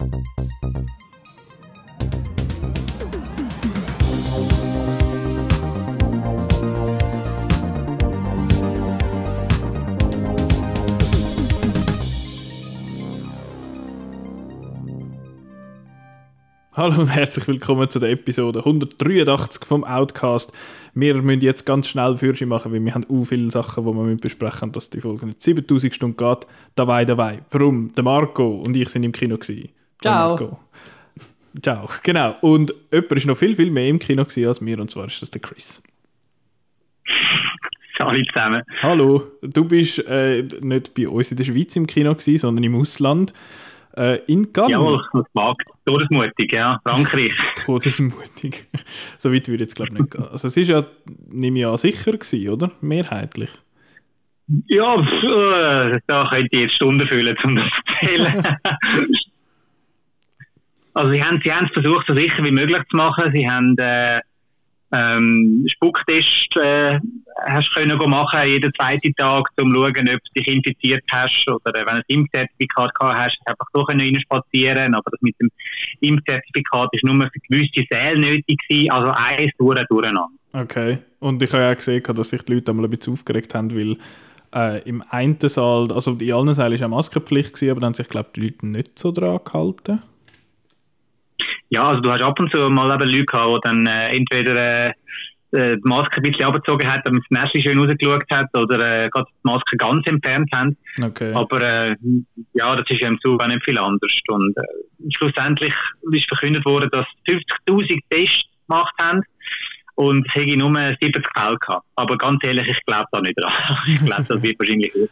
Hallo 0.00 0.08
und 17.02 17.08
herzlich 17.08 17.46
willkommen 17.46 17.90
zu 17.90 17.98
der 17.98 18.10
Episode 18.10 18.60
183 18.60 19.66
vom 19.66 19.84
Outcast. 19.84 20.54
Wir 20.94 21.20
müssen 21.20 21.42
jetzt 21.42 21.66
ganz 21.66 21.88
schnell 21.88 22.16
Führerschein 22.16 22.48
machen, 22.48 22.72
weil 22.72 22.82
wir 22.82 22.94
haben 22.94 23.04
u 23.10 23.24
viele 23.24 23.50
Sachen, 23.50 23.84
die 23.84 23.92
wir 23.92 24.16
besprechen 24.16 24.68
müssen, 24.68 24.72
dass 24.72 24.88
die 24.88 25.02
Folge 25.02 25.26
nicht 25.26 25.42
7000 25.42 25.94
Stunden 25.94 26.16
geht. 26.16 26.46
Dabei, 26.74 27.04
dabei. 27.04 27.42
Warum? 27.50 27.92
Der 27.92 28.02
Marco 28.02 28.62
und 28.64 28.74
ich 28.78 28.88
sind 28.88 29.02
im 29.02 29.12
Kino. 29.12 29.36
Gewesen. 29.36 29.68
Ciao. 30.02 30.60
Ciao, 31.62 31.88
genau. 32.02 32.36
Und 32.40 32.72
jemand 32.92 33.12
ist 33.12 33.26
noch 33.26 33.36
viel, 33.36 33.56
viel 33.56 33.70
mehr 33.70 33.88
im 33.88 33.98
Kino 33.98 34.22
als 34.22 34.64
wir, 34.64 34.78
und 34.78 34.90
zwar 34.90 35.06
ist 35.06 35.20
das 35.20 35.30
der 35.30 35.40
Chris. 35.40 35.82
Hallo 37.98 38.22
zusammen. 38.22 38.62
Hallo, 38.82 39.24
du 39.42 39.64
bist 39.64 40.06
äh, 40.08 40.42
nicht 40.62 40.94
bei 40.94 41.06
uns 41.06 41.30
in 41.32 41.36
der 41.36 41.44
Schweiz 41.44 41.76
im 41.76 41.86
Kino, 41.86 42.14
gewesen, 42.14 42.38
sondern 42.38 42.64
im 42.64 42.74
Ausland. 42.76 43.34
Äh, 43.96 44.20
in 44.26 44.52
Cannes. 44.52 44.70
Jawohl, 44.70 45.04
das 45.12 45.26
mag. 45.34 45.56
Todesmutig, 45.84 46.52
ja. 46.52 46.80
Frankreich. 46.84 47.32
Todesmutig. 47.66 48.68
so 49.18 49.32
weit 49.32 49.48
würde 49.48 49.64
ich 49.64 49.68
jetzt, 49.68 49.74
glaube 49.74 49.90
ich, 49.92 49.98
nicht 49.98 50.12
gehen. 50.12 50.24
Also, 50.30 50.46
es 50.46 50.56
ist 50.56 50.68
ja, 50.68 50.86
nehme 51.28 51.58
ich 51.58 51.66
an, 51.66 51.76
sicher 51.76 52.12
gewesen, 52.12 52.48
oder? 52.48 52.70
Mehrheitlich. 52.80 53.50
Ja, 54.66 54.96
pff, 54.96 55.22
äh, 55.22 56.00
da 56.06 56.26
könnte 56.30 56.48
ich 56.52 56.60
jetzt 56.60 56.74
Stunden 56.74 57.06
füllen, 57.06 57.36
um 57.44 57.56
das 57.56 57.66
zu 57.66 58.06
erzählen. 58.06 58.56
also, 60.94 61.10
sie 61.10 61.22
haben, 61.22 61.40
sie 61.42 61.52
haben 61.52 61.66
es 61.66 61.72
versucht, 61.72 62.06
so 62.06 62.14
sicher 62.14 62.42
wie 62.44 62.50
möglich 62.50 62.82
zu 62.90 62.96
machen. 62.96 63.32
Sie 63.32 63.48
haben 63.48 63.76
äh, 63.78 64.20
ähm, 64.92 65.64
Spucktest 65.68 66.56
äh, 66.56 66.98
hast 67.46 67.72
können 67.74 67.96
machen 67.96 68.40
jeden 68.46 68.72
zweiten 68.74 69.14
Tag, 69.14 69.44
um 69.60 69.72
zu 69.72 69.80
schauen, 69.80 70.08
ob 70.08 70.20
du 70.20 70.32
dich 70.36 70.48
infiziert 70.48 71.04
hast 71.10 71.46
oder 71.48 71.78
äh, 71.78 71.86
wenn 71.86 71.96
du 71.96 72.00
ein 72.00 72.02
Impfzertifikat 72.08 72.94
gehabt 72.94 73.18
hast, 73.18 73.38
einfach 73.46 73.66
so 73.72 73.84
können 73.84 74.20
spazieren. 74.20 74.94
Aber 74.94 75.10
das 75.10 75.20
mit 75.22 75.38
dem 75.40 75.48
Impfzertifikat 76.00 76.88
ist 76.92 77.04
nur 77.04 77.14
für 77.22 77.40
gewisse 77.48 77.86
Säle 77.90 78.18
nötig 78.18 78.60
gewesen, 78.68 78.90
also 78.90 79.10
eins 79.10 79.52
durch, 79.58 79.84
durcheinander. 79.88 80.28
Okay. 80.52 80.98
Und 81.20 81.42
ich 81.42 81.52
habe 81.52 81.62
ja 81.62 81.70
auch 81.70 81.76
gesehen, 81.76 82.02
dass 82.02 82.30
sich 82.30 82.42
die 82.42 82.54
Leute 82.54 82.72
einmal 82.72 82.86
ein 82.86 82.90
bisschen 82.90 83.12
aufgeregt 83.12 83.54
haben, 83.54 83.74
weil 83.74 83.96
äh, 84.54 84.82
im 84.88 85.02
einen 85.08 85.38
Saal, 85.40 85.92
also 85.92 86.12
in 86.12 86.32
allen 86.32 86.54
Sälen 86.54 86.72
war 86.72 86.86
eine 86.86 86.88
Maskenpflicht, 86.88 87.62
aber 87.62 87.74
dann 87.74 87.84
haben 87.84 87.94
sich, 87.94 88.08
glaube 88.08 88.30
ich, 88.32 88.40
die 88.40 88.40
Leute 88.48 88.66
nicht 88.66 88.98
so 88.98 89.12
dran 89.12 89.38
gehalten. 89.44 90.02
Ja, 91.70 91.88
also 91.88 92.00
du 92.00 92.10
hast 92.10 92.22
ab 92.22 92.38
und 92.40 92.52
zu 92.52 92.70
mal 92.70 92.94
eben 92.94 93.10
Leute 93.10 93.24
gehabt, 93.24 93.64
die 93.64 93.68
dann 93.68 93.86
äh, 93.86 94.16
entweder 94.16 94.86
äh, 94.86 94.92
die 95.52 95.80
Maske 95.82 96.16
ein 96.16 96.22
bisschen 96.22 96.44
abgezogen 96.44 96.90
haben, 96.90 97.02
damit 97.04 97.22
das 97.28 97.42
Näschen 97.42 97.62
schön 97.62 97.78
rausgeschaut 97.78 98.24
hat 98.30 98.56
oder 98.56 99.04
äh, 99.04 99.10
die 99.14 99.22
Maske 99.42 99.76
ganz 99.76 100.06
entfernt 100.06 100.48
haben. 100.52 100.76
Okay. 101.02 101.32
Aber 101.34 101.60
äh, 101.60 101.96
ja, 102.54 102.76
das 102.76 102.88
ist 102.90 103.00
ja 103.00 103.08
im 103.08 103.20
Zug 103.20 103.42
auch 103.42 103.48
nicht 103.48 103.64
viel 103.64 103.78
anders. 103.78 104.12
Und 104.28 104.56
äh, 104.56 105.10
schlussendlich 105.16 105.74
ist 106.12 106.28
verkündet 106.28 106.64
worden, 106.64 106.88
dass 106.92 107.06
50'000 107.28 107.98
Tests 108.10 108.44
gemacht 108.68 108.94
haben 109.00 109.22
und 109.96 110.26
es 110.28 110.34
hätte 110.34 110.56
nur 110.56 110.72
70 110.72 111.26
Fälle 111.36 111.58
gehabt. 111.58 111.86
Aber 111.96 112.16
ganz 112.16 112.42
ehrlich, 112.44 112.68
ich 112.68 112.84
glaube 112.86 113.06
da 113.12 113.20
nicht 113.20 113.38
dran. 113.38 113.52
ich 113.86 114.04
glaube, 114.04 114.24
das 114.28 114.42
wird 114.42 114.58
wahrscheinlich 114.58 114.92
sein. 114.94 115.08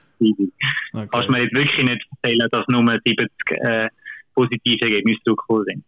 Okay. 0.92 1.08
Kannst 1.10 1.28
du 1.28 1.32
mir 1.32 1.42
jetzt 1.42 1.54
wirklich 1.54 1.84
nicht 1.84 2.06
erzählen, 2.22 2.48
dass 2.50 2.64
nur 2.68 2.84
70 3.04 3.28
äh, 3.50 3.88
positive 4.34 4.84
Ergebnisse 4.84 5.18
zurückgekommen 5.24 5.64
sind. 5.68 5.84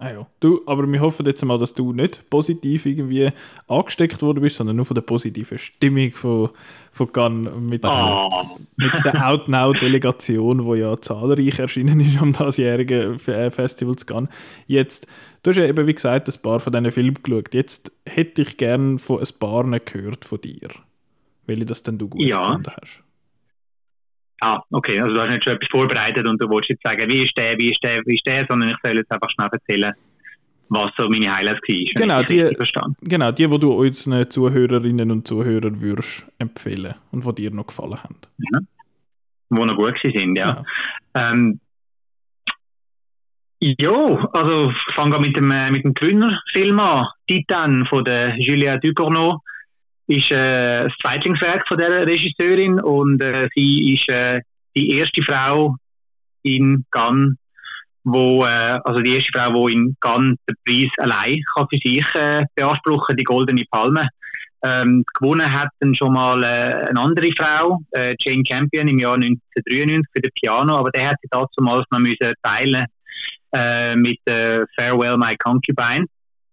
Ah 0.00 0.12
ja. 0.12 0.26
Du, 0.38 0.62
aber 0.66 0.86
wir 0.86 1.00
hoffen 1.00 1.26
jetzt 1.26 1.44
mal, 1.44 1.58
dass 1.58 1.74
du 1.74 1.92
nicht 1.92 2.30
positiv 2.30 2.86
irgendwie 2.86 3.30
angesteckt 3.66 4.22
worden 4.22 4.40
bist, 4.40 4.54
sondern 4.54 4.76
nur 4.76 4.84
von 4.84 4.94
der 4.94 5.02
positiven 5.02 5.58
Stimmung 5.58 6.12
von, 6.12 6.50
von 6.92 7.12
Gun 7.12 7.68
mit, 7.68 7.84
oh. 7.84 7.88
der, 7.88 8.30
mit 8.76 9.04
der 9.04 9.28
Out-Now-Delegation, 9.28 10.72
die 10.72 10.80
ja 10.80 11.00
zahlreich 11.00 11.58
erschienen 11.58 11.98
ist 11.98 12.22
am 12.22 12.32
diesjährigen 12.32 13.18
Festival 13.18 13.96
zu 13.96 14.06
Gun. 14.06 14.28
Jetzt, 14.68 15.08
du 15.42 15.50
hast 15.50 15.56
ja 15.56 15.64
eben, 15.64 15.84
wie 15.88 15.94
gesagt, 15.94 16.28
ein 16.28 16.42
paar 16.42 16.60
von 16.60 16.72
diesen 16.72 16.92
Filmen 16.92 17.18
geschaut. 17.20 17.52
Jetzt 17.52 17.90
hätte 18.06 18.42
ich 18.42 18.56
gerne 18.56 19.00
von 19.00 19.18
ein 19.18 19.28
paar 19.40 19.80
gehört 19.80 20.24
von 20.24 20.40
dir, 20.40 20.68
welche 21.46 21.64
das 21.64 21.82
denn 21.82 21.98
du 21.98 22.08
gut 22.08 22.22
ja. 22.22 22.38
gefunden 22.38 22.70
hast. 22.80 23.02
Ah, 24.40 24.60
okay, 24.70 25.00
also 25.00 25.14
du 25.14 25.20
hast 25.20 25.30
nicht 25.30 25.44
schon 25.44 25.54
etwas 25.54 25.68
vorbereitet 25.68 26.26
und 26.26 26.40
du 26.40 26.48
wolltest 26.48 26.70
jetzt 26.70 26.82
sagen, 26.84 27.08
wie 27.08 27.24
ist 27.24 27.36
der, 27.36 27.58
wie 27.58 27.70
ist 27.70 27.82
der, 27.82 28.02
wie 28.06 28.14
ist 28.14 28.26
der, 28.26 28.46
sondern 28.48 28.68
ich 28.70 28.76
soll 28.84 28.96
jetzt 28.96 29.10
einfach 29.10 29.30
schnell 29.30 29.48
erzählen, 29.50 29.94
was 30.68 30.90
so 30.96 31.08
meine 31.08 31.34
Highlights 31.34 31.60
waren. 31.68 31.94
Genau, 31.94 32.22
die, 32.22 32.56
genau, 33.02 33.32
die, 33.32 33.48
die 33.48 33.58
du 33.58 33.72
unseren 33.72 34.30
Zuhörerinnen 34.30 35.10
und 35.10 35.26
Zuhörern 35.26 35.80
würdest 35.80 36.30
empfehlen 36.38 36.94
und 37.10 37.26
die 37.26 37.42
dir 37.42 37.50
noch 37.50 37.66
gefallen 37.66 38.02
haben. 38.02 38.16
Ja. 38.52 38.60
Die 39.50 39.64
noch 39.64 39.76
gut 39.76 39.98
sind, 40.02 40.36
ja. 40.36 40.64
ja. 41.14 41.30
Ähm, 41.32 41.58
ja, 43.60 44.28
also 44.34 44.70
ich 44.70 44.94
fange 44.94 45.18
mit 45.18 45.36
dem, 45.36 45.50
äh, 45.50 45.70
mit 45.70 45.84
dem 45.84 45.94
Gewinnerfilm 45.94 46.78
an, 46.78 47.08
Titan 47.26 47.86
von 47.86 48.04
der 48.04 48.38
Julia 48.38 48.76
Ducournau 48.76 49.42
ist 50.08 50.30
äh, 50.30 50.84
das 50.84 50.92
Zweitlingswerk 51.00 51.68
von 51.68 51.78
der 51.78 52.06
Regisseurin 52.06 52.80
und 52.80 53.22
äh, 53.22 53.48
sie 53.54 53.94
ist 53.94 54.08
äh, 54.08 54.40
die 54.74 54.96
erste 54.96 55.22
Frau 55.22 55.76
in 56.42 56.84
Cannes, 56.90 57.36
wo, 58.04 58.44
äh, 58.44 58.80
also 58.84 59.00
die 59.00 59.16
erste 59.16 59.32
Frau, 59.32 59.68
die 59.68 59.74
in 59.74 59.96
Cannes 60.00 60.36
den 60.48 60.56
Preis 60.64 60.90
allein 60.98 61.42
kann 61.54 61.66
für 61.70 61.78
sich 61.78 62.06
äh, 62.14 62.44
beanspruchen, 62.54 63.16
die 63.16 63.24
Goldene 63.24 63.64
Palme. 63.70 64.08
Ähm, 64.64 65.04
gewonnen 65.14 65.52
hat 65.52 65.68
dann 65.78 65.94
schon 65.94 66.14
mal 66.14 66.42
äh, 66.42 66.88
eine 66.88 67.00
andere 67.00 67.30
Frau, 67.30 67.78
Jane 67.94 68.42
Campion, 68.42 68.88
im 68.88 68.98
Jahr 68.98 69.14
1993 69.14 70.04
für 70.12 70.22
das 70.22 70.32
Piano, 70.40 70.76
aber 70.78 70.90
der 70.90 71.10
hat 71.10 71.16
sie 71.22 71.28
dazu 71.30 71.62
mal 71.62 71.84
müssen 71.98 72.34
teilen 72.42 72.86
mit 73.94 74.18
Farewell 74.76 75.16
My 75.16 75.34
Concubine. 75.36 76.06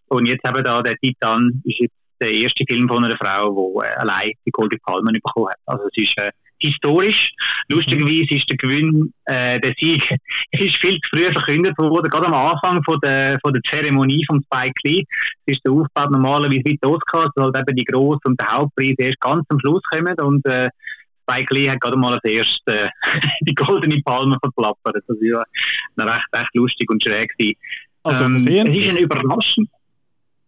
Und 0.07 0.27
jetzt 0.27 0.45
haben 0.45 0.63
da 0.63 0.81
der 0.81 0.95
Titan 0.97 1.61
ist 1.65 1.91
der 2.21 2.31
erste 2.31 2.63
Film 2.67 2.87
von 2.87 3.03
einer 3.03 3.17
Frau, 3.17 3.73
die 3.79 3.85
äh, 3.85 3.93
allein 3.95 4.31
die 4.45 4.51
Goldene 4.51 4.79
Palme 4.85 5.11
bekommen 5.11 5.49
hat. 5.49 5.57
Also 5.65 5.87
es 5.87 6.03
ist 6.03 6.17
äh, 6.17 6.31
historisch. 6.59 7.31
Lustigerweise 7.67 8.35
ist 8.35 8.49
der 8.49 8.57
Gewinn, 8.57 9.13
äh, 9.25 9.59
der 9.59 9.73
Sieg, 9.77 10.09
ist 10.51 10.77
viel 10.77 10.99
zu 11.01 11.09
früh 11.09 11.31
verkündet 11.31 11.77
worden, 11.77 12.09
gerade 12.09 12.27
am 12.27 12.33
Anfang 12.33 12.83
von 12.83 12.99
der, 13.01 13.39
von 13.41 13.53
der 13.53 13.61
Zeremonie 13.63 14.23
von 14.25 14.41
Spike 14.43 14.79
Lee. 14.83 15.03
Es 15.45 15.57
ist 15.57 15.65
der 15.65 15.73
Aufbau 15.73 16.09
normalerweise 16.09 16.61
wie 16.65 16.77
die 16.81 16.87
Oscars, 16.87 17.31
weil 17.35 17.51
halt 17.51 17.57
eben 17.57 17.75
die 17.75 17.85
grossen 17.85 18.21
und 18.25 18.39
der 18.39 18.51
Hauptpreis 18.51 18.95
erst 18.97 19.19
ganz 19.19 19.45
am 19.49 19.59
Schluss 19.59 19.81
kommen 19.91 20.15
und 20.19 20.45
äh, 20.45 20.69
Spike 21.27 21.53
Lee 21.53 21.69
hat 21.69 21.81
gerade 21.81 21.97
mal 21.97 22.13
als 22.13 22.23
erstes 22.23 22.61
äh, 22.67 22.89
die 23.41 23.55
Goldene 23.55 23.99
Palme 24.03 24.37
verplappert. 24.41 24.95
Das 24.95 25.17
war 25.17 25.45
recht, 25.97 26.27
recht 26.33 26.55
lustig 26.55 26.89
und 26.89 27.01
schräg. 27.01 27.33
Also 28.03 28.25
ähm, 28.25 28.35
es 28.35 28.45
ist 28.45 28.59
ein 28.59 28.97
Überraschung. 28.97 29.67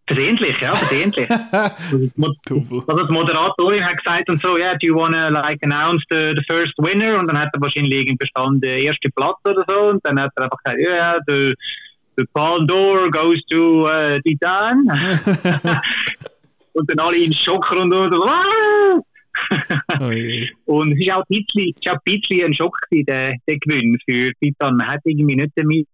Versehentlich, 0.08 0.58
ja, 0.62 0.74
versehentlich. 0.74 1.30
also 1.52 3.04
die 3.04 3.14
Moderatorin 3.14 3.84
hat 3.84 3.98
gesagt 3.98 4.30
und 4.30 4.42
so, 4.42 4.58
ja, 4.58 4.68
yeah, 4.68 4.78
do 4.78 4.88
you 4.88 4.96
wanna 4.96 5.28
like 5.28 5.62
announce 5.64 6.04
the, 6.10 6.34
the 6.34 6.44
first 6.48 6.74
winner? 6.78 7.20
Und 7.20 7.28
dann 7.28 7.38
hat 7.38 7.50
er 7.54 7.62
wahrscheinlich 7.62 7.92
irgendwie 7.92 8.16
bestanden 8.16 8.62
der 8.62 8.80
erste 8.80 9.10
Platz 9.10 9.36
oder 9.44 9.66
so. 9.68 9.90
Und 9.90 10.06
dann 10.06 10.20
hat 10.20 10.32
er 10.38 10.46
einfach 10.46 10.58
gesagt, 10.64 10.82
ja, 10.82 10.90
yeah, 10.90 11.20
the, 11.28 11.54
the 12.16 12.24
Palm 12.34 12.66
d'Or 12.66 13.12
goes 13.12 13.46
to 13.48 13.90
uh, 13.90 14.18
Titan. 14.22 14.88
und 16.74 16.90
dann 16.90 17.00
alle 17.00 17.18
in 17.18 17.34
Schock 17.34 17.70
und 17.72 17.92
so, 17.92 18.24
ah! 18.24 19.02
oh 20.00 20.12
und 20.66 20.94
es 20.94 21.00
ist 21.00 21.12
auch 21.12 21.20
ein 21.20 21.26
bisschen, 21.28 21.74
ist 21.76 21.90
auch 21.90 21.94
ein, 21.94 22.00
bisschen 22.06 22.46
ein 22.46 22.54
Schock 22.54 22.78
gewesen, 22.90 23.06
der, 23.08 23.36
der 23.46 23.60
Gewinn 23.60 23.98
für 24.08 24.32
Titan. 24.42 24.78
Man 24.78 24.88
hat 24.88 25.02
irgendwie 25.04 25.36
nicht 25.36 25.52
damit 25.56 25.88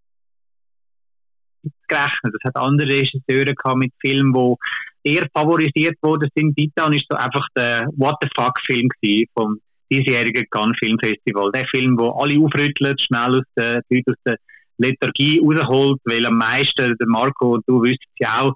gerechnet. 1.88 2.34
Es 2.36 2.44
hat 2.44 2.56
andere 2.56 2.88
Regisseure 2.88 3.54
gehabt 3.54 3.78
mit 3.78 3.94
Filmen, 4.00 4.34
die 4.34 5.14
eher 5.16 5.28
favorisiert 5.34 5.98
worden 6.02 6.30
sind. 6.36 6.56
Titan 6.56 6.94
ist 6.94 7.06
so 7.10 7.18
einfach 7.18 7.48
der 7.56 7.88
What 7.98 8.16
the 8.22 8.30
fuck 8.36 8.60
Film 8.62 8.90
vom 9.34 9.60
diesjährigen 9.92 10.46
Cannes 10.50 10.78
Filmfestival. 10.80 11.52
Der 11.52 11.68
Film, 11.68 11.98
wo 11.98 12.12
alle 12.12 12.40
aufrüttelt, 12.40 13.02
schnell 13.02 13.40
aus 13.40 13.46
der, 13.58 13.82
aus 14.08 14.16
der 14.26 14.38
Lethargie 14.78 15.40
rausholt, 15.40 16.00
weil 16.06 16.26
am 16.26 16.38
meisten, 16.38 16.96
der 16.98 17.08
Marco, 17.08 17.60
du 17.68 17.84
wüsstest 17.84 18.20
ja 18.20 18.42
auch, 18.42 18.54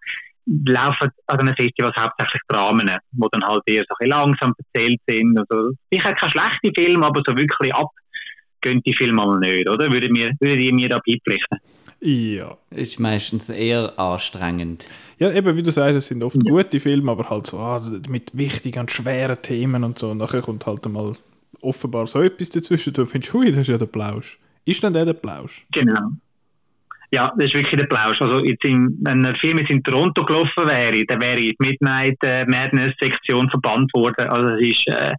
laufen 0.66 1.10
an 1.28 1.46
den 1.46 1.56
Festivals 1.56 1.96
hauptsächlich 1.98 2.42
Dramen, 2.48 2.90
die 3.12 3.28
dann 3.32 3.44
halt 3.44 3.64
eher 3.66 3.84
so 3.88 3.96
ein 4.00 4.08
langsam 4.08 4.54
erzählt 4.58 5.00
sind. 5.08 5.38
Also, 5.38 5.72
sicher 5.92 6.14
kein 6.14 6.30
schlechter 6.30 6.72
Film, 6.74 7.04
aber 7.04 7.22
so 7.26 7.36
wirklich 7.36 7.74
ab 7.76 7.90
gehen 8.62 8.82
die 8.84 8.94
Filme 8.94 9.14
mal 9.14 9.40
nicht, 9.40 9.70
oder? 9.70 9.92
Würde 9.92 10.10
mir, 10.10 10.32
mir 10.40 10.90
da 10.90 11.00
beipflichten. 11.06 11.60
Ja. 12.00 12.58
Ist 12.70 13.00
meistens 13.00 13.50
eher 13.50 13.98
anstrengend. 13.98 14.88
Ja, 15.20 15.32
eben 15.32 15.56
wie 15.58 15.64
du 15.64 15.72
sagst, 15.72 15.96
es 15.96 16.08
sind 16.08 16.24
oft 16.24 16.38
ja. 16.44 16.52
gute 16.52 16.80
Filme, 16.80 17.12
aber 17.12 17.30
halt 17.30 17.48
so 17.48 17.58
ah, 17.58 17.82
mit 18.10 18.38
wichtigen 18.38 18.82
und 18.82 18.92
schweren 18.92 19.42
Themen 19.42 19.84
und 19.84 19.98
so. 19.98 20.12
Und 20.12 20.20
nachher 20.20 20.42
kommt 20.42 20.66
halt 20.68 20.88
mal 20.90 21.14
offenbar 21.62 22.08
so 22.08 22.22
etwas 22.22 22.50
dazwischen. 22.50 22.94
Du 22.94 23.06
findest, 23.06 23.34
hui, 23.34 23.50
das 23.50 23.62
ist 23.62 23.70
ja 23.70 23.78
der 23.78 23.88
Plausch. 23.88 24.38
Ist 24.66 24.84
denn 24.84 24.94
der 24.94 25.06
der 25.06 25.14
Plausch? 25.14 25.66
Genau. 25.72 26.12
Ja, 27.12 27.34
das 27.38 27.46
ist 27.46 27.54
wirklich 27.54 27.80
der 27.80 27.88
Plausch. 27.88 28.22
Also 28.22 28.44
jetzt 28.44 28.66
im, 28.66 28.98
wenn 29.02 29.26
ein 29.26 29.36
Film 29.36 29.60
jetzt 29.60 29.70
in 29.70 29.82
Toronto 29.82 30.26
gelaufen 30.26 30.68
wäre, 30.68 31.06
dann 31.06 31.22
wäre 31.22 31.38
die 31.38 31.56
Midnight 31.60 32.18
äh, 32.22 32.46
Madness 32.46 32.94
Sektion 33.00 33.50
verbannt 33.50 33.94
worden. 33.94 34.28
Also 34.28 34.50
es 34.52 34.62
ist 34.62 34.88
äh, 34.88 35.14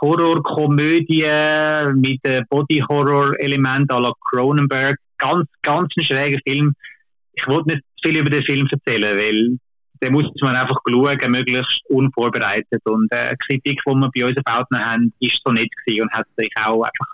Horrorkomödie 0.00 1.24
mit 1.94 2.24
äh, 2.24 2.42
Body 2.48 2.82
Horror 2.88 3.38
Element 3.38 3.90
à 3.92 4.00
la 4.00 4.12
Cronenberg. 4.30 4.98
Ganz, 5.24 5.48
ganz 5.62 5.92
ein 5.96 6.04
schräger 6.04 6.38
Film. 6.46 6.74
Ich 7.32 7.46
wollte 7.46 7.70
nicht 7.70 7.84
viel 8.02 8.16
über 8.16 8.30
den 8.30 8.42
Film 8.42 8.68
erzählen, 8.70 9.16
weil 9.16 9.58
den 10.02 10.12
muss 10.12 10.30
man 10.40 10.56
einfach 10.56 10.76
schauen, 10.88 11.30
möglichst 11.30 11.80
unvorbereitet. 11.88 12.82
Und 12.84 13.10
äh, 13.12 13.30
die 13.30 13.36
Kritik, 13.46 13.80
die 13.86 13.90
wir 13.90 14.10
bei 14.14 14.24
unseren 14.26 14.44
Bauten 14.44 14.78
haben, 14.78 15.12
ist 15.20 15.40
so 15.44 15.52
nett 15.52 15.70
gewesen 15.84 16.02
und 16.02 16.12
hat 16.12 16.26
sich 16.36 16.50
auch 16.62 16.82
einfach 16.82 17.06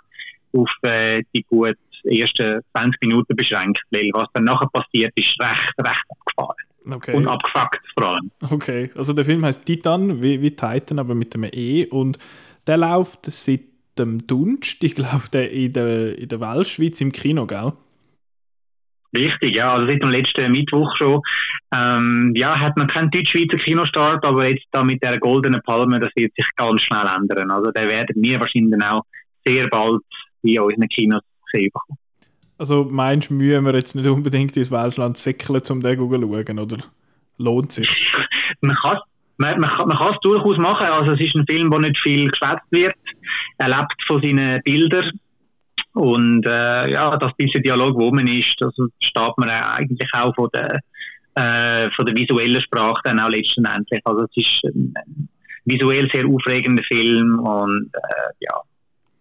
auf 0.53 0.71
äh, 0.83 1.23
die 1.33 1.43
gut 1.43 1.77
ersten 2.03 2.61
20 2.73 3.01
Minuten 3.01 3.35
beschränkt, 3.35 3.81
weil 3.91 4.09
was 4.13 4.27
dann 4.33 4.45
nachher 4.45 4.67
passiert, 4.73 5.13
ist 5.15 5.39
recht, 5.39 5.73
recht 5.79 6.03
abgefahren. 6.09 6.55
Okay. 6.89 7.15
Und 7.15 7.27
abgefuckt 7.27 7.79
vor 7.93 8.07
allem. 8.07 8.31
Okay, 8.49 8.89
also 8.95 9.13
der 9.13 9.23
Film 9.23 9.45
heißt 9.45 9.65
Titan, 9.65 10.21
wie, 10.23 10.41
wie 10.41 10.51
Titan, 10.51 10.99
aber 10.99 11.13
mit 11.13 11.35
einem 11.35 11.49
E 11.53 11.85
und 11.85 12.17
der 12.65 12.77
läuft 12.77 13.27
seit 13.27 13.61
dem 13.99 14.25
Dunst, 14.25 14.83
ich 14.83 14.95
glaube, 14.95 15.29
der 15.31 15.51
in 15.51 15.73
der, 15.73 16.17
in 16.17 16.27
der 16.27 16.39
Weltschweiz 16.39 16.99
im 17.01 17.11
Kino, 17.11 17.45
gell? 17.45 17.73
Richtig, 19.15 19.55
ja, 19.55 19.73
also 19.73 19.87
seit 19.87 20.01
dem 20.01 20.09
letzten 20.09 20.51
Mittwoch 20.51 20.95
schon. 20.95 21.21
Ähm, 21.73 22.33
ja, 22.35 22.57
hat 22.57 22.77
man 22.77 22.87
keinen 22.87 23.11
deutsch-schweizer 23.11 23.57
Kinostart, 23.57 24.23
aber 24.23 24.47
jetzt 24.47 24.65
da 24.71 24.83
mit 24.83 25.03
der 25.03 25.19
goldenen 25.19 25.61
Palme, 25.61 25.99
das 25.99 26.11
wird 26.15 26.33
sich 26.35 26.47
ganz 26.55 26.81
schnell 26.81 27.05
ändern. 27.05 27.51
Also 27.51 27.71
der 27.71 27.87
werden 27.87 28.15
wir 28.23 28.39
wahrscheinlich 28.39 28.81
auch 28.83 29.03
sehr 29.45 29.67
bald 29.67 30.01
in 30.43 30.59
unseren 30.59 30.87
Kinos 30.87 31.21
sehen 31.51 31.69
bekommen. 31.73 31.97
Also 32.57 32.87
meinst 32.89 33.29
du, 33.29 33.33
müssen 33.33 33.65
wir 33.65 33.73
jetzt 33.73 33.95
nicht 33.95 34.07
unbedingt 34.07 34.55
ins 34.55 34.71
Welschland 34.71 35.17
säckeln, 35.17 35.61
um 35.69 35.81
den 35.81 35.97
zu 35.97 36.09
schauen, 36.09 36.59
oder 36.59 36.77
lohnt 37.37 37.69
es 37.71 37.75
sich? 37.75 38.13
man 38.61 38.75
kann 38.75 38.99
man, 39.37 39.59
man, 39.59 39.69
kann, 39.71 39.87
man 39.87 39.97
kann 39.97 40.13
es 40.13 40.19
durchaus 40.21 40.57
machen. 40.57 40.87
Also 40.87 41.13
es 41.13 41.21
ist 41.21 41.35
ein 41.35 41.45
Film, 41.47 41.71
wo 41.71 41.79
nicht 41.79 41.97
viel 41.97 42.29
geschwätzt 42.29 42.65
wird. 42.69 42.95
Er 43.57 43.69
lebt 43.69 43.95
von 44.05 44.21
seinen 44.21 44.61
Bildern. 44.61 45.19
Und 45.93 46.45
äh, 46.45 46.91
ja, 46.91 47.17
das 47.17 47.33
bisschen 47.35 47.63
Dialog, 47.63 47.95
wo 47.99 48.11
man 48.11 48.27
ist, 48.27 48.55
das 48.59 48.73
steht 48.99 49.37
man 49.37 49.49
eigentlich 49.49 50.13
auch 50.13 50.33
von 50.35 50.49
der, 50.53 50.79
äh, 51.35 51.89
von 51.91 52.05
der 52.05 52.15
visuellen 52.15 52.61
Sprache 52.61 53.01
dann 53.03 53.19
auch 53.19 53.29
letztendlich. 53.29 54.01
Also 54.05 54.23
es 54.23 54.37
ist 54.37 54.63
ein, 54.63 54.93
ein 54.95 55.29
visuell 55.65 56.09
sehr 56.09 56.25
aufregender 56.25 56.83
Film 56.83 57.39
und 57.39 57.89
äh, 57.93 58.33
ja, 58.39 58.61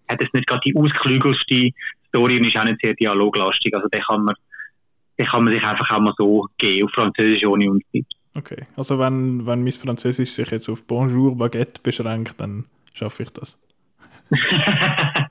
hat 0.08 0.20
jetzt 0.20 0.34
nicht 0.34 0.46
gerade 0.46 0.62
die 0.64 0.76
ausklügelste 0.76 1.70
Story 2.08 2.38
und 2.38 2.46
ist 2.46 2.56
auch 2.56 2.64
nicht 2.64 2.80
sehr 2.82 2.94
dialoglastig. 2.94 3.74
Also 3.74 3.88
den 3.88 4.02
kann 4.02 4.24
man, 4.24 4.34
den 5.18 5.26
kann 5.26 5.44
man 5.44 5.52
sich 5.52 5.64
einfach 5.64 5.90
auch 5.90 6.00
mal 6.00 6.14
so 6.16 6.46
geben, 6.58 6.86
auf 6.86 6.92
Französisch 6.92 7.44
ohne 7.44 7.70
Untertitel. 7.70 8.16
Okay, 8.34 8.64
also 8.76 8.98
wenn, 8.98 9.44
wenn 9.44 9.64
mein 9.64 9.72
Französisch 9.72 10.30
sich 10.30 10.50
jetzt 10.50 10.68
auf 10.68 10.84
Bonjour 10.86 11.36
Baguette 11.36 11.80
beschränkt, 11.82 12.40
dann 12.40 12.66
schaffe 12.92 13.24
ich 13.24 13.30
das. 13.30 13.60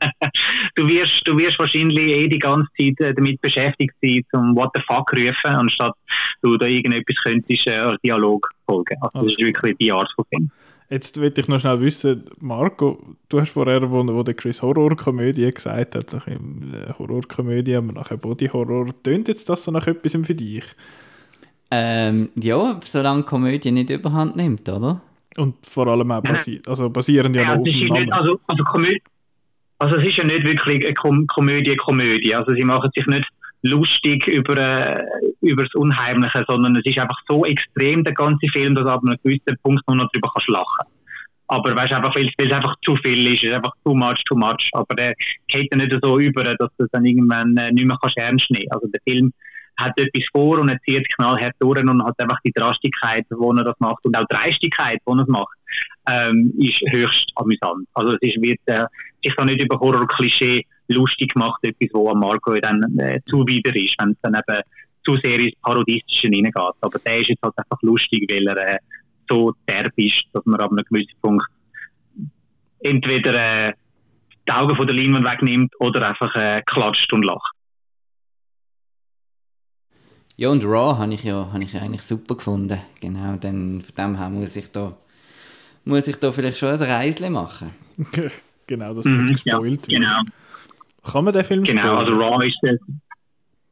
du, 0.80 0.88
wirst, 0.88 1.22
du 1.26 1.38
wirst 1.38 1.60
wahrscheinlich 1.60 1.98
eh 1.98 2.28
die 2.28 2.40
ganze 2.40 2.70
Zeit 2.78 3.00
äh, 3.02 3.14
damit 3.14 3.42
beschäftigt 3.42 3.94
sein, 4.02 4.24
zum 4.32 4.56
What 4.56 4.72
the 4.74 4.82
fuck 4.88 5.12
rufen, 5.14 5.52
anstatt 5.52 5.94
du 6.42 6.58
da 6.58 6.66
irgendetwas 6.66 7.18
könntest 7.24 7.68
äh, 7.68 7.96
Dialog 8.04 8.50
folgen. 8.66 8.96
Also 9.02 9.24
das 9.24 9.34
ist 9.34 9.40
wirklich 9.40 9.78
die 9.78 9.92
Art 9.92 10.12
von 10.16 10.26
Film. 10.32 10.50
Jetzt 10.90 11.22
will 11.22 11.32
ich 11.36 11.48
noch 11.48 11.60
schnell 11.60 11.82
wissen, 11.82 12.24
Marco, 12.40 13.16
du 13.28 13.40
hast 13.40 13.52
vorher, 13.52 13.92
wo, 13.92 14.08
wo 14.08 14.24
der 14.24 14.34
Chris 14.34 14.62
Horrorkomödie 14.62 15.52
gesagt 15.52 15.96
hat, 15.96 16.10
so 16.10 16.18
äh, 16.18 16.94
Horrorkomödie, 16.98 17.76
aber 17.76 17.92
nachher 17.92 18.18
Body-Horror, 18.18 18.88
tönt 19.04 19.28
jetzt 19.28 19.50
das 19.50 19.66
so 19.66 19.72
nach 19.72 19.86
etwas 19.86 20.14
für 20.26 20.36
dich? 20.36 20.64
Ähm, 21.72 22.30
ja, 22.36 22.80
solange 22.84 23.24
Komödie 23.24 23.72
nicht 23.72 23.92
überhand 23.92 24.36
nimmt, 24.36 24.68
oder? 24.68 25.02
Und 25.38 25.56
vor 25.62 25.88
allem 25.88 26.12
auch 26.12 26.24
basi 26.24 26.60
also 26.66 26.90
basierend 26.90 27.36
ja, 27.36 27.44
ja 27.44 27.50
noch 27.50 27.60
auf 27.60 27.64
dem 27.64 27.88
Namen. 27.88 28.02
Nicht, 28.02 28.14
also, 28.14 28.40
also, 28.48 28.64
also 29.80 29.96
es 29.96 30.06
ist 30.06 30.18
ja 30.18 30.24
nicht 30.24 30.46
wirklich 30.46 30.86
eine 30.86 30.94
Kom 30.94 31.28
Komödie, 31.28 31.76
Komödie. 31.76 32.36
Also 32.36 32.54
sie 32.54 32.64
machen 32.64 32.90
sich 32.96 33.06
nicht 33.08 33.28
lustig 33.64 34.28
über, 34.28 34.58
äh, 34.58 35.04
über 35.42 35.64
das 35.64 35.74
Unheimliche, 35.74 36.46
sondern 36.48 36.76
es 36.76 36.86
ist 36.86 36.98
einfach 36.98 37.20
so 37.28 37.46
extrem, 37.46 38.04
der 38.04 38.14
ganze 38.14 38.48
Film, 38.50 38.76
dass 38.76 38.86
ab 38.86 39.02
einem 39.06 39.18
gewissen 39.24 39.58
Punkt 39.64 39.86
nur 39.88 39.98
noch 39.98 40.12
drüber 40.12 40.30
kannst 40.34 40.50
lachen 40.50 40.88
aber 41.50 41.76
weißt 41.76 41.94
einfach, 41.94 42.16
weil 42.16 42.30
es 42.38 42.52
einfach 42.52 42.76
zu 42.84 42.96
viel 42.96 43.34
ist, 43.34 43.44
ist 43.44 43.54
einfach 43.54 43.74
too 43.84 43.96
much, 43.96 44.24
too 44.26 44.36
much. 44.36 44.70
Aber 44.74 44.96
der 44.96 45.16
geht 45.48 45.72
dann 45.72 45.80
nicht 45.80 45.98
so 46.02 46.20
über, 46.20 46.44
dass 46.44 46.70
du 46.78 46.86
es 46.86 46.92
dann 46.92 47.06
irgendwann 47.06 47.58
äh, 47.58 47.72
nicht 47.72 47.86
mehr 47.86 47.98
kannst 48.00 48.18
ernst 48.18 48.52
nehmen. 48.52 48.72
Also 48.72 48.88
der 48.88 49.02
Film 49.02 49.34
hat 49.80 50.00
etwas 50.00 50.24
vor 50.32 50.60
und 50.60 50.70
er 50.70 50.80
zieht 50.82 51.08
knallhart 51.16 51.56
durch 51.60 51.80
und 51.80 52.04
hat 52.04 52.20
einfach 52.20 52.40
die 52.46 52.52
Drastigkeit, 52.52 53.26
wo 53.30 53.52
er 53.54 53.64
das 53.64 53.76
macht 53.80 54.06
und 54.06 54.16
auch 54.18 54.26
die 54.30 54.36
Dreistigkeit, 54.36 55.00
wo 55.06 55.14
er 55.14 55.24
es 55.24 55.28
macht, 55.28 55.58
ähm, 56.10 56.54
ist 56.58 56.82
höchst 56.90 57.32
amüsant. 57.36 57.88
Also 57.94 58.14
es 58.14 58.20
ist, 58.22 58.42
wird 58.42 58.60
äh, 58.66 58.86
sich 59.24 59.34
da 59.36 59.46
nicht 59.46 59.62
über 59.62 59.80
Horror-Klischee 59.80 60.66
lustig 60.90 61.34
gemacht, 61.34 61.60
etwas, 61.64 61.90
wo 61.94 62.14
Marco 62.16 62.54
dann 62.60 62.82
äh, 63.00 63.20
zuwider 63.28 63.76
ist, 63.76 63.96
wenn 64.00 64.12
es 64.12 64.18
dann 64.22 64.36
eben 64.36 64.62
zu 65.06 65.18
sehr 65.18 65.40
ins 65.40 65.56
Parodistische 65.62 66.28
hineingeht. 66.28 66.76
Aber 66.82 67.00
der 67.00 67.20
ist 67.20 67.30
jetzt 67.30 67.42
halt 67.44 67.58
einfach 67.58 67.82
lustig, 67.82 68.30
weil 68.32 68.48
er 68.48 68.76
äh, 68.76 68.80
so 69.30 69.54
derb 69.68 69.94
ist, 69.96 70.24
dass 70.34 70.46
man 70.46 70.60
ab 70.60 70.72
einem 70.72 70.84
gewissen 70.90 71.16
Punkt 71.22 71.46
entweder 72.82 73.68
äh, 73.70 73.74
die 74.48 74.52
Augen 74.52 74.76
von 74.76 74.88
der 74.88 74.96
Leinwand 74.96 75.26
wegnimmt 75.26 75.74
oder 75.80 76.10
einfach 76.10 76.36
äh, 76.36 76.62
klatscht 76.66 77.12
und 77.14 77.24
lacht. 77.24 77.54
Ja, 80.40 80.48
und 80.48 80.64
Raw 80.64 80.98
habe 80.98 81.14
ich 81.14 81.26
ja 81.26 81.50
habe 81.52 81.66
ich 81.66 81.76
eigentlich 81.76 82.02
super 82.02 82.36
gefunden. 82.36 82.80
Genau, 83.02 83.36
dann 83.36 83.82
von 83.82 83.96
dem 83.98 84.18
her 84.18 84.30
muss 84.30 84.56
ich 84.56 84.72
da, 84.72 84.96
muss 85.84 86.08
ich 86.08 86.16
da 86.16 86.32
vielleicht 86.32 86.58
schon 86.58 86.70
ein 86.70 86.82
Reisle 86.82 87.30
machen. 87.30 87.72
genau, 88.66 88.94
das 88.94 89.04
wird 89.04 89.18
mhm, 89.18 89.28
gespoilt. 89.28 89.92
Ja, 89.92 90.00
genau. 90.00 90.22
Kann 91.04 91.26
man 91.26 91.34
den 91.34 91.44
Film 91.44 91.66
Genau, 91.66 91.82
spoilern? 91.82 91.98
also 91.98 92.16
Raw 92.22 92.48
ist 92.48 92.58
der. 92.64 92.78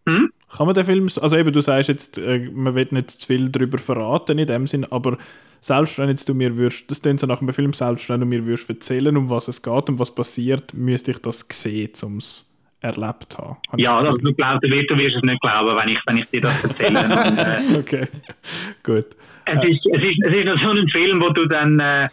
Hm? 0.10 0.34
Kann 0.52 0.66
man 0.66 0.76
den 0.76 0.84
Film, 0.84 1.10
also 1.22 1.38
eben, 1.38 1.54
du 1.54 1.62
sagst 1.62 1.88
jetzt, 1.88 2.18
äh, 2.18 2.50
man 2.54 2.76
will 2.76 2.88
nicht 2.92 3.12
zu 3.12 3.28
viel 3.28 3.48
darüber 3.48 3.78
verraten 3.78 4.38
in 4.38 4.48
dem 4.48 4.68
Sinn, 4.68 4.84
aber 4.92 5.18
selbst 5.62 5.98
wenn 5.98 6.10
jetzt 6.10 6.28
du 6.28 6.34
mir 6.34 6.58
würdest, 6.58 6.92
das 6.92 7.02
klingt 7.02 7.22
so 7.22 7.28
nach 7.28 7.40
einem 7.40 7.54
Film, 7.54 7.72
selbst 7.72 8.10
wenn 8.10 8.20
du 8.20 8.26
mir 8.26 8.46
würdest 8.46 8.70
erzählen, 8.70 9.16
um 9.16 9.30
was 9.30 9.48
es 9.48 9.62
geht 9.62 9.88
und 9.88 10.00
was 10.00 10.14
passiert, 10.14 10.74
müsste 10.74 11.12
ich 11.12 11.20
das 11.20 11.46
sehen, 11.50 11.92
um 12.04 12.18
es 12.18 12.46
erlebt 12.82 13.38
habe. 13.38 13.58
habe 13.70 13.82
ja, 13.82 13.98
also 13.98 14.14
du, 14.14 14.34
glaubst, 14.34 14.64
du, 14.64 14.70
wirst, 14.70 14.90
du 14.90 14.98
wirst 14.98 15.16
es 15.16 15.24
nicht 15.24 15.42
glauben, 15.42 15.76
wenn 15.76 15.90
ich, 15.90 16.00
wenn 16.06 16.18
ich 16.18 16.30
dir 16.30 16.42
das 16.42 16.64
erzähle. 16.64 17.00
Und, 17.28 17.38
äh, 17.38 17.80
okay, 17.80 18.08
gut. 18.84 19.06
Es 19.46 19.64
ist, 19.64 19.86
es, 19.94 20.04
ist, 20.04 20.20
es 20.26 20.46
ist 20.46 20.62
so 20.62 20.72
ein 20.72 20.88
Film, 20.90 21.22
wo 21.22 21.30
du 21.30 21.46
dann 21.48 21.80
äh, 21.80 22.10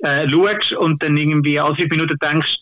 äh, 0.00 0.28
schaust 0.28 0.72
und 0.72 1.02
dann 1.02 1.16
irgendwie 1.16 1.58
alle 1.58 1.76
fünf 1.76 1.90
Minuten 1.90 2.16
denkst, 2.18 2.58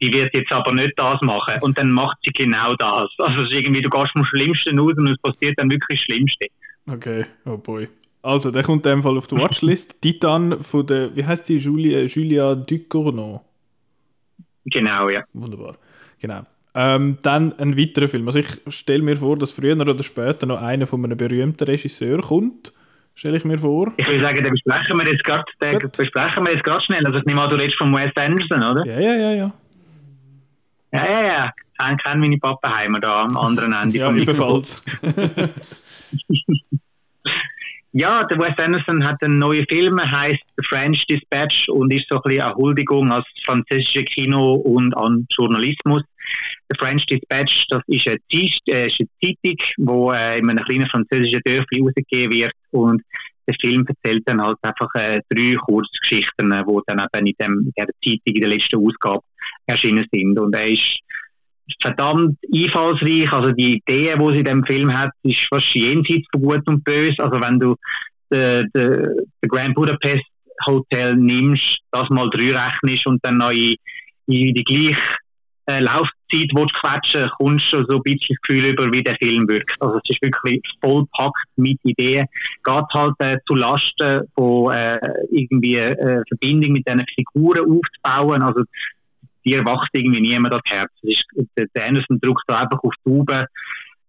die 0.00 0.12
wird 0.12 0.34
jetzt 0.34 0.52
aber 0.52 0.72
nicht 0.72 0.92
das 0.96 1.20
machen. 1.22 1.54
Und 1.60 1.78
dann 1.78 1.90
macht 1.92 2.18
sie 2.24 2.32
genau 2.32 2.74
das. 2.74 3.08
Also 3.18 3.42
irgendwie, 3.42 3.80
du 3.80 3.88
gehst 3.88 4.12
vom 4.12 4.24
Schlimmsten 4.24 4.78
aus 4.80 4.94
und 4.96 5.06
es 5.06 5.18
passiert 5.18 5.58
dann 5.58 5.70
wirklich 5.70 6.00
das 6.00 6.04
Schlimmste. 6.04 6.46
Okay, 6.90 7.24
oh 7.44 7.56
boy. 7.56 7.88
Also, 8.22 8.50
der 8.52 8.62
kommt 8.62 8.86
in 8.86 8.92
dem 8.92 9.02
Fall 9.02 9.16
auf 9.16 9.26
die 9.26 9.36
Watchlist. 9.36 10.00
Titan 10.02 10.60
von 10.60 10.86
der, 10.86 11.14
wie 11.16 11.24
heißt 11.24 11.48
die, 11.48 11.56
Julia, 11.56 12.02
Julia 12.02 12.54
Ducournau? 12.54 13.44
Genau, 14.64 15.08
ja. 15.08 15.24
Wunderbar. 15.32 15.76
Genau. 16.20 16.42
Ähm, 16.74 17.18
dann 17.22 17.52
ein 17.58 17.76
weiterer 17.76 18.08
Film. 18.08 18.26
Also 18.26 18.38
ich 18.38 18.60
stelle 18.68 19.02
mir 19.02 19.16
vor, 19.16 19.36
dass 19.36 19.52
früher 19.52 19.78
oder 19.78 20.02
später 20.02 20.46
noch 20.46 20.62
einer 20.62 20.86
von 20.86 21.04
einem 21.04 21.16
berühmten 21.16 21.64
Regisseur 21.64 22.20
kommt. 22.22 22.72
Stelle 23.14 23.36
ich 23.36 23.44
mir 23.44 23.58
vor. 23.58 23.92
Ich 23.98 24.06
würde 24.06 24.22
sagen, 24.22 24.42
den 24.42 24.52
besprechen 24.52 24.98
wir 24.98 25.12
jetzt 25.12 25.22
gerade, 25.22 25.44
den 25.60 25.90
besprechen 25.90 26.46
wir 26.46 26.52
jetzt 26.52 26.64
gerade 26.64 26.80
schnell. 26.80 27.06
Also 27.06 27.18
ich 27.18 27.24
nehme 27.26 27.42
an, 27.42 27.50
du 27.50 27.56
redest 27.56 27.76
von 27.76 27.92
Wes 27.94 28.10
Anderson, 28.16 28.62
oder? 28.62 28.86
Ja, 28.86 28.98
ja, 28.98 29.14
ja, 29.14 29.32
ja. 29.32 29.52
Ja, 30.92 31.10
ja, 31.10 31.22
ja. 31.22 31.52
Ich 31.92 32.02
kenne 32.02 32.20
meine 32.20 32.38
Pappenheimer 32.38 33.00
da 33.00 33.24
am 33.24 33.36
anderen 33.36 33.72
Ende. 33.74 33.98
ja, 33.98 34.10
ebenfalls. 34.10 34.82
Ja, 37.94 38.24
der 38.24 38.38
Wes 38.38 38.58
Anderson 38.58 39.04
hat 39.04 39.22
einen 39.22 39.38
neuen 39.38 39.66
Film, 39.66 40.00
heißt 40.00 40.40
The 40.56 40.64
French 40.66 41.04
Dispatch 41.06 41.68
und 41.68 41.92
ist 41.92 42.06
so 42.08 42.16
ein 42.16 42.22
bisschen 42.24 42.42
eine 42.42 42.54
Huldigung 42.54 43.12
als 43.12 43.26
französische 43.44 44.02
Kino 44.04 44.54
und 44.54 44.96
an 44.96 45.26
Journalismus. 45.30 46.02
The 46.70 46.78
French 46.78 47.04
Dispatch, 47.04 47.66
das 47.68 47.82
ist 47.88 48.08
eine, 48.08 48.16
Zeit, 48.30 48.60
äh, 48.68 48.86
ist 48.86 48.98
eine 48.98 49.08
Zeitung, 49.20 49.58
die 49.76 50.16
äh, 50.16 50.38
in 50.38 50.48
einem 50.48 50.64
kleinen 50.64 50.86
französischen 50.86 51.42
Dörfli 51.44 51.82
rausgegeben 51.82 52.32
wird 52.34 52.52
und 52.70 53.02
der 53.46 53.54
Film 53.60 53.86
erzählt 53.86 54.22
dann 54.26 54.40
halt 54.40 54.56
einfach 54.62 54.88
äh, 54.94 55.20
drei 55.28 55.56
Kurzgeschichten, 55.56 56.48
die 56.50 56.80
dann 56.86 57.06
eben 57.12 57.26
in, 57.26 57.34
dem, 57.38 57.52
in 57.60 57.72
dieser 57.76 57.88
Zeitung 58.02 58.34
in 58.34 58.40
der 58.40 58.48
letzten 58.48 58.76
Ausgabe 58.76 59.22
erschienen 59.66 60.06
sind. 60.10 60.38
Und 60.38 60.54
er 60.54 60.68
ist 60.68 60.98
verdammt 61.80 62.38
einfallsreich. 62.52 63.32
Also 63.32 63.52
die 63.52 63.76
Idee, 63.76 64.14
die 64.16 64.32
sie 64.32 64.38
in 64.38 64.44
dem 64.44 64.64
Film 64.64 64.96
hat, 64.96 65.10
ist 65.22 65.40
fast 65.48 65.74
jenseits 65.74 66.26
von 66.32 66.42
Gut 66.42 66.66
und 66.66 66.84
Böse. 66.84 67.22
Also 67.22 67.40
wenn 67.40 67.58
du 67.58 67.76
den 68.30 69.18
Grand 69.46 69.74
Budapest 69.74 70.24
Hotel 70.66 71.16
nimmst, 71.16 71.80
das 71.90 72.08
mal 72.10 72.30
drei 72.30 72.52
rechnest 72.56 73.06
und 73.06 73.24
dann 73.24 73.38
noch 73.38 73.50
in, 73.50 73.76
die 74.26 74.64
gleiche 74.64 74.96
äh, 75.66 75.80
Laufzeit 75.80 76.50
willst 76.54 76.74
quetschen, 76.74 77.30
kommst 77.38 77.72
du 77.72 77.84
so 77.84 77.96
ein 77.96 78.02
bisschen 78.02 78.36
das 78.36 78.40
Gefühl 78.42 78.64
über, 78.64 78.92
wie 78.92 79.02
der 79.02 79.16
Film 79.16 79.48
wirkt. 79.48 79.76
Also 79.80 80.00
es 80.02 80.10
ist 80.10 80.22
wirklich 80.22 80.60
vollpackt 80.80 81.46
mit 81.56 81.78
Ideen. 81.84 82.26
Geht 82.64 82.84
halt 82.92 83.14
äh, 83.18 83.38
zu 83.46 83.54
Lasten 83.54 84.26
von 84.34 84.72
äh, 84.72 84.98
irgendwie 85.30 85.76
äh, 85.76 86.22
Verbindung 86.28 86.72
mit 86.72 86.86
diesen 86.86 87.06
Figuren 87.14 87.60
aufzubauen. 87.60 88.42
Also 88.42 88.64
dir 89.44 89.64
wacht 89.64 89.90
irgendwie 89.92 90.20
niemand 90.20 90.54
das 90.54 90.62
Herz. 90.66 90.90
Ist, 91.02 91.24
der, 91.56 91.66
der 91.74 91.86
Anderson 91.86 92.20
drückt 92.20 92.42
da 92.46 92.60
einfach 92.60 92.82
auf 92.82 92.94
die 93.04 93.10
Tube 93.10 93.46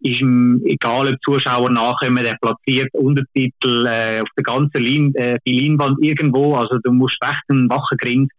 ist 0.03 0.19
ihm 0.21 0.61
egal, 0.65 1.13
ob 1.13 1.21
Zuschauer 1.23 1.69
nachkommen, 1.69 2.23
der 2.23 2.37
platziert 2.41 2.93
Untertitel 2.93 3.87
äh, 3.87 4.21
auf 4.21 4.27
der 4.37 4.43
ganzen 4.43 4.81
Lin 4.81 5.15
äh, 5.15 5.39
die 5.47 5.61
Leinwand 5.61 5.97
irgendwo. 6.01 6.55
Also 6.55 6.77
du 6.83 6.91
musst 6.91 7.17
recht 7.23 7.41
einen 7.47 7.69
wachen 7.69 7.97
Grind 7.97 8.31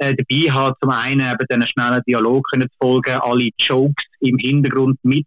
äh, 0.00 0.14
dabei 0.14 0.50
haben. 0.52 0.74
Zum 0.80 0.90
einen 0.90 1.20
eben 1.20 1.46
diesen 1.48 1.66
schnellen 1.66 2.02
Dialog 2.06 2.46
können 2.50 2.68
zu 2.70 2.76
folgen, 2.80 3.20
alle 3.20 3.50
Jokes 3.58 4.04
im 4.20 4.36
Hintergrund 4.38 4.98
mit, 5.02 5.26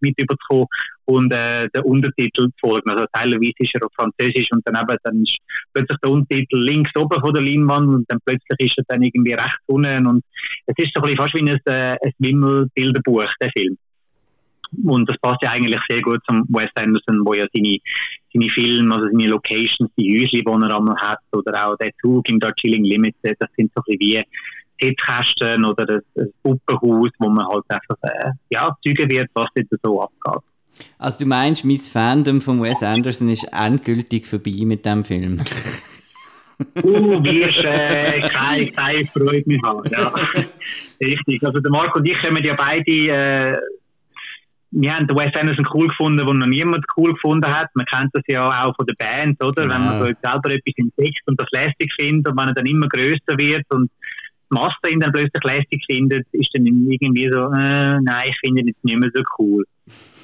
mit 0.00 0.18
überzukommen 0.18 0.66
und 1.06 1.32
äh, 1.32 1.68
den 1.68 1.82
Untertitel 1.82 2.48
zu 2.48 2.60
folgen. 2.60 2.90
Also 2.90 3.06
teilweise 3.12 3.52
ist 3.58 3.74
er 3.74 3.84
auf 3.84 3.92
Französisch 3.94 4.48
und 4.52 4.66
dann 4.66 4.82
eben 4.82 4.98
dann 5.02 5.22
ist 5.22 5.38
plötzlich 5.72 5.98
der 5.98 6.10
Untertitel 6.10 6.56
links 6.58 6.90
oben 6.96 7.20
von 7.20 7.34
der 7.34 7.42
Leinwand 7.42 7.88
und 7.88 8.10
dann 8.10 8.18
plötzlich 8.24 8.58
ist 8.60 8.78
er 8.78 8.84
dann 8.88 9.02
irgendwie 9.02 9.34
rechts 9.34 9.62
unten 9.66 10.06
und 10.06 10.24
es 10.66 10.74
ist 10.78 10.94
so 10.94 11.02
ein 11.02 11.02
bisschen 11.02 11.16
fast 11.16 11.34
wie 11.34 11.40
ein, 11.40 11.60
äh, 11.66 11.96
ein 12.02 12.12
Wimmelbilderbuch, 12.18 13.32
der 13.40 13.50
Film. 13.50 13.76
Und 14.84 15.08
das 15.08 15.18
passt 15.18 15.42
ja 15.42 15.50
eigentlich 15.50 15.80
sehr 15.88 16.00
gut 16.00 16.20
zum 16.26 16.44
Wes 16.48 16.70
Anderson, 16.74 17.20
wo 17.24 17.34
ja 17.34 17.46
seine, 17.54 17.78
seine 18.32 18.48
Filme, 18.48 18.94
also 18.94 19.06
seine 19.06 19.26
Locations, 19.26 19.90
die 19.98 20.22
Häuschen, 20.22 20.40
die 20.40 20.64
er 20.66 20.76
einmal 20.76 20.96
hat, 20.96 21.18
oder 21.32 21.66
auch 21.66 21.76
der 21.76 21.90
Zug 22.00 22.28
im 22.28 22.40
Darjeeling 22.40 22.84
Limited, 22.84 23.36
das 23.38 23.50
sind 23.56 23.70
so 23.74 23.82
ein 23.82 23.98
bisschen 23.98 24.00
wie 24.00 24.24
Hitkästen 24.78 25.64
oder 25.64 25.86
das, 25.86 26.02
das 26.14 26.28
Puppenhaus, 26.42 27.10
wo 27.18 27.28
man 27.28 27.46
halt 27.46 27.64
einfach 27.68 27.96
äh, 28.02 28.30
ja, 28.50 28.74
zeugen 28.84 29.10
wird, 29.10 29.30
was 29.34 29.48
dort 29.54 29.80
so 29.82 30.02
abgeht. 30.02 30.42
Also 30.98 31.24
du 31.24 31.28
meinst, 31.28 31.64
mein 31.64 31.76
Fandom 31.76 32.40
von 32.40 32.62
Wes 32.62 32.82
Anderson 32.82 33.28
ist 33.28 33.46
endgültig 33.52 34.26
vorbei 34.26 34.64
mit 34.64 34.84
dem 34.86 35.04
Film? 35.04 35.38
du 36.74 37.22
wirst 37.24 37.64
äh, 37.64 38.20
keine, 38.20 38.72
keine 38.72 39.06
Freude 39.06 39.42
mehr 39.46 39.60
haben. 39.64 39.88
Ja. 39.90 40.12
Richtig. 41.00 41.44
Also 41.44 41.60
der 41.60 41.70
Marco 41.70 41.98
und 41.98 42.06
ich 42.06 42.18
kommen 42.20 42.42
ja 42.42 42.54
beide 42.54 42.90
äh, 42.90 43.56
wir 44.72 44.96
haben 44.96 45.06
den 45.06 45.16
Wes 45.16 45.34
Anderson 45.34 45.68
cool 45.74 45.88
gefunden, 45.88 46.26
den 46.26 46.38
noch 46.38 46.46
niemand 46.46 46.84
cool 46.96 47.12
gefunden 47.12 47.46
hat. 47.46 47.68
Man 47.74 47.84
kennt 47.86 48.10
das 48.14 48.22
ja 48.26 48.64
auch 48.64 48.74
von 48.74 48.86
der 48.86 48.94
Band, 48.94 49.42
oder? 49.42 49.64
Ja. 49.64 49.70
Wenn 49.70 49.84
man 49.84 49.98
so 49.98 50.04
selber 50.06 50.50
etwas 50.50 50.74
entdeckt 50.76 51.20
und 51.26 51.40
das 51.40 51.48
lästig 51.52 51.92
findet 51.94 52.28
und 52.28 52.38
wenn 52.38 52.48
er 52.48 52.54
dann 52.54 52.66
immer 52.66 52.88
größer 52.88 53.36
wird 53.36 53.64
und 53.70 53.90
die 54.50 54.54
Masse 54.54 54.76
ihn 54.90 55.00
dann 55.00 55.12
plötzlich 55.12 55.44
lästig 55.44 55.84
findet, 55.86 56.26
ist 56.32 56.48
dann 56.54 56.66
irgendwie 56.66 57.30
so, 57.30 57.52
äh, 57.52 58.00
nein, 58.00 58.28
ich 58.30 58.38
finde 58.40 58.62
ihn 58.62 58.68
jetzt 58.68 58.84
nicht 58.84 58.98
mehr 58.98 59.10
so 59.14 59.22
cool. 59.38 59.64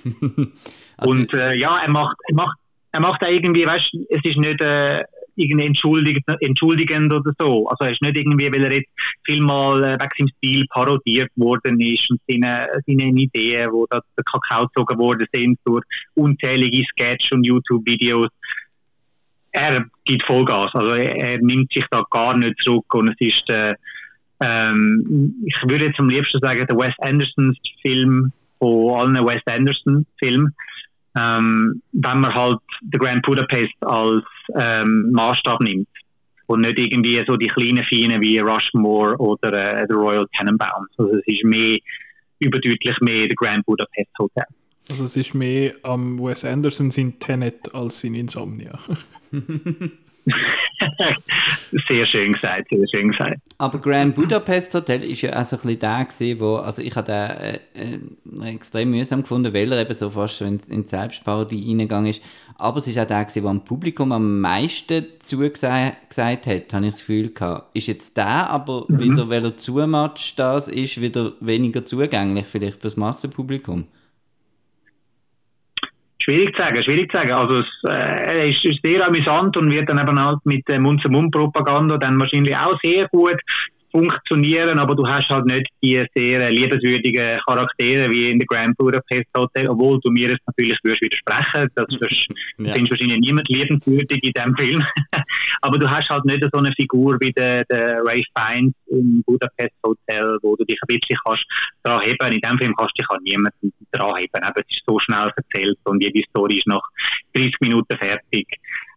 also, 0.97 1.11
und 1.11 1.33
äh, 1.35 1.55
ja, 1.55 1.79
er 1.79 1.91
macht, 1.91 2.17
er 2.29 2.35
macht, 2.35 2.59
er 2.93 3.01
macht 3.01 3.23
auch 3.23 3.29
irgendwie, 3.29 3.67
weißt 3.67 3.93
du, 3.93 4.07
es 4.09 4.25
ist 4.25 4.39
nicht, 4.39 4.61
äh, 4.63 5.05
irgendwie 5.39 5.67
entschuldigend, 5.67 6.25
entschuldigend 6.41 7.13
oder 7.13 7.33
so. 7.39 7.69
Also 7.69 7.85
er 7.85 7.93
ist 7.93 8.03
nicht 8.03 8.17
irgendwie, 8.17 8.53
weil 8.53 8.65
er 8.65 8.73
jetzt 8.73 8.91
vielmal 9.25 9.85
äh, 9.85 9.99
wegen 9.99 10.11
seinem 10.19 10.29
Stil 10.39 10.67
parodiert 10.71 11.31
worden 11.37 11.81
ist 11.81 12.11
und 12.11 12.21
seine, 12.29 12.69
seine 12.87 13.05
Ideen, 13.05 13.71
wo 13.73 13.87
da 13.89 14.01
der 14.17 14.25
Kakao 14.25 14.67
gezogen 14.67 14.99
worden 14.99 15.27
sind 15.33 15.59
durch 15.65 15.85
unzählige 16.15 16.85
Sketch- 16.85 17.33
und 17.33 17.47
YouTube-Videos. 17.47 18.29
Er 19.53 19.87
gibt 20.05 20.25
Vollgas, 20.25 20.75
also 20.75 20.93
er, 20.93 21.17
er, 21.17 21.39
nimmt 21.39 21.73
sich 21.73 21.85
da 21.91 22.05
gar 22.11 22.37
nicht 22.37 22.61
zurück 22.61 22.93
und 22.95 23.09
es 23.09 23.17
ist, 23.19 23.49
äh, 23.51 23.75
ähm, 24.41 25.35
ich 25.47 25.57
würde 25.63 25.87
jetzt 25.87 25.99
am 25.99 26.11
liebsten 26.11 26.39
sagen, 26.41 26.67
der 26.67 26.77
Wes 26.77 26.95
Anderson 26.99 27.57
Film 27.81 28.31
von 28.59 29.01
allen 29.01 29.27
Wes 29.27 29.43
Anderson 29.47 30.07
Filmen 30.19 30.55
ähm, 31.19 31.83
wenn 31.93 32.21
man 32.21 32.35
halt 32.35 32.61
den 32.81 33.01
Grand 33.01 33.23
Budapest 33.23 33.75
als 33.81 34.25
ähm, 34.55 35.11
Maßstab 35.13 35.61
nimmt 35.61 35.89
und 36.47 36.61
nicht 36.61 36.79
irgendwie 36.79 37.23
so 37.27 37.37
die 37.37 37.49
kleinen 37.49 37.85
Feinen 37.85 38.21
wie 38.21 38.39
Rushmore 38.39 39.17
oder 39.17 39.53
äh, 39.53 39.87
der 39.87 39.97
Royal 39.97 40.27
Tenenbaums. 40.37 40.91
Also 40.97 41.17
es 41.17 41.27
ist 41.27 41.45
mehr, 41.45 41.79
überdeutlich 42.39 43.01
mehr 43.01 43.27
der 43.27 43.37
Grand 43.37 43.65
Budapest 43.67 44.11
Hotel. 44.19 44.45
Also 44.89 45.05
es 45.05 45.17
ist 45.17 45.35
mehr 45.35 45.75
am 45.83 46.19
Wes 46.19 46.45
Anderson 46.45 46.91
sein 46.91 47.19
Tenet 47.19 47.75
als 47.75 48.01
sein 48.01 48.15
Insomnia. 48.15 48.79
sehr 51.89 52.07
schön 52.07 52.33
gesagt, 52.33 52.69
sehr 52.71 52.89
schön 52.89 53.11
gesagt. 53.11 53.39
Aber 53.59 53.79
Grand 53.79 54.15
Budapest 54.15 54.75
Hotel 54.75 55.03
ist 55.03 55.23
ja 55.23 55.41
auch 55.41 55.45
so 55.45 55.57
ein 55.57 55.63
bisschen 55.63 55.81
der 55.81 56.05
gewesen, 56.05 56.41
wo, 56.41 56.57
also 56.57 56.83
ich 56.83 56.95
habe 56.97 57.59
den 57.75 58.45
äh, 58.45 58.55
extrem 58.55 58.91
mühsam 58.91 59.23
gefunden, 59.23 59.55
weil 59.55 59.73
er 59.73 59.83
eben 59.83 59.95
so 59.95 60.11
fast 60.11 60.37
schon 60.37 60.49
in, 60.49 60.61
in 60.69 60.83
die 60.85 60.89
Selbstparodie 60.89 61.69
reingegangen 61.69 62.11
ist. 62.11 62.23
Aber 62.57 62.79
es 62.79 62.89
ist 62.89 62.99
auch 62.99 63.07
der 63.07 63.25
gewesen, 63.25 63.45
wo 63.45 63.49
am 63.49 63.65
Publikum 63.65 64.13
am 64.13 64.41
meisten 64.41 65.07
zugesagt 65.21 66.17
hat, 66.17 66.49
habe 66.49 66.87
ich 66.87 66.93
das 66.93 66.99
Gefühl 66.99 67.31
gehabt. 67.31 67.77
Ist 67.77 67.87
jetzt 67.87 68.17
der 68.17 68.51
aber 68.51 68.85
mhm. 68.89 69.01
wieder, 69.01 69.29
weil 69.29 69.45
er 69.45 69.57
zu 69.57 69.75
much 69.87 70.35
das 70.37 70.67
ist, 70.69 71.01
wieder 71.01 71.33
weniger 71.41 71.87
zugänglich 71.87 72.47
vielleicht 72.47 72.77
für 72.77 72.89
das 72.89 72.97
Massenpublikum? 72.97 73.87
Schwierig 76.29 76.55
zu 76.55 76.63
sagen, 76.63 76.83
schwierig 76.83 77.11
zu 77.11 77.17
sagen. 77.17 77.33
Also 77.33 77.61
es 77.61 77.67
äh, 77.89 78.51
ist, 78.51 78.63
ist 78.63 78.81
sehr 78.85 79.07
amüsant 79.07 79.57
und 79.57 79.71
wird 79.71 79.89
dann 79.89 79.99
eben 79.99 80.23
halt 80.23 80.39
mit 80.45 80.69
der 80.69 80.79
Mund-zu-Mund-Propaganda 80.79 81.97
dann 81.97 82.21
wahrscheinlich 82.21 82.55
auch 82.55 82.79
sehr 82.83 83.09
gut 83.09 83.41
funktionieren, 83.91 84.79
aber 84.79 84.95
du 84.95 85.07
hast 85.07 85.29
halt 85.29 85.47
nicht 85.47 85.69
die 85.83 86.05
sehr 86.15 86.51
liebenswürdigen 86.51 87.39
Charaktere 87.47 88.11
wie 88.11 88.31
in 88.31 88.39
der 88.39 88.47
Grand 88.47 88.77
Budapest 88.77 89.27
Hotel, 89.37 89.69
obwohl 89.69 89.99
du 90.01 90.11
mir 90.11 90.33
es 90.33 90.39
natürlich 90.47 90.79
würdest 90.83 91.03
widersprechen, 91.03 91.69
das 91.75 91.87
wirst, 92.01 92.29
ja. 92.59 92.73
findest 92.73 92.91
wahrscheinlich 92.91 93.21
niemand 93.21 93.49
liebenswürdig 93.49 94.23
in 94.23 94.33
dem 94.33 94.57
Film, 94.57 94.85
aber 95.63 95.79
du 95.79 95.91
hast 95.91 96.09
halt 96.11 96.25
nicht 96.25 96.43
so 96.53 96.59
eine 96.59 96.73
Figur 96.73 97.17
wie 97.21 97.33
der, 97.33 97.65
der 97.67 98.03
Ray 98.05 98.25
Fiennes 98.37 98.75
im 98.87 99.23
Budapest 99.27 99.75
Hotel, 99.85 100.39
wo 100.43 100.57
du 100.57 100.65
dich 100.65 100.79
ein 100.83 100.99
bisschen 100.99 101.19
kannst 101.25 101.45
dran 101.83 102.01
heben. 102.03 102.33
In 102.33 102.41
dem 102.41 102.59
Film 102.59 102.75
kannst 102.77 102.99
du 102.99 103.03
dich 103.03 103.11
an 103.11 103.23
niemanden 103.23 103.73
dran 103.93 104.17
heben, 104.17 104.43
aber 104.43 104.61
es 104.61 104.77
ist 104.77 104.83
so 104.87 104.99
schnell 104.99 105.33
erzählt 105.37 105.79
und 105.85 106.03
jede 106.03 106.23
Story 106.31 106.59
ist 106.59 106.67
nach 106.67 106.83
30 107.35 107.55
Minuten 107.61 107.97
fertig. 107.97 108.47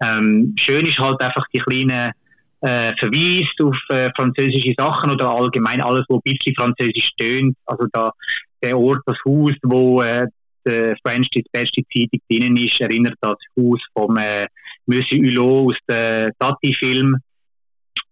Ähm, 0.04 0.56
schön 0.60 0.86
ist 0.86 1.00
halt 1.00 1.22
einfach 1.22 1.46
die 1.54 1.60
kleinen 1.60 2.12
äh, 2.62 2.96
verweist 2.96 3.60
auf 3.62 3.78
äh, 3.90 4.12
französische 4.16 4.74
Sachen 4.78 5.12
oder 5.12 5.30
allgemein 5.30 5.82
alles, 5.82 6.06
wo 6.10 6.18
ein 6.18 6.22
bisschen 6.24 6.56
französisch 6.56 7.08
stöhnt. 7.08 7.56
Also 7.66 7.88
da 7.92 8.12
der 8.62 8.78
Ort, 8.78 9.02
das 9.06 9.18
Haus, 9.26 9.54
wo 9.64 10.02
äh, 10.02 10.28
der 10.66 10.96
French 11.04 11.30
die 11.30 11.44
beste 11.52 11.82
Zeitung 11.92 12.20
drinnen 12.30 12.56
ist, 12.58 12.80
erinnert 12.80 13.16
das 13.22 13.38
Haus 13.58 13.82
vom 13.94 14.16
äh, 14.18 14.48
Monsieur 14.86 15.20
Hulot 15.20 15.72
aus 15.72 15.78
dem 15.90 16.32
Tati-Film. 16.40 17.18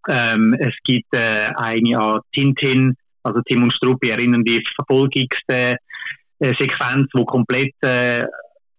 Ähm, 0.08 0.56
es 0.60 0.74
gibt 0.84 1.14
äh, 1.14 1.52
eine 1.56 2.00
an 2.00 2.22
Tintin, 2.32 2.96
also 3.24 3.42
Tim 3.46 3.64
und 3.64 3.74
Struppi 3.74 4.10
erinnern 4.10 4.44
die 4.44 4.64
verfolgigste 4.76 5.78
äh, 6.40 6.54
wo 7.14 7.26
komplett 7.26 7.74
äh, 7.82 8.26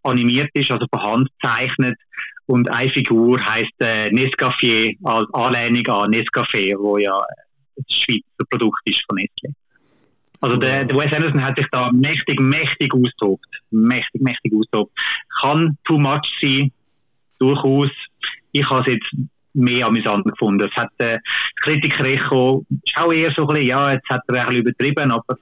animiert 0.03 0.51
ist, 0.55 0.71
also 0.71 0.87
von 0.91 1.03
Hand 1.03 1.29
gezeichnet. 1.41 1.99
Und 2.51 2.69
eine 2.69 2.91
Figur 2.91 3.39
heißt 3.47 3.75
äh, 3.79 4.09
Nescafé 4.09 4.97
als 5.05 5.33
Anlehnung 5.35 5.87
an 5.87 6.11
Nescafé, 6.11 6.77
wo 6.77 6.99
ja 6.99 7.17
das 7.77 7.97
Schweizer 7.97 8.45
Produkt 8.51 8.81
ist 8.87 9.05
von 9.09 9.19
Nestlé. 9.19 9.55
Also 10.41 10.57
der, 10.57 10.85
der 10.85 10.99
Wes 10.99 11.13
Anderson 11.13 11.45
hat 11.45 11.57
sich 11.57 11.69
da 11.71 11.93
mächtig, 11.93 12.41
mächtig 12.41 12.93
austobt. 12.93 13.47
Mächtig, 13.71 14.21
mächtig 14.23 14.53
austobt. 14.53 14.91
Kann 15.41 15.79
too 15.85 15.97
much 15.97 16.27
sein, 16.41 16.73
durchaus. 17.39 17.91
Ich 18.51 18.69
habe 18.69 18.81
es 18.81 18.97
jetzt 18.97 19.15
mehr 19.55 19.87
amüsant 19.87 20.25
gefunden. 20.25 20.69
Es 20.69 20.77
hat 20.77 20.91
äh, 20.99 21.21
Kritiker 21.61 22.05
auch 22.97 23.13
eher 23.13 23.31
so 23.31 23.43
ein 23.43 23.55
bisschen, 23.55 23.69
ja, 23.69 23.93
jetzt 23.93 24.09
hat 24.09 24.23
er 24.27 24.35
ein 24.35 24.47
bisschen 24.49 24.63
übertrieben, 24.63 25.13
aber 25.13 25.37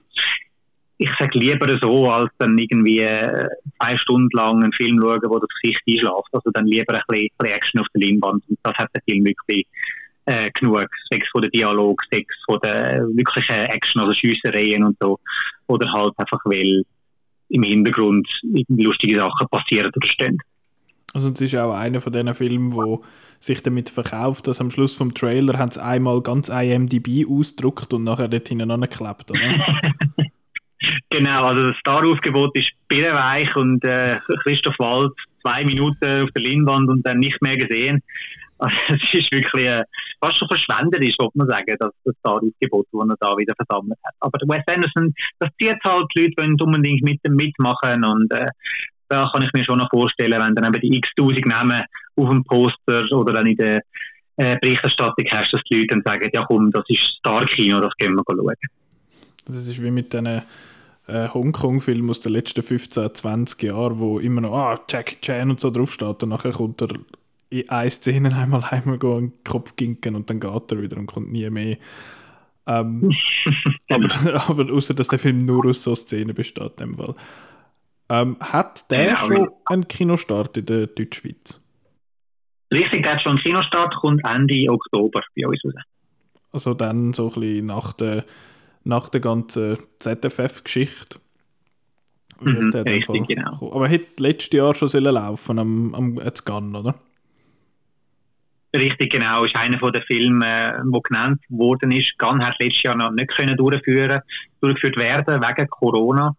ich 0.99 1.11
sage 1.17 1.39
lieber 1.39 1.79
so, 1.81 2.11
als 2.11 2.31
dann 2.39 2.59
irgendwie 2.59 3.01
äh, 3.01 3.49
zwei 3.81 3.97
Stunden 3.97 4.37
lang 4.37 4.63
einen 4.63 4.73
Film 4.73 5.01
schauen, 5.01 5.21
wo 5.29 5.39
das 5.39 5.49
Gesicht 5.63 5.81
einschläft. 5.89 6.29
Also 6.33 6.51
dann 6.53 6.67
lieber 6.67 6.95
ein 6.95 7.03
bisschen, 7.09 7.55
Action 7.55 7.81
auf 7.81 7.87
der 7.95 8.03
Leinwand. 8.03 8.43
Und 8.49 8.59
das 8.65 8.77
hat 8.77 8.91
der 8.95 9.03
Film 9.03 9.25
wirklich 9.25 9.67
äh, 10.25 10.51
genug. 10.51 10.89
Sechs 11.09 11.29
von 11.29 11.43
der 11.43 11.51
Dialog, 11.53 12.03
sechs 12.11 12.35
von 12.45 12.59
der 12.65 13.07
wirklichen 13.15 13.55
Action, 13.55 14.03
also 14.03 14.13
Schiessereien 14.13 14.83
und 14.83 14.97
so. 15.01 15.21
Oder 15.69 15.91
halt 15.93 16.15
einfach, 16.19 16.41
weil 16.45 16.83
im 17.51 17.63
Hintergrund 17.63 18.29
lustige 18.69 19.19
Sachen 19.19 19.49
passieren 19.49 19.93
oder 19.95 20.07
stehen. 20.07 20.39
Also 21.15 21.31
es 21.31 21.41
ist 21.41 21.57
auch 21.57 21.73
einer 21.73 22.01
von 22.01 22.13
diesen 22.13 22.35
Filmen, 22.35 22.75
wo 22.75 23.05
sich 23.41 23.63
damit 23.63 23.89
verkauft, 23.89 24.49
dass 24.49 24.61
am 24.61 24.71
Schluss 24.71 24.97
vom 24.97 25.15
Trailer 25.15 25.59
haben 25.59 25.71
sie 25.71 25.83
einmal 25.83 26.21
ganz 26.23 26.49
IMDb 26.49 27.25
ausgedruckt 27.27 27.95
und 27.95 28.05
nachher 28.05 28.29
dort 28.29 28.49
hinten 28.49 28.71
angeklebt, 28.71 29.31
oder? 29.31 29.41
Genau, 31.11 31.47
also 31.47 31.71
das 31.71 31.79
Star-Aufgebot 31.79 32.57
ist 32.57 32.71
birrenweich 32.89 33.55
und 33.57 33.85
äh, 33.85 34.19
Christoph 34.43 34.79
Wald 34.79 35.13
zwei 35.43 35.65
Minuten 35.65 36.25
auf 36.25 36.31
der 36.33 36.43
Leinwand 36.43 36.89
und 36.89 37.07
dann 37.07 37.19
nicht 37.19 37.41
mehr 37.43 37.57
gesehen. 37.57 38.03
Also, 38.61 38.75
es 38.89 39.15
ist 39.15 39.31
wirklich 39.33 39.67
äh, 39.67 39.85
fast 40.21 40.39
schon 40.39 40.49
verschwenderisch, 40.49 41.15
muss 41.21 41.33
man 41.37 41.49
sagen, 41.49 41.77
dass 41.79 41.93
das 42.05 42.15
Taraufgebot, 42.25 42.89
das 42.91 43.09
er 43.11 43.17
da 43.21 43.37
wieder 43.37 43.55
versammelt 43.55 44.01
hat. 44.05 44.15
Aber 44.19 44.37
Wes 44.49 44.65
Anderson, 44.67 45.15
das 45.39 45.51
zieht 45.61 45.79
halt 45.85 46.07
die 46.17 46.23
Leute, 46.23 46.57
die 46.57 46.65
unbedingt 46.65 47.03
mit 47.03 47.21
mitmachen 47.29 48.05
und 48.05 48.33
äh, 48.33 48.47
da 49.09 49.31
kann 49.33 49.43
ich 49.43 49.53
mir 49.53 49.63
schon 49.63 49.79
noch 49.79 49.89
vorstellen, 49.91 50.43
wenn 50.43 50.57
dann 50.57 50.75
eben 50.75 50.81
die 50.81 50.97
x-tausend 50.97 51.47
Namen 51.47 51.85
auf 52.17 52.29
dem 52.29 52.43
Poster 52.43 53.05
oder 53.13 53.35
dann 53.35 53.47
in 53.47 53.57
der 53.57 53.81
äh, 54.39 54.57
Berichterstattung 54.61 55.27
hast, 55.31 55.53
dass 55.53 55.63
die 55.71 55.77
Leute 55.77 55.95
dann 55.95 56.03
sagen, 56.03 56.29
ja 56.33 56.45
komm, 56.45 56.73
das 56.73 56.85
ist 56.89 57.19
Star-Kino, 57.19 57.81
das 57.81 57.95
gehen 57.97 58.15
wir 58.15 58.25
schauen. 58.27 58.55
Das 59.49 59.67
ist 59.67 59.83
wie 59.83 59.91
mit 59.91 60.13
diesen 60.13 60.27
äh, 60.27 61.29
Hongkong-Filmen 61.33 62.11
aus 62.11 62.21
den 62.21 62.33
letzten 62.33 62.63
15, 62.63 63.15
20 63.15 63.63
Jahren, 63.63 63.99
wo 63.99 64.19
immer 64.19 64.43
noch 64.43 64.55
ah, 64.55 64.81
Jackie 64.89 65.17
Chan 65.21 65.51
und 65.51 65.59
so 65.59 65.71
draufsteht 65.71 66.23
und 66.23 66.29
nachher 66.29 66.53
kommt 66.53 66.83
er 66.83 66.89
in 67.51 67.69
eine 67.71 67.91
Szene 67.91 68.35
einmal 68.37 68.63
einmal 68.65 68.97
in 68.97 69.01
den 69.01 69.33
Kopf 69.45 69.75
ginken 69.77 70.15
und 70.15 70.29
dann 70.29 70.39
geht 70.39 70.73
er 70.73 70.83
wieder 70.83 70.99
und 70.99 71.07
kommt 71.07 71.33
nie 71.33 71.49
mehr. 71.49 71.79
Ähm, 72.67 73.11
aber, 73.89 74.49
aber 74.49 74.73
außer 74.73 74.93
dass 74.95 75.09
der 75.09 75.19
Film 75.19 75.45
nur 75.45 75.67
aus 75.67 75.83
so 75.83 75.95
Szenen 75.95 76.35
besteht, 76.35 76.81
in 76.81 76.93
dem 76.93 76.95
Fall. 76.95 77.15
Ähm, 78.11 78.37
hat 78.41 78.91
der 78.91 79.09
ja, 79.09 79.17
schon 79.17 79.51
einen 79.65 79.89
Kinostart 79.89 80.59
in 80.59 80.67
der 80.67 80.87
Deutschschweiz? 80.87 81.63
Richtig, 82.73 83.03
der 83.03 83.15
hat 83.15 83.23
schon 83.23 83.33
einen 83.33 83.41
Kinostart, 83.41 83.95
kommt 83.97 84.23
Ende 84.25 84.67
Oktober 84.69 85.23
bei 85.35 85.47
uns 85.47 85.65
raus. 85.65 85.75
Also 86.53 86.75
dann 86.75 87.13
so 87.13 87.29
ein 87.29 87.41
bisschen 87.41 87.67
nach 87.67 87.93
der, 87.95 88.25
nach 88.89 89.09
der 89.11 89.21
ganzen 89.21 89.79
ZFF-Geschichte. 89.99 91.19
Mhm, 92.41 92.71
richtig, 92.71 93.27
genau. 93.27 93.71
Aber 93.73 93.87
hätte 93.87 94.23
letztes 94.23 94.57
Jahr 94.57 94.75
schon 94.75 94.89
sollen 94.89 95.13
laufen 95.13 95.59
am, 95.59 95.95
am 95.95 96.21
Gun, 96.45 96.75
oder? 96.75 96.95
Richtig, 98.75 99.13
genau. 99.13 99.45
Ist 99.45 99.57
einer 99.57 99.79
der 99.91 100.03
Filme, 100.03 100.45
der 100.45 100.79
äh, 100.79 101.01
genannt 101.03 101.41
worden 101.49 101.91
ist. 101.91 102.17
Gun 102.19 102.45
hat 102.45 102.59
letztes 102.61 102.83
Jahr 102.83 102.97
noch 102.97 103.11
nicht 103.11 103.29
können 103.29 103.57
durchführen, 103.57 104.21
durchgeführt 104.61 104.97
werden 104.97 105.43
wegen 105.43 105.69
Corona. 105.69 106.35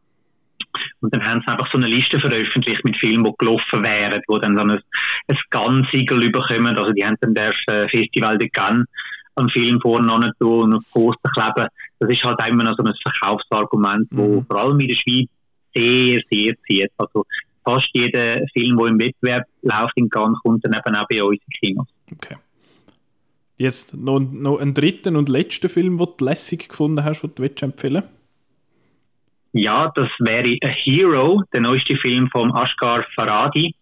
Und 1.01 1.13
dann 1.13 1.25
haben 1.25 1.41
sie 1.41 1.51
einfach 1.51 1.69
so 1.71 1.77
eine 1.77 1.87
Liste 1.87 2.19
veröffentlicht 2.19 2.83
mit 2.85 2.95
Filmen, 2.97 3.25
die 3.25 3.33
gelaufen 3.37 3.83
wären, 3.83 4.21
wo 4.27 4.37
dann 4.37 4.55
so 4.55 4.63
ein, 4.63 4.79
ein 5.27 5.39
Gun-Siegel 5.49 6.29
bekommen. 6.29 6.77
Also 6.77 6.93
die 6.93 7.05
haben 7.05 7.17
dann 7.21 7.33
das 7.33 7.55
äh, 7.67 7.87
Festival 7.87 8.37
de 8.37 8.49
Gun 8.49 8.85
am 9.39 9.49
Film 9.49 9.79
vorne 9.81 10.07
noch 10.07 10.31
tun 10.39 10.73
und 10.73 10.75
auf 10.75 10.83
Poster 10.91 11.29
kleben. 11.29 11.69
Das 11.99 12.09
ist 12.09 12.23
halt 12.23 12.39
immer 12.47 12.63
noch 12.63 12.77
so 12.77 12.83
ein 12.83 12.93
Verkaufsargument, 13.01 14.11
mhm. 14.11 14.17
wo 14.17 14.41
vor 14.47 14.57
allem 14.57 14.79
in 14.79 14.87
der 14.87 14.95
Schweiz 14.95 15.29
sehr, 15.73 16.21
sehr 16.31 16.55
zieht. 16.67 16.91
Also 16.97 17.25
fast 17.63 17.89
jeder 17.93 18.45
Film, 18.53 18.77
der 18.77 18.87
im 18.87 18.99
Wettbewerb 18.99 19.45
läuft 19.61 19.97
in 19.97 20.09
Cannes, 20.09 20.37
kommt 20.43 20.65
dann 20.65 20.73
eben 20.73 20.95
auch 20.95 21.07
bei 21.07 21.23
uns 21.23 21.37
in 21.37 21.53
Kinos. 21.59 21.87
Okay. 22.11 22.35
Jetzt 23.57 23.95
noch, 23.95 24.19
noch 24.19 24.59
einen 24.59 24.73
dritten 24.73 25.15
und 25.15 25.27
letzten 25.27 25.67
Film, 25.67 25.97
den 25.97 26.07
du 26.17 26.25
lässig 26.25 26.69
gefunden 26.69 27.03
hast, 27.03 27.21
den 27.21 27.35
du 27.35 27.43
empfehlen 27.43 28.03
willst? 28.03 28.07
Ja, 29.51 29.91
das 29.95 30.09
wäre 30.19 30.57
A 30.63 30.67
Hero, 30.67 31.41
der 31.51 31.61
neueste 31.61 31.95
Film 31.95 32.29
von 32.29 32.55
Ashgar 32.55 33.05
Faradi. 33.15 33.75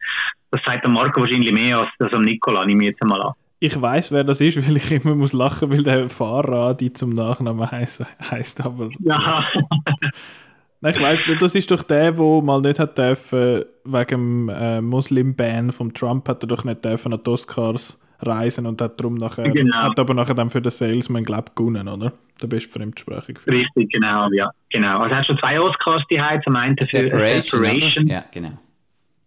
Das 0.49 0.63
sagt 0.63 0.85
der 0.85 0.91
Marco 0.91 1.21
wahrscheinlich 1.21 1.51
mehr 1.51 1.79
als 1.79 1.89
das 1.99 2.13
am 2.13 2.23
Nicola, 2.23 2.65
nehme 2.65 2.83
ich 2.83 2.91
jetzt 2.91 3.01
einmal 3.01 3.21
an. 3.21 3.33
Ich 3.59 3.79
weiß, 3.79 4.11
wer 4.11 4.23
das 4.23 4.41
ist, 4.41 4.57
weil 4.67 4.77
ich 4.77 4.91
immer 4.91 5.15
muss 5.15 5.33
lachen, 5.33 5.71
weil 5.71 5.83
der 5.83 6.09
Faradi 6.09 6.93
zum 6.93 7.11
Nachnamen 7.11 7.69
heißt, 7.69 8.05
heißt 8.31 8.65
aber. 8.65 8.89
Ja. 8.99 9.45
Nein, 10.79 10.93
ich 10.93 11.01
weiß, 11.01 11.19
das 11.39 11.55
ist 11.55 11.71
doch 11.71 11.81
der, 11.81 12.11
der 12.11 12.41
mal 12.43 12.61
nicht 12.61 12.79
hat 12.79 12.97
dürfen, 12.97 13.63
wegen 13.83 14.07
dem 14.07 14.49
äh, 14.49 14.79
Muslim-Ban 14.79 15.71
von 15.71 15.91
Trump 15.91 16.29
hat 16.29 16.43
er 16.43 16.47
doch 16.47 16.63
nicht 16.63 16.85
dürfen 16.85 17.13
an 17.13 17.21
die 17.25 17.29
Oscars 17.31 17.99
reisen 18.19 18.67
und 18.67 18.79
hat 18.81 18.99
darum 18.99 19.15
nachher, 19.15 19.49
genau. 19.49 19.75
hat 19.75 19.99
aber 19.99 20.13
nachher 20.13 20.35
dann 20.35 20.51
für 20.51 20.61
den 20.61 20.71
Salesman, 20.71 21.23
glaube 21.23 21.45
ich, 21.49 21.55
gewonnen, 21.55 21.87
oder? 21.87 22.13
Der 22.41 22.47
beste 22.47 22.69
Fremdsprachig. 22.69 23.39
Richtig, 23.47 23.91
genau, 23.91 24.29
ja. 24.31 24.51
Genau. 24.69 24.99
Also 24.99 25.11
er 25.11 25.17
hat 25.17 25.25
schon 25.25 25.37
zwei 25.39 25.59
Oscars 25.59 26.03
die 26.11 26.21
zum 26.43 26.55
einen 26.55 26.77
für 26.77 26.85
Separation. 26.85 27.63
Separation. 27.63 28.07
Ja, 28.07 28.25
genau. 28.31 28.59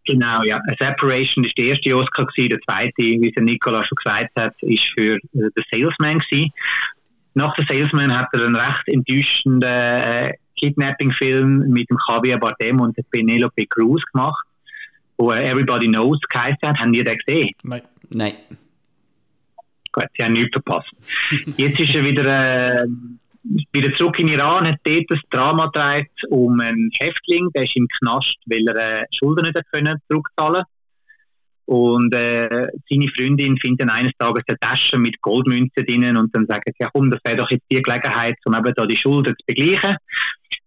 Genau, 0.07 0.43
ja. 0.43 0.57
A 0.57 0.75
Separation 0.79 1.45
ist 1.45 1.57
der 1.59 1.67
erste 1.67 1.97
Oscar 1.97 2.27
gewesen, 2.27 2.51
der 2.51 2.61
zweite, 2.63 2.97
wie 2.99 3.33
es 3.35 3.43
Nicola 3.43 3.85
schon 3.85 3.97
gesagt 3.97 4.31
hat, 4.37 4.55
ist 4.63 4.85
für 4.97 5.17
äh, 5.17 5.19
The 5.33 5.63
Salesman 5.71 6.19
gewesen. 6.19 6.51
Nach 7.35 7.55
The 7.57 7.65
Salesman 7.69 8.17
hat 8.17 8.29
er 8.33 8.47
einen 8.47 8.57
recht 8.57 8.89
enttäuschenden 8.89 9.63
äh, 9.63 10.33
Kidnapping-Film 10.59 11.71
mit 11.71 11.89
dem 11.91 11.99
Javier 12.09 12.39
Bardem 12.39 12.81
und 12.81 12.97
der 12.97 13.05
Penelope 13.11 13.67
Cruz 13.67 14.03
gemacht, 14.13 14.45
wo 15.17 15.33
Everybody 15.33 15.89
Knows 15.89 16.21
geheißen 16.29 16.69
hat. 16.69 16.79
Haben 16.79 16.93
die 16.93 17.05
den 17.05 17.19
gesehen? 17.19 17.51
Nein. 17.63 17.83
Nein. 18.11 18.35
Gut, 19.93 20.07
sie 20.17 20.25
haben 20.25 20.33
nichts 20.35 20.53
verpasst. 20.53 20.91
Jetzt 21.57 21.81
ist 21.81 21.95
er 21.95 22.05
wieder, 22.05 22.83
äh, 22.83 22.87
wieder 23.43 23.93
zurück 23.95 24.19
in 24.19 24.29
Iran, 24.29 24.67
hat 24.67 24.81
dort 24.85 25.11
ein 25.11 25.21
Drama 25.31 25.67
gedreht 25.67 26.11
um 26.29 26.61
einen 26.61 26.91
Häftling, 26.99 27.51
der 27.55 27.65
ist 27.65 27.77
im 27.77 27.89
Knast, 27.99 28.37
weil 28.47 28.67
er 28.69 29.03
äh, 29.03 29.05
Schulden 29.13 29.47
nicht 29.47 29.59
können 29.73 29.99
zurückzahlen. 30.09 30.65
Und 31.71 32.13
äh, 32.17 32.67
seine 32.91 33.09
Freundin 33.17 33.57
findet 33.57 33.83
dann 33.83 33.91
eines 33.91 34.13
Tages 34.19 34.43
eine 34.49 34.59
Tasche 34.59 34.99
mit 34.99 35.21
Goldmünzen 35.21 35.87
drinnen 35.87 36.17
und 36.17 36.35
dann 36.35 36.47
sagen 36.47 36.65
sie, 36.67 36.75
ja 36.81 36.91
komm, 36.93 37.13
das 37.13 37.21
wäre 37.23 37.37
doch 37.37 37.51
jetzt 37.51 37.65
die 37.71 37.81
Gelegenheit, 37.81 38.37
um 38.45 38.55
eben 38.55 38.75
da 38.75 38.87
die 38.87 38.97
Schulden 38.97 39.37
zu 39.39 39.47
begleichen. 39.47 39.97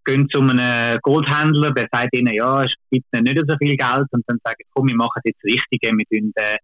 Gehen 0.06 0.30
zu 0.30 0.40
einem 0.40 1.00
Goldhändler, 1.02 1.72
der 1.72 1.90
sagt 1.92 2.16
ihnen, 2.16 2.34
ja, 2.34 2.64
es 2.64 2.74
gibt 2.90 3.06
nicht 3.12 3.42
so 3.46 3.58
viel 3.58 3.76
Geld. 3.76 4.08
Und 4.12 4.24
dann 4.28 4.40
sagen, 4.46 4.64
komm, 4.74 4.88
wir 4.88 4.96
machen 4.96 5.22
jetzt 5.26 5.40
das 5.44 5.52
Richtige, 5.52 5.92
wir 5.92 6.06
tun, 6.06 6.32
äh, 6.36 6.58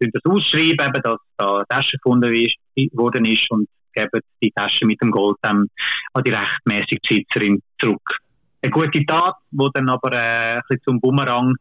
das 0.00 0.24
ausschreiben, 0.24 0.88
eben, 0.88 1.02
dass 1.02 1.18
da 1.36 1.56
eine 1.56 1.66
Tasche 1.68 1.96
gefunden 1.96 2.34
ist, 2.34 2.56
worden 2.94 3.24
ist 3.24 3.48
und 3.52 3.68
geben 3.94 4.20
die 4.42 4.50
Tasche 4.50 4.86
mit 4.86 5.00
dem 5.00 5.10
Gold 5.10 5.36
dann 5.42 5.68
an 6.12 6.24
die 6.24 6.30
rechtmäßige 6.30 6.98
Besitzerin 7.00 7.62
zurück. 7.78 8.18
Eine 8.62 8.70
gute 8.70 9.04
Tat, 9.04 9.34
die 9.50 9.68
dann 9.74 9.88
aber 9.88 10.12
äh, 10.12 10.56
ein 10.56 10.62
bisschen 10.68 10.82
zum 10.84 11.00
Bumerang 11.00 11.54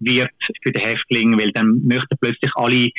wird 0.00 0.30
für 0.62 0.72
den 0.72 0.82
Häftling, 0.82 1.38
weil 1.38 1.52
dann 1.52 1.80
möchten 1.84 2.16
plötzlich 2.20 2.50
alle 2.54 2.90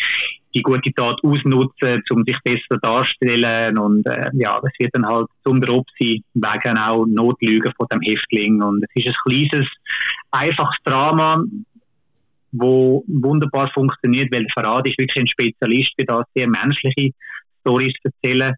die 0.54 0.62
gute 0.62 0.92
Tat 0.94 1.24
ausnutzen, 1.24 2.04
um 2.12 2.24
sich 2.26 2.38
besser 2.44 2.78
darzustellen 2.82 3.78
und 3.78 4.06
äh, 4.08 4.30
ja, 4.34 4.60
das 4.62 4.72
wird 4.80 4.94
dann 4.94 5.06
halt 5.06 5.28
zum 5.44 5.62
Drop 5.62 5.86
sein, 6.00 6.24
wegen 6.34 6.78
auch 6.78 7.06
Notlügen 7.06 7.72
von 7.78 7.88
dem 7.92 8.02
Häftling 8.02 8.62
und 8.62 8.84
es 8.84 9.06
ist 9.06 9.08
ein 9.08 9.50
kleines, 9.50 9.68
einfaches 10.32 10.78
Drama, 10.84 11.44
wo 12.52 13.04
wunderbar 13.08 13.72
funktioniert, 13.72 14.34
weil 14.34 14.48
Verrat 14.50 14.88
ist 14.88 15.00
wirklich 15.00 15.22
ein 15.22 15.28
Spezialist 15.28 15.94
für 15.98 16.06
das, 16.06 16.26
sehr 16.36 16.50
menschliche 16.50 17.12
Stories 17.62 17.94
zu 18.02 18.10
erzählen 18.10 18.54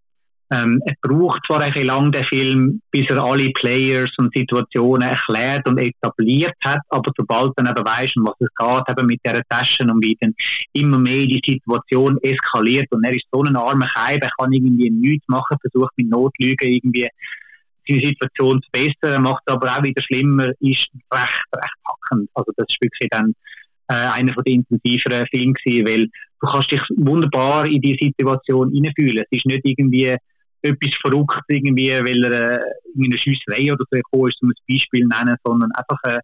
ähm, 0.53 0.81
er 0.85 0.93
braucht 1.01 1.45
zwar 1.47 1.61
ein 1.61 1.73
lang 1.85 2.11
den 2.11 2.23
Film, 2.23 2.81
bis 2.91 3.09
er 3.09 3.17
alle 3.17 3.49
Players 3.51 4.11
und 4.17 4.33
Situationen 4.35 5.09
erklärt 5.09 5.67
und 5.67 5.79
etabliert 5.79 6.53
hat, 6.63 6.81
aber 6.89 7.11
sobald 7.17 7.53
dann 7.55 7.67
eben 7.67 7.85
weiss, 7.85 8.15
um 8.15 8.25
was 8.25 8.35
es 8.39 8.49
geht, 8.55 8.89
eben 8.89 9.07
mit 9.07 9.19
dieser 9.25 9.43
Taschen 9.49 9.89
und 9.89 10.03
wie 10.03 10.15
dann 10.21 10.35
immer 10.73 10.99
mehr 10.99 11.25
die 11.25 11.41
Situation 11.43 12.19
eskaliert 12.21 12.87
und 12.91 13.03
er 13.03 13.15
ist 13.15 13.25
so 13.31 13.41
ein 13.41 13.55
armer 13.55 13.87
Keib, 13.87 14.21
er 14.21 14.29
kann 14.37 14.53
irgendwie 14.53 14.91
nichts 14.91 15.27
machen, 15.27 15.57
versucht 15.59 15.91
mit 15.97 16.09
Notlügen 16.09 16.71
irgendwie 16.71 17.09
seine 17.87 18.01
Situation 18.01 18.61
zu 18.61 18.69
bessern, 18.71 19.23
macht 19.23 19.43
aber 19.47 19.75
auch 19.75 19.83
wieder 19.83 20.01
schlimmer, 20.03 20.51
ist 20.59 20.87
recht, 21.11 21.45
recht 21.55 21.77
packend. 21.83 22.29
Also 22.35 22.51
das 22.57 22.67
ist 22.69 22.81
wirklich 22.81 23.09
dann 23.09 23.33
äh, 23.87 23.95
einer 23.95 24.33
von 24.33 24.43
den 24.43 24.63
intensiveren 24.69 25.25
Filmen 25.27 25.53
gewesen, 25.53 25.87
weil 25.87 26.09
du 26.41 26.47
kannst 26.47 26.71
dich 26.71 26.81
wunderbar 26.95 27.65
in 27.65 27.81
die 27.81 27.97
Situation 27.99 28.71
hineinfühlen. 28.71 29.25
Es 29.29 29.37
ist 29.39 29.45
nicht 29.47 29.65
irgendwie 29.65 30.15
etwas 30.63 30.95
verrückt 31.01 31.43
irgendwie, 31.47 31.91
weil 31.91 32.23
er 32.23 32.59
äh, 32.59 32.63
in 32.95 33.05
eine 33.05 33.17
Schiesserei 33.17 33.71
oder 33.71 33.85
so 33.89 33.97
gekommen 33.97 34.29
ist, 34.29 34.41
um 34.41 34.49
ein 34.49 34.55
Beispiel 34.67 35.01
zu 35.01 35.07
nennen, 35.07 35.37
sondern 35.43 35.71
einfach 35.73 35.99
äh, 36.03 36.19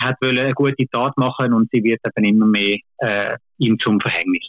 hat 0.00 0.16
eine 0.22 0.52
gute 0.52 0.88
Tat 0.88 1.16
machen 1.16 1.52
und 1.52 1.70
sie 1.72 1.82
wird 1.82 2.00
eben 2.06 2.24
immer 2.24 2.46
mehr 2.46 2.78
äh, 2.98 3.36
ihm 3.58 3.78
zum 3.78 4.00
Verhängnis. 4.00 4.48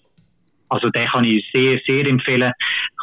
Also 0.70 0.90
den 0.90 1.08
kann 1.08 1.26
ich 1.26 1.46
sehr, 1.54 1.80
sehr 1.86 2.08
empfehlen. 2.08 2.54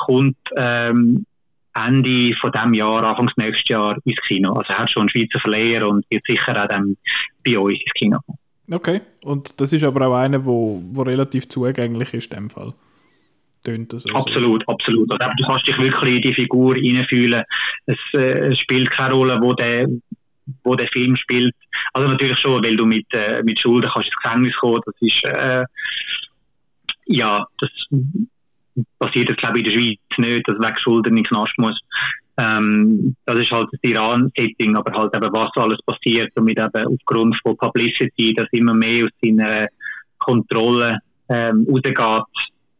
Kommt 0.06 0.36
ähm, 0.56 1.26
Ende 1.74 2.34
von 2.36 2.50
dem 2.52 2.72
Jahr, 2.72 3.04
Anfangs 3.04 3.32
nächstes 3.36 3.68
Jahr 3.68 3.96
ins 4.04 4.20
Kino. 4.22 4.54
Also 4.54 4.72
er 4.72 4.78
hat 4.78 4.90
schon 4.90 5.02
einen 5.02 5.08
Schweizer 5.10 5.38
Verleiher 5.38 5.86
und 5.86 6.06
wird 6.10 6.24
sicher 6.26 6.62
auch 6.62 6.68
dann 6.68 6.96
bei 7.44 7.58
uns 7.58 7.78
ins 7.78 7.92
Kino. 7.92 8.18
Okay, 8.70 9.00
und 9.24 9.60
das 9.60 9.72
ist 9.72 9.84
aber 9.84 10.08
auch 10.08 10.14
einer, 10.14 10.44
wo, 10.44 10.82
wo 10.92 11.02
relativ 11.02 11.48
zugänglich 11.48 12.14
ist 12.14 12.32
in 12.32 12.38
dem 12.38 12.50
Fall 12.50 12.72
tönt 13.62 13.92
das. 13.92 14.07
Also. 14.07 14.16
Absolut, 14.16 14.68
absolut. 14.68 15.11
Also, 15.11 15.33
du 15.37 15.44
kannst 15.44 15.66
dich 15.66 15.79
wirklich 15.79 16.16
in 16.16 16.23
die 16.23 16.35
Figur 16.35 16.75
hineinfühlen. 16.75 17.42
Es, 17.87 17.99
äh, 18.14 18.51
es 18.51 18.59
spielt 18.59 18.90
keine 18.90 19.14
Rolle, 19.14 19.38
wo 19.40 19.53
der, 19.53 19.87
wo 20.64 20.75
der 20.75 20.88
Film 20.88 21.16
spielt. 21.16 21.55
Also 21.92 22.09
natürlich 22.09 22.38
schon, 22.38 22.62
weil 22.62 22.77
du 22.77 22.87
mit, 22.87 23.07
äh, 23.12 23.42
mit 23.42 23.59
Schulden 23.59 23.90
kannst 23.90 24.09
ins 24.09 24.16
Gefängnis 24.16 24.57
kommen. 24.57 24.81
Das 24.85 24.94
ist, 25.01 25.25
äh, 25.25 25.64
ja, 27.07 27.47
das 27.59 27.71
passiert 28.99 29.29
jetzt 29.29 29.38
glaube 29.38 29.61
ich 29.61 29.66
in 29.66 29.73
der 29.73 29.79
Schweiz 29.79 30.18
nicht, 30.18 30.49
dass 30.49 30.59
wegen 30.59 30.79
Schulden 30.79 31.09
in 31.11 31.16
den 31.16 31.25
Knast 31.25 31.59
muss. 31.59 31.81
Ähm, 32.38 33.16
das 33.25 33.38
ist 33.40 33.51
halt 33.51 33.68
das 33.73 33.81
Iran-Setting, 33.83 34.77
aber 34.77 34.97
halt 34.97 35.14
eben, 35.16 35.33
was 35.33 35.51
alles 35.57 35.83
passiert, 35.83 36.31
damit 36.37 36.59
eben 36.59 36.87
aufgrund 36.87 37.37
von 37.42 37.57
Publicity, 37.57 38.33
dass 38.33 38.47
immer 38.53 38.75
mehr 38.75 39.07
aus 39.07 39.11
seiner 39.21 39.66
Kontrolle 40.18 40.99
ähm, 41.29 41.66
rausgeht, 41.68 41.97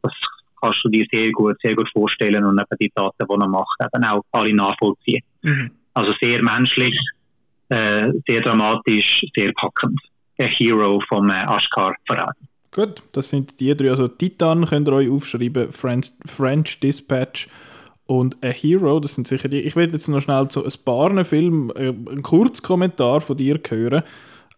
das 0.03 0.13
kannst 0.61 0.85
du 0.85 0.89
dir 0.89 1.07
sehr 1.11 1.31
gut, 1.33 1.57
sehr 1.63 1.75
gut 1.75 1.91
vorstellen 1.91 2.45
und 2.45 2.59
eben 2.59 2.77
die 2.81 2.91
Taten, 2.91 3.27
die 3.29 3.35
er 3.41 3.49
macht, 3.49 3.77
eben 3.81 4.05
auch 4.05 4.23
alle 4.33 4.55
nachvollziehen. 4.55 5.23
Mhm. 5.43 5.71
Also 5.95 6.13
sehr 6.21 6.43
menschlich, 6.43 6.99
äh, 7.69 8.11
sehr 8.27 8.41
dramatisch, 8.41 9.25
sehr 9.35 9.53
packend. 9.53 10.01
Ein 10.39 10.49
Hero 10.49 11.01
vom 11.09 11.29
äh, 11.31 11.45
Ashkar 11.45 11.95
Farad. 12.07 12.37
Gut, 12.71 13.03
das 13.13 13.31
sind 13.31 13.59
die 13.59 13.75
drei. 13.75 13.91
Also 13.91 14.09
Titan 14.09 14.65
könnt 14.67 14.89
ihr 14.89 14.93
euch 14.93 15.11
aufschreiben, 15.11 15.73
French, 15.73 16.13
French 16.25 16.79
Dispatch 16.81 17.49
und 18.07 18.43
A 18.43 18.49
Hero, 18.49 19.01
das 19.01 19.15
sind 19.15 19.29
sicher 19.29 19.49
die. 19.49 19.61
Ich 19.61 19.77
werde 19.77 19.93
jetzt 19.93 20.09
noch 20.09 20.21
schnell 20.21 20.49
zu 20.49 20.65
ein 20.65 20.73
paar 20.85 21.25
Filmen 21.25 21.71
äh, 21.71 21.89
einen 21.89 22.23
Kurzkommentar 22.23 23.21
von 23.21 23.37
dir 23.37 23.61
hören. 23.69 24.03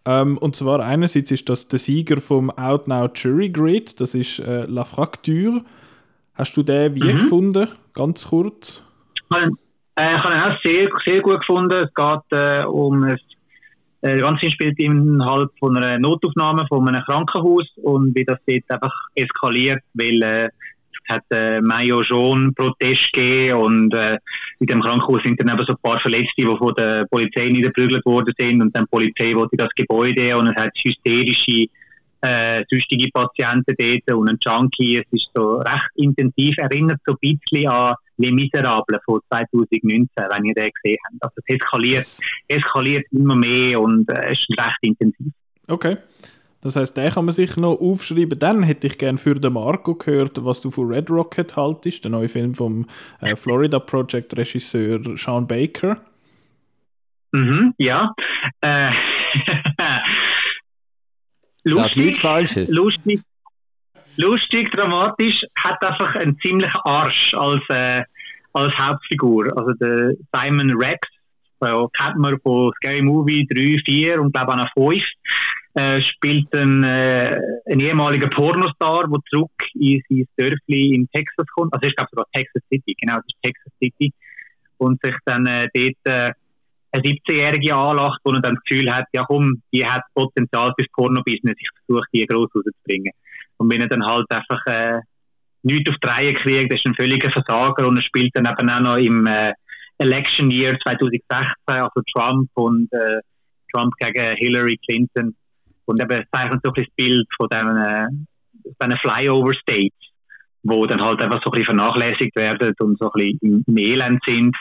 Ähm, 0.05 0.39
und 0.39 0.55
zwar 0.55 0.81
einerseits 0.81 1.31
ist 1.31 1.49
das 1.49 1.69
der 1.69 1.79
Sieger 1.79 2.21
vom 2.21 2.51
Out 2.51 2.89
Now 2.89 3.09
Jury 3.15 3.51
Grid, 3.51 4.01
das 4.01 4.15
ist 4.15 4.39
äh, 4.39 4.67
La 4.67 4.85
Fracture. 4.85 5.63
Hast 6.41 6.57
du 6.57 6.63
den 6.63 6.97
wie 6.97 7.13
mhm. 7.13 7.19
gefunden? 7.19 7.69
Ganz 7.93 8.27
kurz. 8.27 8.83
Äh, 9.31 9.47
ich 9.95 10.25
habe 10.25 10.35
ihn 10.35 10.41
auch 10.41 10.63
sehr, 10.63 10.89
sehr 11.05 11.21
gut 11.21 11.41
gefunden. 11.41 11.85
Es 11.85 11.93
geht 11.93 12.39
äh, 12.39 12.65
um 12.65 13.03
ein 13.03 13.19
äh, 14.01 14.17
das 14.17 14.21
Ganze 14.23 14.51
spielt 14.51 14.79
innerhalb 14.79 15.51
von 15.59 15.77
einer 15.77 15.99
Notaufnahme 15.99 16.65
von 16.67 16.89
einem 16.89 17.03
Krankenhaus 17.03 17.67
und 17.83 18.17
wie 18.17 18.25
das 18.25 18.39
jetzt 18.47 18.71
einfach 18.71 18.95
eskaliert, 19.15 19.83
weil 19.93 20.23
äh, 20.23 20.47
es 20.47 21.15
hat 21.15 21.25
äh, 21.31 21.61
Mayo 21.61 22.03
schon 22.03 22.55
Protest 22.55 23.13
gegeben 23.13 23.59
und 23.59 23.93
äh, 23.93 24.17
in 24.61 24.67
dem 24.67 24.81
Krankenhaus 24.81 25.23
sind 25.23 25.39
dann 25.43 25.51
eben 25.51 25.67
so 25.67 25.75
ein 25.75 25.83
paar 25.83 26.01
Verletzte, 26.01 26.33
die 26.39 26.47
von 26.47 26.75
der 26.75 27.05
Polizei 27.11 27.51
niederprügelt 27.51 28.07
worden 28.07 28.33
sind 28.39 28.63
und 28.63 28.75
dann 28.75 28.85
die 28.85 28.97
Polizei 28.97 29.35
wollte 29.35 29.59
das 29.59 29.75
Gebäude 29.77 30.39
und 30.39 30.47
es 30.47 30.57
hat 30.57 30.71
hysterische 30.83 31.67
äh, 32.23 32.65
süchtige 32.71 33.11
Patienten 33.13 33.75
dort 33.79 34.19
und 34.19 34.29
ein 34.29 34.39
Junkie. 34.41 34.99
Es 34.99 35.07
ist 35.13 35.31
so 35.35 35.57
recht 35.59 35.91
intensiv, 35.97 36.57
erinnert 36.59 37.01
so 37.07 37.15
ein 37.15 37.39
bisschen 37.39 37.69
an 37.69 37.95
Les 38.19 38.33
Miserables 38.33 39.01
von 39.05 39.21
2019, 39.31 40.09
wenn 40.17 40.45
ihr 40.45 40.55
den 40.55 40.71
gesehen 40.83 40.99
habt. 41.05 41.23
Also 41.23 41.35
es 41.37 41.55
eskaliert, 41.55 42.19
eskaliert 42.49 43.07
immer 43.13 43.35
mehr 43.35 43.81
und 43.81 44.11
äh, 44.11 44.33
es 44.33 44.39
ist 44.39 44.61
recht 44.61 44.79
intensiv. 44.83 45.33
Okay. 45.67 45.97
Das 46.63 46.77
heißt, 46.77 46.95
den 46.97 47.11
kann 47.11 47.25
man 47.25 47.33
sich 47.35 47.57
noch 47.57 47.81
aufschreiben. 47.81 48.39
Dann 48.39 48.63
hätte 48.63 48.87
ich 48.87 48.99
gerne 48.99 49.17
für 49.17 49.35
den 49.35 49.55
Marco 49.55 49.95
gehört, 49.95 50.45
was 50.45 50.61
du 50.61 50.71
von 50.71 50.89
Red 50.93 51.11
Rocket 51.11 51.57
haltest, 51.57 52.05
der 52.05 52.11
neue 52.11 52.29
Film 52.29 52.55
vom 52.55 52.87
äh, 53.21 53.35
Florida 53.35 53.79
Project 53.79 54.37
Regisseur 54.37 55.01
Sean 55.17 55.47
Baker. 55.47 56.03
Mhm, 57.33 57.75
ja. 57.79 58.13
Äh, 58.61 58.91
lustig, 61.65 62.21
Falsches. 62.21 62.71
lustig, 62.71 63.21
lustig, 64.17 64.71
dramatisch, 64.71 65.43
hat 65.57 65.83
einfach 65.85 66.15
einen 66.15 66.39
ziemlichen 66.41 66.81
Arsch 66.85 67.35
als, 67.35 67.63
äh, 67.69 68.03
als 68.53 68.77
Hauptfigur. 68.79 69.47
Also 69.57 69.73
der 69.75 70.15
Simon 70.33 70.77
Rex, 70.77 71.09
so 71.61 71.89
kennt 71.89 72.17
man 72.17 72.39
von 72.41 72.73
Scary 72.77 73.03
Movie 73.03 73.47
3, 73.47 73.83
4 73.85 74.21
und 74.21 74.33
glaube 74.33 74.55
auch 74.55 74.73
5, 74.75 75.05
äh, 75.75 76.01
spielt 76.01 76.53
ein, 76.55 76.83
äh, 76.83 77.39
ein 77.67 77.81
ehemaliger 77.81 78.29
Pornostar, 78.29 79.09
der 79.09 79.21
zurück 79.31 79.51
in 79.75 80.03
sein 80.09 80.27
Dörfli 80.37 80.95
in 80.95 81.09
Texas 81.13 81.47
kommt. 81.55 81.73
Also 81.75 81.87
ich 81.87 81.95
glaube 81.95 82.09
sogar 82.11 82.27
Texas 82.33 82.63
City, 82.73 82.95
genau, 83.01 83.17
das 83.17 83.27
ist 83.27 83.43
Texas 83.43 83.73
City. 83.83 84.13
Und 84.79 85.01
sich 85.03 85.15
dann 85.27 85.47
äh, 85.47 85.69
dort 85.75 85.97
äh, 86.05 86.33
eine 86.93 87.03
17-Jährige 87.03 87.75
anlacht, 87.75 88.21
er 88.25 88.41
dann 88.41 88.55
das 88.55 88.65
Gefühl 88.65 88.95
hat, 88.95 89.07
ja 89.13 89.25
komm, 89.25 89.63
die 89.73 89.87
hat 89.87 90.03
Potenzial 90.15 90.73
fürs 90.77 90.89
Porno-Business, 90.93 91.57
ich 91.59 91.69
versuche 91.87 92.07
die 92.13 92.27
groß 92.27 92.49
rauszubringen. 92.55 93.13
Und 93.59 93.71
wenn 93.71 93.81
er 93.81 93.89
dann 93.89 94.05
halt 94.05 94.27
einfach 94.31 94.61
äh, 94.67 95.01
nichts 95.63 95.91
auf 95.91 95.97
die 96.03 96.07
Reihe 96.07 96.35
kriegt, 96.35 96.73
ist 96.73 96.87
ein 96.87 96.95
völliger 96.95 97.31
Versager 97.31 97.87
und 97.87 97.97
er 97.97 98.03
spielt 98.03 98.35
dann 98.35 98.47
eben 98.47 98.71
auch 98.71 98.81
noch 98.81 98.97
im 98.97 99.27
äh, 99.27 99.53
Election 99.99 100.51
Year 100.51 100.79
2016, 100.81 101.23
also 101.67 102.01
Trump 102.13 102.51
und 102.55 102.91
äh, 102.93 103.21
Trump 103.73 103.95
gegen 103.99 104.37
Hillary 104.37 104.79
Clinton. 104.79 105.37
Und 105.85 106.01
eben 106.01 106.25
zeichnet 106.33 106.61
so 106.63 106.73
ein 106.73 106.83
das 106.83 106.87
Bild 106.97 107.27
von 107.37 107.49
diesen, 107.51 107.77
äh, 107.77 108.07
diesen 108.65 108.97
Flyover-States, 108.97 109.97
wo 110.63 110.87
dann 110.87 111.03
halt 111.03 111.21
einfach 111.21 111.43
so 111.43 111.51
ein 111.51 111.53
bisschen 111.53 111.77
vernachlässigt 111.77 112.37
werden 112.37 112.75
und 112.81 112.99
so 112.99 113.11
ein 113.13 113.39
bisschen 113.39 113.65
im 113.67 113.77
Elend 113.77 114.23
sind. 114.25 114.57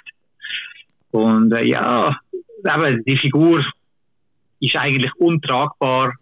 Und 1.11 1.51
äh, 1.51 1.63
ja, 1.63 2.17
eben, 2.65 3.03
die 3.05 3.17
Figur 3.17 3.65
ist 4.59 4.75
eigentlich 4.75 5.13
untragbar 5.15 6.13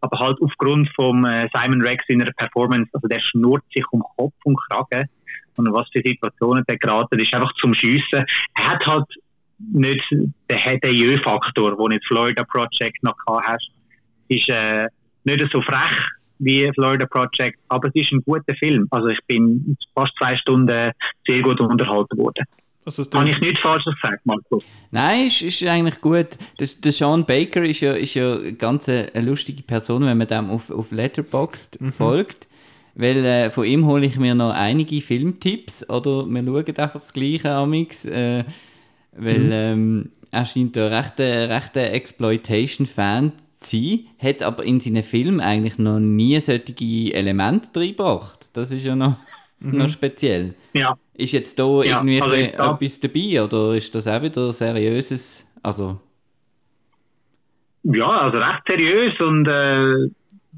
aber 0.00 0.18
halt 0.18 0.38
aufgrund 0.40 0.88
von 0.94 1.24
äh, 1.24 1.48
Simon 1.52 1.82
Rex 1.82 2.04
in 2.08 2.22
einer 2.22 2.32
Performance, 2.32 2.88
also 2.92 3.08
der 3.08 3.18
schnurrt 3.18 3.64
sich 3.74 3.84
um 3.90 4.02
Kopf 4.16 4.34
und 4.44 4.58
Kragen 4.68 5.08
und 5.56 5.72
was 5.72 5.88
für 5.92 6.02
Situationen 6.04 6.64
der 6.68 6.78
geraten 6.78 7.18
ist, 7.18 7.34
einfach 7.34 7.52
zum 7.54 7.74
Schiessen. 7.74 8.24
Er 8.54 8.68
hat 8.68 8.86
halt 8.86 9.06
nicht 9.72 10.04
den, 10.10 10.94
Jö-Faktor, 10.94 11.76
den 11.76 11.92
jetzt 11.92 12.06
Florida 12.06 12.44
Project 12.44 13.02
noch 13.02 13.16
hast, 13.26 13.70
ist 14.28 14.48
äh, 14.48 14.86
nicht 15.24 15.50
so 15.50 15.60
frech 15.60 16.06
wie 16.38 16.70
Florida 16.74 17.06
Project, 17.06 17.58
aber 17.68 17.88
es 17.88 17.94
ist 17.96 18.12
ein 18.12 18.22
guter 18.24 18.54
Film. 18.54 18.86
Also 18.90 19.08
ich 19.08 19.18
bin 19.26 19.76
fast 19.96 20.12
zwei 20.16 20.36
Stunden 20.36 20.92
sehr 21.26 21.42
gut 21.42 21.60
unterhalten 21.60 22.16
worden. 22.16 22.44
Also 22.88 23.04
Habe 23.12 23.28
ich 23.28 23.40
nicht 23.40 23.58
falsch 23.58 23.84
gesagt, 23.84 24.24
Marco? 24.24 24.62
Nein, 24.90 25.26
ist, 25.26 25.42
ist 25.42 25.62
eigentlich 25.64 26.00
gut. 26.00 26.28
Das, 26.56 26.80
der 26.80 26.92
Sean 26.92 27.26
Baker 27.26 27.62
ist 27.62 27.80
ja, 27.80 27.92
ist 27.92 28.14
ja 28.14 28.38
ganz 28.52 28.88
eine, 28.88 29.10
eine 29.12 29.26
lustige 29.26 29.62
Person, 29.62 30.06
wenn 30.06 30.16
man 30.16 30.26
dem 30.26 30.50
auf, 30.50 30.70
auf 30.70 30.90
Letterboxd 30.90 31.80
mhm. 31.80 31.92
folgt. 31.92 32.46
Weil 32.94 33.24
äh, 33.24 33.50
von 33.50 33.64
ihm 33.64 33.86
hole 33.86 34.06
ich 34.06 34.16
mir 34.16 34.34
noch 34.34 34.52
einige 34.52 35.00
Filmtipps 35.00 35.88
oder 35.88 36.26
wir 36.26 36.44
schauen 36.44 36.66
einfach 36.66 37.00
das 37.00 37.12
Gleiche 37.12 37.50
amix. 37.50 38.06
Äh, 38.06 38.44
weil 39.12 39.38
mhm. 39.38 39.52
ähm, 39.52 40.10
er 40.30 40.46
scheint 40.46 40.76
ein 40.76 40.92
rechter 40.92 41.48
rechte 41.48 41.90
Exploitation-Fan 41.90 43.32
zu 43.60 43.76
sein, 43.76 44.00
hat 44.18 44.42
aber 44.42 44.64
in 44.64 44.80
seinen 44.80 45.02
Filmen 45.02 45.40
eigentlich 45.40 45.78
noch 45.78 45.98
nie 45.98 46.38
solche 46.40 47.14
Elemente 47.14 47.80
reingebracht. 47.80 48.50
Das 48.52 48.72
ist 48.72 48.84
ja 48.84 48.96
noch, 48.96 49.16
mhm. 49.60 49.78
noch 49.78 49.88
speziell. 49.88 50.54
Ja. 50.72 50.96
Ist 51.14 51.32
jetzt 51.32 51.58
da 51.58 51.82
ja, 51.82 51.98
irgendwie 51.98 52.22
also 52.22 52.34
etwas 52.34 53.00
dabei 53.00 53.42
oder 53.42 53.74
ist 53.74 53.94
das 53.94 54.06
auch 54.06 54.22
wieder 54.22 54.52
seriöses? 54.52 55.52
Also 55.62 56.00
ja, 57.84 58.06
also 58.06 58.38
recht 58.38 58.62
seriös 58.68 59.18
und 59.20 59.46
äh, 59.48 60.08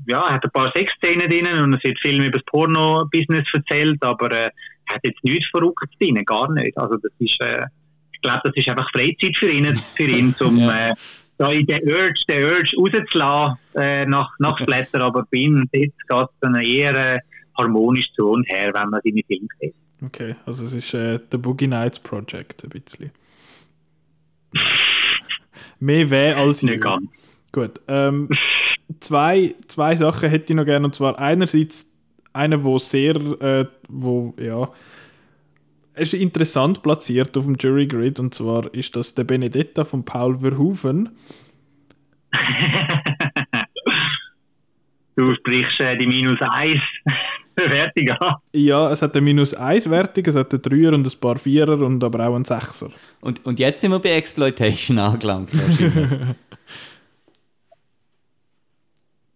ja, 0.07 0.27
er 0.27 0.35
hat 0.35 0.45
ein 0.45 0.51
paar 0.51 0.73
Sexszenen 0.73 1.29
drin 1.29 1.47
und 1.47 1.75
es 1.75 1.85
wird 1.85 1.99
viel 2.01 2.23
über 2.23 2.39
das 2.39 2.45
Porno-Business 2.47 3.47
erzählt, 3.53 4.03
aber 4.03 4.31
äh, 4.33 4.51
er 4.87 4.95
hat 4.95 5.01
jetzt 5.05 5.23
nichts 5.23 5.49
Verrücktes 5.51 5.91
drin, 6.01 6.23
gar 6.25 6.51
nicht. 6.53 6.77
Also 6.77 6.97
das 6.97 7.13
ist, 7.19 7.41
äh, 7.41 7.67
ich 8.13 8.21
glaube, 8.21 8.41
das 8.45 8.55
ist 8.57 8.69
einfach 8.69 8.91
Freizeit 8.91 9.37
für 9.37 9.51
ihn, 9.51 9.75
für 9.95 10.05
ihn 10.05 10.35
um 10.41 10.59
ja. 10.59 10.91
äh, 10.91 10.95
da 11.39 11.53
in 11.53 11.67
den 11.67 11.83
Urge, 11.89 12.21
den 12.29 12.45
Urge 12.45 12.77
rauszulassen 12.77 13.59
äh, 13.77 14.07
nach, 14.07 14.31
nach 14.39 14.59
Splatter, 14.63 15.03
aber 15.03 15.27
bei 15.31 15.39
ihm 15.39 15.69
geht 15.73 15.93
es 16.09 16.27
dann 16.41 16.55
eher 16.57 17.15
äh, 17.15 17.19
harmonisch 17.59 18.13
zu 18.15 18.29
und 18.29 18.49
her, 18.49 18.73
wenn 18.75 18.91
man 18.91 19.01
seine 19.05 19.23
Filme 19.27 19.49
sieht. 19.61 19.75
Okay, 20.03 20.35
also 20.47 20.65
es 20.65 20.73
ist 20.73 20.95
äh, 20.95 21.19
der 21.31 21.39
Boogie 21.39 21.67
Nights 21.67 22.01
Project 22.01 22.65
ein 22.65 22.71
bisschen. 22.71 23.11
Mehr 25.81 26.11
weh 26.11 26.33
als 26.33 26.63
Nicht 26.63 26.83
ganz. 26.83 27.09
Gut. 27.53 27.81
Ähm, 27.89 28.29
zwei, 29.01 29.55
zwei 29.67 29.97
Sachen 29.97 30.29
hätte 30.29 30.53
ich 30.53 30.57
noch 30.57 30.65
gerne. 30.65 30.87
Und 30.87 30.95
zwar 30.95 31.19
einerseits 31.19 31.99
eine, 32.33 32.65
wo 32.65 32.79
sehr, 32.79 33.17
äh, 33.17 33.67
wo, 33.89 34.35
ja, 34.39 34.71
es 35.95 36.15
ist 36.15 36.21
interessant 36.21 36.83
platziert 36.83 37.37
auf 37.37 37.45
dem 37.45 37.57
Jury 37.57 37.87
Grid. 37.87 38.21
Und 38.21 38.35
zwar 38.35 38.73
ist 38.73 38.97
das 38.97 39.15
der 39.15 39.25
Benedetta 39.25 39.85
von 39.85 40.05
Paul 40.05 40.39
Verhoeven. 40.41 41.11
du 45.21 45.35
sprichst 45.35 45.81
äh, 45.81 45.97
die 45.97 46.07
Minus 46.07 46.41
1. 46.41 46.81
Wertung 47.57 48.09
an. 48.11 48.37
Ja, 48.55 48.91
es 48.91 49.03
hat 49.03 49.15
eine 49.15 49.21
minus 49.23 49.53
1 49.53 49.91
Wertung, 49.91 50.25
es 50.25 50.35
hat 50.35 50.51
einen 50.55 50.63
3er 50.63 50.95
und 50.95 51.07
ein 51.07 51.21
paar 51.21 51.37
4er 51.37 51.83
und 51.83 52.03
aber 52.03 52.27
auch 52.27 52.35
einen 52.35 52.45
6er. 52.45 52.91
Und, 53.21 53.45
und 53.45 53.59
jetzt 53.59 53.83
sind 53.83 53.91
wir 53.91 53.99
bei 53.99 54.13
Exploitation 54.13 54.99
angelangt. 54.99 55.51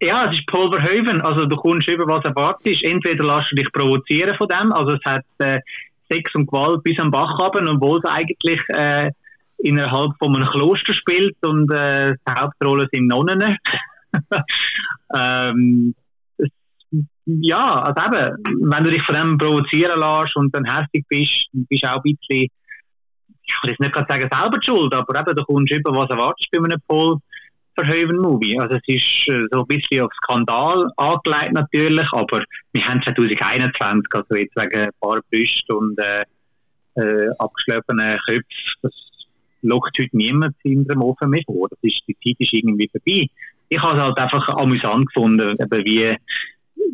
ja, 0.01 0.25
es 0.27 0.37
ist 0.37 0.47
Paul 0.47 0.71
Verhoeven. 0.71 1.21
Also 1.21 1.45
du 1.45 1.55
kommst 1.55 1.87
über 1.87 2.07
was 2.07 2.25
erwartest. 2.25 2.83
Entweder 2.83 3.23
lässt 3.23 3.51
du 3.51 3.57
dich 3.57 3.71
provozieren 3.71 4.35
von 4.35 4.47
dem, 4.47 4.71
also 4.71 4.93
es 4.93 5.05
hat 5.05 5.25
äh, 5.37 5.59
Sex 6.09 6.33
und 6.33 6.47
Gewalt 6.47 6.81
bis 6.83 6.97
am 6.97 7.11
Bach 7.11 7.37
haben, 7.37 7.67
obwohl 7.67 7.99
es 7.99 8.05
eigentlich 8.05 8.61
äh, 8.69 9.11
innerhalb 9.59 10.13
von 10.17 10.35
einem 10.35 10.47
Kloster 10.47 10.93
spielt 10.93 11.35
und 11.43 11.71
äh, 11.71 12.15
die 12.27 12.31
Hauptrolle 12.31 12.87
sind 12.91 13.05
Nonnen. 13.07 13.55
ähm, 15.15 15.95
ja, 17.25 17.81
also 17.81 18.05
eben, 18.05 18.71
wenn 18.71 18.83
du 18.83 18.91
dich 18.91 19.01
von 19.01 19.15
dem 19.15 19.37
provozieren 19.37 19.99
lässt 19.99 20.35
und 20.35 20.55
dann 20.55 20.65
hässlich 20.65 21.05
bist, 21.09 21.47
bist 21.51 21.83
du 21.83 21.91
auch 21.91 22.03
ein 22.03 22.15
bisschen, 22.19 22.49
ich 23.47 23.55
will 23.63 23.71
jetzt 23.71 23.79
nicht 23.79 23.95
sagen, 23.95 24.29
selber 24.31 24.57
die 24.57 24.65
schuld, 24.65 24.93
aber 24.93 25.19
eben, 25.19 25.35
du 25.35 25.43
kommst 25.43 25.71
über 25.71 25.91
was 25.95 26.09
erwartest 26.09 26.49
bei 26.51 26.59
einem 26.59 26.81
Pol. 26.87 27.17
Verhoeven-Movie. 27.75 28.57
Also 28.59 28.77
es 28.77 28.83
ist 28.87 29.27
äh, 29.27 29.45
so 29.51 29.61
ein 29.61 29.67
bisschen 29.67 30.01
auf 30.01 30.11
Skandal 30.23 30.87
angelegt 30.97 31.53
natürlich, 31.53 32.07
aber 32.13 32.41
wir 32.71 32.87
haben 32.87 33.01
2021, 33.01 34.05
also 34.13 34.35
jetzt 34.35 34.55
wegen 34.55 34.79
ein 34.79 34.89
paar 35.01 35.19
Brüste 35.29 35.75
und 35.75 35.99
äh, 35.99 36.23
äh, 36.95 37.27
Köpfen, 37.65 37.97
das 38.81 38.91
lockt 39.61 39.97
heute 39.99 40.15
niemand 40.15 40.55
in 40.63 40.85
der 40.85 40.97
Ofen 40.97 41.29
mehr 41.29 41.41
vor. 41.45 41.67
Das 41.69 41.79
ist, 41.81 42.01
die 42.07 42.15
Zeit 42.23 42.39
ist 42.39 42.53
irgendwie 42.53 42.89
vorbei. 42.89 43.27
Ich 43.69 43.81
habe 43.81 43.97
es 43.97 44.03
halt 44.03 44.17
einfach 44.17 44.47
amüsant 44.49 45.07
gefunden, 45.07 45.57
eben 45.59 45.85
wie, 45.85 46.17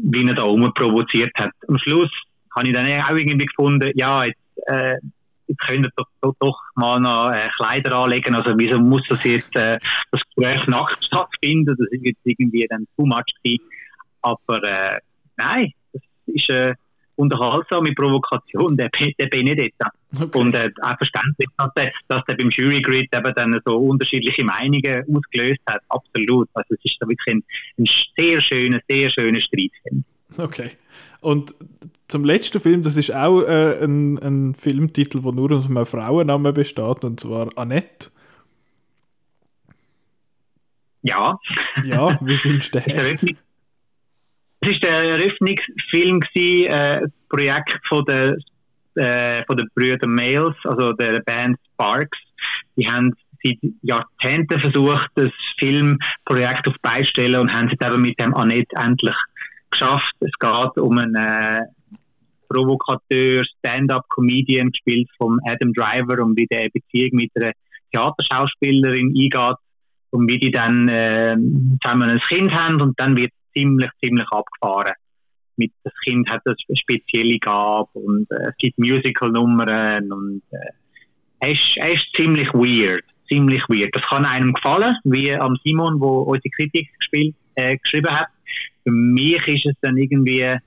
wie 0.04 0.28
er 0.28 0.34
da 0.34 0.44
rumprovoziert 0.44 1.32
hat. 1.38 1.52
Am 1.68 1.78
Schluss 1.78 2.12
habe 2.56 2.68
ich 2.68 2.74
dann 2.74 2.86
auch 3.02 3.10
irgendwie 3.10 3.46
gefunden, 3.46 3.92
ja, 3.96 4.26
jetzt, 4.26 4.40
äh, 4.68 4.96
jetzt 5.48 5.60
könnt 5.62 5.86
ihr 5.86 5.92
doch, 5.96 6.08
doch, 6.22 6.36
doch 6.40 6.60
mal 6.76 7.00
noch 7.00 7.32
äh, 7.32 7.50
Kleider 7.58 7.96
anlegen. 7.96 8.36
Also 8.36 8.54
wieso 8.58 8.80
muss 8.80 9.08
das 9.08 9.24
jetzt 9.24 9.56
äh, 9.56 9.80
das 10.12 10.22
Gespräch 10.22 10.66
nackt 10.68 11.04
stattfinden? 11.04 11.76
Das 11.78 11.88
ist 11.92 12.06
jetzt 12.06 12.22
irgendwie 12.24 12.68
dann 12.70 12.88
too 12.96 13.06
much 13.06 13.26
gewesen. 13.44 13.64
Aber 14.22 14.64
äh, 14.64 15.00
nein, 15.38 15.72
das 15.94 16.02
ist 16.28 16.50
äh, 16.50 16.74
unterhaltsame 17.22 17.94
Provokation, 17.94 18.76
der, 18.76 18.90
der 18.90 19.28
Benedetta. 19.28 19.92
Okay. 20.20 20.38
Und 20.38 20.56
äh, 20.56 20.72
auch 20.82 20.98
verständlich, 20.98 21.48
dass 21.58 21.74
der, 21.76 21.92
dass 22.08 22.24
der 22.26 22.36
beim 22.36 22.50
Jury-Grid 22.50 23.10
eben 23.16 23.34
dann 23.36 23.62
so 23.66 23.78
unterschiedliche 23.78 24.44
Meinungen 24.44 25.04
ausgelöst 25.16 25.62
hat. 25.68 25.82
Absolut. 25.90 26.50
Also 26.54 26.76
es 26.76 26.86
ist 26.86 26.98
da 27.00 27.08
wirklich 27.08 27.36
ein, 27.36 27.44
ein 27.78 27.90
sehr 28.18 28.42
schöner, 28.42 28.80
sehr 28.90 29.10
schöner 29.10 29.40
Streitfilm. 29.40 30.04
Okay. 30.38 30.72
Und 31.22 31.54
zum 32.08 32.26
letzten 32.26 32.60
Film, 32.60 32.82
das 32.82 32.98
ist 32.98 33.14
auch 33.14 33.42
äh, 33.42 33.84
ein, 33.84 34.18
ein 34.20 34.56
Filmtitel, 34.56 35.22
der 35.22 35.32
nur 35.32 35.52
aus 35.52 35.68
einem 35.68 35.86
Frauennamen 35.86 36.54
besteht, 36.54 37.06
und 37.06 37.20
zwar 37.20 37.50
Annette. 37.58 38.10
Ja. 41.04 41.40
Ja, 41.84 42.20
wie 42.22 42.38
findest 42.38 42.76
du 42.76 42.80
den? 42.82 43.38
Es 44.62 44.70
war 44.70 44.80
der 44.80 45.04
Eröffnungsfilm, 45.18 46.20
gewesen, 46.20 46.72
äh, 46.72 47.08
Projekt 47.30 47.80
von 47.88 48.06
der, 48.06 48.38
äh, 48.96 49.44
von 49.46 49.58
den 49.58 49.68
Brüdern 49.74 50.14
Males, 50.14 50.56
also 50.64 50.94
der 50.94 51.20
Band 51.22 51.58
Sparks. 51.74 52.18
Die 52.76 52.88
haben 52.88 53.14
seit 53.44 53.58
Jahrzehnten 53.82 54.60
versucht, 54.60 55.10
das 55.16 55.32
Filmprojekt 55.58 56.68
auf 56.68 56.76
beistellen 56.82 57.42
und 57.42 57.54
haben 57.54 57.68
es 57.68 57.88
eben 57.88 58.02
mit 58.02 58.20
dem 58.20 58.36
Annette 58.36 58.76
endlich 58.76 59.16
geschafft. 59.72 60.14
Es 60.20 60.32
geht 60.40 60.78
um 60.78 60.98
einen 61.00 61.16
äh, 61.16 61.62
Provokateur, 62.50 63.44
Stand-up-Comedian, 63.44 64.70
gespielt 64.70 65.10
von 65.18 65.40
Adam 65.48 65.74
Driver, 65.74 66.22
und 66.22 66.38
wie 66.38 66.46
der 66.46 66.70
Beziehung 66.70 67.12
mit 67.14 67.32
einer 67.36 67.54
Theaterschauspielerin 67.92 69.08
eingeht 69.18 69.58
und 70.12 70.30
wie 70.30 70.38
die 70.38 70.52
dann 70.52 70.88
äh, 70.88 71.36
zusammen 71.82 72.10
ein 72.10 72.20
Kind 72.20 72.54
haben 72.54 72.82
und 72.82 73.00
dann 73.00 73.16
wird 73.16 73.32
ziemlich, 73.54 73.90
ziemlich 74.02 74.28
abgefahren. 74.32 74.94
Mit, 75.58 75.72
das 75.84 75.94
Kind 76.04 76.30
hat 76.30 76.42
eine 76.46 76.56
spezielle 76.78 77.38
Gabe 77.40 77.90
und 77.94 78.30
äh, 78.32 78.50
es 78.50 78.58
gibt 78.58 78.80
Musical-Nummern 78.80 80.12
und 80.12 80.42
äh, 80.52 80.72
er, 81.40 81.52
ist, 81.52 81.78
er 81.78 81.94
ist 81.94 82.08
ziemlich 82.16 82.54
weird. 82.54 83.04
Ziemlich 83.28 83.64
weird. 83.70 83.96
Das 83.96 84.04
kann 84.04 84.26
einem 84.26 84.54
gefallen, 84.54 84.96
wie 85.04 85.34
am 85.34 85.58
Simon, 85.64 86.00
wo 86.00 86.22
unsere 86.22 86.50
Kritik 86.50 86.90
gespielt, 87.00 87.36
äh, 87.56 87.78
geschrieben 87.78 88.12
hat. 88.12 88.28
Für 88.84 88.92
mich 88.92 89.48
ist 89.48 89.66
es 89.66 89.76
dann 89.82 89.98
irgendwie, 89.98 90.58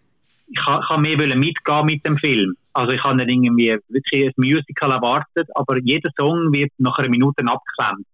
ich 0.49 0.61
kann, 0.61 1.03
mehr 1.03 1.37
mitgehen 1.37 1.87
mit 1.87 2.07
dem 2.07 2.17
Film. 2.17 2.55
Also 2.73 2.93
ich 2.93 3.03
habe 3.05 3.19
dann 3.19 3.29
irgendwie 3.29 3.77
wirklich 3.89 4.27
ein 4.27 4.33
Musical 4.37 4.91
erwartet, 4.91 5.49
aber 5.55 5.79
jeder 5.79 6.11
Song 6.19 6.53
wird 6.53 6.73
nach 6.79 6.99
einer 6.99 7.09
Minute 7.09 7.45
abgeklemmt. 7.47 8.07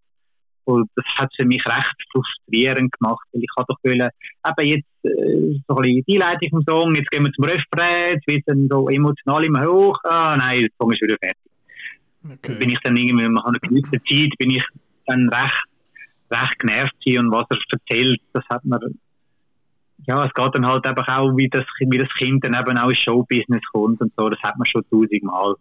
Und 0.65 0.89
das 0.95 1.05
hat 1.17 1.31
für 1.35 1.45
mich 1.45 1.65
recht 1.65 1.95
frustrierend 2.11 2.91
gemacht, 2.99 3.25
weil 3.31 3.41
ich 3.43 3.49
doch 3.55 3.77
wollen, 3.83 4.09
eben 4.47 4.67
jetzt 4.67 4.87
äh, 5.03 5.59
so 5.67 5.75
ein 5.75 5.81
bisschen 5.81 6.03
die 6.07 6.21
Einleitung 6.21 6.49
vom 6.49 6.63
Song, 6.67 6.95
jetzt 6.95 7.09
gehen 7.09 7.23
wir 7.23 7.33
zum 7.33 7.45
Refrain, 7.45 8.13
jetzt 8.13 8.27
wird 8.27 8.43
dann 8.45 8.67
so 8.69 8.87
emotional 8.89 9.43
immer 9.43 9.65
hoch, 9.65 9.97
ah 10.03 10.35
nein, 10.37 10.61
der 10.61 10.69
Song 10.79 10.91
ist 10.91 11.01
wieder 11.01 11.17
fertig. 11.19 11.37
Okay. 12.23 12.55
Bin 12.59 12.69
ich 12.69 12.79
dann 12.81 12.95
irgendwie 12.95 13.27
nach 13.27 13.45
einer 13.45 13.59
gewissen 13.59 14.01
Zeit, 14.07 14.37
bin 14.37 14.51
ich 14.51 14.63
dann 15.07 15.29
recht, 15.29 15.63
recht 16.29 16.59
genervt 16.59 16.93
und 17.07 17.31
was 17.31 17.45
er 17.49 17.57
erzählt, 17.71 18.21
das 18.33 18.43
hat 18.49 18.63
mir, 18.63 18.79
ja, 20.07 20.25
es 20.25 20.33
geht 20.33 20.55
dann 20.55 20.65
halt 20.65 20.85
einfach 20.85 21.07
auch, 21.07 21.35
wie 21.35 21.49
das, 21.49 21.65
wie 21.79 21.97
das 21.97 22.13
Kind 22.13 22.43
dann 22.45 22.53
eben 22.53 22.77
auch 22.77 22.89
ins 22.89 22.99
Showbusiness 22.99 23.63
kommt 23.71 24.01
und 24.01 24.13
so, 24.15 24.29
das 24.29 24.41
hat 24.41 24.57
man 24.57 24.65
schon 24.67 24.83
tausendmal, 24.89 25.55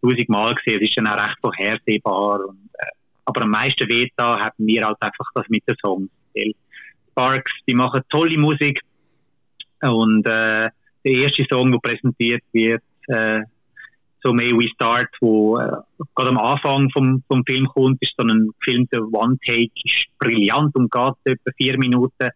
tausendmal 0.00 0.54
gesehen, 0.54 0.80
es 0.82 0.88
ist 0.88 0.96
dann 0.96 1.06
auch 1.06 1.22
recht 1.22 1.36
vorhersehbar 1.40 2.46
und 2.46 2.70
äh, 2.78 2.86
aber 3.28 3.42
am 3.42 3.50
meisten 3.50 3.88
weh 3.88 4.08
haben 4.18 4.52
wir 4.56 4.86
halt 4.86 4.96
einfach 5.00 5.26
das 5.34 5.46
mit 5.50 5.62
den 5.68 5.76
Songs. 5.84 6.08
Sparks, 7.10 7.52
die 7.66 7.74
machen 7.74 8.02
tolle 8.08 8.38
Musik 8.38 8.80
und 9.82 10.26
äh, 10.26 10.70
der 11.04 11.12
erste 11.12 11.44
Song, 11.44 11.70
der 11.70 11.78
präsentiert 11.78 12.42
wird, 12.52 12.82
äh, 13.08 13.42
so 14.22 14.32
May 14.32 14.52
We 14.52 14.68
Start, 14.68 15.10
wo 15.20 15.58
äh, 15.58 15.70
gerade 16.14 16.30
am 16.30 16.38
Anfang 16.38 16.88
vom, 16.90 17.22
vom 17.28 17.44
Film 17.44 17.66
kommt, 17.66 18.00
ist 18.00 18.14
so 18.16 18.24
ein 18.24 18.50
Film, 18.60 18.88
der 18.92 19.02
One-Take 19.02 19.70
ist 19.84 20.06
brillant 20.18 20.74
und 20.74 20.90
geht 20.90 21.14
etwa 21.24 21.50
vier 21.56 21.78
Minuten. 21.78 22.30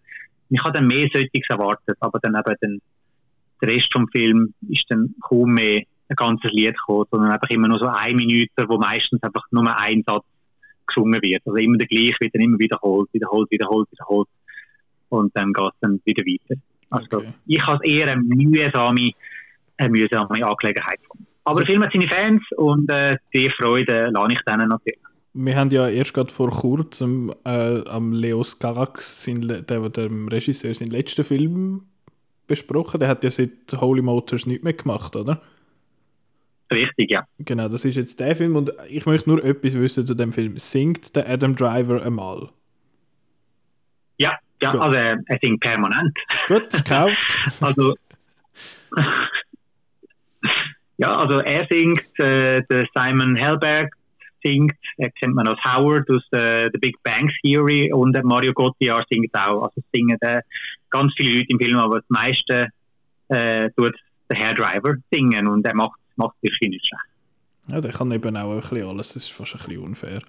Ich 0.50 0.62
habe 0.62 0.74
dann 0.74 0.86
mehr 0.86 1.08
solches 1.12 1.48
erwartet, 1.48 1.96
aber 2.00 2.18
dann 2.20 2.34
eben 2.34 2.56
den, 2.62 2.82
der 3.62 3.68
Rest 3.70 3.92
vom 3.92 4.06
Film 4.08 4.52
ist 4.68 4.84
dann 4.90 5.14
kaum 5.22 5.54
mehr 5.54 5.82
ein 6.08 6.16
ganzes 6.16 6.52
Lied 6.52 6.76
gekommen, 6.76 7.06
sondern 7.10 7.30
einfach 7.30 7.48
immer 7.48 7.68
nur 7.68 7.78
so 7.78 7.86
eine 7.86 8.14
Minute, 8.14 8.68
wo 8.68 8.76
meistens 8.76 9.22
einfach 9.22 9.44
nur 9.50 9.74
ein 9.76 10.02
Satz 10.06 10.24
gesungen 10.94 11.20
wird. 11.22 11.42
Also 11.44 11.56
immer 11.56 11.78
der 11.78 11.86
gleiche 11.86 12.16
wird 12.20 12.34
dann 12.34 12.42
immer 12.42 12.58
wiederholt, 12.58 13.08
wiederholt, 13.12 13.50
wiederholt, 13.50 13.88
wiederholt. 13.90 14.28
Und 15.08 15.36
dann 15.36 15.52
geht 15.52 15.66
es 15.66 15.80
dann 15.80 16.00
wieder 16.04 16.24
weiter. 16.24 16.60
Also 16.90 17.18
okay. 17.18 17.32
ich 17.46 17.66
habe 17.66 17.86
eher 17.86 18.08
eine 18.08 18.22
mühsame, 18.22 19.12
eine 19.78 19.88
mühsame 19.88 20.46
Angelegenheit 20.46 21.00
gefunden. 21.00 21.26
Aber 21.44 21.58
der 21.58 21.66
Film 21.66 21.82
hat 21.82 21.92
seine 21.92 22.08
Fans 22.08 22.42
und 22.56 22.90
äh, 22.90 23.16
die 23.34 23.50
Freude 23.50 24.10
lasse 24.12 24.32
ich 24.32 24.40
denen 24.42 24.68
natürlich. 24.68 25.00
Wir 25.34 25.56
haben 25.56 25.70
ja 25.70 25.88
erst 25.88 26.12
gerade 26.12 26.30
vor 26.30 26.50
kurzem 26.50 27.32
äh, 27.44 27.80
am 27.88 28.12
Leos 28.12 28.58
Carax, 28.58 29.24
der, 29.26 29.62
der 29.62 29.88
dem 29.88 30.28
Regisseur, 30.28 30.74
seinen 30.74 30.90
letzten 30.90 31.24
Film 31.24 31.86
besprochen. 32.46 33.00
Der 33.00 33.08
hat 33.08 33.24
ja 33.24 33.30
seit 33.30 33.50
Holy 33.80 34.02
Motors 34.02 34.46
nicht 34.46 34.62
mehr 34.62 34.74
gemacht, 34.74 35.16
oder? 35.16 35.40
Richtig, 36.72 37.10
ja. 37.10 37.26
Genau, 37.38 37.68
das 37.68 37.84
ist 37.84 37.96
jetzt 37.96 38.18
der 38.20 38.34
Film 38.34 38.56
und 38.56 38.72
ich 38.88 39.06
möchte 39.06 39.28
nur 39.28 39.44
etwas 39.44 39.74
wissen 39.74 40.06
zu 40.06 40.14
dem 40.14 40.32
Film. 40.32 40.58
Singt 40.58 41.14
der 41.14 41.28
Adam 41.28 41.54
Driver 41.54 42.02
einmal? 42.02 42.48
Ja, 44.18 44.38
ja 44.60 44.70
also 44.70 44.96
er 44.96 45.18
singt 45.40 45.60
permanent. 45.60 46.18
Gut, 46.48 46.70
gekauft. 46.70 47.38
also, 47.60 47.94
ja, 50.96 51.16
also 51.16 51.40
er 51.40 51.66
singt, 51.70 52.18
äh, 52.18 52.62
der 52.62 52.88
Simon 52.94 53.36
Helberg 53.36 53.94
singt, 54.42 54.76
er 54.96 55.10
kennt 55.10 55.34
man 55.34 55.46
als 55.46 55.62
Howard 55.64 56.08
aus 56.10 56.22
äh, 56.32 56.68
The 56.72 56.78
Big 56.78 56.96
Bang 57.02 57.30
Theory 57.42 57.92
und 57.92 58.12
der 58.14 58.24
Mario 58.24 58.52
Gottiar 58.52 59.04
singt 59.08 59.34
auch. 59.34 59.64
Also 59.64 59.82
singen 59.92 60.18
äh, 60.20 60.42
ganz 60.90 61.12
viele 61.16 61.38
Leute 61.38 61.48
im 61.50 61.58
Film, 61.58 61.76
aber 61.76 62.00
das 62.00 62.08
meiste 62.08 62.68
äh, 63.28 63.70
tut 63.76 63.94
der 64.30 64.38
Hair 64.38 64.54
Driver 64.54 64.94
singen 65.10 65.46
und 65.46 65.66
er 65.66 65.74
macht 65.74 66.01
macht 66.16 66.36
wirklich 66.42 66.70
nicht 66.70 66.86
schlecht. 66.86 67.12
Ja, 67.68 67.80
der 67.80 67.92
kann 67.92 68.10
eben 68.10 68.36
auch 68.36 68.50
ein 68.52 68.60
bisschen 68.60 68.88
alles, 68.88 69.14
das 69.14 69.24
ist 69.24 69.32
fast 69.32 69.54
ein 69.54 69.62
bisschen 69.64 69.82
unfair. 69.82 70.22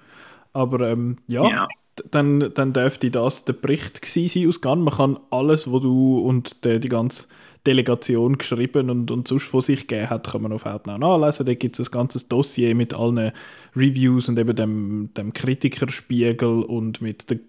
Aber 0.54 0.91
ähm, 0.91 1.17
ja, 1.28 1.50
ja. 1.50 1.67
Dann, 2.10 2.52
dann 2.56 2.74
dürfte 2.74 3.12
das 3.12 3.46
der 3.46 3.54
Bericht 3.54 4.04
sein 4.04 4.48
aus 4.48 4.62
Ghana. 4.62 4.82
Man 4.82 4.93
kann 4.96 5.19
alles, 5.30 5.72
was 5.72 5.82
du 5.82 6.17
und 6.19 6.65
die, 6.65 6.80
die 6.80 6.89
ganze 6.89 7.28
Delegation 7.67 8.39
geschrieben 8.39 8.89
und, 8.89 9.12
und 9.12 9.28
sonst 9.28 9.46
von 9.46 9.62
sich 9.62 9.88
gegeben 9.88 10.10
hat, 10.10 10.32
kann 10.32 10.41
man 10.41 10.54
auf 10.54 10.65
Outnow 10.65 10.98
nachlesen. 10.98 11.46
Da 11.46 11.54
gibt 11.54 11.78
es 11.78 11.88
ein 11.88 11.91
ganzes 11.91 12.28
Dossier 12.28 12.74
mit 12.74 12.96
allen 12.96 13.32
Reviews 13.76 14.28
und 14.28 14.39
eben 14.39 14.56
dem, 14.56 15.13
dem 15.13 15.34
Kritikerspiegel 15.34 16.63
und 16.63 17.00
mit 17.02 17.30
den, 17.30 17.41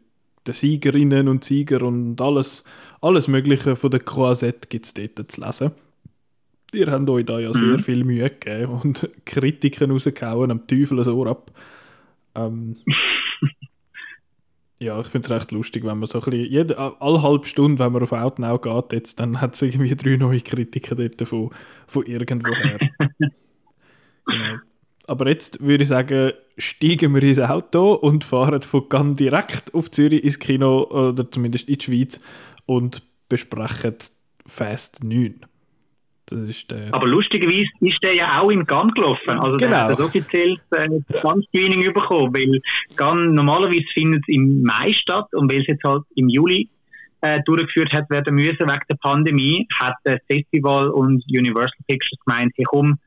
den 0.47 0.55
Siegerinnen 0.55 1.29
und 1.29 1.42
Sieger 1.42 1.83
und 1.83 2.20
alles, 2.20 2.64
alles 3.01 3.29
Mögliche 3.29 3.77
von 3.77 3.90
der 3.90 4.01
Croisette 4.01 4.68
gibt 4.68 4.85
es 4.85 4.92
dort 4.92 5.33
zu 5.33 5.40
lesen 5.40 5.73
ihr 6.74 6.87
habt 6.90 7.08
euch 7.08 7.24
da 7.24 7.38
ja 7.38 7.48
mhm. 7.48 7.54
sehr 7.54 7.78
viel 7.78 8.04
Mühe 8.04 8.28
gegeben 8.30 8.80
und 8.82 9.08
Kritiken 9.24 9.90
rausgehauen, 9.90 10.50
am 10.50 10.66
Teufel 10.66 11.00
ein 11.00 11.08
Ohr 11.08 11.28
ab. 11.28 11.50
Ähm, 12.34 12.76
ja, 14.78 15.00
ich 15.00 15.06
finde 15.06 15.26
es 15.26 15.30
recht 15.30 15.52
lustig, 15.52 15.84
wenn 15.84 15.98
man 15.98 16.06
so 16.06 16.20
ein 16.20 16.30
bisschen, 16.30 16.50
jede, 16.50 16.78
alle 16.78 17.22
halbe 17.22 17.46
Stunde, 17.46 17.82
wenn 17.82 17.92
man 17.92 18.02
auf 18.02 18.12
Outnow 18.12 18.60
geht, 18.60 18.92
jetzt, 18.92 19.20
dann 19.20 19.40
hat 19.40 19.54
es 19.54 19.62
irgendwie 19.62 19.94
drei 19.94 20.16
neue 20.16 20.40
Kritiker 20.40 20.94
dort 20.94 21.20
von, 21.26 21.50
von 21.87 22.04
irgendwoher. 22.06 22.78
genau. 24.26 24.58
Aber 25.06 25.28
jetzt 25.28 25.60
würde 25.60 25.84
ich 25.84 25.88
sagen, 25.88 26.32
steigen 26.56 27.14
wir 27.14 27.22
ins 27.22 27.38
Auto 27.38 27.94
und 27.94 28.24
fahren 28.24 28.62
von 28.62 28.88
Cannes 28.88 29.18
direkt 29.18 29.74
auf 29.74 29.90
Zürich 29.90 30.24
ins 30.24 30.38
Kino, 30.38 30.84
oder 30.84 31.30
zumindest 31.30 31.68
in 31.68 31.78
die 31.78 31.84
Schweiz, 31.84 32.20
und 32.66 33.02
besprechen 33.28 33.96
Fast 34.46 35.04
9. 35.04 35.40
Das 36.26 36.40
ist 36.40 36.70
der. 36.70 36.92
Aber 36.92 37.06
lustigerweise 37.06 37.68
ist 37.80 38.02
der 38.02 38.14
ja 38.14 38.40
auch 38.40 38.50
in 38.50 38.64
Gunn 38.64 38.90
gelaufen. 38.92 39.30
Also 39.38 39.56
der 39.56 39.68
Genau. 39.68 39.80
hat 39.80 39.98
ein 39.98 40.04
offizielles 40.06 40.58
äh, 40.70 40.88
Gunn-Screening 41.20 41.92
bekommen, 41.92 42.34
weil 42.34 42.60
Gunn 42.96 43.34
normalerweise 43.34 43.84
findet 43.92 44.22
es 44.26 44.34
im 44.34 44.62
Mai 44.62 44.92
statt 44.92 45.26
und 45.32 45.50
weil 45.52 45.60
es 45.60 45.66
jetzt 45.66 45.84
halt 45.84 46.02
im 46.16 46.28
Juli 46.28 46.68
äh, 47.20 47.40
durchgeführt 47.44 47.92
hat 47.92 48.08
werden 48.10 48.34
müssen 48.37 48.58
wegen 48.60 48.80
der 48.90 48.96
Pandemie, 49.02 49.66
hat 49.74 49.94
das 50.04 50.18
Festival 50.26 50.88
und 50.88 51.22
Universal 51.28 51.76
Pictures 51.87 52.18
gemeint, 52.26 52.52
hey 52.56 52.64
komm, 52.66 52.98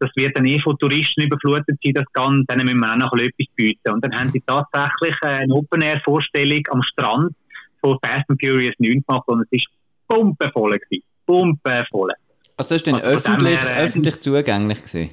das 0.00 0.10
wird 0.16 0.36
dann 0.36 0.44
eh 0.46 0.58
von 0.58 0.76
Touristen 0.78 1.22
überflutet 1.22 1.78
sein, 1.82 1.94
das 1.94 2.04
Gunn, 2.14 2.44
denen 2.50 2.64
müssen 2.66 2.80
wir 2.80 2.92
auch 2.92 2.96
noch 2.96 3.12
etwas 3.14 3.46
bieten. 3.56 3.90
Und 3.92 4.04
dann 4.04 4.18
haben 4.18 4.30
sie 4.30 4.42
tatsächlich 4.46 5.16
äh, 5.22 5.28
eine 5.42 5.52
Open-Air-Vorstellung 5.54 6.62
am 6.70 6.82
Strand 6.82 7.34
von 7.80 7.98
Fast 8.02 8.28
and 8.28 8.40
Furious 8.40 8.74
9 8.78 9.02
gemacht 9.06 9.24
und 9.28 9.42
es 9.42 9.48
ist 9.52 9.66
pumpenvoll 10.08 10.78
gewesen. 10.78 11.04
Pumpenvoll. 11.26 12.10
Also 12.56 12.74
das 12.74 12.82
ist 12.82 12.86
dann 12.86 12.96
Also 12.96 13.08
öffentlich, 13.30 13.60
her, 13.60 13.76
äh, 13.76 13.84
öffentlich 13.86 14.20
zugänglich 14.20 14.82
gewesen. 14.82 15.10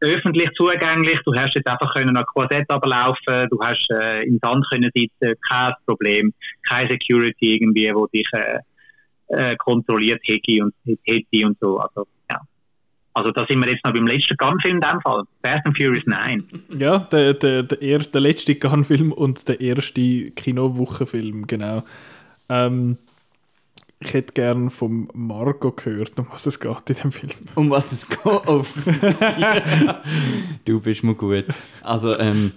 öffentlich 0.00 0.50
zugänglich. 0.54 1.20
Du 1.24 1.34
hast 1.34 1.54
jetzt 1.54 1.66
einfach 1.66 1.92
können 1.94 2.16
an 2.16 2.24
Quartett 2.26 2.68
ablaufen, 2.70 3.48
du 3.50 3.58
hast 3.60 3.86
äh, 3.90 4.22
im 4.24 4.38
Sand 4.42 4.64
können 4.70 4.90
sitzen, 4.94 5.34
kein 5.48 5.72
Problem, 5.86 6.32
keine 6.68 6.90
Security 6.90 7.54
irgendwie, 7.56 7.92
wo 7.94 8.06
dich 8.06 8.28
äh, 8.32 8.58
äh, 9.28 9.56
kontrolliert 9.56 10.20
hätte 10.24 10.64
und 10.64 10.74
hätte 11.04 11.46
und 11.46 11.58
so. 11.60 11.78
Also 11.78 12.06
ja. 12.30 12.40
Also 13.14 13.30
da 13.30 13.46
sind 13.46 13.60
wir 13.60 13.70
jetzt 13.70 13.84
noch 13.84 13.92
beim 13.92 14.06
letzten 14.06 14.36
Gunfilm 14.36 14.76
in 14.76 14.80
dem 14.80 15.00
Fall. 15.00 15.24
Fast 15.42 15.66
and 15.66 15.76
Furious 15.76 16.04
9. 16.06 16.44
Ja, 16.78 16.98
der, 16.98 17.34
der, 17.34 17.62
der, 17.62 17.82
er, 17.82 17.98
der 18.00 18.20
letzte 18.20 18.54
Gunfilm 18.56 19.12
und 19.12 19.48
der 19.48 19.60
erste 19.60 20.24
Kinowochenfilm, 20.30 21.46
genau. 21.46 21.82
Ähm, 22.48 22.98
ich 24.00 24.12
hätte 24.12 24.32
gern 24.34 24.70
vom 24.70 25.08
Marco 25.14 25.72
gehört, 25.72 26.18
um 26.18 26.26
was 26.30 26.46
es 26.46 26.60
geht 26.60 26.90
in 26.90 26.96
dem 26.96 27.12
Film. 27.12 27.32
Um 27.54 27.70
was 27.70 27.92
es 27.92 28.08
geht? 28.08 28.24
Auf. 28.26 28.72
du 30.64 30.80
bist 30.80 31.04
mir 31.04 31.14
gut. 31.14 31.46
Also, 31.82 32.18
ähm, 32.18 32.52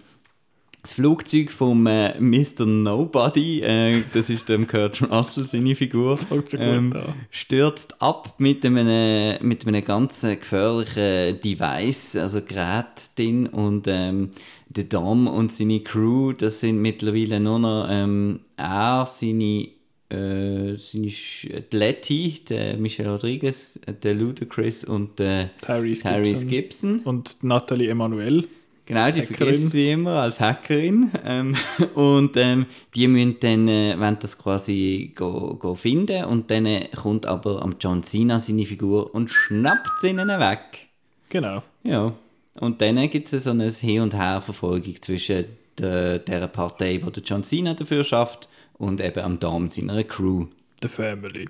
das 0.88 0.94
Flugzeug 0.94 1.52
vom 1.52 1.86
äh, 1.86 2.18
Mr. 2.20 2.66
Nobody, 2.66 3.60
äh, 3.60 4.04
das 4.14 4.30
ist 4.30 4.48
dem 4.48 4.68
Kurt 4.68 5.02
Russell, 5.02 5.46
seine 5.46 5.76
Figur, 5.76 6.18
ähm, 6.54 6.94
stürzt 7.30 8.02
ab 8.02 8.36
mit 8.38 8.66
einem, 8.66 9.38
mit 9.46 9.68
einem 9.68 9.84
ganz 9.84 10.22
gefährlichen 10.22 11.42
Device, 11.42 12.16
also 12.16 12.42
Gerät 12.42 13.18
drin 13.18 13.48
und 13.48 13.88
ähm, 13.88 14.32
der 14.70 14.86
Dom 14.86 15.28
und 15.28 15.52
seine 15.52 15.82
Crew, 15.82 16.32
das 16.32 16.62
sind 16.62 16.82
mittlerweile 16.82 17.42
nur 17.42 17.60
noch 17.60 17.88
ähm, 17.90 18.40
er, 18.56 19.06
seine 19.08 19.68
äh, 20.10 20.76
seine 20.76 21.12
Sch 21.12 21.50
die 21.72 21.76
Letty, 21.76 22.42
der 22.48 22.78
Michelle 22.78 23.12
Rodriguez, 23.12 23.80
der 24.04 24.14
Ludacris 24.14 24.84
und 24.84 25.20
der 25.20 25.50
Tyrese 25.62 26.04
Tyrese 26.04 26.46
Gibson. 26.46 26.50
Gibson. 26.50 27.00
Und 27.00 27.44
Nathalie 27.44 27.90
Emanuel. 27.90 28.48
Genau, 28.86 29.12
die 29.12 29.22
Hackerin. 29.22 29.36
vergisst 29.36 29.72
sie 29.72 29.92
immer 29.92 30.22
als 30.22 30.40
Hackerin. 30.40 31.12
Ähm, 31.26 31.56
und 31.96 32.38
ähm, 32.38 32.68
die 32.96 33.10
müssen 33.10 33.36
dann, 33.42 33.68
äh, 33.68 34.00
wollen 34.00 34.18
das 34.22 34.38
quasi 34.38 35.12
go, 35.14 35.58
go 35.60 35.76
finden 35.76 36.24
und 36.24 36.50
dann 36.50 36.66
äh, 36.66 36.88
kommt 36.96 37.26
aber 37.26 37.62
am 37.62 37.76
John 37.80 38.02
Cena 38.02 38.40
seine 38.40 38.66
Figur 38.66 39.14
und 39.14 39.30
schnappt 39.30 40.00
sie 40.00 40.10
ihnen 40.10 40.30
weg. 40.30 40.88
Genau. 41.28 41.64
Ja. 41.84 42.14
Und 42.62 42.82
dann 42.82 43.10
gibt 43.10 43.32
es 43.32 43.44
so 43.44 43.50
eine 43.50 43.70
Hin- 43.70 44.02
und 44.02 44.16
Her-Verfolgung 44.16 45.02
zwischen 45.02 45.46
der, 45.78 46.20
der 46.20 46.48
Partei, 46.48 46.98
die 46.98 47.12
der 47.12 47.24
John 47.24 47.44
Cena 47.44 47.74
dafür 47.74 48.06
schafft, 48.06 48.48
und 48.78 49.02
eben 49.02 49.20
am 49.24 49.40
Dom 49.40 49.70
seiner 49.70 50.04
Crew. 50.04 50.46
The 50.82 50.88
Family. 50.88 51.46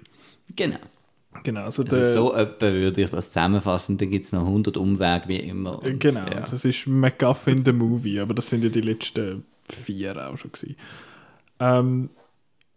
Genau. 0.55 0.77
Genau, 1.43 1.61
also 1.65 1.83
Also 1.83 1.95
der, 1.95 2.13
so 2.13 2.33
etwa 2.33 2.65
würde 2.71 3.01
ich 3.01 3.09
das 3.11 3.27
zusammenfassen. 3.27 3.97
Dann 3.97 4.09
gibt 4.09 4.25
es 4.25 4.31
noch 4.31 4.45
100 4.45 4.75
Umwege 4.77 5.23
wie 5.27 5.35
immer. 5.37 5.81
Und, 5.83 5.99
Genau, 5.99 6.21
Ja. 6.21 6.39
das 6.41 6.65
ist 6.65 6.87
MacGuffin 6.87 7.63
the 7.63 7.73
Movie, 7.73 8.19
aber 8.19 8.33
das 8.33 8.49
sind 8.49 8.63
ja 8.63 8.69
die 8.69 8.81
letzten 8.81 9.43
vier 9.69 10.15
auch 10.29 10.37
schon 10.37 10.51
gewesen. 10.51 10.75
Ähm, 11.59 12.09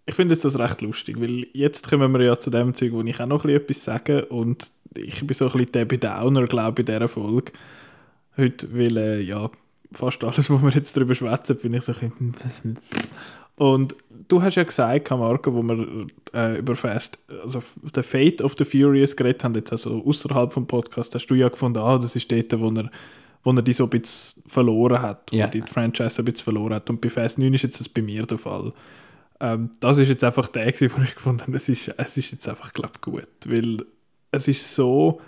ich 0.05 0.15
finde 0.15 0.35
jetzt 0.35 0.45
das 0.45 0.59
recht 0.59 0.81
lustig, 0.83 1.21
weil 1.21 1.47
jetzt 1.53 1.89
kommen 1.89 2.13
wir 2.13 2.23
ja 2.23 2.39
zu 2.39 2.51
dem 2.51 2.75
Zeug, 2.75 2.93
wo 2.93 3.03
ich 3.03 3.21
auch 3.21 3.27
noch 3.27 3.45
ein 3.45 3.51
bisschen 3.51 3.63
etwas 3.63 3.85
sage 3.85 4.27
und 4.27 4.67
ich 4.97 5.25
bin 5.25 5.35
so 5.35 5.47
ein 5.47 5.53
bisschen 5.53 5.73
Debbie 5.73 5.99
Downer, 5.99 6.47
glaube 6.47 6.83
ich, 6.83 6.89
in 6.89 6.95
dieser 6.95 7.09
Folge 7.09 7.53
heute, 8.37 8.69
weil 8.77 8.97
äh, 8.97 9.21
ja, 9.21 9.51
fast 9.93 10.23
alles, 10.25 10.51
was 10.51 10.63
wir 10.63 10.71
jetzt 10.71 10.97
darüber 10.97 11.15
schwätzen, 11.15 11.57
bin 11.59 11.75
ich 11.75 11.83
so 11.83 11.93
ein 11.93 12.33
bisschen 12.33 12.79
und 13.57 13.95
du 14.31 14.41
hast 14.43 14.55
ja 14.55 14.63
gesagt, 14.65 15.11
Marco, 15.11 15.53
wo 15.55 15.63
wir 15.63 16.07
äh, 16.35 16.59
über 16.59 16.75
Fast, 16.75 17.19
also 17.43 17.63
The 17.95 18.03
Fate 18.03 18.41
of 18.43 18.55
the 18.59 18.65
Furious 18.65 19.15
geredet 19.17 19.45
haben, 19.45 19.55
jetzt 19.55 19.73
also 19.73 20.03
außerhalb 20.05 20.53
vom 20.53 20.67
Podcast, 20.67 21.15
hast 21.15 21.27
du 21.27 21.35
ja 21.35 21.49
gefunden, 21.49 21.79
ah, 21.79 21.99
das 21.99 22.17
ist 22.17 22.31
dort, 22.33 22.59
wo 22.59 22.71
er, 22.71 22.91
wo 23.43 23.53
er 23.53 23.63
die 23.63 23.73
so 23.73 23.85
ein 23.85 23.91
bisschen 23.91 24.43
verloren 24.47 25.03
hat, 25.03 25.31
Ja. 25.33 25.47
wo 25.47 25.51
die 25.51 25.63
Franchise 25.63 26.23
ein 26.23 26.25
bisschen 26.25 26.45
verloren 26.45 26.75
hat. 26.75 26.89
Und 26.89 27.01
bei 27.01 27.09
Fast 27.11 27.39
9 27.39 27.53
ist 27.55 27.63
jetzt 27.63 27.81
das 27.81 27.89
bei 27.89 28.03
mir 28.03 28.25
der 28.25 28.39
Fall. 28.39 28.73
Ähm, 29.41 29.71
das 29.81 29.99
ist 29.99 30.09
jetzt 30.09 30.25
einfach 30.25 30.49
der, 30.49 30.71
gewesen, 30.73 30.93
wo 30.97 31.03
ich 31.03 31.15
gefunden 31.15 31.43
habe, 31.43 31.57
es 31.57 31.69
ist, 31.69 31.89
es 31.97 32.17
ist 32.17 32.31
jetzt 32.31 32.49
einfach, 32.49 32.73
glaube 32.73 32.93
ich, 32.97 33.01
gut. 33.01 33.29
Weil 33.47 33.85
es 34.33 34.49
ist 34.49 34.75
so 34.75 35.21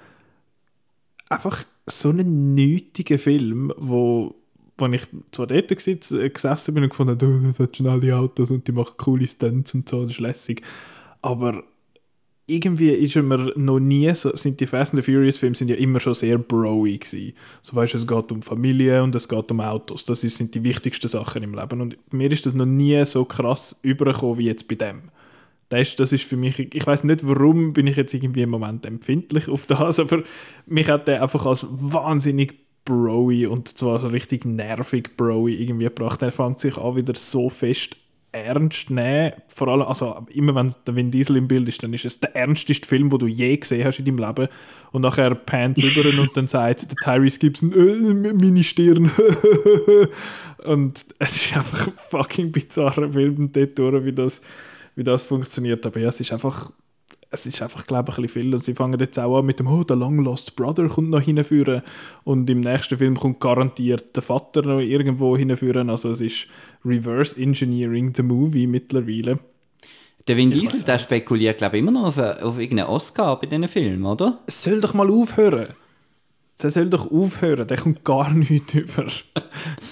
einfach 1.28 1.64
so 1.86 2.10
ein 2.10 2.52
nötiger 2.54 3.18
Film, 3.18 3.72
wo, 3.76 4.34
wo 4.78 4.86
ich 4.86 5.02
zwar 5.30 5.46
dort 5.46 5.70
äh, 5.70 6.30
gesessen 6.30 6.74
bin 6.74 6.84
und 6.84 6.90
gefunden 6.90 7.12
habe, 7.12 7.26
oh, 7.26 7.46
das 7.46 7.58
hat 7.58 7.76
schnell 7.76 8.00
die 8.00 8.12
Autos 8.12 8.50
und 8.50 8.66
die 8.66 8.72
machen 8.72 8.94
coole 8.96 9.26
Stunts 9.26 9.74
und 9.74 9.88
so, 9.88 10.02
das 10.02 10.12
ist 10.12 10.20
lässig. 10.20 10.62
Aber 11.20 11.62
irgendwie 12.46 12.90
ist 12.90 13.14
mir 13.16 13.52
noch 13.56 13.78
nie 13.78 14.12
so, 14.14 14.34
sind 14.36 14.60
die 14.60 14.66
Fast 14.66 14.92
and 14.92 15.02
the 15.02 15.12
Furious 15.12 15.38
Filme 15.38 15.54
sind 15.54 15.70
ja 15.70 15.76
immer 15.76 16.00
schon 16.00 16.14
sehr 16.14 16.38
broy 16.38 16.98
gewesen. 16.98 17.32
So 17.62 17.76
weißt 17.76 17.94
du, 17.94 17.98
es 17.98 18.06
geht 18.06 18.32
um 18.32 18.42
Familie 18.42 19.02
und 19.02 19.14
es 19.14 19.28
geht 19.28 19.50
um 19.50 19.60
Autos. 19.60 20.04
Das 20.04 20.20
sind 20.20 20.54
die 20.54 20.64
wichtigsten 20.64 21.08
Sachen 21.08 21.42
im 21.42 21.54
Leben. 21.54 21.80
Und 21.80 21.96
mir 22.12 22.30
ist 22.30 22.44
das 22.44 22.54
noch 22.54 22.66
nie 22.66 23.04
so 23.04 23.24
krass 23.24 23.78
übergekommen 23.82 24.38
wie 24.38 24.46
jetzt 24.46 24.66
bei 24.68 24.74
dem. 24.74 25.02
Das 25.68 25.80
ist, 25.80 26.00
das 26.00 26.12
ist 26.12 26.24
für 26.24 26.36
mich, 26.36 26.58
ich 26.58 26.86
weiß 26.86 27.04
nicht, 27.04 27.26
warum 27.26 27.72
bin 27.72 27.86
ich 27.86 27.96
jetzt 27.96 28.12
irgendwie 28.12 28.42
im 28.42 28.50
Moment 28.50 28.84
empfindlich 28.84 29.48
auf 29.48 29.64
das, 29.64 29.98
aber 30.00 30.22
mich 30.66 30.88
hat 30.88 31.08
der 31.08 31.22
einfach 31.22 31.46
als 31.46 31.66
wahnsinnig 31.70 32.54
broy 32.84 33.46
und 33.46 33.68
zwar 33.68 34.00
so 34.00 34.08
richtig 34.08 34.44
nervig 34.44 35.16
broy 35.16 35.54
irgendwie 35.54 35.84
gebracht. 35.84 36.22
Er 36.22 36.32
fängt 36.32 36.60
sich 36.60 36.76
an 36.76 36.96
wieder 36.96 37.14
so 37.14 37.48
fest 37.48 37.96
ernst 38.32 38.90
nehmen. 38.90 39.32
Vor 39.46 39.68
allem, 39.68 39.82
also 39.82 40.26
immer 40.32 40.54
wenn 40.54 40.74
der 40.86 40.96
Vin 40.96 41.10
Diesel 41.10 41.36
im 41.36 41.48
Bild 41.48 41.68
ist, 41.68 41.82
dann 41.82 41.92
ist 41.92 42.06
es 42.06 42.18
der 42.18 42.34
ernsteste 42.34 42.88
Film, 42.88 43.10
den 43.10 43.18
du 43.18 43.26
je 43.26 43.56
gesehen 43.56 43.84
hast 43.84 43.98
in 43.98 44.06
deinem 44.06 44.18
Leben. 44.18 44.48
Und 44.90 45.02
nachher 45.02 45.34
pants 45.34 45.82
über 45.82 46.08
und 46.18 46.36
dann 46.36 46.46
sagt 46.46 46.90
der 46.90 46.96
Tyrese 46.96 47.38
Gibson, 47.38 47.72
äh, 47.72 48.32
meine 48.32 48.64
Stirn. 48.64 49.10
und 50.64 51.04
es 51.18 51.36
ist 51.36 51.56
einfach 51.56 51.86
ein 51.86 51.92
fucking 51.96 52.52
bizarrer 52.52 53.10
Film 53.10 53.52
dort 53.52 53.78
durch, 53.78 54.04
wie 54.04 54.12
das, 54.12 54.40
wie 54.96 55.04
das 55.04 55.22
funktioniert. 55.22 55.84
Aber 55.84 56.00
ja, 56.00 56.08
es 56.08 56.20
ist 56.20 56.32
einfach 56.32 56.72
es 57.32 57.46
ist 57.46 57.60
einfach, 57.62 57.86
glaube 57.86 58.10
ich, 58.12 58.18
ein 58.18 58.22
bisschen 58.22 58.42
viel. 58.42 58.54
Und 58.54 58.62
sie 58.62 58.74
fangen 58.74 59.00
jetzt 59.00 59.18
auch 59.18 59.38
an 59.38 59.46
mit 59.46 59.58
dem, 59.58 59.66
oh, 59.66 59.82
der 59.84 59.96
Long 59.96 60.18
Lost 60.22 60.54
Brother 60.54 60.86
kommt 60.88 61.10
noch 61.10 61.20
hinführen. 61.22 61.82
Und 62.24 62.48
im 62.50 62.60
nächsten 62.60 62.98
Film 62.98 63.16
kommt 63.18 63.40
garantiert 63.40 64.14
der 64.14 64.22
Vater 64.22 64.62
noch 64.62 64.80
irgendwo 64.80 65.36
hinführen. 65.36 65.90
Also 65.90 66.10
es 66.10 66.20
ist 66.20 66.46
Reverse 66.84 67.40
Engineering 67.40 68.12
the 68.14 68.22
Movie 68.22 68.66
mittlerweile. 68.66 69.38
Der 70.28 70.36
Vin 70.36 70.50
Diesel, 70.50 70.82
der 70.82 70.98
spekuliert, 71.00 71.58
glaube 71.58 71.76
ich, 71.76 71.82
immer 71.82 71.90
noch 71.90 72.04
auf, 72.04 72.18
eine- 72.18 72.42
auf 72.44 72.58
irgendeinen 72.58 72.90
Oscar 72.90 73.40
bei 73.40 73.46
diesen 73.46 73.66
Filmen, 73.66 74.04
oder? 74.06 74.38
Es 74.46 74.62
soll 74.62 74.80
doch 74.80 74.94
mal 74.94 75.10
aufhören. 75.10 75.66
Der 76.62 76.70
soll 76.70 76.88
doch 76.88 77.10
aufhören, 77.10 77.66
der 77.66 77.76
kommt 77.76 78.04
gar 78.04 78.32
nicht 78.32 78.74
über. 78.74 79.04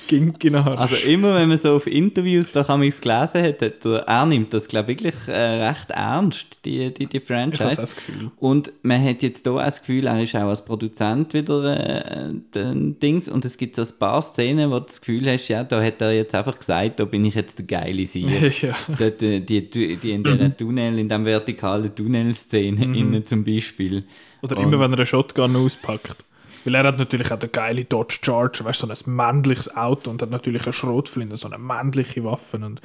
Gink 0.07 0.45
in 0.45 0.53
den 0.53 0.63
Arsch. 0.63 0.81
Also 0.81 1.07
immer, 1.09 1.35
wenn 1.35 1.49
man 1.49 1.59
so 1.59 1.75
auf 1.77 1.87
Interviews 1.87 2.53
da 2.53 2.65
kann 2.65 2.81
gelesen 2.81 3.09
hat, 3.43 3.63
hat 3.63 3.85
er, 3.85 3.99
er 4.07 4.27
nimmt 4.27 4.53
das, 4.53 4.69
glaube 4.69 4.93
ich, 4.93 5.03
wirklich 5.03 5.29
äh, 5.29 5.69
recht 5.69 5.91
ernst, 5.91 6.59
die, 6.65 6.93
die, 6.93 7.07
die 7.07 7.17
ich 7.17 7.23
habe 7.31 7.51
Franchise. 7.51 7.81
das 7.81 7.97
Gefühl. 7.97 8.31
Und 8.39 8.73
man 8.83 9.03
hat 9.05 9.23
jetzt 9.23 9.45
hier 9.45 9.53
auch 9.53 9.65
das 9.65 9.81
Gefühl, 9.81 10.07
er 10.07 10.23
ist 10.23 10.35
auch 10.35 10.49
als 10.49 10.65
Produzent 10.65 11.35
wieder 11.35 11.77
äh, 11.77 12.59
ein 12.59 12.99
Dings. 13.01 13.29
Und 13.29 13.45
es 13.45 13.57
gibt 13.57 13.77
so 13.77 13.83
ein 13.83 13.89
paar 13.99 14.23
Szenen, 14.23 14.71
wo 14.71 14.79
du 14.79 14.87
das 14.87 15.01
Gefühl 15.01 15.31
hast, 15.31 15.49
ja, 15.49 15.65
da 15.65 15.83
hat 15.83 16.01
er 16.01 16.13
jetzt 16.13 16.35
einfach 16.35 16.59
gesagt, 16.59 17.01
da 17.01 17.05
bin 17.05 17.25
ich 17.25 17.35
jetzt 17.35 17.59
der 17.59 17.67
geile 17.67 18.07
Sieger. 18.07 18.49
ja. 18.63 18.75
Dort, 18.99 19.23
äh, 19.23 19.41
die, 19.41 19.69
die, 19.71 19.97
die 19.97 20.11
in 20.13 20.23
der 20.25 20.57
Tunnel, 20.57 20.99
in 20.99 21.09
der 21.09 21.25
vertikalen 21.25 21.95
Tunnelszene 21.95 22.85
innen 22.85 23.27
zum 23.27 23.45
Beispiel. 23.45 24.05
Oder 24.43 24.57
Und- 24.57 24.65
immer, 24.65 24.81
wenn 24.81 24.93
er 24.93 24.99
eine 24.99 25.07
Shotgun 25.07 25.57
auspackt. 25.57 26.25
Weil 26.65 26.75
er 26.75 26.85
hat 26.85 26.99
natürlich 26.99 27.31
auch 27.33 27.41
eine 27.41 27.49
geile 27.49 27.85
Dodge 27.85 28.19
Charger, 28.23 28.65
weißt 28.65 28.83
du, 28.83 28.87
so 28.87 28.93
ein 29.11 29.15
männliches 29.17 29.75
Auto 29.75 30.11
und 30.11 30.21
hat 30.21 30.31
natürlich 30.31 30.65
eine 30.65 30.73
Schrotflinte, 30.73 31.37
so 31.37 31.49
eine 31.49 31.59
männliche 31.59 32.23
Waffe. 32.25 32.59
Und 32.59 32.81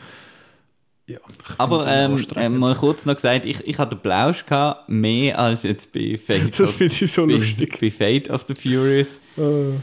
ja, 1.08 1.20
Aber 1.58 1.86
ähm, 1.88 2.18
ähm, 2.36 2.58
mal 2.58 2.74
kurz 2.76 3.06
noch 3.06 3.16
gesagt, 3.16 3.46
ich, 3.46 3.60
ich 3.68 3.78
hatte 3.78 3.96
den 3.96 4.02
Plausch 4.02 4.46
gehabt, 4.46 4.90
mehr 4.90 5.38
als 5.38 5.64
jetzt 5.64 5.94
bei 5.94 6.18
Fate, 6.18 6.58
Das 6.60 6.72
finde 6.76 6.96
ich 7.00 7.12
so 7.12 7.28
bei, 7.28 7.34
lustig. 7.34 7.78
bei 7.80 7.92
Fate 7.92 8.30
of 8.30 8.44
the 8.44 8.56
Furious. 8.56 9.20
Äh, 9.38 9.74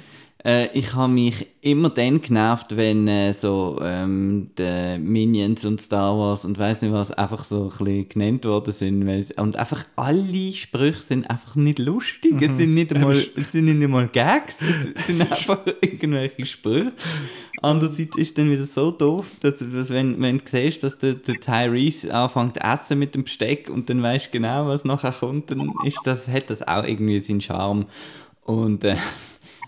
Äh, 0.44 0.76
ich 0.76 0.94
habe 0.94 1.12
mich 1.12 1.46
immer 1.60 1.90
dann 1.90 2.20
genervt, 2.20 2.76
wenn 2.76 3.06
äh, 3.06 3.32
so 3.32 3.78
ähm, 3.82 4.50
die 4.58 4.98
Minions 4.98 5.64
und 5.64 5.80
Star 5.80 6.18
Wars 6.18 6.44
und 6.44 6.58
weiß 6.58 6.82
nicht 6.82 6.92
was 6.92 7.12
einfach 7.12 7.44
so 7.44 7.64
ein 7.64 7.84
bisschen 7.84 8.08
genannt 8.08 8.44
worden 8.44 8.72
sind. 8.72 9.08
Und 9.38 9.56
einfach 9.56 9.84
alle 9.94 10.52
Sprüche 10.52 11.00
sind 11.00 11.30
einfach 11.30 11.54
nicht 11.54 11.78
lustig. 11.78 12.32
Mhm. 12.32 12.42
Es 12.42 12.56
sind 12.56 12.74
nicht 12.74 12.92
einmal, 12.92 13.16
es 13.36 13.52
sind 13.52 13.66
nicht 13.66 13.82
einmal 13.82 14.08
Gags, 14.08 14.62
es 14.62 15.06
sind 15.06 15.20
einfach 15.30 15.58
irgendwelche 15.80 16.46
Sprüche. 16.46 16.92
Andererseits 17.60 18.16
ist 18.16 18.30
es 18.30 18.34
dann 18.34 18.50
wieder 18.50 18.64
so 18.64 18.90
doof, 18.90 19.26
dass, 19.40 19.58
dass 19.58 19.90
wenn, 19.90 20.20
wenn 20.20 20.38
du 20.38 20.44
siehst, 20.44 20.82
dass 20.82 20.98
der, 20.98 21.14
der 21.14 21.38
Tyrese 21.38 22.12
anfängt 22.12 22.54
zu 22.54 22.60
essen 22.60 22.98
mit 22.98 23.14
dem 23.14 23.22
Besteck 23.22 23.70
und 23.70 23.88
dann 23.88 24.02
weißt 24.02 24.26
du 24.26 24.30
genau, 24.32 24.66
was 24.66 24.84
nachher 24.84 25.12
kommt, 25.12 25.52
dann 25.52 25.72
ist 25.84 26.00
das, 26.04 26.26
hat 26.26 26.50
das 26.50 26.66
auch 26.66 26.82
irgendwie 26.82 27.20
seinen 27.20 27.40
Charme. 27.40 27.86
Und 28.44 28.82
äh, 28.82 28.96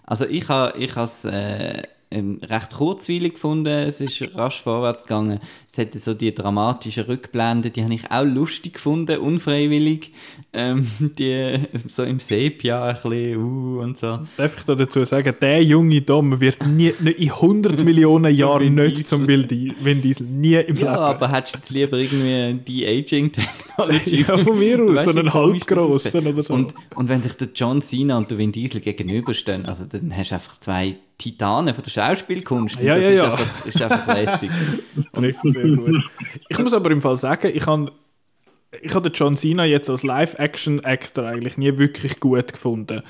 also 0.07 0.27
ich 0.27 0.49
habe 0.49 0.79
ich 0.79 0.97
es 0.97 1.25
äh, 1.25 1.83
ähm, 2.11 2.39
recht 2.43 2.75
kurzweilig 2.75 3.35
gefunden, 3.35 3.67
es 3.67 4.01
ist 4.01 4.23
rasch 4.37 4.63
vorwärts 4.63 5.05
gegangen. 5.05 5.41
Es 5.77 5.79
hatte 5.79 5.99
so 5.99 6.15
die 6.15 6.33
dramatischen 6.33 7.03
Rückblenden, 7.07 7.73
die 7.73 7.83
habe 7.83 7.95
ich 7.95 8.09
auch 8.09 8.25
lustig 8.25 8.75
gefunden, 8.75 9.19
unfreiwillig. 9.19 10.13
Ähm, 10.53 10.87
die 11.19 11.59
so 11.89 12.05
im 12.05 12.21
Sepia 12.21 12.85
ein 12.85 12.95
bisschen 12.95 13.37
uh, 13.39 13.81
und 13.81 13.99
so. 13.99 14.21
Darf 14.37 14.57
ich 14.57 14.63
da 14.63 14.77
dazu 14.77 15.05
sagen, 15.05 15.35
der 15.41 15.65
junge 15.65 16.01
Dom 16.01 16.41
wird 16.41 16.65
nie, 16.65 16.93
in 17.01 17.29
100 17.29 17.81
Millionen 17.85 18.33
Jahren 18.33 18.77
nicht 18.77 19.05
zum 19.05 19.27
Vin 19.27 19.49
Diesel, 20.01 20.27
nie 20.27 20.55
im 20.55 20.61
ja, 20.61 20.63
Leben. 20.63 20.79
Ja, 20.79 20.97
aber 20.97 21.33
hättest 21.33 21.57
du 21.57 21.59
jetzt 21.59 21.71
lieber 21.71 21.97
irgendwie 21.97 22.61
die 22.65 22.87
Aging-Technology? 22.87 24.25
ja, 24.29 24.39
von 24.39 24.57
mir 24.57 24.81
aus, 24.81 25.03
so 25.03 25.11
einen 25.11 25.35
halbgrossen 25.35 26.25
oder 26.29 26.45
so. 26.45 26.55
Und, 26.55 26.73
und 26.95 27.09
wenn 27.09 27.21
sich 27.21 27.33
der 27.33 27.49
John 27.53 27.83
Cena 27.83 28.17
und 28.17 28.31
der 28.31 28.39
Vin 28.39 28.53
Diesel 28.53 28.81
gegenüberstehen, 28.81 29.67
also 29.67 29.87
dann 29.91 30.17
hast 30.17 30.31
du 30.31 30.35
einfach 30.37 30.61
zwei 30.61 30.95
Titanen 31.19 31.75
von 31.75 31.85
der 31.85 31.91
Schauspielkunst. 31.91 32.77
Ja, 32.81 32.97
ja, 32.97 33.11
das 33.11 33.19
ja. 33.19 33.25
Ist 33.25 33.33
einfach, 33.33 33.67
ist 33.67 33.83
einfach 33.83 34.15
lässig. 34.15 34.51
das 34.97 35.11
trifft 35.13 35.45
sehr 35.67 35.77
gut. 35.77 36.05
Ich 36.49 36.59
muss 36.59 36.73
aber 36.73 36.91
im 36.91 37.03
Fall 37.03 37.17
sagen, 37.17 37.51
ich 37.53 37.67
habe 37.67 37.93
ich 38.83 38.93
habe 38.93 39.09
John 39.11 39.37
Cena 39.37 39.65
jetzt 39.65 39.89
als 39.89 40.03
Live-Action-Actor 40.03 41.25
eigentlich 41.25 41.57
nie 41.57 41.79
wirklich 41.79 42.19
gut 42.19 42.53
gefunden. 42.53 43.03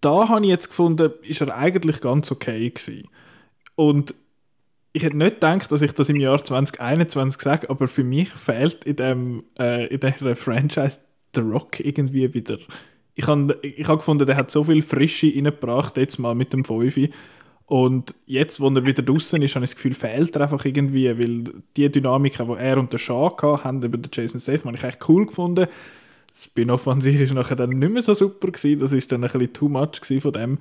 Da 0.00 0.28
habe 0.28 0.42
ich 0.42 0.48
jetzt 0.48 0.68
gefunden, 0.68 1.12
ist 1.22 1.42
er 1.42 1.54
eigentlich 1.54 2.00
ganz 2.00 2.32
okay 2.32 2.70
gewesen. 2.70 3.06
Und 3.74 4.14
ich 4.94 5.02
hätte 5.02 5.18
nicht 5.18 5.34
gedacht, 5.34 5.70
dass 5.70 5.82
ich 5.82 5.92
das 5.92 6.08
im 6.08 6.16
Jahr 6.16 6.42
2021 6.42 7.42
sage, 7.42 7.68
aber 7.68 7.88
für 7.88 8.04
mich 8.04 8.30
fehlt 8.30 8.84
in, 8.84 8.96
dem, 8.96 9.44
äh, 9.58 9.86
in 9.88 10.00
dieser 10.00 10.34
Franchise 10.34 11.00
The 11.34 11.42
Rock 11.42 11.80
irgendwie 11.80 12.32
wieder 12.32 12.56
ich 13.16 13.26
habe 13.26 13.58
ich 13.62 13.88
hab 13.88 13.98
gefunden, 13.98 14.26
der 14.26 14.36
hat 14.36 14.50
so 14.50 14.62
viel 14.62 14.82
Frische 14.82 15.32
reingebracht, 15.34 15.96
jetzt 15.96 16.18
mal 16.18 16.34
mit 16.34 16.52
dem 16.52 16.64
Fünfi. 16.64 17.10
Und 17.66 18.14
jetzt, 18.26 18.60
wo 18.60 18.68
er 18.68 18.86
wieder 18.86 19.02
draußen 19.02 19.42
ist, 19.42 19.56
habe 19.56 19.64
ich 19.64 19.72
das 19.72 19.76
Gefühl, 19.76 19.94
fehlt 19.94 20.36
er 20.36 20.42
einfach 20.42 20.64
irgendwie, 20.64 21.18
weil 21.18 21.44
die 21.76 21.90
Dynamik, 21.90 22.36
die 22.38 22.52
er 22.58 22.78
und 22.78 22.92
der 22.92 22.98
Shaw 22.98 23.34
haben, 23.64 23.82
über 23.82 23.98
den 23.98 24.10
Jason 24.12 24.40
Statham, 24.40 24.68
habe 24.68 24.76
ich 24.76 24.84
echt 24.84 25.08
cool 25.08 25.26
gefunden. 25.26 25.66
Das 26.28 26.44
Spin-off 26.44 26.86
an 26.86 27.00
sich 27.00 27.20
ist 27.20 27.34
nachher 27.34 27.56
dann 27.56 27.70
nicht 27.70 27.92
mehr 27.92 28.02
so 28.02 28.14
super 28.14 28.48
gewesen, 28.48 28.78
das 28.78 28.92
ist 28.92 29.10
dann 29.10 29.24
ein 29.24 29.30
bisschen 29.30 29.52
too 29.52 29.68
much 29.68 30.00
von 30.20 30.32
dem. 30.32 30.58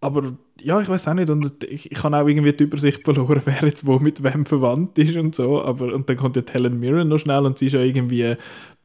Aber 0.00 0.34
ja, 0.60 0.80
ich 0.80 0.88
weiß 0.88 1.08
auch 1.08 1.14
nicht, 1.14 1.30
und 1.30 1.64
ich, 1.64 1.90
ich 1.90 2.02
habe 2.04 2.16
auch 2.16 2.28
irgendwie 2.28 2.52
die 2.52 2.64
Übersicht 2.64 3.02
verloren, 3.04 3.42
wer 3.44 3.62
jetzt 3.62 3.84
wo 3.84 3.98
mit 3.98 4.22
wem 4.22 4.46
verwandt 4.46 4.96
ist 4.98 5.16
und 5.16 5.34
so. 5.34 5.60
Aber, 5.62 5.92
und 5.92 6.08
dann 6.08 6.16
kommt 6.16 6.36
ja 6.36 6.42
Helen 6.48 6.78
Mirren 6.78 7.08
noch 7.08 7.18
schnell 7.18 7.44
und 7.44 7.58
sie 7.58 7.66
ist 7.66 7.72
ja 7.72 7.80
irgendwie 7.80 8.36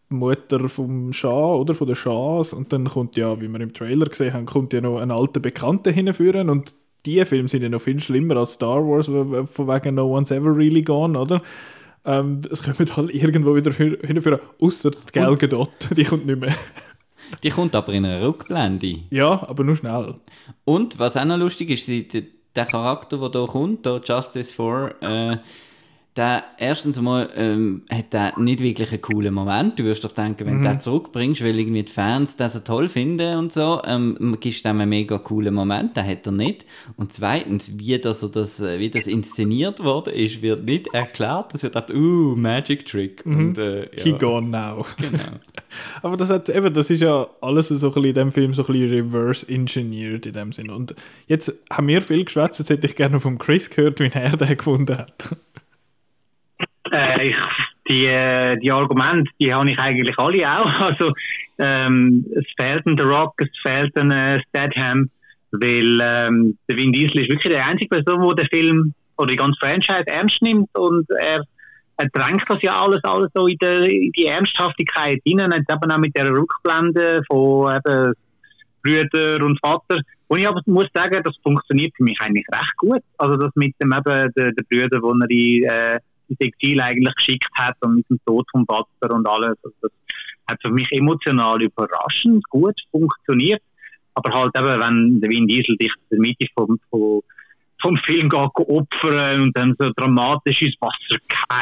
Mutter 0.10 0.68
vom 0.68 1.14
Schah 1.14 1.54
oder 1.54 1.76
von 1.76 1.88
der 1.88 1.96
Schahs 1.96 2.54
und 2.54 2.74
dann 2.74 2.86
kommt 2.86 3.18
ja, 3.18 3.40
wie 3.40 3.48
wir 3.48 3.62
im 3.62 3.74
Trailer 3.74 4.08
gesehen 4.08 4.34
haben, 4.34 4.46
kommt 4.46 4.74
ja 4.74 4.82
noch 4.82 5.00
ein 5.00 5.12
alter 5.12 5.40
Bekannter 5.40 5.92
hinführen 5.92 6.50
und 6.50 6.74
die 7.06 7.24
Filme 7.26 7.48
sind 7.48 7.64
ja 7.64 7.70
noch 7.70 7.82
viel 7.82 8.00
schlimmer 8.00 8.38
als 8.38 8.54
Star 8.54 8.86
Wars, 8.86 9.08
von 9.08 9.68
wegen 9.68 9.96
No 9.96 10.16
One's 10.16 10.32
Ever 10.32 10.56
Really 10.56 10.82
Gone, 10.82 11.18
oder? 11.18 11.42
Ähm, 12.04 12.42
es 12.50 12.64
kommt 12.64 12.98
halt 12.98 13.14
irgendwo 13.14 13.56
wieder 13.56 13.72
hinführen, 13.72 14.40
außer 14.60 14.92
die 14.92 15.12
Gal 15.12 15.36
Gadot, 15.36 15.70
die 15.96 16.04
kommt 16.04 16.26
nicht 16.26 16.40
mehr. 16.40 16.56
Die 17.44 17.50
kommt 17.50 17.76
aber 17.76 17.94
in 17.94 18.06
einer 18.06 18.26
Rückblende. 18.26 19.00
Ja, 19.10 19.48
aber 19.48 19.64
nur 19.64 19.76
schnell. 19.76 20.16
Und 20.66 21.00
was 21.00 21.16
auch 21.16 21.26
noch 21.26 21.38
lustig 21.38 21.70
ist, 21.70 21.88
der 22.56 22.66
Charakter, 22.66 23.18
der 23.18 23.42
hier 23.42 23.48
kommt, 23.48 23.86
der 23.86 24.02
Justice 24.04 24.54
4, 24.54 24.96
äh, 25.02 25.38
der, 26.18 26.44
erstens 26.58 27.00
mal 27.00 27.30
ähm, 27.38 27.84
hat 27.90 28.14
er 28.14 28.38
nicht 28.38 28.62
wirklich 28.62 28.92
einen 28.92 29.02
coolen 29.02 29.34
Moment. 29.34 29.80
Du 29.80 29.86
wirst 29.86 30.04
doch 30.04 30.12
denken, 30.12 30.46
wenn 30.46 30.58
mhm. 30.58 30.64
du 30.64 30.70
den 30.70 30.80
zurückbringst, 30.82 31.42
weil 31.42 31.58
irgendwie 31.58 31.84
die 31.84 31.92
Fans 31.92 32.36
das 32.36 32.52
so 32.54 32.60
toll 32.60 32.90
finden 32.90 33.38
und 33.38 33.54
so, 33.54 33.82
ähm, 33.86 34.38
gibst 34.42 34.66
du 34.66 34.70
ihm 34.70 34.82
einen 34.82 34.90
mega 34.90 35.18
coolen 35.20 35.54
Moment. 35.54 35.96
Den 35.96 36.06
hat 36.06 36.26
er 36.26 36.34
nicht. 36.34 36.66
Und 36.98 37.14
zweitens, 37.14 37.80
wie 37.80 37.98
das, 37.98 38.30
das, 38.30 38.60
äh, 38.60 38.78
wie 38.80 38.90
das 38.90 39.08
inszeniert 39.08 39.82
worden 39.82 40.14
ist, 40.14 40.42
wird 40.42 40.66
nicht 40.66 40.94
erklärt. 40.94 41.54
Es 41.54 41.64
wird 41.64 41.76
gedacht, 41.76 41.94
uh, 41.94 42.36
Magic 42.36 42.86
Trick. 42.86 43.26
Mhm. 43.26 43.38
Und, 43.38 43.58
äh, 43.58 43.84
ja. 43.84 44.04
He 44.04 44.12
gone 44.12 44.50
now. 44.50 44.86
Genau. 44.98 45.24
Aber 46.02 46.18
das, 46.18 46.30
hat, 46.30 46.50
eben, 46.50 46.74
das 46.74 46.90
ist 46.90 47.02
ja 47.02 47.26
alles 47.40 47.70
so 47.70 47.88
ein 47.88 47.94
bisschen 47.94 48.10
in 48.10 48.14
dem 48.16 48.32
Film 48.34 48.54
so 48.54 48.66
ein 48.66 48.74
bisschen 48.74 48.90
reverse 48.90 49.48
engineered 49.48 50.26
in 50.26 50.34
dem 50.34 50.52
Sinn. 50.52 50.70
Und 50.70 50.94
jetzt 51.28 51.54
haben 51.72 51.88
wir 51.88 52.02
viel 52.02 52.26
geschwätzt, 52.26 52.60
jetzt 52.60 52.70
hätte 52.70 52.86
ich 52.86 52.98
gerne 52.98 53.22
von 53.22 53.38
Chris 53.38 53.70
gehört, 53.70 54.02
wie 54.02 54.12
er 54.14 54.36
den 54.36 54.58
gefunden 54.58 54.98
hat. 54.98 55.38
Äh, 56.92 57.30
ich, 57.30 57.38
die, 57.88 58.06
äh, 58.06 58.56
die 58.58 58.72
Argumente, 58.72 59.32
die 59.40 59.54
habe 59.54 59.70
ich 59.70 59.80
eigentlich 59.80 60.18
alle 60.18 60.60
auch. 60.60 60.80
Also, 60.80 61.14
ähm, 61.60 62.26
es 62.36 62.46
fehlt 62.58 62.86
ein 62.86 62.98
The 62.98 63.04
Rock, 63.04 63.34
es 63.38 63.50
fehlt 63.62 63.96
ein 63.98 64.12
äh, 64.12 64.42
Statham, 64.50 65.10
weil 65.52 66.00
ähm, 66.02 66.58
der 66.68 66.78
Vin 66.78 66.92
Diesel 66.92 67.22
ist 67.22 67.30
wirklich 67.30 67.54
der 67.54 67.66
einzige 67.66 67.90
Person, 67.90 68.36
der 68.36 68.46
den 68.46 68.48
Film 68.48 68.94
oder 69.18 69.32
die 69.32 69.38
ganze 69.38 69.60
Franchise 69.60 70.08
ernst 70.08 70.42
nimmt 70.42 70.70
und 70.78 71.08
er, 71.20 71.44
er 71.98 72.10
drängt 72.14 72.44
das 72.48 72.62
ja 72.62 72.82
alles, 72.82 73.04
alles 73.04 73.30
so 73.36 73.48
in, 73.48 73.58
der, 73.58 73.84
in 73.84 74.12
die 74.14 74.26
Ernsthaftigkeit 74.26 75.20
hinein, 75.26 75.52
jetzt 75.52 75.72
eben 75.72 75.92
auch 75.92 75.98
mit 75.98 76.16
der 76.16 76.32
Rückblende 76.32 77.22
von 77.28 77.76
eben 77.76 78.14
Brüder 78.84 79.46
und 79.46 79.60
Vater. 79.60 80.02
Und 80.28 80.40
ich 80.40 80.48
aber 80.48 80.62
muss 80.66 80.88
sagen, 80.94 81.22
das 81.24 81.36
funktioniert 81.44 81.94
für 81.96 82.04
mich 82.04 82.20
eigentlich 82.22 82.46
recht 82.52 82.78
gut. 82.78 83.02
Also 83.18 83.38
das 83.38 83.52
mit 83.56 83.76
dem 83.82 83.92
eben 83.92 84.32
der, 84.36 84.52
der 84.54 84.64
Brüder, 84.70 85.02
wo 85.02 85.12
er 85.12 85.28
die 85.28 85.64
äh, 85.64 86.00
ins 86.32 86.40
Exil 86.40 86.82
eigentlich 86.82 87.16
geschickt 87.16 87.50
hat 87.54 87.76
und 87.82 87.96
mit 87.96 88.10
dem 88.10 88.20
Tod 88.26 88.46
vom 88.52 88.66
Vater 88.66 89.14
und 89.14 89.28
alles. 89.28 89.58
Also 89.64 89.76
das 89.82 89.92
hat 90.50 90.62
für 90.62 90.72
mich 90.72 90.92
emotional 90.92 91.62
überraschend 91.62 92.48
gut 92.50 92.80
funktioniert. 92.92 93.62
Aber 94.14 94.34
halt 94.34 94.58
eben, 94.58 94.80
wenn 94.80 95.22
der 95.22 95.30
Vin 95.30 95.48
Diesel 95.48 95.78
dich 95.78 95.94
in 96.10 96.18
der 96.18 96.20
Mitte 96.20 96.46
vom, 96.56 96.80
vom, 96.90 97.98
Film 98.04 98.30
geht 98.30 98.50
opfern 98.56 99.42
und 99.42 99.58
dann 99.58 99.76
so 99.80 99.90
dramatisch 99.96 100.62
ins 100.62 100.76
Wasser 100.82 101.18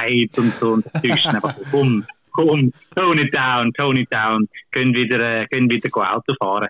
geht 0.09 0.38
und 0.38 0.53
so 0.55 0.74
und 0.74 0.86
das 0.86 1.03
ist 1.03 1.28
einfach 1.28 1.55
so, 1.72 2.01
komm, 2.32 2.74
tone 2.95 3.22
it 3.22 3.34
down, 3.34 3.72
tone 3.74 4.01
it 4.01 4.11
down, 4.11 4.47
können 4.72 4.93
wieder, 4.93 5.20
äh, 5.20 5.47
können 5.47 5.70
wieder 5.70 5.89
Auto 5.95 6.34
fahren. 6.41 6.67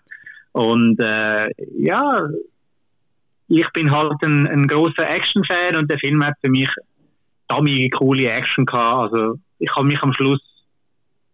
Und 0.51 0.99
äh, 0.99 1.49
ja, 1.77 2.27
ich 3.47 3.69
bin 3.71 3.91
halt 3.91 4.21
ein, 4.23 4.47
ein 4.47 4.67
großer 4.67 5.09
Action-Fan 5.09 5.75
und 5.75 5.89
der 5.89 5.99
Film 5.99 6.23
hat 6.23 6.35
für 6.41 6.49
mich 6.49 6.69
dumme, 7.49 7.89
coole 7.89 8.29
Action 8.29 8.65
gehabt. 8.65 9.13
Also 9.13 9.39
ich 9.59 9.69
habe 9.75 9.87
mich 9.87 10.01
am 10.01 10.13
Schluss, 10.13 10.39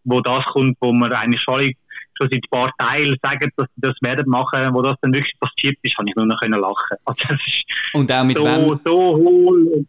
wo 0.03 0.21
das 0.21 0.43
kommt, 0.45 0.77
wo 0.81 0.91
man 0.93 1.13
eigentlich 1.13 1.41
schon, 1.41 1.73
schon 2.17 2.29
seit 2.29 2.33
ein 2.33 2.49
paar 2.49 2.71
Teilen 2.77 3.17
sagen, 3.21 3.51
dass 3.57 3.67
sie 3.75 3.81
das 3.81 3.95
werden 4.01 4.27
machen, 4.27 4.73
wo 4.73 4.81
das 4.81 4.95
dann 5.01 5.13
wirklich 5.13 5.37
passiert 5.39 5.77
ist, 5.81 5.97
habe 5.97 6.07
ich 6.09 6.15
nur 6.15 6.25
noch 6.25 6.39
können 6.39 6.59
lachen. 6.59 6.97
Also 7.05 7.23
das 7.29 7.39
ist 7.45 7.63
und 7.93 8.11
auch 8.11 8.23
mit 8.23 8.37
so, 8.37 8.45
wem? 8.45 8.79
so 8.83 9.15
hohl. 9.15 9.85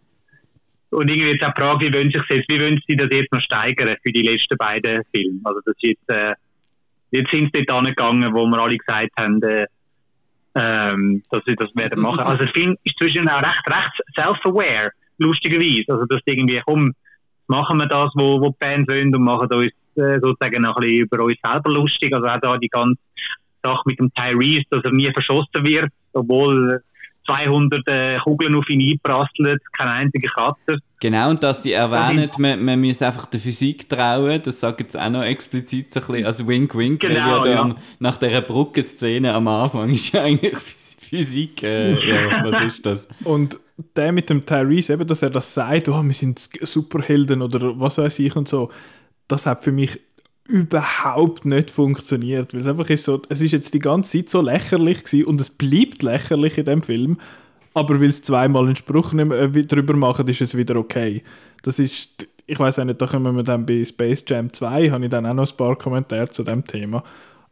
Und, 0.90 1.10
irgendwie 1.10 1.32
jetzt 1.32 1.44
auch 1.44 1.52
die 1.52 1.60
Frage, 1.60 1.86
wie 1.86 1.94
wollen, 1.94 2.10
sich 2.10 2.22
jetzt, 2.30 2.48
wie 2.48 2.60
wollen 2.60 2.80
sie 2.86 2.96
das 2.96 3.08
jetzt 3.10 3.32
noch 3.32 3.40
steigern 3.40 3.96
für 4.02 4.12
die 4.12 4.22
letzten 4.22 4.56
beiden 4.56 5.02
Filme? 5.12 5.40
Also 5.44 5.60
das 5.66 5.74
jetzt, 5.80 6.08
äh, 6.08 6.34
jetzt 7.10 7.30
sind 7.30 7.50
sie 7.52 7.64
dort 7.64 7.80
angegangen, 7.80 8.32
wo 8.32 8.46
wir 8.46 8.58
alle 8.58 8.78
gesagt 8.78 9.10
haben, 9.18 9.42
äh, 9.42 9.66
ähm, 10.54 11.22
dass 11.30 11.42
sie 11.44 11.54
das 11.54 11.68
werden 11.74 12.00
machen. 12.00 12.20
Also 12.20 12.44
der 12.44 12.54
Film 12.54 12.76
ist 12.84 12.96
zwischen 12.98 13.28
auch 13.28 13.42
recht, 13.42 13.62
recht 13.68 14.02
self-aware 14.14 14.90
lustigerweise. 15.18 15.84
Also, 15.88 16.04
dass 16.06 16.20
irgendwie, 16.24 16.60
komm, 16.64 16.92
machen 17.48 17.78
wir 17.78 17.86
das, 17.86 18.10
wo, 18.14 18.40
wo 18.40 18.50
die 18.50 18.56
Fans 18.60 18.88
wollen 18.88 19.14
und 19.14 19.22
machen 19.22 19.52
uns 19.52 19.72
äh, 19.96 20.18
sozusagen 20.20 20.62
noch 20.62 20.76
ein 20.76 20.80
bisschen 20.80 21.06
über 21.06 21.24
uns 21.24 21.36
selber 21.44 21.70
lustig. 21.70 22.14
Also 22.14 22.26
auch 22.26 22.40
da 22.40 22.58
die 22.58 22.68
ganze 22.68 23.00
Sache 23.62 23.82
mit 23.86 23.98
dem 23.98 24.12
Tyrese, 24.14 24.64
dass 24.70 24.84
er 24.84 24.92
nie 24.92 25.10
verschossen 25.12 25.64
wird, 25.64 25.90
obwohl 26.12 26.82
200 27.26 27.88
äh, 27.88 28.18
Kugeln 28.18 28.54
auf 28.54 28.68
ihn 28.68 28.92
einprasseln, 28.92 29.58
kein 29.76 29.88
einziger 29.88 30.30
Kratzer. 30.30 30.78
Genau, 31.00 31.30
und 31.30 31.42
dass 31.42 31.62
sie 31.62 31.72
erwähnen, 31.72 32.30
man, 32.38 32.64
man 32.64 32.80
muss 32.80 33.02
einfach 33.02 33.26
der 33.26 33.40
Physik 33.40 33.88
trauen, 33.88 34.40
das 34.42 34.60
sagen 34.60 34.84
sie 34.88 35.00
auch 35.00 35.10
noch 35.10 35.24
explizit 35.24 35.92
so 35.92 36.00
ein 36.00 36.06
bisschen 36.06 36.26
als 36.26 36.46
Wink-Wink, 36.46 37.00
genau, 37.00 37.40
weil 37.42 37.50
ja, 37.50 37.54
ja. 37.54 37.60
Am, 37.62 37.76
nach 37.98 38.16
dieser 38.16 38.40
Brückenszene 38.40 39.34
am 39.34 39.48
Anfang 39.48 39.90
ist 39.90 40.12
ja 40.12 40.22
eigentlich 40.22 40.54
Physik, 40.56 41.62
äh, 41.62 41.94
ja, 42.08 42.44
was 42.44 42.60
ist 42.62 42.86
das? 42.86 43.08
Und 43.24 43.58
der 43.94 44.12
mit 44.12 44.30
dem 44.30 44.46
Tyrese, 44.46 44.94
eben, 44.94 45.06
dass 45.06 45.22
er 45.22 45.30
das 45.30 45.52
sagt, 45.52 45.88
oh, 45.88 46.02
wir 46.02 46.14
sind 46.14 46.38
Superhelden 46.38 47.42
oder 47.42 47.78
was 47.78 47.98
weiß 47.98 48.18
ich 48.20 48.34
und 48.36 48.48
so, 48.48 48.70
das 49.28 49.46
hat 49.46 49.64
für 49.64 49.72
mich 49.72 50.00
überhaupt 50.48 51.44
nicht 51.44 51.70
funktioniert. 51.70 52.54
Weil 52.54 52.60
es 52.60 52.66
einfach 52.66 52.88
ist 52.88 53.04
so, 53.04 53.20
es 53.28 53.42
ist 53.42 53.52
jetzt 53.52 53.74
die 53.74 53.78
ganze 53.78 54.18
Zeit 54.18 54.30
so 54.30 54.40
lächerlich 54.40 55.04
gewesen 55.04 55.26
und 55.26 55.40
es 55.40 55.50
bleibt 55.50 56.02
lächerlich 56.02 56.58
in 56.58 56.64
dem 56.64 56.82
Film, 56.82 57.18
aber 57.74 58.00
weil 58.00 58.08
es 58.08 58.22
zweimal 58.22 58.64
einen 58.64 58.76
Spruch 58.76 59.12
nicht 59.12 59.28
mehr, 59.28 59.38
äh, 59.38 59.66
drüber 59.66 59.94
machen, 59.94 60.26
ist 60.28 60.40
es 60.40 60.56
wieder 60.56 60.76
okay. 60.76 61.22
Das 61.62 61.78
ist, 61.78 62.28
ich 62.46 62.58
weiß 62.58 62.78
auch 62.78 62.84
nicht, 62.84 63.02
da 63.02 63.06
kommen 63.06 63.36
wir 63.36 63.42
dann 63.42 63.66
bei 63.66 63.84
Space 63.84 64.24
Jam 64.26 64.52
2, 64.52 64.90
habe 64.90 65.04
ich 65.04 65.10
dann 65.10 65.26
auch 65.26 65.34
noch 65.34 65.50
ein 65.50 65.56
paar 65.56 65.76
Kommentare 65.76 66.28
zu 66.28 66.42
dem 66.42 66.64
Thema. 66.64 67.02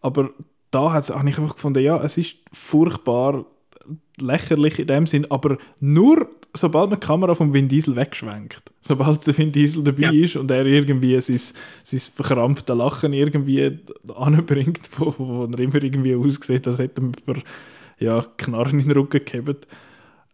Aber 0.00 0.30
da 0.70 0.92
habe 0.92 1.28
ich 1.28 1.38
einfach 1.38 1.54
gefunden, 1.54 1.82
ja, 1.82 2.02
es 2.02 2.16
ist 2.16 2.36
furchtbar 2.52 3.44
lächerlich 4.18 4.78
in 4.78 4.86
dem 4.86 5.06
Sinn, 5.06 5.26
aber 5.30 5.58
nur 5.80 6.28
sobald 6.56 6.90
man 6.90 7.00
die 7.00 7.06
Kamera 7.06 7.34
vom 7.34 7.52
Vin 7.52 7.68
Diesel 7.68 7.96
wegschwenkt, 7.96 8.72
sobald 8.80 9.26
der 9.26 9.36
Vin 9.36 9.52
Diesel 9.52 9.82
dabei 9.82 10.02
ja. 10.02 10.10
ist 10.12 10.36
und 10.36 10.50
er 10.50 10.64
irgendwie 10.64 11.20
sein, 11.20 11.40
sein 11.82 12.00
verkrampfte 12.00 12.74
Lachen 12.74 13.12
irgendwie 13.12 13.78
anbringt, 14.14 14.88
wo, 14.96 15.14
wo 15.18 15.44
er 15.44 15.58
immer 15.58 15.82
irgendwie 15.82 16.14
aussieht, 16.14 16.66
als 16.66 16.78
hätte 16.78 17.02
man 17.02 17.42
ja, 17.98 18.24
Knarren 18.36 18.80
in 18.80 18.88
den 18.88 18.98
Rücken 18.98 19.24
gehabt. 19.24 19.66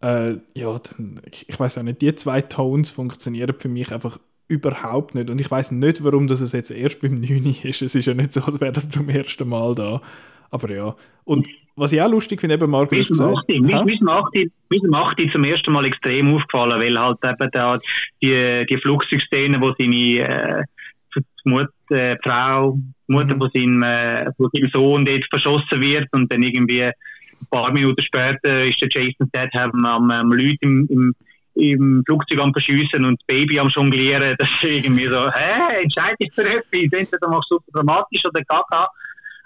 Äh, 0.02 0.38
ja, 0.56 0.78
dann, 0.78 1.20
ich, 1.30 1.48
ich 1.48 1.60
weiß 1.60 1.78
auch 1.78 1.82
nicht, 1.82 2.00
die 2.00 2.14
zwei 2.14 2.40
Tones 2.42 2.90
funktionieren 2.90 3.54
für 3.58 3.68
mich 3.68 3.92
einfach 3.92 4.18
überhaupt 4.48 5.14
nicht. 5.14 5.30
Und 5.30 5.40
ich 5.40 5.50
weiß 5.50 5.70
nicht, 5.72 6.02
warum 6.02 6.26
das 6.26 6.40
es 6.40 6.52
jetzt 6.52 6.70
erst 6.70 7.00
beim 7.00 7.14
9 7.14 7.56
ist. 7.62 7.82
Es 7.82 7.94
ist 7.94 8.06
ja 8.06 8.14
nicht 8.14 8.32
so, 8.32 8.42
als 8.42 8.60
wäre 8.60 8.72
das 8.72 8.88
zum 8.88 9.08
ersten 9.08 9.48
Mal 9.48 9.74
da. 9.74 10.02
Aber 10.50 10.70
ja. 10.70 10.96
Und 11.24 11.48
was 11.80 11.92
ich 11.92 12.02
auch 12.02 12.10
lustig 12.10 12.40
finde, 12.40 12.56
eben 12.56 12.70
Marco, 12.70 12.94
du 12.94 13.00
hast 13.00 13.08
gesagt... 13.08 13.48
Mir 13.48 14.76
ist 14.76 14.84
Machti 14.84 15.30
zum 15.30 15.44
ersten 15.44 15.72
Mal 15.72 15.86
extrem 15.86 16.34
aufgefallen, 16.34 16.80
weil 16.80 16.98
halt 16.98 17.18
eben 17.24 17.50
da 17.52 17.78
die, 18.22 18.66
die 18.68 18.76
Flugzeugszene, 18.76 19.60
wo 19.60 19.74
seine 19.78 20.18
äh, 20.18 20.62
Mutter, 21.44 21.72
äh, 21.90 22.16
Frau, 22.22 22.78
Mutter 23.06 23.34
mhm. 23.34 23.40
von, 23.40 23.50
seinem, 23.54 23.82
äh, 23.82 24.32
von 24.36 24.50
seinem 24.52 24.70
Sohn 24.72 25.04
dort 25.04 25.24
verschossen 25.30 25.80
wird 25.80 26.06
und 26.12 26.30
dann 26.30 26.42
irgendwie 26.42 26.84
ein 26.84 26.92
paar 27.50 27.72
Minuten 27.72 28.02
später 28.02 28.66
ist 28.66 28.80
der 28.82 28.88
Jason 28.90 29.28
Statham 29.28 29.84
am, 29.84 30.10
am 30.10 30.32
Leute 30.32 30.58
im, 30.60 30.86
im 30.90 31.14
im 31.54 32.02
Flugzeug 32.06 32.38
am 32.40 32.52
Verschiessen 32.52 33.04
und 33.04 33.20
das 33.20 33.26
Baby 33.26 33.58
am 33.58 33.68
Jonglieren, 33.68 34.36
das 34.38 34.48
ist 34.48 34.70
irgendwie 34.70 35.06
so, 35.06 35.30
hä, 35.30 35.82
entscheide 35.82 36.16
dich 36.20 36.32
für 36.34 36.42
etwas, 36.42 37.00
entweder 37.00 37.28
machst 37.28 37.50
du 37.50 37.56
super 37.56 37.72
dramatisch 37.72 38.24
oder 38.24 38.42
gaga. 38.44 38.88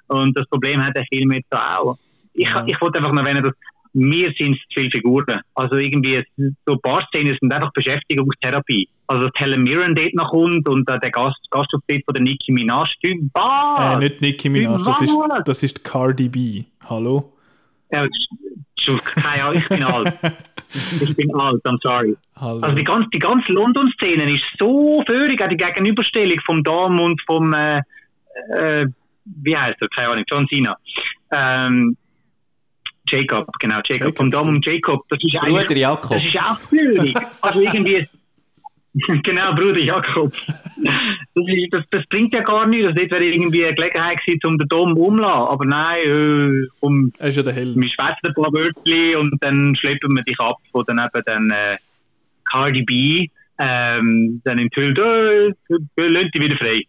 Und 0.06 0.36
das 0.36 0.46
Problem 0.48 0.84
hat 0.84 0.96
der 0.96 1.06
Film 1.06 1.32
jetzt 1.32 1.50
auch. 1.50 1.96
Ich, 2.34 2.48
ja. 2.48 2.64
ich 2.66 2.80
wollte 2.80 2.98
einfach 2.98 3.12
noch 3.12 3.22
erwähnen, 3.22 3.44
dass 3.44 3.54
mir 3.94 4.32
sind 4.36 4.56
zu 4.56 4.80
viele 4.80 4.90
Figuren. 4.90 5.40
Also 5.54 5.76
irgendwie 5.76 6.24
so 6.66 6.74
ein 6.74 6.80
paar 6.80 7.06
Szenen 7.08 7.36
sind 7.40 7.52
einfach 7.52 7.72
Beschäftigungstherapie. 7.72 8.88
Also 9.06 9.28
dass 9.28 9.40
Helen 9.40 9.62
Mirren 9.62 9.94
dort 9.94 10.14
noch 10.14 10.30
kommt 10.30 10.68
und 10.68 10.88
äh, 10.88 10.98
der 10.98 11.10
Gast, 11.10 11.38
Gastauftritt 11.50 12.04
von 12.04 12.14
der 12.14 12.22
Nicki 12.22 12.52
Minaj. 12.52 12.94
Äh, 13.02 13.96
nicht 13.98 14.20
Nicki 14.20 14.48
Minaj, 14.48 14.82
das 14.82 15.00
ist, 15.00 15.16
das 15.44 15.62
ist 15.62 15.84
Cardi 15.84 16.28
B. 16.28 16.64
Hallo? 16.88 17.32
Ja, 17.92 18.06
keine 19.04 19.44
Ahnung, 19.44 19.56
ich 19.56 19.68
bin 19.68 19.82
alt. 19.84 20.12
Ich 21.00 21.14
bin 21.14 21.32
alt, 21.36 21.64
I'm 21.64 21.78
sorry. 21.80 22.16
Hallo. 22.34 22.60
Also 22.60 22.74
die 22.74 22.82
ganze, 22.82 23.08
die 23.10 23.20
ganze 23.20 23.52
London-Szene 23.52 24.34
ist 24.34 24.44
so 24.58 25.04
führig, 25.06 25.40
auch 25.40 25.48
die 25.48 25.56
Gegenüberstellung 25.56 26.40
vom 26.44 26.64
Dom 26.64 26.98
und 26.98 27.22
vom, 27.22 27.52
äh, 27.52 27.80
äh, 28.56 28.86
wie 29.24 29.56
heißt 29.56 29.80
er, 29.80 29.88
keine 29.88 30.08
Ahnung, 30.08 30.24
John 30.28 30.48
Cena. 30.48 30.76
Ähm, 31.30 31.96
Jacob, 33.06 33.48
genau, 33.58 33.76
Jacob, 33.76 33.96
Jacob 33.96 34.16
vom 34.16 34.30
Dom 34.30 34.48
und 34.48 34.66
Jacob. 34.66 35.04
Das 35.08 35.18
ist 35.22 35.38
Bruder 35.40 35.76
Jakob. 35.76 36.10
Das 36.10 36.24
ist 36.24 36.38
auch 36.38 36.60
führig. 36.60 37.16
Also 37.40 37.60
irgendwie... 37.60 38.08
genau, 39.24 39.52
Bruder 39.54 39.80
Jakob. 39.80 40.32
Das, 41.34 41.46
ist, 41.48 41.72
das, 41.72 41.84
das, 41.90 42.06
bringt 42.06 42.32
ja 42.32 42.42
gar 42.42 42.66
nichts. 42.66 42.86
Das 42.94 43.10
wäre 43.10 43.24
irgendwie 43.24 43.66
eine 43.66 43.74
Gelegenheit 43.74 44.24
gewesen, 44.24 44.40
um 44.46 44.58
den 44.58 44.68
Dom 44.68 44.96
umzulassen. 44.96 45.48
Aber 45.48 45.64
nein, 45.64 45.98
äh, 46.06 46.68
um, 46.80 47.12
er 47.18 47.28
ist 47.28 47.36
ja 47.36 47.42
der 47.42 47.52
Held. 47.52 47.76
Wir 47.76 47.88
schwätzen 47.88 48.26
ein 48.28 48.34
paar 48.34 48.52
Wörter 48.52 49.20
und 49.20 49.36
dann 49.40 49.74
schleppen 49.74 50.14
wir 50.14 50.22
dich 50.22 50.38
ab, 50.38 50.58
wo 50.72 50.82
dann 50.82 50.98
eben 50.98 51.22
dann 51.26 51.50
äh, 51.50 51.76
Cardi 52.44 52.82
B 52.82 53.28
ähm, 53.58 54.40
dann 54.44 54.58
enthüllt, 54.58 54.98
äh, 54.98 55.52
lönt 55.96 56.34
dich 56.34 56.42
wieder 56.42 56.56
frei. 56.56 56.82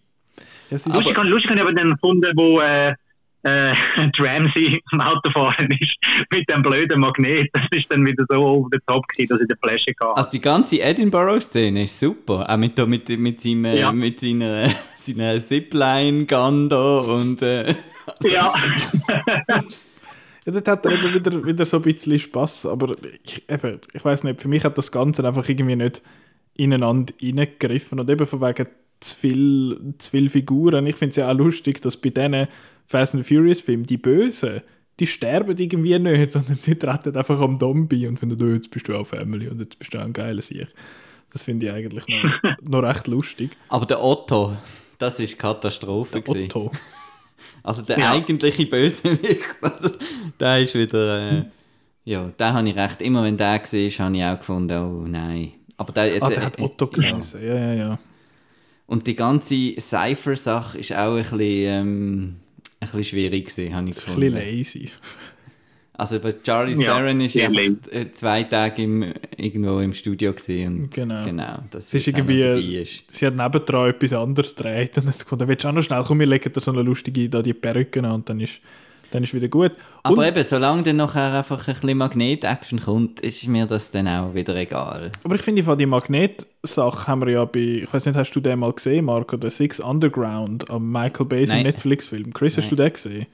Ja, 0.70 0.78
lustig, 0.94 1.24
lustig 1.24 1.52
habe 1.52 1.60
ich 1.60 1.62
aber 1.62 1.74
dann 1.74 1.92
gefunden, 1.92 2.32
wo 2.36 2.60
äh, 2.60 2.94
äh, 3.46 3.74
Ramsey 4.20 4.82
am 4.92 5.02
Autofahren 5.02 5.70
ist 5.72 5.96
mit 6.32 6.50
dem 6.50 6.62
blöden 6.62 7.00
Magnet. 7.00 7.50
Das 7.54 7.66
ist 7.72 7.92
dann 7.92 8.06
wieder 8.06 8.26
so 8.30 8.36
over 8.36 8.70
the 8.72 8.80
top 8.88 9.08
gewesen, 9.10 9.30
dass 9.30 9.42
ich 9.42 9.48
den 9.48 9.58
Flasche 9.62 9.94
hatte. 10.00 10.18
Also 10.18 10.30
die 10.32 10.42
ganze 10.42 10.82
Edinburgh-Szene 10.82 11.84
ist 11.84 12.00
super. 12.00 12.50
Auch 12.50 12.58
mit, 12.58 12.78
mit, 12.88 13.10
mit, 13.20 13.42
seinem, 13.42 13.78
ja. 13.78 13.92
mit 13.92 14.20
seiner, 14.20 14.70
seiner 14.98 15.40
Zipline-Gun 15.40 16.70
da 16.70 16.98
und... 17.00 17.42
Äh, 17.42 17.76
also. 18.06 18.30
Ja. 18.30 18.54
Ja, 20.48 20.52
dort 20.52 20.68
hat 20.68 20.86
er 20.86 20.92
eben 20.92 21.12
wieder, 21.12 21.44
wieder 21.44 21.66
so 21.66 21.78
ein 21.78 21.82
bisschen 21.82 22.20
Spass, 22.20 22.68
aber 22.68 22.96
ich, 23.24 23.50
eben, 23.50 23.80
ich 23.94 24.06
weiß 24.06 24.24
nicht, 24.26 24.40
für 24.40 24.48
mich 24.48 24.64
hat 24.64 24.78
das 24.78 24.92
Ganze 24.92 25.28
einfach 25.28 25.50
irgendwie 25.50 25.76
nicht 25.76 26.04
ineinander 26.56 27.16
reingegriffen 27.20 28.00
und 28.00 28.08
eben 28.12 28.28
von 28.28 28.42
wegen 28.42 28.68
zu 29.06 29.16
viel, 29.16 29.94
zu 29.98 30.12
viel 30.12 30.30
Figuren. 30.30 30.88
Ich 30.88 30.96
finde 30.96 31.12
es 31.12 31.16
ja 31.18 31.30
auch 31.30 31.36
lustig, 31.36 31.82
dass 31.82 31.98
bei 31.98 32.10
diesen 32.10 32.48
Fast 32.88 33.16
and 33.16 33.26
Furious 33.26 33.62
Filmen 33.62 33.86
die 33.86 33.98
Bösen, 33.98 34.62
die 35.00 35.08
sterben 35.08 35.58
irgendwie 35.58 35.98
nicht, 36.00 36.32
sondern 36.32 36.58
sie 36.58 36.76
treten 36.76 37.16
einfach 37.16 37.40
am 37.40 37.58
Dom 37.58 37.88
bei 37.88 38.08
und 38.08 38.20
finden, 38.20 38.42
oh, 38.42 38.54
jetzt 38.54 38.72
bist 38.72 38.88
du 38.88 38.96
auch 38.96 39.06
Family 39.06 39.48
und 39.48 39.60
jetzt 39.60 39.78
bist 39.78 39.94
du 39.94 40.00
auch 40.00 40.04
ein 40.04 40.14
geiler 40.14 40.42
Sieg. 40.42 40.68
Das 41.32 41.44
finde 41.44 41.66
ich 41.66 41.74
eigentlich 41.74 42.06
noch, 42.08 42.58
noch 42.62 42.84
recht 42.84 43.08
lustig. 43.08 43.52
Aber 43.70 43.86
der 43.86 44.04
Otto, 44.04 44.56
das 44.98 45.20
ist 45.20 45.38
Katastrophe. 45.38 46.22
Der 46.22 46.30
Otto. 46.30 46.72
Also 47.62 47.82
der 47.82 47.98
ja. 47.98 48.12
eigentliche 48.12 48.66
Bösewicht, 48.68 49.42
also, 49.62 49.90
der 50.40 50.60
ist 50.60 50.76
wieder... 50.76 51.32
Äh, 51.32 51.46
ja, 52.04 52.24
den 52.28 52.54
habe 52.54 52.70
ich 52.70 52.76
recht. 52.76 53.02
Immer 53.02 53.24
wenn 53.24 53.38
der 53.38 53.48
war, 53.48 53.60
habe 53.60 54.18
ich 54.18 54.24
auch 54.24 54.38
gefunden, 54.38 54.78
oh 54.78 55.08
nein. 55.08 55.54
Aber 55.76 55.92
der, 55.92 56.22
ah, 56.22 56.30
der, 56.30 56.38
der 56.38 56.46
hat 56.46 56.60
Otto 56.60 56.88
geheißen, 56.88 57.44
ja. 57.44 57.56
ja, 57.56 57.74
ja, 57.74 58.00
Und 58.88 59.08
die 59.08 59.16
ganze 59.16 59.80
Cypher-Sache 59.80 60.78
ist 60.78 60.94
auch 60.94 61.16
ein 61.16 61.24
bisschen, 61.24 61.40
ähm, 61.42 62.36
ein 62.80 62.88
bisschen 62.88 63.04
schwierig 63.04 63.46
gewesen, 63.46 63.76
habe 63.76 63.90
ich 63.90 63.96
gefunden. 63.96 64.24
Ein 64.24 64.34
bisschen 64.34 64.82
lazy. 64.82 64.92
Also 65.98 66.20
bei 66.20 66.34
Charlie 66.44 66.74
ja, 66.84 66.98
Theron 66.98 67.22
ist 67.22 67.36
ja 67.36 67.50
äh, 67.50 68.12
zwei 68.12 68.44
Tage 68.44 68.84
im, 68.84 69.14
irgendwo 69.38 69.80
im 69.80 69.94
Studio 69.94 70.34
gesehen 70.34 70.90
genau. 70.90 71.24
genau 71.24 71.60
das 71.72 71.94
ist 71.94 72.08
irgendwie, 72.08 72.42
ist. 72.42 73.06
sie 73.08 73.26
hat 73.26 73.36
nebendran 73.36 73.92
etwas 73.92 74.12
anderes 74.12 74.56
gedreht 74.56 74.98
und 74.98 75.08
hat 75.08 75.20
gefunden, 75.20 75.48
willst 75.48 75.64
du 75.64 75.70
auch 75.70 75.74
noch 75.74 75.82
schnell 75.82 76.04
kommen, 76.04 76.20
wir 76.20 76.28
legen 76.28 76.52
da 76.52 76.60
so 76.60 76.72
eine 76.72 76.82
lustige 76.82 77.30
da 77.30 77.42
die 77.42 77.54
Perücke 77.54 78.00
an 78.00 78.12
und 78.12 78.30
dann 78.30 78.42
ist 78.42 78.60
dann 79.16 79.24
ist 79.24 79.34
wieder 79.34 79.48
gut. 79.48 79.72
Aber 80.04 80.18
und, 80.18 80.26
eben, 80.26 80.44
solange 80.44 80.84
dann 80.84 80.98
nachher 80.98 81.34
einfach 81.34 81.68
ein 81.68 81.74
bisschen 81.74 81.98
Magnet-Action 81.98 82.82
kommt, 82.82 83.22
ist 83.22 83.48
mir 83.48 83.66
das 83.66 83.92
dann 83.92 84.08
auch 84.08 84.34
wieder 84.34 84.56
egal. 84.56 85.12
Aber 85.24 85.36
ich 85.36 85.42
finde, 85.42 85.64
von 85.64 85.78
die 85.78 85.86
Magnet-Sache 85.86 87.08
haben 87.08 87.22
wir 87.22 87.32
ja 87.32 87.46
bei, 87.46 87.60
ich 87.60 87.94
weiß 87.94 88.06
nicht, 88.06 88.16
hast 88.16 88.32
du 88.36 88.42
den 88.42 88.60
mal 88.60 88.74
gesehen, 88.74 89.06
Marco, 89.06 89.38
der 89.38 89.50
Six 89.50 89.80
Underground 89.80 90.70
am 90.70 90.92
Michael 90.92 91.26
Bay 91.26 91.46
Netflix-Film. 91.46 92.34
Chris, 92.34 92.54
Nein. 92.56 92.64
hast 92.64 92.72
du 92.72 92.76
den 92.76 92.94
gesehen? 92.94 93.26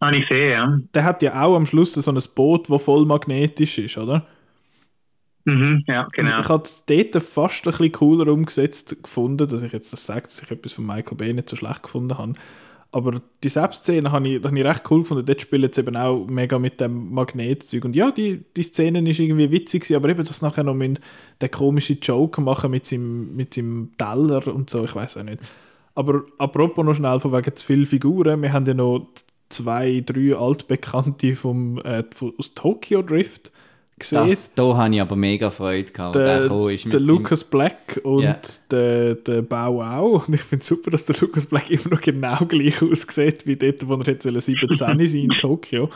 Habe 0.00 0.16
ich 0.16 0.28
gesehen, 0.28 0.50
ja. 0.50 0.78
Der 0.94 1.04
hat 1.04 1.22
ja 1.22 1.42
auch 1.42 1.56
am 1.56 1.66
Schluss 1.66 1.92
so 1.92 2.10
ein 2.10 2.18
Boot, 2.34 2.70
das 2.70 2.82
voll 2.82 3.04
magnetisch 3.04 3.78
ist, 3.78 3.98
oder? 3.98 4.26
Mhm, 5.44 5.84
ja, 5.86 6.06
genau. 6.12 6.40
ich 6.40 6.48
habe 6.48 6.62
es 6.64 6.84
dort 6.84 7.22
fast 7.22 7.66
ein 7.66 7.70
bisschen 7.70 7.92
cooler 7.92 8.32
umgesetzt 8.32 9.02
gefunden, 9.02 9.48
dass 9.48 9.62
ich 9.62 9.72
jetzt 9.72 9.92
das 9.92 10.04
sage, 10.04 10.22
dass 10.22 10.42
ich 10.42 10.50
etwas 10.50 10.74
von 10.74 10.86
Michael 10.86 11.16
Bay 11.16 11.32
nicht 11.32 11.48
so 11.48 11.56
schlecht 11.56 11.82
gefunden 11.82 12.16
habe. 12.16 12.34
Aber 12.92 13.20
die 13.44 13.48
Selbstszene 13.48 14.10
habe 14.10 14.28
ich, 14.28 14.42
hab 14.42 14.52
ich 14.52 14.64
recht 14.64 14.90
cool 14.90 15.00
gefunden. 15.00 15.24
Dort 15.24 15.40
spielen 15.40 15.72
sie 15.72 15.80
eben 15.80 15.96
auch 15.96 16.26
mega 16.26 16.58
mit 16.58 16.80
dem 16.80 17.12
Magnetzeug. 17.12 17.84
Und 17.84 17.94
ja, 17.94 18.10
die, 18.10 18.44
die 18.56 18.62
Szene 18.62 19.08
ist 19.08 19.20
irgendwie 19.20 19.50
witzig, 19.52 19.94
aber 19.94 20.08
eben 20.08 20.24
das 20.24 20.42
nachher 20.42 20.64
noch 20.64 20.74
mit 20.74 21.00
den 21.40 21.50
komischen 21.50 22.00
Joke 22.00 22.40
machen 22.40 22.72
mit 22.72 22.86
seinem, 22.86 23.36
mit 23.36 23.54
seinem 23.54 23.92
Teller 23.96 24.46
und 24.48 24.70
so, 24.70 24.84
ich 24.84 24.94
weiß 24.94 25.18
auch 25.18 25.22
nicht. 25.22 25.40
Aber 25.94 26.24
apropos 26.38 26.84
noch 26.84 26.94
schnell 26.94 27.20
von 27.20 27.32
wegen 27.32 27.54
zu 27.54 27.64
vielen 27.64 27.86
Figuren, 27.86 28.42
wir 28.42 28.52
haben 28.52 28.66
ja 28.66 28.74
noch 28.74 29.08
zwei, 29.48 30.02
drei 30.04 30.34
Altbekannte 30.34 31.36
vom, 31.36 31.78
äh, 31.78 32.02
aus 32.38 32.54
Tokyo 32.54 33.02
Drift 33.02 33.52
gesehen. 34.00 34.28
Das, 34.28 34.54
da 34.54 34.76
habe 34.76 34.94
ich 34.94 35.00
aber 35.00 35.14
mega 35.14 35.50
Freude 35.50 35.92
gehabt. 35.92 36.16
Der, 36.16 36.48
der, 36.48 37.00
Lucas 37.00 37.44
Black 37.44 38.00
und 38.02 38.22
yeah. 38.22 38.40
der, 38.70 39.14
der 39.14 39.42
Bau 39.42 39.82
auch. 39.82 40.26
Und 40.26 40.34
ich 40.34 40.42
finde 40.42 40.62
es 40.62 40.66
super, 40.66 40.90
dass 40.90 41.04
der 41.04 41.16
Lucas 41.20 41.46
Black 41.46 41.70
immer 41.70 41.90
noch 41.90 42.00
genau 42.00 42.44
gleich 42.46 42.82
aussieht 42.82 43.46
wie 43.46 43.56
dort, 43.56 43.86
wo 43.86 43.94
er 43.94 44.06
jetzt 44.06 44.24
17 44.24 44.76
sein 44.76 44.98
in 44.98 45.30
Tokio. 45.30 45.88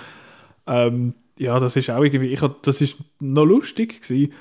Ähm, 0.66 1.14
ja, 1.38 1.58
das 1.58 1.76
ist 1.76 1.90
auch 1.90 2.02
irgendwie, 2.02 2.28
ich 2.28 2.40
das 2.62 2.80
ist 2.80 2.96
noch 3.20 3.44
lustig 3.44 4.00
gewesen. 4.00 4.32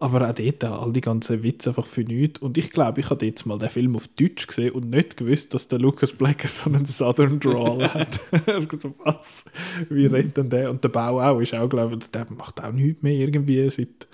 Aber 0.00 0.28
auch 0.28 0.34
dort 0.34 0.64
all 0.64 0.92
die 0.92 1.00
ganzen 1.00 1.42
Witze 1.42 1.70
einfach 1.70 1.86
für 1.86 2.02
nichts. 2.02 2.40
Und 2.40 2.56
ich 2.56 2.70
glaube, 2.70 3.00
ich 3.00 3.10
habe 3.10 3.26
jetzt 3.26 3.46
mal 3.46 3.58
den 3.58 3.68
Film 3.68 3.96
auf 3.96 4.06
Deutsch 4.08 4.46
gesehen 4.46 4.72
und 4.72 4.90
nicht 4.90 5.16
gewusst, 5.16 5.54
dass 5.54 5.66
der 5.66 5.80
Lucas 5.80 6.12
Black 6.12 6.42
so 6.46 6.70
einen 6.70 6.84
Southern 6.84 7.40
Drawl 7.40 7.82
hat. 7.92 8.20
Was? 9.04 9.46
Wie 9.90 10.06
redet 10.06 10.36
denn 10.36 10.50
der? 10.50 10.70
Und 10.70 10.84
der 10.84 10.90
Bau 10.90 11.20
auch 11.20 11.40
ist 11.40 11.54
auch, 11.54 11.68
glaube 11.68 11.98
ich, 12.00 12.10
der 12.10 12.26
macht 12.36 12.62
auch 12.62 12.72
nichts 12.72 13.02
mehr 13.02 13.14
irgendwie 13.14 13.68
seit, 13.70 14.06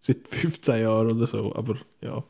seit 0.00 0.26
15 0.26 0.82
Jahren 0.82 1.12
oder 1.12 1.26
so. 1.26 1.54
Aber 1.54 1.76
ja. 2.00 2.22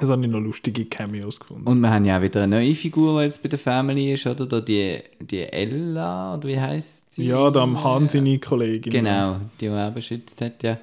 Das 0.00 0.08
habe 0.08 0.24
ich 0.24 0.30
noch 0.30 0.40
lustige 0.40 0.86
Cameos 0.86 1.38
gefunden. 1.38 1.68
Und 1.68 1.80
wir 1.80 1.90
haben 1.90 2.04
ja 2.06 2.16
auch 2.16 2.22
wieder 2.22 2.42
eine 2.42 2.56
neue 2.56 2.74
Figur, 2.74 3.20
die 3.20 3.26
jetzt 3.26 3.42
bei 3.42 3.50
der 3.50 3.58
Family 3.58 4.14
ist, 4.14 4.26
oder? 4.26 4.46
Da 4.46 4.60
die, 4.60 4.98
die 5.20 5.40
Ella, 5.40 6.34
oder 6.34 6.48
wie 6.48 6.58
heißt 6.58 7.14
sie? 7.14 7.26
Ja, 7.26 7.50
da 7.50 7.60
am 7.60 7.84
Hahn 7.84 8.08
seine 8.08 8.38
Kollegin. 8.38 8.90
Genau, 8.90 9.36
die, 9.60 9.66
die 9.66 9.66
er 9.66 9.90
beschützt 9.90 10.40
hat, 10.40 10.62
ja. 10.62 10.78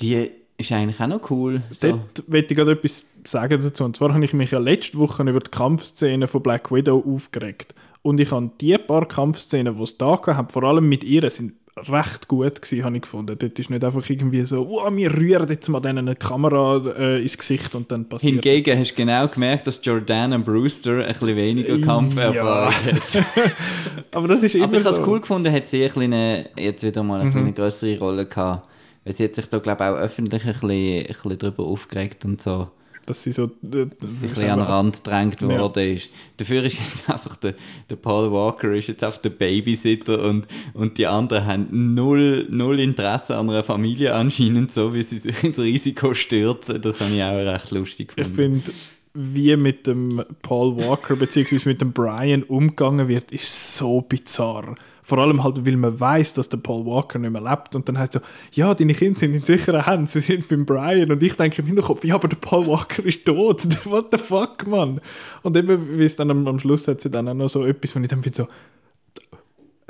Die 0.00 0.30
ist 0.56 0.72
eigentlich 0.72 1.00
auch 1.00 1.06
noch 1.06 1.30
cool. 1.30 1.62
So. 1.72 1.88
Dort 1.88 2.28
möchte 2.28 2.52
ich 2.54 2.58
gerade 2.58 2.72
etwas 2.72 3.06
sagen 3.24 3.62
dazu. 3.62 3.84
Und 3.84 3.96
zwar 3.96 4.12
habe 4.14 4.24
ich 4.24 4.32
mich 4.34 4.50
ja 4.50 4.58
letzte 4.58 4.98
Woche 4.98 5.22
über 5.22 5.40
die 5.40 5.50
Kampfszene 5.50 6.26
von 6.26 6.42
Black 6.42 6.70
Widow 6.72 7.02
aufgeregt. 7.06 7.74
Und 8.02 8.20
ich 8.20 8.30
habe 8.30 8.50
die 8.60 8.76
paar 8.78 9.06
Kampfszenen, 9.06 9.76
die 9.76 9.82
es 9.82 9.96
da 9.98 10.16
gab, 10.16 10.52
vor 10.52 10.64
allem 10.64 10.88
mit 10.88 11.04
ihr, 11.04 11.28
sind 11.30 11.54
recht 11.88 12.28
gut 12.28 12.60
gewesen, 12.60 12.84
habe 12.84 12.96
ich 12.96 13.02
gefunden. 13.02 13.36
Dort 13.38 13.58
ist 13.58 13.70
nicht 13.70 13.84
einfach 13.84 14.08
irgendwie 14.10 14.42
so, 14.42 14.66
oh, 14.68 14.90
wir 14.94 15.16
rühren 15.16 15.48
jetzt 15.48 15.68
mal 15.68 15.80
denen 15.80 15.98
eine 16.08 16.16
Kamera 16.16 16.76
äh, 16.98 17.22
ins 17.22 17.38
Gesicht 17.38 17.74
und 17.74 17.90
dann 17.92 18.06
passiert 18.08 18.44
Hingegen 18.44 18.78
hast 18.78 18.90
du 18.90 18.94
genau 18.96 19.28
gemerkt, 19.28 19.66
dass 19.66 19.80
Jordana 19.82 20.36
Brewster 20.38 21.04
ein 21.06 21.12
bisschen 21.14 21.36
weniger 21.36 21.78
Kampferfahrung 21.78 22.34
Ja. 22.34 22.70
hat. 22.70 23.24
Aber 24.12 24.28
das 24.28 24.42
ist 24.42 24.54
immer 24.56 24.64
Aber 24.64 24.76
ich 24.76 24.84
habe 24.84 24.90
es 24.90 24.96
so. 24.96 25.06
cool 25.10 25.20
gefunden, 25.20 25.52
hat 25.52 25.68
sie 25.68 25.82
ein 25.82 25.88
bisschen 25.88 26.12
eine, 26.12 26.50
jetzt 26.58 26.82
wieder 26.84 27.02
mal 27.02 27.20
eine 27.20 27.30
Mhm. 27.30 27.54
größere 27.54 27.98
Rolle 27.98 28.26
gehabt. 28.26 28.68
Weil 29.04 29.12
sie 29.14 29.24
hat 29.24 29.34
sich 29.34 29.46
da, 29.46 29.58
glaube 29.58 29.84
ich, 29.84 29.90
auch 29.90 29.96
öffentlich 29.96 30.44
ein 30.44 30.52
bisschen, 30.52 30.70
ein 30.70 31.06
bisschen 31.06 31.38
drüber 31.38 31.64
aufgeregt 31.64 32.24
und 32.24 32.42
so. 32.42 32.68
Dass 33.06 33.22
sie 33.22 33.32
so... 33.32 33.44
Äh, 33.44 33.86
Dass 33.98 34.20
sie 34.20 34.26
ein 34.26 34.30
bisschen 34.30 34.50
an 34.50 34.58
den 34.58 34.68
Rand 34.68 34.96
gedrängt 35.02 35.40
Ja. 35.40 35.48
worden 35.58 35.94
ist. 35.96 36.10
Dafür 36.36 36.62
ist 36.64 36.78
jetzt 36.78 37.08
einfach 37.10 37.36
der, 37.36 37.54
der 37.88 37.96
Paul 37.96 38.30
Walker 38.30 38.72
ist 38.72 38.88
jetzt 38.88 39.02
einfach 39.02 39.20
der 39.22 39.30
Babysitter 39.30 40.22
und, 40.24 40.46
und 40.74 40.98
die 40.98 41.06
anderen 41.06 41.46
haben 41.46 41.94
null, 41.94 42.46
null 42.50 42.78
Interesse 42.78 43.36
an 43.36 43.48
einer 43.48 43.64
Familie 43.64 44.14
anscheinend, 44.14 44.70
so 44.70 44.92
wie 44.92 45.02
sie 45.02 45.18
sich 45.18 45.42
ins 45.42 45.58
Risiko 45.58 46.12
stürzen. 46.12 46.80
Das 46.82 47.00
habe 47.00 47.14
ich 47.14 47.22
auch 47.22 47.36
recht 47.36 47.70
lustig 47.70 48.10
Ich 48.10 48.16
gefunden. 48.16 48.60
finde, 48.62 48.72
wie 49.12 49.56
mit 49.56 49.86
dem 49.86 50.22
Paul 50.42 50.76
Walker 50.76 51.16
bzw. 51.16 51.68
mit 51.68 51.80
dem 51.80 51.92
Brian 51.92 52.42
umgegangen 52.44 53.08
wird, 53.08 53.32
ist 53.32 53.76
so 53.76 54.00
bizarr. 54.02 54.76
Vor 55.02 55.18
allem 55.18 55.42
halt, 55.42 55.66
weil 55.66 55.76
man 55.76 55.98
weiß, 55.98 56.34
dass 56.34 56.48
der 56.48 56.58
Paul 56.58 56.86
Walker 56.86 57.18
nicht 57.18 57.32
mehr 57.32 57.42
lebt. 57.42 57.74
Und 57.74 57.88
dann 57.88 57.98
heißt 57.98 58.12
so, 58.12 58.20
ja, 58.52 58.72
deine 58.74 58.94
Kinder 58.94 59.18
sind 59.18 59.34
in 59.34 59.42
sicheren 59.42 59.84
Händen, 59.84 60.06
sie 60.06 60.20
sind 60.20 60.46
beim 60.46 60.64
Brian. 60.64 61.10
Und 61.10 61.22
ich 61.22 61.34
denke 61.34 61.62
im 61.62 61.66
Hinterkopf, 61.66 62.04
ja, 62.04 62.14
aber 62.14 62.28
der 62.28 62.36
Paul 62.36 62.66
Walker 62.68 63.04
ist 63.04 63.24
tot. 63.24 63.66
What 63.86 64.08
the 64.12 64.18
fuck, 64.18 64.66
Mann? 64.68 65.00
Und 65.42 65.56
eben, 65.56 65.98
wie 65.98 66.04
es 66.04 66.14
dann 66.14 66.30
am, 66.30 66.46
am 66.46 66.60
Schluss 66.60 66.86
hat 66.86 67.00
sie 67.00 67.10
dann 67.10 67.26
auch 67.26 67.34
noch 67.34 67.48
so 67.48 67.64
etwas, 67.64 67.96
wo 67.96 68.00
ich 68.00 68.08
dann 68.08 68.22
finde 68.22 68.36
so, 68.36 68.48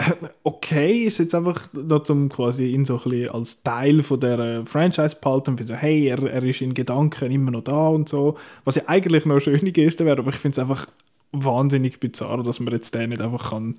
okay, 0.45 1.05
ist 1.05 1.19
jetzt 1.19 1.35
einfach 1.35 1.69
da 1.73 2.03
zum 2.03 2.29
quasi 2.29 2.67
ihn 2.73 2.85
so 2.85 2.97
ein 2.99 3.11
bisschen 3.11 3.31
als 3.31 3.63
Teil 3.63 4.03
von 4.03 4.21
der 4.21 4.39
äh, 4.39 4.67
Franchise 4.67 5.17
behalten 5.21 5.51
und 5.51 5.67
so, 5.67 5.75
hey, 5.75 6.07
er, 6.07 6.23
er 6.23 6.43
ist 6.43 6.61
in 6.61 6.75
Gedanken 6.75 7.31
immer 7.31 7.51
noch 7.51 7.65
da 7.65 7.89
und 7.89 8.09
so, 8.09 8.37
was 8.65 8.77
ja 8.77 8.83
eigentlich 8.87 9.25
noch 9.27 9.35
eine 9.35 9.41
schöne 9.41 9.73
Geste 9.73 10.05
wäre, 10.05 10.19
aber 10.19 10.31
ich 10.31 10.37
finde 10.37 10.55
es 10.55 10.59
einfach 10.59 10.87
wahnsinnig 11.33 12.01
bizarr, 12.01 12.43
dass 12.43 12.61
man 12.61 12.73
jetzt 12.75 12.95
den 12.95 13.11
nicht 13.11 13.23
einfach 13.23 13.51
kann, 13.51 13.79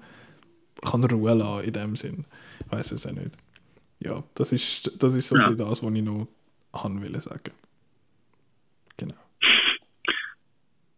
kann 0.82 1.04
Ruhe 1.04 1.34
lassen 1.34 1.66
in 1.66 1.74
dem 1.74 1.96
Sinn. 1.96 2.26
Ich 2.66 2.72
weiß 2.72 2.92
es 2.94 3.06
auch 3.08 3.12
nicht. 3.12 3.32
Ja, 4.00 4.24
das 4.36 4.52
ist, 4.54 4.92
das 5.04 5.16
ist 5.16 5.28
so 5.28 5.36
Ja. 5.36 5.48
ein 5.48 5.56
bisschen 5.56 5.70
das, 5.70 5.84
was 5.84 5.94
ich 5.94 6.04
noch 6.04 6.28
haben 6.74 7.02
will 7.02 7.20
sagen. 7.22 7.52
Genau. 8.98 9.16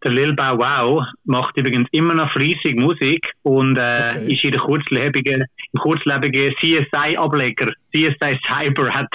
Der 0.03 0.11
Lil 0.11 0.33
Bow 0.33 0.57
Wow 0.57 1.05
macht 1.23 1.55
übrigens 1.57 1.87
immer 1.91 2.13
noch 2.13 2.29
fleissig 2.31 2.77
Musik 2.77 3.31
und 3.43 3.77
äh, 3.77 4.03
Okay. 4.13 4.33
ist 4.33 4.43
in 4.43 4.51
der 4.51 4.59
kurzlebigen, 4.59 5.43
im 5.71 5.79
kurzlebigen 5.79 6.53
CSI-Ableger, 6.55 7.71
CSI 7.93 8.39
Cyber, 8.45 8.93
hat, 8.93 9.07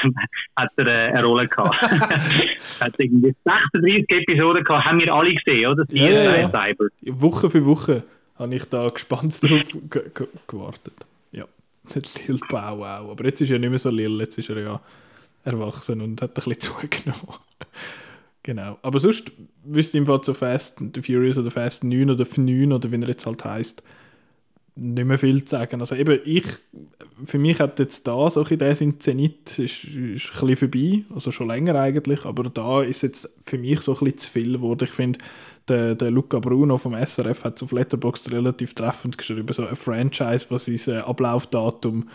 hat 0.57 0.71
er 0.77 0.87
äh, 0.87 1.13
eine 1.13 1.25
Rolle 1.25 1.47
gehabt. 1.49 1.77
hat 2.81 2.95
irgendwie 2.99 3.35
36 3.45 4.09
Episoden 4.09 4.65
gehabt, 4.65 4.85
haben 4.87 5.01
wir 5.01 5.13
alle 5.15 5.35
gesehen, 5.35 5.71
oder? 5.71 5.85
CSI 5.87 5.99
Ja, 5.99 6.37
ja. 6.37 6.51
Cyber. 6.51 6.87
Woche 7.03 7.51
für 7.51 7.65
Woche 7.67 8.03
habe 8.39 8.55
ich 8.55 8.65
da 8.65 8.89
gespannt 8.89 9.43
drauf 9.43 9.63
ge 9.91 10.03
ge 10.15 10.27
gewartet. 10.47 10.95
Ja, 11.33 11.45
der 11.95 12.03
Lil 12.27 12.41
Bow 12.49 12.79
Wow. 12.79 13.11
Aber 13.11 13.25
jetzt 13.25 13.41
ist 13.41 13.51
er 13.51 13.59
nicht 13.59 13.71
mehr 13.71 13.79
so 13.79 13.91
Lil, 13.91 14.19
jetzt 14.21 14.39
ist 14.39 14.49
er 14.49 14.59
ja 14.59 14.81
erwachsen 15.45 16.01
und 16.01 16.23
hat 16.23 16.31
ein 16.31 16.35
bisschen 16.35 16.61
zugenommen. 16.61 17.35
Genau. 18.43 18.79
Aber 18.83 19.01
sonst 19.01 19.33
wüsste 19.65 19.97
ich 19.97 20.01
im 20.01 20.07
Fall 20.07 20.23
so 20.23 20.35
Fast 20.35 20.83
the 20.95 21.03
Furious 21.03 21.39
oder 21.39 21.51
Fast 21.51 21.85
9 21.85 22.11
oder 22.11 22.25
F9 22.25 22.75
oder 22.75 22.91
wie 22.91 23.01
er 23.01 23.09
jetzt 23.09 23.27
halt 23.27 23.45
heißt 23.45 23.83
nicht 24.79 25.07
mehr 25.07 25.19
viel 25.19 25.45
zu 25.45 25.57
sagen. 25.57 25.81
Also 25.81 25.95
eben, 25.97 26.21
ich, 26.25 26.45
für 27.25 27.39
mich 27.39 27.61
hat 27.61 27.79
jetzt 27.79 28.07
da 28.07 28.31
so 28.31 28.45
ein 28.45 28.59
bisschen 28.59 29.01
Zenit 29.01 29.59
ist, 29.59 29.85
ist 29.85 29.95
ein 29.95 30.13
bisschen 30.15 30.57
vorbei, 30.57 31.05
also 31.13 31.31
schon 31.31 31.49
länger 31.49 31.75
eigentlich, 31.75 32.25
aber 32.25 32.45
da 32.45 32.83
ist 32.83 33.03
jetzt 33.03 33.39
für 33.45 33.59
mich 33.59 33.81
so 33.81 33.93
ein 33.93 33.99
bisschen 33.99 34.19
zu 34.19 34.31
viel 34.31 34.53
geworden. 34.53 34.85
Ich 34.85 34.95
finde, 34.95 35.19
der, 35.67 35.95
der 35.95 36.11
Luca 36.11 36.39
Bruno 36.39 36.79
vom 36.79 36.95
SRF 36.95 37.45
hat 37.45 37.63
auf 37.63 37.73
Letterboxd 37.73 38.33
relativ 38.33 38.75
treffend 38.75 39.19
geschrieben, 39.19 39.53
so 39.53 39.67
ein 39.67 39.75
Franchise, 39.77 40.47
was 40.51 40.67
sein 40.67 40.97
äh, 40.97 41.01
Ablaufdatum, 41.01 42.09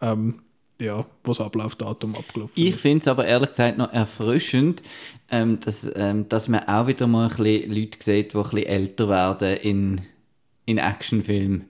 ähm, 0.00 0.36
ja, 0.80 1.04
wo 1.24 1.30
das 1.30 1.40
Ablaufdatum 1.40 2.14
abgelaufen 2.16 2.52
Ich 2.62 2.76
finde 2.76 3.02
es 3.02 3.08
aber 3.08 3.26
ehrlich 3.26 3.50
gesagt 3.50 3.78
noch 3.78 3.92
erfrischend, 3.92 4.82
ähm, 5.30 5.60
dass, 5.60 5.90
ähm, 5.94 6.28
dass 6.28 6.48
man 6.48 6.64
auch 6.64 6.86
wieder 6.86 7.06
mal 7.06 7.28
ein 7.30 7.36
bisschen 7.36 7.72
Leute 7.72 7.98
sieht, 8.00 8.32
die 8.32 8.36
ein 8.36 8.42
bisschen 8.42 8.66
älter 8.66 9.08
werden 9.08 9.56
in, 9.58 10.00
in 10.66 10.78
Actionfilmen. 10.78 11.66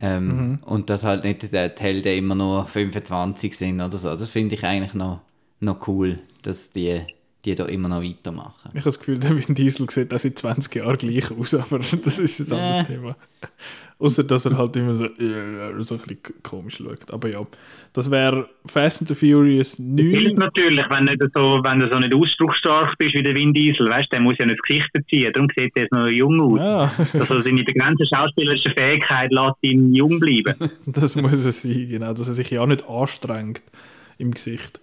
Ähm, 0.00 0.26
Mhm. 0.26 0.58
Und 0.64 0.90
dass 0.90 1.04
halt 1.04 1.24
nicht 1.24 1.42
die 1.42 1.56
Helden 1.56 2.18
immer 2.18 2.34
nur 2.34 2.66
25 2.66 3.56
sind 3.56 3.80
oder 3.80 3.96
so. 3.96 4.08
Das 4.08 4.30
finde 4.30 4.54
ich 4.54 4.64
eigentlich 4.64 4.94
noch, 4.94 5.20
noch 5.60 5.86
cool, 5.86 6.18
dass 6.42 6.72
die, 6.72 7.00
die 7.44 7.54
da 7.54 7.66
immer 7.66 7.88
noch 7.88 8.02
weitermachen. 8.02 8.70
Ich 8.72 8.80
habe 8.80 8.84
das 8.84 8.98
Gefühl, 8.98 9.18
der 9.20 9.36
Vin 9.36 9.54
Diesel 9.54 9.88
sieht 9.90 10.12
auch 10.12 10.18
seit 10.18 10.38
20 10.38 10.74
Jahren 10.74 10.96
gleich 10.98 11.30
aus, 11.30 11.54
aber 11.54 11.78
das 11.78 11.92
ist 12.18 12.52
ein 12.52 12.58
anderes 12.58 12.88
Äh. 12.88 12.92
Thema. 12.92 13.16
Außer 13.98 14.24
dass 14.24 14.44
er 14.46 14.58
halt 14.58 14.74
immer 14.76 14.94
so, 14.94 15.04
äh, 15.04 15.82
so 15.82 15.94
ein 15.94 16.00
bisschen 16.00 16.18
komisch 16.42 16.78
schaut. 16.78 17.10
Aber 17.12 17.30
ja, 17.30 17.46
das 17.92 18.10
wäre 18.10 18.48
Fast 18.66 19.02
and 19.02 19.08
the 19.08 19.14
Furious 19.14 19.76
Hilft 19.76 20.26
9. 20.28 20.36
natürlich, 20.36 20.90
wenn, 20.90 21.04
nicht 21.04 21.22
so, 21.34 21.60
wenn 21.62 21.78
du 21.78 21.88
so 21.88 21.98
nicht 22.00 22.14
ausdrucksstark 22.14 22.98
bist 22.98 23.14
wie 23.14 23.22
der 23.22 23.34
Vin 23.34 23.52
Diesel, 23.52 23.88
weißt, 23.88 24.10
der 24.12 24.20
muss 24.20 24.36
ja 24.38 24.46
nicht 24.46 24.58
das 24.58 24.66
Gesicht 24.68 24.90
verziehen, 24.90 25.32
darum 25.32 25.48
sieht 25.56 25.72
er 25.76 25.82
jetzt 25.82 25.92
noch 25.92 26.08
jung 26.08 26.40
aus. 26.40 26.58
Ja, 26.58 27.20
Also 27.20 27.40
seine 27.42 27.62
begrenzte 27.62 28.04
schauspielerische 28.06 28.70
Fähigkeit 28.70 29.32
lässt 29.32 29.56
ihn 29.60 29.94
jung 29.94 30.18
bleiben. 30.18 30.54
das 30.86 31.14
muss 31.14 31.32
es 31.44 31.62
sein, 31.62 31.88
genau. 31.88 32.12
Dass 32.14 32.26
er 32.26 32.34
sich 32.34 32.50
ja 32.50 32.66
nicht 32.66 32.88
anstrengt 32.88 33.62
im 34.18 34.32
Gesicht. 34.32 34.80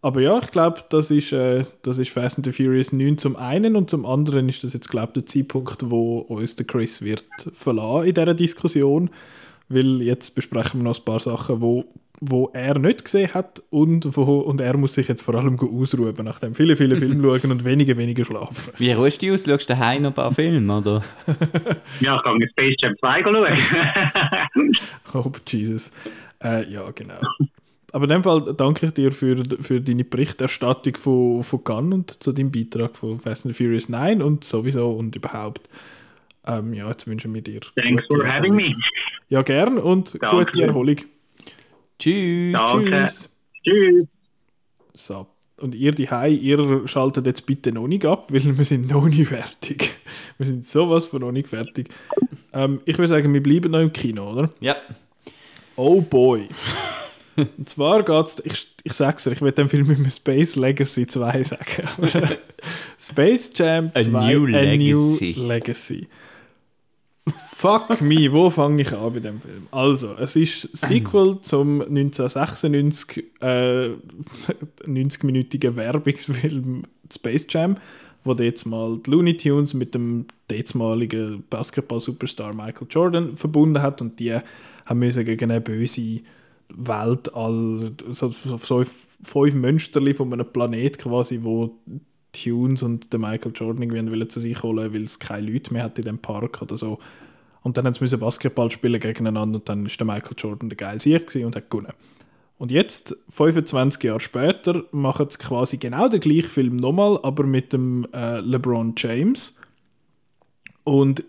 Aber 0.00 0.20
ja, 0.20 0.38
ich 0.38 0.50
glaube, 0.52 0.84
das, 0.90 1.10
ist, 1.10 1.32
äh, 1.32 1.64
das 1.82 1.98
ist 1.98 2.10
Fast 2.10 2.38
and 2.38 2.46
the 2.46 2.52
Furious 2.52 2.92
9 2.92 3.18
zum 3.18 3.34
einen 3.34 3.74
und 3.74 3.90
zum 3.90 4.06
anderen 4.06 4.48
ist 4.48 4.62
das 4.62 4.72
jetzt, 4.72 4.88
glaube 4.88 5.08
ich, 5.08 5.24
der 5.24 5.26
Zeitpunkt, 5.26 5.90
wo 5.90 6.18
uns 6.18 6.54
der 6.54 6.66
Chris 6.66 7.02
wird 7.02 7.24
verlassen 7.52 8.08
in 8.08 8.14
dieser 8.14 8.34
Diskussion. 8.34 9.10
Weil 9.68 10.00
jetzt 10.00 10.34
besprechen 10.34 10.80
wir 10.80 10.84
noch 10.84 10.98
ein 10.98 11.04
paar 11.04 11.18
Sachen, 11.18 11.60
wo, 11.60 11.84
wo 12.20 12.48
er 12.54 12.78
nicht 12.78 13.04
gesehen 13.04 13.34
hat 13.34 13.62
und, 13.70 14.16
wo, 14.16 14.38
und 14.38 14.60
er 14.60 14.76
muss 14.76 14.94
sich 14.94 15.08
jetzt 15.08 15.22
vor 15.22 15.34
allem 15.34 15.56
gut 15.56 15.70
ausruhen, 15.72 16.14
nachdem 16.22 16.54
viele, 16.54 16.76
viele 16.76 16.96
Filme 16.98 17.22
schauen 17.40 17.50
und 17.50 17.64
weniger, 17.64 17.96
weniger 17.96 18.24
schlafen. 18.24 18.72
Wie 18.78 18.92
ruhst 18.92 19.20
du 19.20 19.34
aus? 19.34 19.44
Schaust 19.44 19.68
du 19.68 19.74
daheim 19.74 20.02
noch 20.02 20.10
ein 20.10 20.14
paar 20.14 20.32
Filme, 20.32 20.78
oder? 20.78 21.02
Ja, 22.00 22.16
ich 22.16 22.22
kann 22.22 22.40
jetzt 22.40 22.52
Space 22.52 22.76
Jam 22.80 22.94
2 23.00 23.22
schauen. 23.22 24.72
Oh, 25.14 25.32
Jesus. 25.46 25.90
Äh, 26.42 26.70
ja, 26.70 26.88
genau. 26.92 27.18
Aber 27.92 28.04
in 28.04 28.10
dem 28.10 28.22
Fall 28.22 28.54
danke 28.56 28.86
ich 28.86 28.92
dir 28.92 29.12
für, 29.12 29.42
für 29.60 29.80
deine 29.80 30.04
Berichterstattung 30.04 30.96
von, 30.96 31.42
von 31.42 31.64
Cannes 31.64 31.94
und 31.94 32.22
zu 32.22 32.32
deinem 32.32 32.50
Beitrag 32.52 32.96
von 32.96 33.18
Fast 33.18 33.46
and 33.46 33.54
the 33.54 33.64
Furious 33.64 33.88
9 33.88 34.20
und 34.22 34.44
sowieso 34.44 34.90
und 34.92 35.16
überhaupt. 35.16 35.68
Ähm, 36.46 36.74
ja, 36.74 36.88
jetzt 36.88 37.06
wünschen 37.06 37.32
wir 37.34 37.42
dir. 37.42 37.60
Thanks 37.76 38.06
gute 38.08 38.22
for 38.22 38.30
having 38.30 38.58
Erholung. 38.58 38.76
me. 38.76 38.84
Ja, 39.28 39.42
gern 39.42 39.78
und 39.78 40.22
Danke. 40.22 40.44
gute 40.44 40.62
Erholung. 40.62 40.96
Tschüss! 41.98 42.52
Danke. 42.52 42.90
Tschüss. 42.90 43.36
Tschüss. 43.64 44.06
So. 44.94 45.26
Und 45.60 45.74
ihr 45.74 45.90
die 45.90 46.08
ihr 46.40 46.86
schaltet 46.86 47.26
jetzt 47.26 47.44
bitte 47.44 47.72
noch 47.72 47.88
nicht 47.88 48.04
ab, 48.04 48.32
weil 48.32 48.56
wir 48.56 48.64
sind 48.64 48.88
noch 48.90 49.08
nicht 49.08 49.28
fertig. 49.28 49.94
Wir 50.38 50.46
sind 50.46 50.64
sowas 50.64 51.06
von 51.06 51.20
noch 51.20 51.32
nicht 51.32 51.48
fertig. 51.48 51.88
Ähm, 52.52 52.80
ich 52.84 52.96
würde 52.96 53.08
sagen, 53.08 53.34
wir 53.34 53.42
bleiben 53.42 53.72
noch 53.72 53.80
im 53.80 53.92
Kino, 53.92 54.30
oder? 54.30 54.50
Ja, 54.60 54.76
Oh 55.74 56.00
boy. 56.00 56.48
Und 57.58 57.68
zwar 57.68 58.02
geht's, 58.02 58.42
ich, 58.44 58.66
ich 58.82 58.92
sag's 58.92 59.24
dir, 59.24 59.32
ich 59.32 59.40
will 59.40 59.52
den 59.52 59.68
Film 59.68 59.86
mit 59.86 60.12
Space 60.12 60.56
Legacy 60.56 61.06
2 61.06 61.42
sagen. 61.44 61.88
Space 62.98 63.52
Jam 63.54 63.90
A 63.94 64.00
2 64.00 64.32
New 64.32 64.46
A 64.46 64.60
Legacy. 64.60 65.34
New 65.36 65.46
Legacy. 65.46 66.08
Fuck 67.56 68.00
me, 68.00 68.32
wo 68.32 68.50
fange 68.50 68.82
ich 68.82 68.92
an 68.92 69.12
bei 69.12 69.20
dem 69.20 69.40
Film? 69.40 69.66
Also, 69.70 70.14
es 70.14 70.34
ist 70.36 70.76
Sequel 70.76 71.38
zum 71.42 71.82
1996 71.82 73.24
äh, 73.40 73.88
90-minütigen 74.86 75.76
Werbungsfilm 75.76 76.84
Space 77.12 77.46
Jam, 77.48 77.76
wo 78.24 78.32
jetzt 78.34 78.64
mal 78.64 78.98
die 78.98 79.10
Looney 79.10 79.36
Tunes 79.36 79.74
mit 79.74 79.94
dem 79.94 80.26
damaligen 80.48 81.44
Basketball-Superstar 81.50 82.54
Michael 82.54 82.86
Jordan 82.90 83.36
verbunden 83.36 83.82
hat 83.82 84.00
und 84.00 84.18
die 84.18 84.34
haben 84.34 84.98
müssen 84.98 85.24
gegen 85.24 85.50
eine 85.50 85.60
böse 85.60 86.20
Welt 86.74 87.34
all 87.34 87.92
so, 88.10 88.30
so, 88.30 88.58
fünf 88.58 89.54
Mönsterli 89.54 90.14
von 90.14 90.32
einem 90.32 90.52
Planet 90.52 90.98
quasi, 90.98 91.40
wo 91.42 91.78
Tunes 92.32 92.82
und 92.82 93.12
den 93.12 93.20
Michael 93.20 93.52
Jordan 93.54 93.82
irgendwie 93.82 94.28
zu 94.28 94.40
sich 94.40 94.62
holen, 94.62 94.92
weil 94.92 95.04
es 95.04 95.18
keine 95.18 95.50
Leute 95.50 95.72
mehr 95.72 95.84
hat 95.84 95.98
in 95.98 96.04
dem 96.04 96.18
Park 96.18 96.62
oder 96.62 96.76
so. 96.76 96.98
Und 97.62 97.76
dann 97.76 97.86
haben 97.86 97.94
sie 97.94 98.16
Basketball 98.16 98.70
spielen 98.70 99.00
gegeneinander 99.00 99.58
und 99.58 99.68
dann 99.68 99.86
ist 99.86 99.98
der 99.98 100.06
Michael 100.06 100.36
Jordan 100.36 100.68
der 100.68 100.76
geile 100.76 101.00
Sieg 101.00 101.34
und 101.34 101.56
hat 101.56 101.70
gewonnen. 101.70 101.92
Und 102.58 102.72
jetzt, 102.72 103.16
25 103.28 104.02
Jahre 104.02 104.20
später, 104.20 104.84
machen 104.90 105.26
sie 105.30 105.38
quasi 105.38 105.76
genau 105.76 106.08
den 106.08 106.20
gleichen 106.20 106.50
Film 106.50 106.76
nochmal, 106.76 107.18
aber 107.22 107.44
mit 107.44 107.72
dem 107.72 108.06
äh, 108.12 108.40
LeBron 108.40 108.94
James. 108.96 109.60
Und 110.82 111.24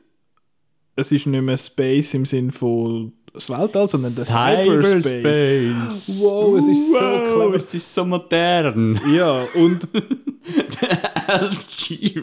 es 0.95 1.11
ist 1.11 1.27
nicht 1.27 1.41
mehr 1.41 1.57
Space 1.57 2.13
im 2.13 2.25
Sinn 2.25 2.51
von 2.51 3.13
das 3.33 3.49
Weltall, 3.49 3.87
sondern 3.87 4.15
der 4.15 4.25
Cyberspace. 4.25 5.11
Cyberspace. 5.11 6.19
Wow, 6.21 6.57
es 6.57 6.67
ist 6.67 6.91
so 6.91 6.99
Wow, 6.99 7.33
clever. 7.33 7.55
Es 7.55 7.73
ist 7.73 7.93
so 7.93 8.05
modern. 8.05 9.01
Ja, 9.13 9.45
und 9.55 9.87
LG. 11.27 12.21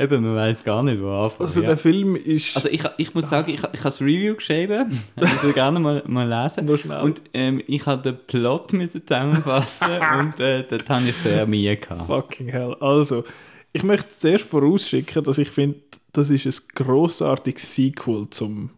Eben, 0.00 0.22
man 0.22 0.34
weiß 0.34 0.64
gar 0.64 0.82
nicht, 0.82 1.00
wo 1.02 1.10
anfangen. 1.10 1.46
also 1.46 1.60
ja. 1.60 1.66
der 1.66 1.76
Film 1.76 2.16
ist... 2.16 2.56
Also 2.56 2.70
ich, 2.70 2.82
ich 2.96 3.14
muss 3.14 3.28
sagen, 3.28 3.50
ich, 3.50 3.58
ich 3.58 3.62
habe 3.64 3.78
das 3.82 4.00
Review 4.00 4.34
geschrieben, 4.34 5.02
ich 5.16 5.42
würde 5.42 5.52
gerne 5.52 5.78
mal, 5.78 6.02
mal 6.06 6.26
lesen. 6.26 6.64
Nur 6.64 6.78
schnell. 6.78 7.02
Und 7.02 7.20
ähm, 7.34 7.62
ich 7.66 7.84
habe 7.84 8.00
den 8.02 8.18
Plot 8.26 8.72
müssen 8.72 9.06
zusammenfassen 9.06 9.88
und 10.20 10.40
äh, 10.40 10.64
dort 10.68 10.88
habe 10.88 11.06
ich 11.06 11.16
sehr 11.16 11.46
Mühe 11.46 11.76
gehabt. 11.76 12.06
Fucking 12.06 12.48
hell. 12.48 12.74
Also, 12.80 13.24
ich 13.72 13.82
möchte 13.82 14.08
zuerst 14.08 14.48
vorausschicken, 14.48 15.22
dass 15.22 15.36
ich 15.36 15.50
finde, 15.50 15.80
das 16.12 16.30
ist 16.30 16.46
ein 16.46 16.74
grossartiges 16.74 17.74
Sequel 17.74 18.26
zum, 18.30 18.70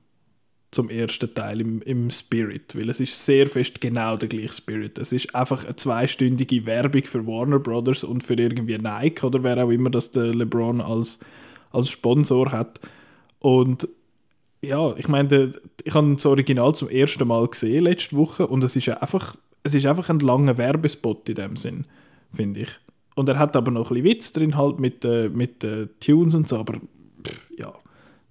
zum 0.72 0.88
ersten 0.88 1.32
Teil 1.34 1.60
im, 1.60 1.82
im 1.82 2.10
Spirit, 2.10 2.74
weil 2.74 2.88
es 2.88 2.98
ist 2.98 3.24
sehr 3.24 3.46
fest 3.46 3.80
genau 3.80 4.16
der 4.16 4.28
gleiche 4.28 4.54
Spirit. 4.54 4.98
Es 4.98 5.12
ist 5.12 5.34
einfach 5.34 5.64
eine 5.64 5.76
zweistündige 5.76 6.64
Werbung 6.64 7.04
für 7.04 7.26
Warner 7.26 7.58
Brothers 7.58 8.04
und 8.04 8.24
für 8.24 8.34
irgendwie 8.34 8.78
Nike 8.78 9.24
oder 9.24 9.42
wer 9.42 9.62
auch 9.62 9.70
immer 9.70 9.90
das 9.90 10.10
der 10.10 10.34
LeBron 10.34 10.80
als, 10.80 11.20
als 11.72 11.90
Sponsor 11.90 12.50
hat. 12.52 12.80
Und 13.38 13.86
ja, 14.62 14.96
ich 14.96 15.08
meine, 15.08 15.50
ich 15.84 15.94
habe 15.94 16.14
das 16.14 16.24
Original 16.24 16.74
zum 16.74 16.88
ersten 16.88 17.28
Mal 17.28 17.46
gesehen 17.48 17.84
letzte 17.84 18.16
Woche 18.16 18.46
und 18.46 18.64
es 18.64 18.74
ist 18.74 18.88
einfach, 18.88 19.36
es 19.62 19.74
ist 19.74 19.84
einfach 19.84 20.08
ein 20.08 20.20
langer 20.20 20.56
Werbespot 20.56 21.28
in 21.28 21.34
dem 21.34 21.56
Sinn, 21.56 21.84
finde 22.32 22.60
ich. 22.60 22.70
Und 23.14 23.28
er 23.28 23.38
hat 23.38 23.56
aber 23.56 23.70
noch 23.70 23.90
ein 23.90 24.02
bisschen 24.02 24.04
Witz 24.04 24.32
drin 24.32 24.56
halt 24.56 24.80
mit, 24.80 25.04
äh, 25.04 25.28
mit 25.28 25.64
äh, 25.64 25.88
Tunes 26.00 26.34
und 26.34 26.48
so, 26.48 26.56
aber 26.56 26.80
pff, 27.26 27.50
ja, 27.58 27.74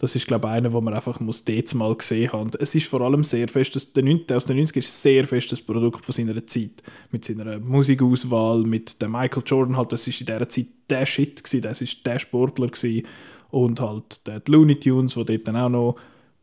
das 0.01 0.15
ist 0.15 0.25
glaube 0.25 0.47
ich 0.47 0.53
einer, 0.53 0.73
wo 0.73 0.81
man 0.81 0.95
einfach 0.95 1.19
muss 1.19 1.43
jetzt 1.47 1.75
mal 1.75 1.93
gesehen 1.93 2.33
haben. 2.33 2.49
Es 2.59 2.73
ist 2.73 2.87
vor 2.87 3.01
allem 3.01 3.23
sehr 3.23 3.47
fest, 3.47 3.75
das, 3.75 3.93
der 3.93 4.01
9, 4.01 4.21
aus 4.33 4.47
den 4.47 4.57
90 4.57 4.77
ist 4.77 4.99
sehr 4.99 5.25
fest 5.25 5.51
das 5.51 5.61
Produkt 5.61 6.03
von 6.03 6.11
seiner 6.11 6.43
Zeit. 6.47 6.81
Mit 7.11 7.23
seiner 7.23 7.59
Musikauswahl, 7.59 8.63
mit 8.63 8.99
dem 8.99 9.11
Michael 9.11 9.43
Jordan 9.45 9.77
halt, 9.77 9.91
das 9.91 10.07
ist 10.07 10.19
in 10.19 10.25
dieser 10.25 10.49
Zeit 10.49 10.65
der 10.89 11.05
Shit 11.05 11.43
gewesen, 11.43 11.61
das 11.61 11.81
ist 11.81 12.03
der 12.03 12.17
Sportler 12.17 12.69
gewesen. 12.69 13.05
Und 13.51 13.79
halt 13.79 14.25
die 14.25 14.51
Looney 14.51 14.79
Tunes, 14.79 15.13
die 15.13 15.23
dort 15.23 15.47
dann 15.47 15.55
auch 15.55 15.69
noch 15.69 15.95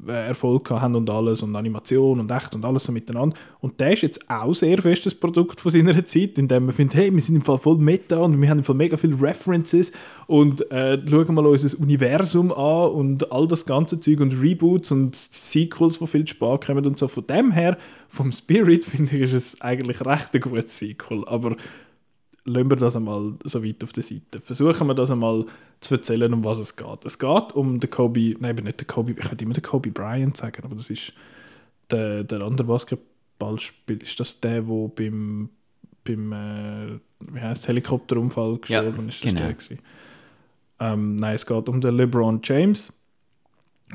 Erfolg 0.07 0.70
haben 0.70 0.94
und 0.94 1.11
alles 1.11 1.42
und 1.42 1.57
Animation 1.57 2.20
und 2.20 2.30
echt 2.30 2.55
und 2.55 2.64
alles 2.64 2.84
so 2.84 2.92
miteinander. 2.92 3.36
Und 3.61 3.80
der 3.80 3.92
ist 3.94 4.03
jetzt 4.03 4.30
auch 4.30 4.55
sehr 4.55 4.80
festes 4.80 5.14
Produkt 5.14 5.61
von 5.61 5.72
seiner 5.72 6.05
Zeit, 6.05 6.38
in 6.38 6.46
dem 6.46 6.66
man 6.66 6.74
findet, 6.74 6.99
hey, 6.99 7.12
wir 7.12 7.20
sind 7.20 7.36
im 7.36 7.42
Fall 7.42 7.59
voll 7.59 7.78
Meta 7.78 8.18
und 8.18 8.40
wir 8.40 8.49
haben 8.49 8.59
im 8.59 8.64
Fall 8.64 8.76
mega 8.76 8.96
viele 8.96 9.20
References 9.20 9.92
und 10.28 10.70
äh, 10.70 10.99
schauen 11.09 11.34
mal 11.34 11.46
unser 11.46 11.80
Universum 11.80 12.53
an 12.53 12.90
und 12.90 13.32
all 13.32 13.49
das 13.49 13.66
ganze 13.66 13.99
Zeug 13.99 14.20
und 14.20 14.40
Reboots 14.40 14.92
und 14.92 15.16
Sequels, 15.16 15.99
die 15.99 16.07
viel 16.07 16.28
spät 16.28 16.66
kommen 16.66 16.86
und 16.86 16.96
so. 16.96 17.09
Von 17.09 17.26
dem 17.26 17.51
her, 17.51 17.76
vom 18.09 18.30
Spirit, 18.30 18.84
finde 18.84 19.16
ich, 19.16 19.22
ist 19.22 19.32
es 19.32 19.61
eigentlich 19.61 20.05
recht 20.07 20.32
ein 20.32 20.40
gutes 20.40 20.78
Sequel, 20.78 21.24
aber 21.26 21.57
lassen 22.49 22.70
wir 22.70 22.76
das 22.76 22.96
einmal 22.96 23.34
so 23.44 23.64
weit 23.64 23.82
auf 23.84 23.92
der 23.92 24.03
Seite. 24.03 24.40
Versuchen 24.40 24.86
wir 24.86 24.94
das 24.94 25.11
einmal 25.11 25.44
zu 25.80 25.94
erzählen, 25.94 26.32
um 26.32 26.44
was 26.44 26.59
es 26.59 26.76
geht. 26.76 27.05
Es 27.05 27.18
geht 27.18 27.53
um 27.53 27.78
den 27.78 27.90
Kobe, 27.90 28.36
nein, 28.40 28.57
eben 28.57 28.66
nicht 28.66 28.80
den 28.80 28.86
Kobe, 28.86 29.12
ich 29.12 29.30
würde 29.30 29.44
immer 29.44 29.55
den 29.55 29.62
Kobe 29.62 29.90
Bryant 29.90 30.36
sagen, 30.36 30.62
aber 30.64 30.74
das 30.74 30.90
ist 30.90 31.12
der, 31.90 32.24
der 32.24 32.42
andere 32.42 32.66
Basketballspieler. 32.66 34.03
Ist 34.03 34.18
das 34.18 34.40
der, 34.40 34.62
der 34.62 34.88
beim, 34.88 35.51
beim 36.05 36.32
äh, 36.32 36.99
wie 37.20 37.40
heißt 37.40 37.68
Helikopterunfall 37.68 38.59
gestorben 38.59 39.09
ist? 39.09 39.24
Das 39.24 39.32
genau. 39.32 39.44
der 39.46 39.55
gewesen? 39.55 39.78
ähm, 40.80 41.16
nein, 41.16 41.34
es 41.34 41.46
geht 41.46 41.68
um 41.68 41.80
den 41.80 41.96
LeBron 41.96 42.40
James. 42.42 42.92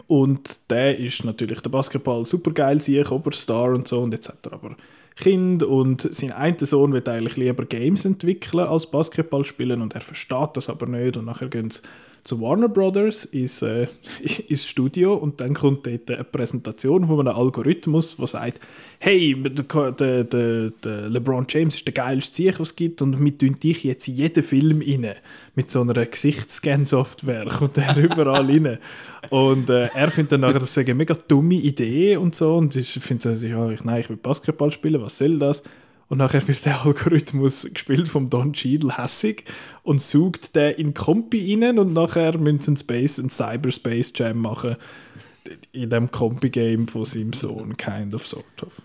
Und 0.07 0.71
der 0.71 0.97
ist 0.97 1.23
natürlich 1.23 1.61
der 1.61 1.69
Basketball 1.69 2.25
supergeil, 2.25 2.81
sich 2.81 3.09
Oberstar 3.11 3.73
und 3.73 3.87
so. 3.87 4.01
Und 4.01 4.13
er 4.13 4.53
aber 4.53 4.75
Kind 5.15 5.63
und 5.63 6.01
sein 6.01 6.31
einer 6.31 6.65
Sohn 6.65 6.93
will 6.93 7.07
eigentlich 7.07 7.37
lieber 7.37 7.65
Games 7.65 8.05
entwickeln 8.05 8.65
als 8.65 8.87
Basketball 8.87 9.45
spielen 9.45 9.81
und 9.81 9.93
er 9.93 10.01
versteht 10.01 10.49
das 10.55 10.69
aber 10.69 10.87
nicht. 10.87 11.17
Und 11.17 11.25
nachher 11.25 11.49
gehen 11.49 11.69
sie 11.69 11.81
zu 12.23 12.39
Warner 12.39 12.69
Brothers 12.69 13.25
ins, 13.25 13.61
äh, 13.61 13.87
ins 14.47 14.65
Studio 14.65 15.13
und 15.15 15.41
dann 15.41 15.53
kommt 15.53 15.85
dort 15.85 16.09
eine 16.09 16.23
Präsentation 16.23 17.05
von 17.05 17.19
einem 17.19 17.37
Algorithmus, 17.37 18.15
der 18.15 18.27
sagt, 18.27 18.61
hey, 18.99 19.35
der, 19.35 19.91
der, 19.91 20.23
der, 20.23 21.09
LeBron 21.09 21.45
James 21.49 21.75
ist 21.75 21.85
der 21.85 21.93
geilste 21.93 22.35
Sieg, 22.35 22.59
was 22.59 22.69
es 22.69 22.75
gibt 22.75 23.01
und 23.01 23.23
wir 23.23 23.37
tun 23.37 23.59
dich 23.59 23.83
jetzt 23.83 24.07
in 24.07 24.15
jeden 24.15 24.43
Film 24.43 24.81
rein. 24.81 25.15
Mit 25.55 25.69
so 25.69 25.81
einer 25.81 26.05
Gesichtsscan-Software 26.05 27.45
kommt 27.57 27.77
er 27.77 27.97
überall 27.97 28.45
rein. 28.45 28.77
Und 29.29 29.69
äh, 29.69 29.89
er 29.93 30.09
findet 30.09 30.33
dann 30.33 30.41
nachher, 30.41 30.59
das 30.59 30.73
sei 30.73 30.81
eine 30.81 30.95
mega 30.95 31.15
dumme 31.27 31.55
Idee 31.55 32.15
und 32.15 32.35
so 32.35 32.57
und 32.57 32.75
ich 32.75 32.93
finde 32.93 33.33
ja, 33.33 33.69
ich, 33.69 33.83
nein, 33.83 33.99
ich 33.99 34.09
will 34.09 34.17
Basketball 34.17 34.71
spielen, 34.71 35.01
was 35.01 35.17
soll 35.17 35.39
das? 35.39 35.63
Und 36.09 36.19
nachher 36.19 36.47
wird 36.47 36.63
der 36.65 36.85
Algorithmus 36.85 37.67
gespielt 37.73 38.07
vom 38.07 38.29
Don 38.29 38.53
Cheadle 38.53 38.97
hässig 38.97 39.45
und 39.83 40.01
sucht 40.01 40.55
den 40.55 40.73
in 40.75 40.93
Kompi 40.93 41.53
rein 41.61 41.77
und 41.77 41.93
nachher 41.93 42.37
müssen 42.37 42.59
sie 42.59 42.67
einen 42.69 42.77
Space, 42.77 43.19
einen 43.19 43.29
Cyberspace 43.29 44.13
Jam 44.15 44.39
machen 44.39 44.77
in 45.73 45.89
dem 45.89 46.09
Kompi-Game 46.09 46.87
von 46.87 47.05
seinem 47.05 47.33
Sohn, 47.33 47.75
kind 47.75 48.15
of, 48.15 48.25
sort 48.25 48.63
of. 48.63 48.81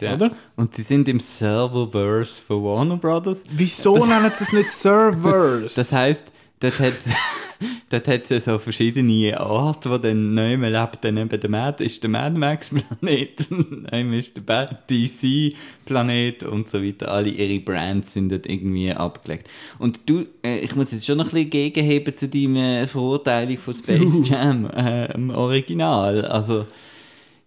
Ja. 0.00 0.14
Oder? 0.14 0.32
Und 0.56 0.74
sie 0.74 0.82
sind 0.82 1.08
im 1.08 1.20
Serververse 1.20 2.42
von 2.42 2.64
Warner 2.64 2.96
Brothers. 2.96 3.44
Wieso 3.50 4.04
nennen 4.04 4.30
sie 4.34 4.44
es 4.44 4.52
nicht 4.52 4.68
Servers? 4.70 5.74
Das 5.74 5.92
heisst, 5.92 6.26
dort 6.60 6.78
hat 6.80 6.98
es 6.98 7.12
dort 7.90 8.08
hat's 8.08 8.30
ja 8.30 8.40
so 8.40 8.58
verschiedene 8.58 9.38
Orte, 9.40 9.90
wo 9.90 9.98
dann 9.98 10.34
neu 10.34 10.56
lebt. 10.56 10.98
Dann 11.02 11.16
eben 11.16 11.40
der 11.40 11.50
Mad 11.50 11.84
ist 11.84 12.02
der 12.02 12.10
Mad 12.10 12.38
Max 12.38 12.70
Planet, 12.70 13.46
neu 13.50 14.18
ist 14.18 14.36
der 14.36 14.42
Bad 14.42 14.90
DC 14.90 15.54
Planet 15.84 16.42
und 16.42 16.68
so 16.68 16.82
weiter. 16.82 17.10
Alle 17.10 17.28
ihre 17.28 17.60
Brands 17.60 18.14
sind 18.14 18.30
dort 18.30 18.46
irgendwie 18.46 18.92
abgelegt. 18.92 19.48
Und 19.78 20.00
du, 20.06 20.26
äh, 20.42 20.58
ich 20.58 20.74
muss 20.74 20.92
jetzt 20.92 21.06
schon 21.06 21.18
noch 21.18 21.26
ein 21.26 21.30
bisschen 21.30 21.50
gegenheben 21.50 22.16
zu 22.16 22.28
deiner 22.28 22.86
Verurteilung 22.86 23.58
von 23.58 23.74
Space 23.74 24.28
Jam 24.28 24.68
äh, 24.70 25.12
im 25.12 25.30
Original. 25.30 26.24
Also, 26.24 26.66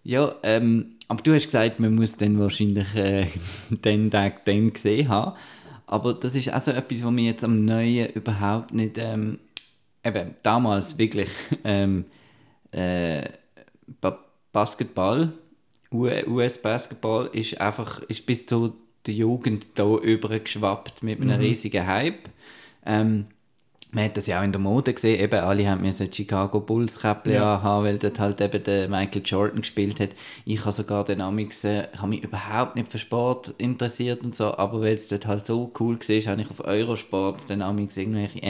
ja, 0.04 0.34
ähm, 0.42 0.94
aber 1.08 1.22
du 1.22 1.34
hast 1.34 1.46
gesagt, 1.46 1.80
man 1.80 1.94
muss 1.94 2.16
dann 2.16 2.38
wahrscheinlich 2.38 2.94
äh, 2.94 3.26
den 3.70 4.10
Tag 4.10 4.44
dann 4.44 4.72
gesehen 4.72 5.08
haben. 5.08 5.36
Aber 5.88 6.12
das 6.12 6.34
ist 6.34 6.50
also 6.50 6.70
etwas, 6.70 7.02
was 7.02 7.10
mir 7.10 7.24
jetzt 7.24 7.44
am 7.44 7.64
Neuen 7.64 8.10
überhaupt 8.10 8.74
nicht, 8.74 8.98
ähm, 8.98 9.38
eben 10.04 10.34
damals 10.42 10.98
wirklich 10.98 11.30
ähm, 11.64 12.04
äh, 12.70 13.28
ba 14.00 14.18
Basketball, 14.52 15.32
US-Basketball 15.92 17.30
ist 17.32 17.60
einfach 17.60 18.02
ist 18.02 18.26
bis 18.26 18.46
zu 18.46 18.74
der 19.06 19.14
Jugend 19.14 19.66
da 19.74 19.96
übergeschwappt 19.96 21.02
mit 21.02 21.20
einem 21.20 21.40
riesigen 21.40 21.86
Hype. 21.86 22.28
Ähm, 22.84 23.26
man 23.90 24.04
hat 24.04 24.16
das 24.18 24.26
ja 24.26 24.38
auch 24.40 24.44
in 24.44 24.52
der 24.52 24.60
Mode 24.60 24.92
gesehen, 24.92 25.18
eben 25.18 25.40
alle 25.40 25.66
haben 25.68 25.80
mir 25.80 25.92
so 25.94 26.04
Chicago 26.10 26.60
Bulls 26.60 27.00
Käppchen 27.00 27.32
Ja. 27.32 27.56
anhaben, 27.56 27.86
weil 27.86 27.98
dort 27.98 28.18
halt 28.20 28.40
eben 28.40 28.62
der 28.62 28.86
Michael 28.88 29.22
Jordan 29.24 29.62
gespielt 29.62 29.98
hat. 29.98 30.10
Ich 30.44 30.60
habe 30.60 30.72
sogar 30.72 31.04
den 31.04 31.22
Amix, 31.22 31.64
äh, 31.64 31.84
habe 31.96 32.08
mich 32.08 32.22
überhaupt 32.22 32.76
nicht 32.76 32.90
für 32.90 32.98
Sport 32.98 33.54
interessiert 33.56 34.22
und 34.24 34.34
so, 34.34 34.56
aber 34.58 34.82
weil 34.82 34.92
es 34.94 35.08
dort 35.08 35.26
halt 35.26 35.46
so 35.46 35.72
cool 35.80 35.98
war, 35.98 36.30
habe 36.32 36.42
ich 36.42 36.50
auf 36.50 36.64
Eurosport 36.66 37.48
den 37.48 37.62
Amix 37.62 37.96
irgendwelche 37.96 38.40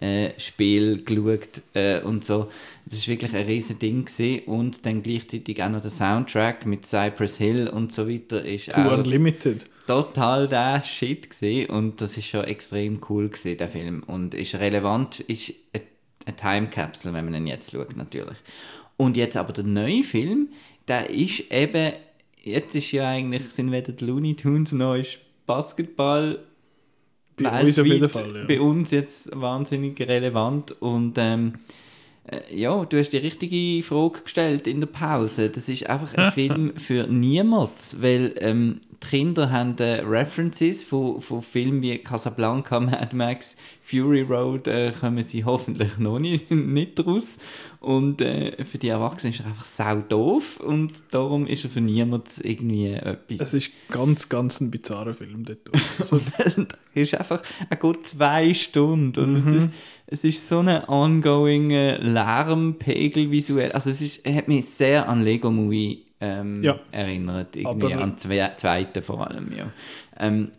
NBA-Spiele 0.00 0.98
geschaut 0.98 1.62
äh, 1.74 2.00
und 2.00 2.24
so. 2.24 2.48
Das 2.86 2.98
ist 2.98 3.08
wirklich 3.08 3.34
ein 3.34 3.44
riesen 3.46 3.78
Ding 3.78 4.04
gewesen. 4.04 4.40
und 4.46 4.86
dann 4.86 5.02
gleichzeitig 5.02 5.62
auch 5.62 5.68
noch 5.68 5.80
der 5.82 5.90
Soundtrack 5.90 6.64
mit 6.64 6.86
Cypress 6.86 7.36
Hill 7.36 7.68
und 7.68 7.92
so 7.92 8.08
weiter 8.08 8.44
ist 8.44 8.70
To 8.70 8.80
auch 8.80 8.98
Unlimited. 8.98 9.64
Total 9.88 10.46
der 10.46 10.82
Shit 10.84 11.30
gesehen 11.30 11.70
und 11.70 12.00
das 12.00 12.16
ist 12.16 12.26
schon 12.26 12.44
extrem 12.44 13.00
cool 13.08 13.28
gesehen 13.28 13.56
der 13.58 13.68
Film 13.68 14.04
und 14.06 14.34
ist 14.34 14.54
relevant, 14.54 15.20
ist 15.20 15.54
eine- 15.72 15.84
Time 16.36 16.68
Capsule, 16.68 17.14
wenn 17.14 17.24
man 17.24 17.34
ihn 17.34 17.46
jetzt 17.46 17.72
schaut 17.72 17.96
natürlich. 17.96 18.36
Und 18.98 19.16
jetzt 19.16 19.36
aber 19.38 19.54
der 19.54 19.64
neue 19.64 20.04
Film, 20.04 20.50
der 20.86 21.08
ist 21.08 21.50
eben 21.50 21.94
jetzt 22.42 22.76
ist 22.76 22.92
ja 22.92 23.08
eigentlich 23.08 23.50
sind 23.50 23.72
weder 23.72 23.92
die 23.92 24.04
Looney 24.04 24.36
Tunes 24.36 24.72
noch 24.72 24.94
ist 24.94 25.20
Basketball 25.46 26.38
Bei 27.36 27.64
uns 27.64 27.78
auf 27.78 27.86
jeden 27.86 28.02
weltweit 28.02 28.10
Fall, 28.10 28.36
ja. 28.36 28.44
bei 28.46 28.60
uns 28.60 28.90
jetzt 28.90 29.40
wahnsinnig 29.40 29.98
relevant 30.00 30.72
und 30.82 31.14
ähm, 31.16 31.54
äh, 31.54 31.58
ja, 32.50 32.84
du 32.84 32.98
hast 32.98 33.10
die 33.12 33.18
richtige 33.18 33.82
Frage 33.82 34.20
gestellt 34.22 34.66
in 34.66 34.80
der 34.80 34.88
Pause. 34.88 35.48
Das 35.50 35.68
ist 35.68 35.88
einfach 35.88 36.14
ein 36.14 36.32
Film 36.34 36.72
für 36.76 37.06
niemals, 37.06 38.00
weil 38.02 38.34
ähm, 38.40 38.80
die 39.02 39.06
Kinder 39.06 39.50
haben 39.50 39.78
äh, 39.78 40.00
References 40.00 40.82
von, 40.84 41.20
von 41.20 41.40
Filmen 41.40 41.80
wie 41.82 41.96
Casablanca, 41.98 42.80
Mad 42.80 43.14
Max, 43.14 43.56
Fury 43.82 44.22
Road, 44.22 44.66
äh, 44.66 44.92
kommen 44.98 45.22
sie 45.22 45.44
hoffentlich 45.44 45.98
noch 45.98 46.18
nicht, 46.18 46.50
nicht 46.50 47.06
raus. 47.06 47.38
Und 47.80 48.20
äh, 48.20 48.64
für 48.64 48.78
die 48.78 48.88
Erwachsenen 48.88 49.32
ist 49.32 49.40
er 49.40 49.46
einfach 49.46 49.64
sau 49.64 50.00
doof 50.00 50.58
und 50.58 50.92
darum 51.12 51.46
ist 51.46 51.62
er 51.64 51.70
für 51.70 51.80
niemals 51.80 52.40
irgendwie 52.40 52.88
etwas. 52.88 53.40
Es 53.40 53.54
ist 53.54 53.70
ganz, 53.88 54.28
ganz 54.28 54.60
ein 54.60 54.70
bizarrer 54.72 55.14
Film 55.14 55.44
dort. 55.44 55.60
Also, 56.00 56.20
das 56.36 56.58
ist 56.94 57.14
einfach, 57.14 57.40
er 57.70 57.76
geht 57.76 58.06
zwei 58.06 58.52
Stunden 58.52 59.20
und 59.22 59.30
Mhm. 59.32 59.36
es 59.36 59.46
ist 59.62 59.68
es 60.10 60.24
ist 60.24 60.48
so 60.48 60.58
ein 60.60 60.68
ongoing 60.88 61.70
äh, 61.70 61.96
Lärmpegel 61.98 63.30
visuell. 63.30 63.72
Also 63.72 63.90
es 63.90 64.00
ist, 64.00 64.26
hat 64.26 64.48
mich 64.48 64.66
sehr 64.66 65.08
an 65.08 65.22
Lego 65.22 65.50
Movie 65.50 66.04
ähm, 66.20 66.62
Ja. 66.62 66.78
erinnert, 66.90 67.54
irgendwie 67.56 67.92
Aber- 67.94 68.02
an 68.04 68.16
den 68.16 68.18
zweiten 68.58 69.02
vor 69.02 69.26
allem, 69.28 69.52
ja. 69.56 69.70
Ähm, 70.18 70.50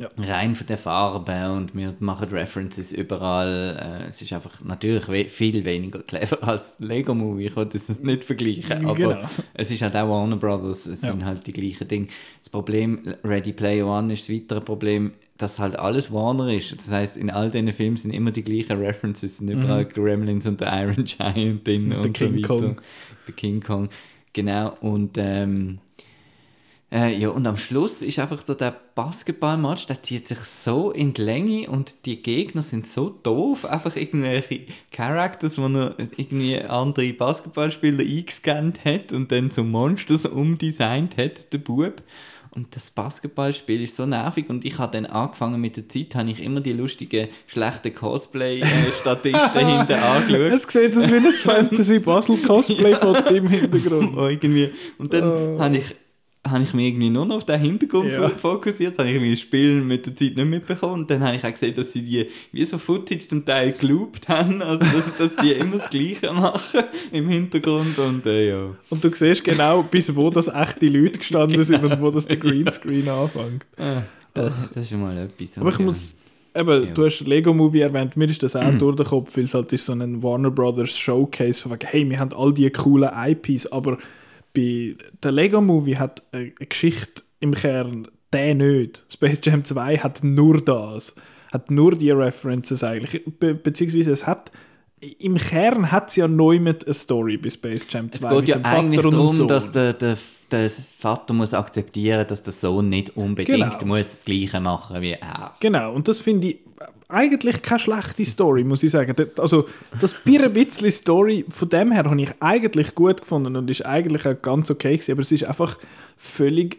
Ja. 0.00 0.08
Rein 0.16 0.54
von 0.54 0.68
der 0.68 0.78
Farbe 0.78 1.50
und 1.50 1.74
wir 1.74 1.92
machen 1.98 2.28
References 2.28 2.92
überall. 2.92 4.04
Äh, 4.04 4.08
es 4.10 4.22
ist 4.22 4.32
einfach 4.32 4.60
natürlich 4.62 5.08
we 5.08 5.24
viel 5.24 5.64
weniger 5.64 6.04
clever 6.04 6.38
als 6.46 6.76
Lego 6.78 7.16
Movie. 7.16 7.46
Ich 7.46 7.56
wollte 7.56 7.76
es 7.78 7.88
nicht 8.00 8.22
vergleichen, 8.22 8.86
aber 8.86 8.94
Genau. 8.94 9.28
es 9.54 9.72
ist 9.72 9.82
halt 9.82 9.96
auch 9.96 10.08
Warner 10.08 10.36
Brothers. 10.36 10.86
Es 10.86 11.02
Ja. 11.02 11.10
sind 11.10 11.24
halt 11.24 11.44
die 11.48 11.52
gleichen 11.52 11.88
Dinge. 11.88 12.06
Das 12.38 12.48
Problem, 12.48 13.02
Ready 13.24 13.52
Player 13.52 13.84
One 13.88 14.12
ist 14.12 14.28
das 14.28 14.36
weitere 14.36 14.60
Problem, 14.60 15.14
dass 15.38 15.58
halt 15.58 15.78
alles 15.78 16.12
Warner 16.12 16.52
ist. 16.52 16.76
Das 16.76 16.90
heißt, 16.90 17.16
in 17.16 17.30
all 17.30 17.50
diesen 17.50 17.72
Filmen 17.72 17.96
sind 17.96 18.12
immer 18.12 18.32
die 18.32 18.42
gleichen 18.42 18.78
References, 18.78 19.32
es 19.32 19.38
sind 19.38 19.48
überall 19.50 19.84
Gremlins 19.84 20.46
und 20.46 20.60
der 20.60 20.72
Iron 20.82 21.04
Giant 21.04 21.66
drin 21.66 21.84
Mhm. 21.86 21.90
Der 21.90 22.00
und 22.00 22.12
King 22.12 22.28
so 22.28 22.36
weiter. 22.36 22.64
Kong. 22.64 22.80
Der 23.26 23.34
King 23.34 23.60
Kong, 23.62 23.88
genau. 24.32 24.76
Und 24.80 25.16
ähm, 25.16 25.78
äh, 26.90 27.16
ja, 27.18 27.28
und 27.28 27.46
am 27.46 27.58
Schluss 27.58 28.00
ist 28.00 28.18
einfach 28.18 28.40
so 28.44 28.54
der 28.54 28.74
Basketballmatch, 28.94 29.86
der 29.86 30.02
zieht 30.02 30.26
sich 30.26 30.38
so 30.38 30.90
in 30.90 31.12
die 31.12 31.20
Länge 31.20 31.68
und 31.68 32.06
die 32.06 32.22
Gegner 32.22 32.62
sind 32.62 32.86
so 32.86 33.10
doof, 33.10 33.66
einfach 33.66 33.94
irgendwelche 33.94 34.62
Characters, 34.90 35.58
wo 35.58 35.66
er 35.66 35.94
irgendwie 35.98 36.58
andere 36.62 37.12
Basketballspieler 37.12 38.00
eingescannt 38.02 38.84
hat 38.86 39.12
und 39.12 39.30
dann 39.30 39.50
zu 39.50 39.64
Monsters 39.64 40.24
umdesignt 40.24 41.18
hat, 41.18 41.52
der 41.52 41.58
Bub. 41.58 42.02
Und 42.58 42.74
das 42.74 42.90
Basketballspiel 42.90 43.82
ist 43.82 43.94
so 43.94 44.04
nervig 44.04 44.50
und 44.50 44.64
ich 44.64 44.78
habe 44.78 44.90
dann 44.90 45.06
angefangen 45.06 45.60
mit 45.60 45.76
der 45.76 45.88
Zeit, 45.88 46.16
habe 46.16 46.28
ich 46.30 46.42
immer 46.42 46.60
die 46.60 46.72
lustigen, 46.72 47.28
schlechten 47.46 47.94
Cosplay-Statisten 47.94 49.52
hinten 49.54 49.92
angeschaut. 49.92 50.52
Es 50.52 50.62
sieht 50.64 50.96
aus 50.96 51.08
wie 51.08 51.18
ein 51.18 51.30
Fantasy 51.32 52.00
Basel 52.00 52.38
Cosplay 52.38 52.96
von 52.96 53.14
im 53.32 53.46
Hintergrund. 53.46 54.16
Oh, 54.16 54.26
irgendwie. 54.26 54.70
Und 54.98 55.12
dann 55.12 55.22
habe 55.60 55.76
ich, 55.76 55.84
habe 56.50 56.64
ich 56.64 56.74
mich 56.74 56.86
irgendwie 56.88 57.10
nur 57.10 57.26
noch 57.26 57.36
auf 57.36 57.44
den 57.46 57.60
Hintergrund 57.60 58.10
Ja. 58.10 58.28
fokussiert, 58.28 58.98
habe 58.98 59.10
ich 59.10 59.30
das 59.30 59.40
Spiel 59.40 59.80
mit 59.82 60.06
der 60.06 60.14
Zeit 60.16 60.36
nicht 60.36 60.46
mitbekommen 60.48 60.94
und 61.02 61.10
dann 61.10 61.22
habe 61.22 61.36
ich 61.36 61.44
auch 61.44 61.52
gesehen, 61.52 61.74
dass 61.76 61.92
sie 61.92 62.02
die 62.02 62.26
wie 62.52 62.64
so 62.64 62.78
Footage 62.78 63.20
zum 63.26 63.44
Teil 63.44 63.72
geloopt 63.72 64.28
haben, 64.28 64.60
also 64.62 64.78
dass, 64.80 65.16
dass 65.16 65.36
die 65.36 65.52
immer 65.52 65.76
das 65.76 65.88
Gleiche 65.90 66.32
machen 66.32 66.80
im 67.12 67.28
Hintergrund 67.28 67.98
und 67.98 68.26
äh, 68.26 68.50
ja. 68.50 68.66
Und 68.90 69.02
du 69.04 69.10
siehst 69.14 69.44
genau, 69.44 69.82
bis 69.82 70.14
wo 70.14 70.30
das 70.30 70.48
echte 70.48 70.88
Leute 70.88 71.18
gestanden 71.18 71.62
sind 71.64 71.84
und 71.84 72.00
wo 72.00 72.10
das 72.10 72.26
der 72.26 72.36
Greenscreen 72.36 73.08
anfängt. 73.08 73.66
Das, 74.34 74.52
das 74.74 74.82
ist 74.84 74.90
schon 74.90 75.00
mal 75.00 75.16
etwas. 75.18 75.58
Aber 75.58 75.70
ich 75.70 75.78
ja. 75.78 75.84
muss, 75.84 76.16
eben, 76.54 76.84
Ja. 76.84 76.90
du 76.92 77.04
hast 77.04 77.20
Lego 77.26 77.52
Movie 77.52 77.80
erwähnt, 77.80 78.16
mir 78.16 78.26
ist 78.26 78.42
das 78.42 78.54
auch 78.56 78.72
durch 78.78 78.96
den 78.96 79.06
Kopf, 79.06 79.36
weil 79.36 79.44
es 79.44 79.54
halt 79.54 79.72
ist 79.72 79.86
so 79.86 79.92
ein 79.92 80.22
Warner 80.22 80.50
Brothers 80.50 80.96
Showcase 80.96 81.60
von 81.62 81.72
wegen, 81.72 81.86
hey, 81.86 82.08
wir 82.08 82.18
haben 82.20 82.32
all 82.34 82.52
die 82.52 82.70
coolen 82.70 83.10
IPs, 83.14 83.66
aber 83.72 83.98
bei 84.54 84.96
der 85.22 85.32
Lego 85.32 85.60
Movie 85.60 85.96
hat 85.96 86.22
eine 86.32 86.50
Geschichte 86.50 87.22
im 87.40 87.54
Kern 87.54 88.08
der 88.32 88.54
nicht. 88.54 89.04
Space 89.08 89.40
Jam 89.42 89.64
2 89.64 89.98
hat 89.98 90.22
nur 90.22 90.60
das, 90.60 91.14
hat 91.52 91.70
nur 91.70 91.96
die 91.96 92.10
References 92.10 92.84
eigentlich, 92.84 93.24
Be 93.38 93.54
beziehungsweise 93.54 94.12
es 94.12 94.26
hat 94.26 94.50
im 95.20 95.36
Kern 95.36 95.92
hat 95.92 96.08
es 96.08 96.16
ja 96.16 96.26
neu 96.26 96.58
mit 96.58 96.84
eine 96.84 96.94
Story 96.94 97.36
bei 97.36 97.50
Space 97.50 97.86
Jam 97.88 98.10
2 98.10 98.26
Es 98.26 98.30
geht 98.30 98.40
mit 98.40 98.48
ja 98.48 98.54
dem 98.56 98.64
Vater 98.64 98.76
eigentlich 98.76 99.00
darum, 99.00 99.48
dass 99.48 99.72
der, 99.72 99.92
der, 99.92 100.18
der 100.50 100.70
Vater 100.70 101.34
muss 101.34 101.54
akzeptieren 101.54 102.26
dass 102.28 102.42
der 102.42 102.52
Sohn 102.52 102.88
nicht 102.88 103.16
unbedingt 103.16 103.78
Genau. 103.78 103.94
muss 103.94 104.10
das 104.10 104.24
Gleiche 104.24 104.60
machen 104.60 105.00
wie 105.00 105.12
er. 105.12 105.54
Genau, 105.60 105.94
und 105.94 106.08
das 106.08 106.20
finde 106.20 106.48
ich 106.48 106.58
eigentlich 107.08 107.62
keine 107.62 107.80
schlechte 107.80 108.24
Story, 108.24 108.64
muss 108.64 108.82
ich 108.82 108.90
sagen. 108.90 109.14
Also, 109.38 109.66
das 109.98 110.14
bisschen 110.14 110.90
Story 110.90 111.44
von 111.48 111.68
dem 111.68 111.92
her 111.92 112.04
habe 112.04 112.20
ich 112.20 112.30
eigentlich 112.40 112.94
gut 112.94 113.22
gefunden 113.22 113.56
und 113.56 113.70
ist 113.70 113.84
eigentlich 113.84 114.26
auch 114.26 114.40
ganz 114.40 114.70
okay 114.70 114.92
gewesen, 114.92 115.12
aber 115.12 115.22
es 115.22 115.32
ist 115.32 115.44
einfach 115.44 115.78
völlig 116.16 116.78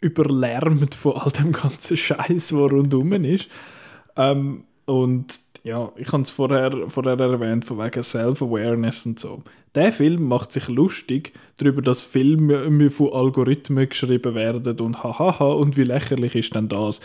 überlärmt 0.00 0.94
von 0.94 1.14
all 1.16 1.32
dem 1.32 1.52
ganzen 1.52 1.96
Scheiß, 1.96 2.48
der 2.48 2.58
rundum 2.58 3.12
ist. 3.24 3.48
Ähm, 4.16 4.64
und 4.84 5.38
ja, 5.64 5.90
ich 5.96 6.12
habe 6.12 6.22
es 6.22 6.30
vorher, 6.30 6.72
vorher 6.88 7.18
erwähnt, 7.18 7.64
von 7.64 7.78
wegen 7.78 8.02
Self-Awareness 8.02 9.06
und 9.06 9.18
so. 9.18 9.42
Der 9.74 9.92
Film 9.92 10.28
macht 10.28 10.52
sich 10.52 10.68
lustig 10.68 11.32
darüber, 11.58 11.82
dass 11.82 12.02
Filme 12.02 12.90
von 12.90 13.12
Algorithmen 13.12 13.88
geschrieben 13.88 14.36
werden 14.36 14.78
und 14.78 15.02
hahaha 15.02 15.52
und 15.52 15.76
wie 15.76 15.82
lächerlich 15.82 16.36
ist 16.36 16.54
denn 16.54 16.68
das. 16.68 17.00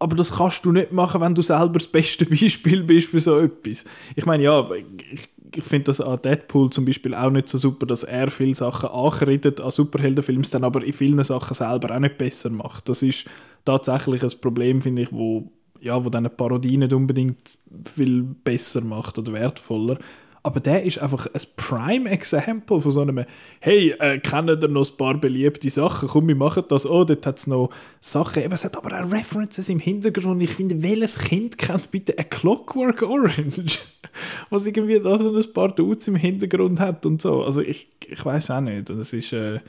Aber 0.00 0.16
das 0.16 0.32
kannst 0.32 0.64
du 0.64 0.72
nicht 0.72 0.92
machen, 0.92 1.20
wenn 1.20 1.34
du 1.34 1.42
selber 1.42 1.74
das 1.74 1.86
beste 1.86 2.24
Beispiel 2.30 2.82
bist 2.82 3.10
für 3.10 3.20
so 3.20 3.38
etwas. 3.38 3.84
Ich 4.16 4.26
meine, 4.26 4.42
ja, 4.42 4.68
ich, 5.12 5.28
ich 5.54 5.64
finde 5.64 5.84
das 5.84 6.00
an 6.00 6.18
Deadpool 6.22 6.70
zum 6.70 6.86
Beispiel 6.86 7.14
auch 7.14 7.30
nicht 7.30 7.48
so 7.48 7.58
super, 7.58 7.86
dass 7.86 8.04
er 8.04 8.30
viele 8.30 8.54
Sachen 8.54 8.88
ankreidet 8.88 9.60
an 9.60 9.70
Superheldenfilms, 9.70 10.50
dann 10.50 10.64
aber 10.64 10.82
in 10.82 10.94
vielen 10.94 11.22
Sachen 11.22 11.54
selber 11.54 11.94
auch 11.94 12.00
nicht 12.00 12.16
besser 12.16 12.48
macht. 12.48 12.88
Das 12.88 13.02
ist 13.02 13.26
tatsächlich 13.64 14.22
ein 14.22 14.40
Problem, 14.40 14.80
finde 14.80 15.02
ich, 15.02 15.12
wo, 15.12 15.50
ja, 15.80 16.02
wo 16.02 16.08
diese 16.08 16.30
Parodie 16.30 16.78
nicht 16.78 16.94
unbedingt 16.94 17.58
viel 17.94 18.22
besser 18.22 18.80
macht 18.80 19.18
oder 19.18 19.32
wertvoller. 19.34 19.98
Aber 20.42 20.60
der 20.60 20.82
ist 20.84 20.98
einfach 20.98 21.26
ein 21.26 21.40
Prime-Example 21.56 22.80
von 22.80 22.90
so 22.90 23.02
einem, 23.02 23.24
hey, 23.60 23.94
äh, 23.98 24.18
kennen 24.18 24.58
ihr 24.60 24.68
noch 24.68 24.90
ein 24.90 24.96
paar 24.96 25.18
beliebte 25.18 25.68
Sachen? 25.68 26.08
Komm, 26.08 26.28
wir 26.28 26.34
machen 26.34 26.64
das. 26.68 26.86
Oh, 26.86 27.04
dort 27.04 27.26
hat 27.26 27.38
es 27.38 27.46
noch 27.46 27.70
Sachen. 28.00 28.42
Eben, 28.42 28.52
es 28.54 28.64
hat 28.64 28.76
aber 28.76 28.88
auch 28.98 29.12
References 29.12 29.68
im 29.68 29.78
Hintergrund. 29.78 30.42
Ich 30.42 30.54
finde, 30.54 30.82
welches 30.82 31.18
Kind 31.18 31.58
kennt 31.58 31.90
bitte 31.90 32.18
A 32.18 32.22
Clockwork 32.22 33.02
Orange? 33.02 33.78
Was 34.50 34.64
irgendwie 34.64 34.98
da 34.98 35.18
so 35.18 35.36
ein 35.36 35.52
paar 35.52 35.74
Dudes 35.74 36.08
im 36.08 36.16
Hintergrund 36.16 36.80
hat 36.80 37.04
und 37.04 37.20
so. 37.20 37.44
Also 37.44 37.60
ich, 37.60 37.88
ich 38.06 38.24
weiß 38.24 38.50
auch 38.52 38.62
nicht. 38.62 38.88
Und 38.90 39.00
es 39.00 39.12
ist, 39.12 39.34
äh, 39.34 39.60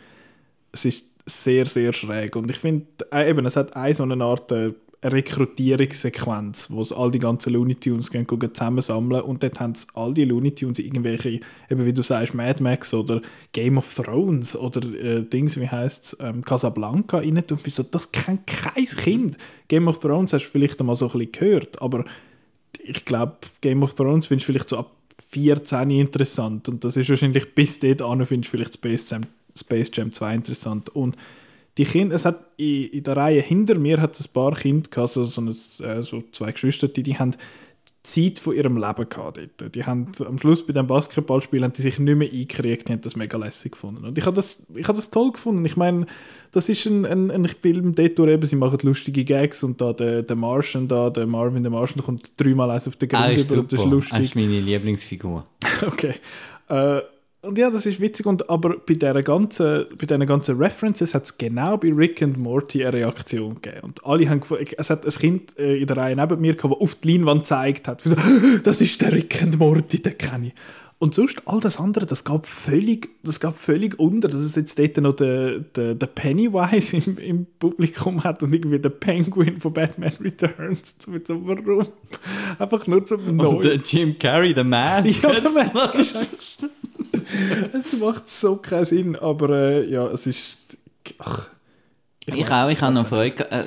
es 0.72 0.86
ist 0.86 1.05
sehr, 1.26 1.65
sehr 1.65 1.91
schräg. 1.91 2.36
Und 2.38 2.49
ich 2.49 2.57
finde, 2.57 2.86
äh, 3.11 3.30
eben, 3.30 3.45
es 3.45 3.57
hat 3.57 3.76
eine 3.76 3.93
so 3.93 4.03
eine 4.03 4.24
Art 4.24 4.51
äh, 4.53 4.72
Rekrutierungssequenz, 5.04 6.70
wo 6.70 6.82
es 6.82 6.93
all 6.93 7.10
die 7.10 7.20
ganzen 7.20 7.54
Looney 7.54 7.76
Tunes 7.76 8.12
gehen, 8.12 8.28
gehen 8.28 8.54
zusammensammeln 8.54 9.22
und 9.24 9.41
dort 9.41 9.60
haben 9.60 9.74
sie 9.74 9.88
all 9.95 10.14
die 10.14 10.26
Looney 10.26 10.54
Tunes 10.54 10.78
irgendwelche, 10.78 11.39
eben 11.70 11.86
wie 11.86 11.93
du 11.93 12.04
sagst, 12.04 12.36
Mad 12.36 12.62
Max 12.62 12.93
oder 12.93 13.22
Game 13.52 13.80
of 13.80 13.93
Thrones 13.95 14.56
oder 14.56 14.82
äh, 14.93 15.24
Dings, 15.24 15.60
wie 15.60 15.68
heißt 15.68 16.06
es, 16.06 16.18
ähm, 16.20 16.45
Casablanca 16.45 17.18
rein 17.18 17.43
und 17.49 17.72
so, 17.72 17.84
das 17.84 18.12
kennt 18.12 18.45
kein 18.45 18.86
Kind. 18.86 19.38
Game 19.68 19.88
of 19.88 19.99
Thrones 19.99 20.34
hast 20.34 20.45
du 20.45 20.52
vielleicht 20.52 20.80
einmal 20.80 20.95
so 20.95 21.08
ein 21.08 21.12
bisschen 21.14 21.32
gehört, 21.32 21.82
aber 21.82 22.06
ich 22.84 23.04
glaube, 23.04 23.38
Game 23.62 23.82
of 23.82 23.95
Thrones 23.95 24.28
findest 24.28 24.47
du 24.47 24.54
vielleicht 24.54 24.70
so 24.70 24.78
ab 24.78 24.91
14 25.32 25.89
interessant 25.89 26.70
und 26.70 26.84
das 26.84 26.95
ist 26.97 27.10
wahrscheinlich 27.10 27.56
bis 27.56 27.80
dort 27.80 28.04
an 28.04 28.24
findest 28.26 28.54
du 28.54 28.58
vielleicht 28.58 28.76
Space 28.76 29.10
Jam, 29.10 29.24
Space 29.56 29.91
Jam 29.93 30.12
2 30.12 30.36
interessant 30.36 30.89
und 30.89 31.18
die 31.78 31.86
Kinder, 31.86 32.15
es 32.15 32.26
hat 32.26 32.43
in, 32.57 32.86
in 32.86 33.03
der 33.03 33.17
Reihe 33.17 33.41
hinter 33.41 33.80
mir 33.80 34.01
hat 34.01 34.13
es 34.13 34.28
ein 34.28 34.34
paar 34.34 34.55
Kinder 34.55 34.89
gehabt, 34.89 35.13
so, 35.13 35.26
so, 35.26 35.41
ein, 35.41 35.47
äh, 35.47 36.03
so 36.03 36.24
zwei 36.32 36.51
Geschwister, 36.51 36.88
die, 36.88 37.03
die 37.03 37.17
haben 37.17 37.32
die 37.32 37.38
Zeit 38.03 38.39
von 38.39 38.55
ihrem 38.55 38.78
Leben 38.78 39.09
gehabt 39.09 39.38
dort. 39.38 39.76
Die 39.76 39.86
haben 39.86 40.11
am 40.26 40.39
Schluss 40.39 40.65
bei 40.65 40.74
dem 40.74 40.88
Basketballspiel 40.88 41.63
haben 41.63 41.74
die 41.74 41.82
sich 41.84 41.99
nicht 41.99 42.17
mehr 42.17 42.28
eingekriegt, 42.28 42.88
die 42.88 42.93
haben 42.93 43.01
das 43.01 43.15
mega 43.15 43.38
lässig 43.38 43.74
gefunden. 43.74 44.05
Und 44.05 44.17
ich 44.17 44.26
habe 44.26 44.36
das, 44.36 44.65
ich 44.74 44.88
habe 44.88 44.97
das 44.97 45.11
toll 45.11 45.32
gefunden. 45.32 45.63
Ich 45.65 45.78
meine, 45.78 46.07
das 46.51 46.67
ist 46.67 46.86
ein, 46.88 47.05
ein, 47.05 47.30
ein 47.30 47.45
Film 47.45 47.93
dort, 47.93 48.17
wo 48.17 48.26
eben, 48.26 48.45
sie 48.45 48.55
machen 48.55 48.80
lustige 48.82 49.24
Gags 49.24 49.63
und 49.63 49.80
da 49.80 49.93
der, 49.93 50.24
der 50.24 50.36
Martian 50.36 50.88
da, 50.88 51.09
der 51.09 51.28
Marvin, 51.28 51.63
der 51.63 51.72
Martian, 51.72 52.03
kommt 52.03 52.34
dreimal 52.38 52.72
eins 52.72 52.88
auf 52.88 52.95
den 52.95 53.07
Grund 53.07 53.24
Ah, 53.24 53.32
über 53.34 53.59
und 53.59 53.72
das 53.72 53.80
ist 53.80 53.89
lustig. 53.89 54.17
Das 54.17 54.26
ist 54.26 54.36
meine 54.36 54.59
Lieblingsfigur. 54.59 55.43
Okay. 55.84 56.13
Äh, 56.67 57.01
und 57.44 57.58
ja, 57.58 57.72
das 57.72 57.88
ist 57.88 58.00
witzig. 58.00 58.28
Und, 58.28 58.50
aber 58.50 58.78
bei 58.78 58.94
diesen 58.94 59.24
ganzen, 59.24 59.86
bei 59.98 60.06
diesen 60.06 60.26
ganzen 60.28 60.58
References 60.58 61.16
hat 61.16 61.24
es 61.24 61.38
genau 61.38 61.78
bei 61.78 61.92
Rick 61.92 62.22
und 62.22 62.38
Morty 62.38 62.86
eine 62.86 62.94
Reaktion 62.94 63.56
gegeben. 63.56 63.82
Und 63.82 64.06
alle 64.06 64.30
haben 64.30 64.42
es 64.78 64.89
hat 64.89 65.06
ein 65.06 65.12
Kind 65.12 65.58
äh, 65.58 65.78
in 65.78 65.88
der 65.88 65.98
Reihe 65.98 66.16
neben 66.16 66.39
mir 66.39 66.56
gehabt, 66.56 66.76
das 66.76 66.82
auf 66.82 66.96
die 66.96 67.14
Leinwand 67.14 67.42
gezeigt 67.42 67.88
hat. 67.88 68.04
Das 68.64 68.80
ist 68.80 69.02
der 69.02 69.14
Rick 69.14 69.39
und 69.44 69.58
Morty, 69.58 70.02
den 70.02 70.18
kenne 70.18 70.48
ich. 70.48 70.54
Und 71.00 71.16
sonst, 71.16 71.42
all 71.48 71.60
das 71.60 71.80
andere, 71.80 72.06
das 72.06 72.24
gab 72.24 72.46
völlig, 72.46 73.10
das 73.24 73.39
gab 73.39 73.58
völlig 73.58 74.00
unter, 74.00 74.28
dass 74.28 74.42
es 74.42 74.56
jetzt 74.56 74.78
dort 74.78 74.98
noch 74.98 75.16
den, 75.16 75.66
den, 75.76 75.98
den 75.98 76.10
Pennywise 76.14 76.98
im, 76.98 77.18
im 77.18 77.48
Publikum 77.58 78.24
hat 78.24 78.44
und 78.44 78.54
irgendwie 78.54 78.78
den 78.78 78.92
Penguin 79.00 79.60
von 79.60 79.74
Batman 79.74 80.12
Returns. 80.22 80.98
So, 81.26 81.42
warum? 81.44 81.88
Einfach 82.60 82.86
nur 82.86 83.04
zum 83.04 83.36
Neuen. 83.36 83.56
Und 83.56 83.64
der 83.64 83.78
Jim 83.78 84.20
Carrey, 84.20 84.54
der 84.54 84.64
Mask. 84.64 85.08
Ja, 85.24 85.34
der 85.34 85.52
Mask 85.74 86.16
Es 87.74 87.97
macht 87.99 88.30
so 88.30 88.57
keinen 88.57 88.86
Sinn, 88.86 89.16
aber 89.16 89.49
äh, 89.49 89.89
ja, 89.89 90.07
es 90.07 90.28
ist... 90.28 90.78
Ach, 91.20 91.49
ich, 92.26 92.36
ich 92.36 92.51
auch, 92.51 92.70
ich 92.70 92.80
habe 92.82 92.93
noch 92.93 93.07
Freude 93.07 93.49
äh, 93.49 93.66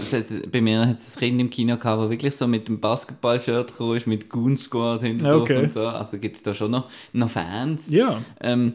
Bei 0.50 0.60
mir 0.60 0.86
hat 0.86 0.98
es 0.98 1.16
ein 1.16 1.20
Kind 1.20 1.40
im 1.40 1.50
Kino 1.50 1.76
gehabt, 1.76 2.02
das 2.02 2.10
wirklich 2.10 2.36
so 2.36 2.46
mit 2.46 2.68
dem 2.68 2.78
Basketball-Shirt 2.78 3.72
gekommen 3.72 3.96
ist, 3.96 4.06
mit 4.06 4.30
Goon 4.30 4.56
Squad 4.56 5.02
hinter 5.02 5.40
okay. 5.40 5.64
und 5.64 5.72
so. 5.72 5.88
Also 5.88 6.18
gibt 6.18 6.36
es 6.36 6.42
da 6.42 6.54
schon 6.54 6.70
noch, 6.70 6.88
noch 7.12 7.30
Fans. 7.30 7.90
Ja. 7.90 8.22
Ähm, 8.40 8.74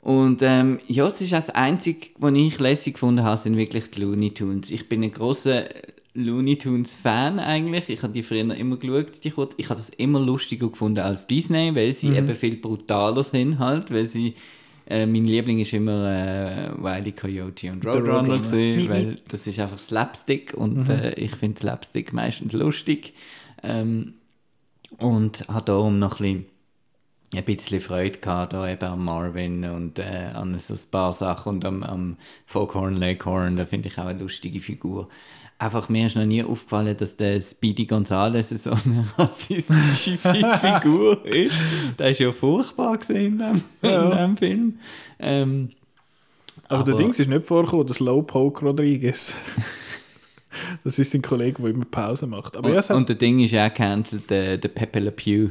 und 0.00 0.42
ähm, 0.42 0.80
ja, 0.88 1.06
es 1.06 1.20
ist 1.20 1.32
das 1.32 1.50
Einzige, 1.50 2.08
was 2.18 2.32
ich 2.34 2.58
lässig 2.58 2.94
gefunden 2.94 3.22
habe, 3.22 3.36
sind 3.36 3.56
wirklich 3.56 3.90
die 3.90 4.00
Looney 4.00 4.34
Tunes. 4.34 4.70
Ich 4.70 4.88
bin 4.88 5.02
ein 5.02 5.12
großer 5.12 5.64
Looney 6.16 6.56
Tunes 6.56 6.94
Fan 6.94 7.38
eigentlich. 7.38 7.88
Ich 7.88 8.02
habe 8.02 8.12
die 8.12 8.22
früher 8.22 8.54
immer 8.54 8.76
geschaut, 8.76 9.22
die 9.22 9.30
kurz. 9.30 9.54
Ich 9.56 9.68
habe 9.68 9.78
das 9.78 9.90
immer 9.90 10.20
lustiger 10.20 10.68
gefunden 10.68 11.00
als 11.00 11.26
Disney, 11.26 11.74
weil 11.74 11.92
sie 11.92 12.08
mhm. 12.08 12.16
eben 12.16 12.34
viel 12.34 12.56
brutaler 12.56 13.22
sind 13.24 13.58
halt, 13.58 13.92
weil 13.92 14.06
sie 14.06 14.34
äh, 14.88 15.04
mein 15.04 15.24
Liebling 15.24 15.58
ist 15.58 15.72
immer 15.72 16.08
äh, 16.08 16.70
Wiley 16.76 17.12
Coyote 17.12 17.72
und 17.72 17.84
Roadrunner, 17.84 18.38
gewesen, 18.38 18.88
weil 18.88 19.16
das 19.28 19.46
ist 19.46 19.58
einfach 19.58 19.78
Slapstick 19.78 20.54
und 20.54 20.88
mhm. 20.88 20.90
äh, 20.90 21.14
ich 21.14 21.34
finde 21.34 21.60
Slapstick 21.60 22.12
meistens 22.12 22.52
lustig. 22.52 23.14
Ähm, 23.62 24.14
und 24.98 25.48
habe 25.48 25.64
darum 25.64 25.98
noch 25.98 26.20
ein 26.20 26.46
bisschen, 27.32 27.34
ein 27.34 27.44
bisschen 27.44 27.80
Freude 27.80 28.18
gehabt, 28.20 28.52
da 28.52 28.70
eben 28.70 28.84
an 28.84 29.04
Marvin 29.04 29.64
und 29.64 29.98
äh, 29.98 30.30
an 30.32 30.56
so 30.58 30.74
ein 30.74 30.90
paar 30.92 31.12
Sachen 31.12 31.54
und 31.54 31.64
am, 31.64 31.82
am 31.82 32.16
Foghorn 32.46 32.94
Leghorn, 32.94 33.56
da 33.56 33.64
finde 33.64 33.88
ich 33.88 33.98
auch 33.98 34.06
eine 34.06 34.20
lustige 34.20 34.60
Figur 34.60 35.08
einfach 35.58 35.88
mir 35.88 36.06
ist 36.06 36.16
noch 36.16 36.24
nie 36.24 36.42
aufgefallen, 36.42 36.96
dass 36.96 37.16
der 37.16 37.40
Speedy 37.40 37.86
Gonzales 37.86 38.50
so 38.50 38.70
eine 38.70 39.04
rassistische 39.18 40.16
Figur 40.18 41.24
ist. 41.24 41.54
Der 41.98 42.10
ist 42.10 42.20
ja 42.20 42.32
furchtbar 42.32 42.96
gesehen 42.98 43.32
in 43.32 43.38
dem, 43.38 43.62
ja. 43.82 44.02
in 44.02 44.10
dem 44.10 44.36
Film. 44.36 44.78
Ähm, 45.18 45.70
aber, 46.68 46.80
aber, 46.80 46.84
der 46.84 46.94
Dings 46.96 47.18
ist 47.18 47.28
nicht 47.28 47.46
vorgekommen, 47.46 47.86
das 47.86 47.98
Slowpoke 47.98 48.64
Rodriguez. 48.64 49.34
das 50.84 50.98
ist 50.98 51.12
sein 51.12 51.22
Kollege, 51.22 51.62
der 51.62 51.70
immer 51.70 51.84
Pause 51.84 52.26
macht. 52.26 52.56
Aber 52.56 52.68
und, 52.68 52.74
ja, 52.74 52.94
und 52.94 53.08
der 53.08 53.16
Ding 53.16 53.38
ist 53.40 53.54
auch 53.54 53.68
gecancelt, 53.68 54.28
der, 54.28 54.58
der 54.58 54.68
Pepe 54.68 54.98
Le 54.98 55.12
Pew. 55.12 55.50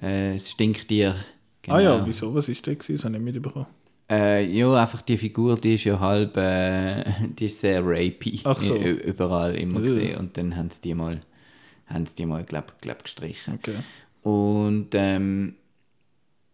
Äh, 0.00 0.34
das 0.34 0.50
Stinktier. 0.50 1.16
Genau. 1.62 1.76
Ah 1.76 1.80
ja, 1.80 1.94
genau. 1.94 2.06
wieso? 2.06 2.34
Was 2.34 2.48
ist 2.48 2.66
der 2.66 2.76
gewesen? 2.76 2.96
Das 2.96 3.04
habe 3.04 3.16
ich 3.16 3.22
nicht 3.22 3.34
mitbekommen. 3.34 3.66
Äh, 4.08 4.44
ja, 4.46 4.72
einfach 4.74 5.02
die 5.02 5.16
Figur, 5.16 5.56
die 5.56 5.74
ist 5.74 5.84
ja 5.84 5.98
halb, 5.98 6.36
äh, 6.36 7.04
die 7.38 7.46
ist 7.46 7.60
sehr 7.60 7.82
rapey. 7.84 8.40
Ach 8.44 8.60
so. 8.60 8.76
Überall 8.76 9.54
immer 9.56 9.80
ja. 9.80 9.86
gesehen. 9.86 10.18
Und 10.18 10.36
dann 10.36 10.56
haben 10.56 10.70
sie 10.70 10.80
die 10.80 10.94
mal, 10.94 11.20
haben 11.86 12.06
sie 12.06 12.14
die 12.14 12.26
mal, 12.26 12.44
glaub, 12.44 12.80
glaub 12.80 13.02
gestrichen. 13.02 13.54
Okay. 13.54 13.76
Und, 14.22 14.88
ähm, 14.94 15.56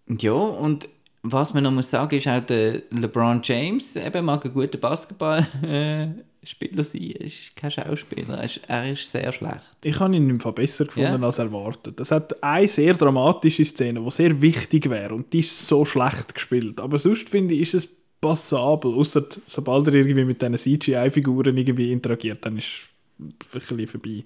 ja, 0.06 0.32
und 0.32 0.88
was 1.22 1.54
man 1.54 1.62
noch 1.62 1.70
muss 1.70 1.90
sagen, 1.90 2.16
ist 2.16 2.26
auch 2.26 2.40
der 2.40 2.82
LeBron 2.90 3.40
James, 3.42 3.96
eben 3.96 4.24
mag 4.24 4.44
ein 4.44 4.52
guter 4.52 4.78
Basketball, 4.78 5.46
äh, 5.62 6.08
Spieler 6.44 6.82
sein, 6.82 7.12
er 7.12 7.20
ist 7.20 7.54
kein 7.54 7.70
Schauspieler, 7.70 8.38
er 8.38 8.44
ist, 8.44 8.60
er 8.66 8.90
ist 8.90 9.10
sehr 9.10 9.32
schlecht. 9.32 9.76
Ich 9.84 10.00
habe 10.00 10.16
ihn 10.16 10.28
im 10.28 10.40
Fall 10.40 10.52
besser 10.52 10.86
gefunden 10.86 11.12
yeah. 11.12 11.24
als 11.24 11.38
erwartet. 11.38 12.00
Es 12.00 12.10
hat 12.10 12.42
eine 12.42 12.66
sehr 12.66 12.94
dramatische 12.94 13.64
Szene, 13.64 14.00
die 14.00 14.10
sehr 14.10 14.40
wichtig 14.42 14.90
wäre 14.90 15.14
und 15.14 15.32
die 15.32 15.40
ist 15.40 15.66
so 15.66 15.84
schlecht 15.84 16.34
gespielt. 16.34 16.80
Aber 16.80 16.98
sonst 16.98 17.28
finde 17.28 17.54
ich, 17.54 17.60
ist 17.60 17.74
es 17.74 17.96
passabel, 18.20 18.94
außer 18.94 19.24
sobald 19.46 19.88
er 19.88 19.94
irgendwie 19.94 20.24
mit 20.24 20.42
diesen 20.42 20.56
CGI-Figuren 20.56 21.56
irgendwie 21.56 21.92
interagiert, 21.92 22.44
dann 22.44 22.56
ist 22.56 22.88
es 23.18 23.20
ein 23.20 23.34
bisschen 23.52 23.86
vorbei. 23.86 24.24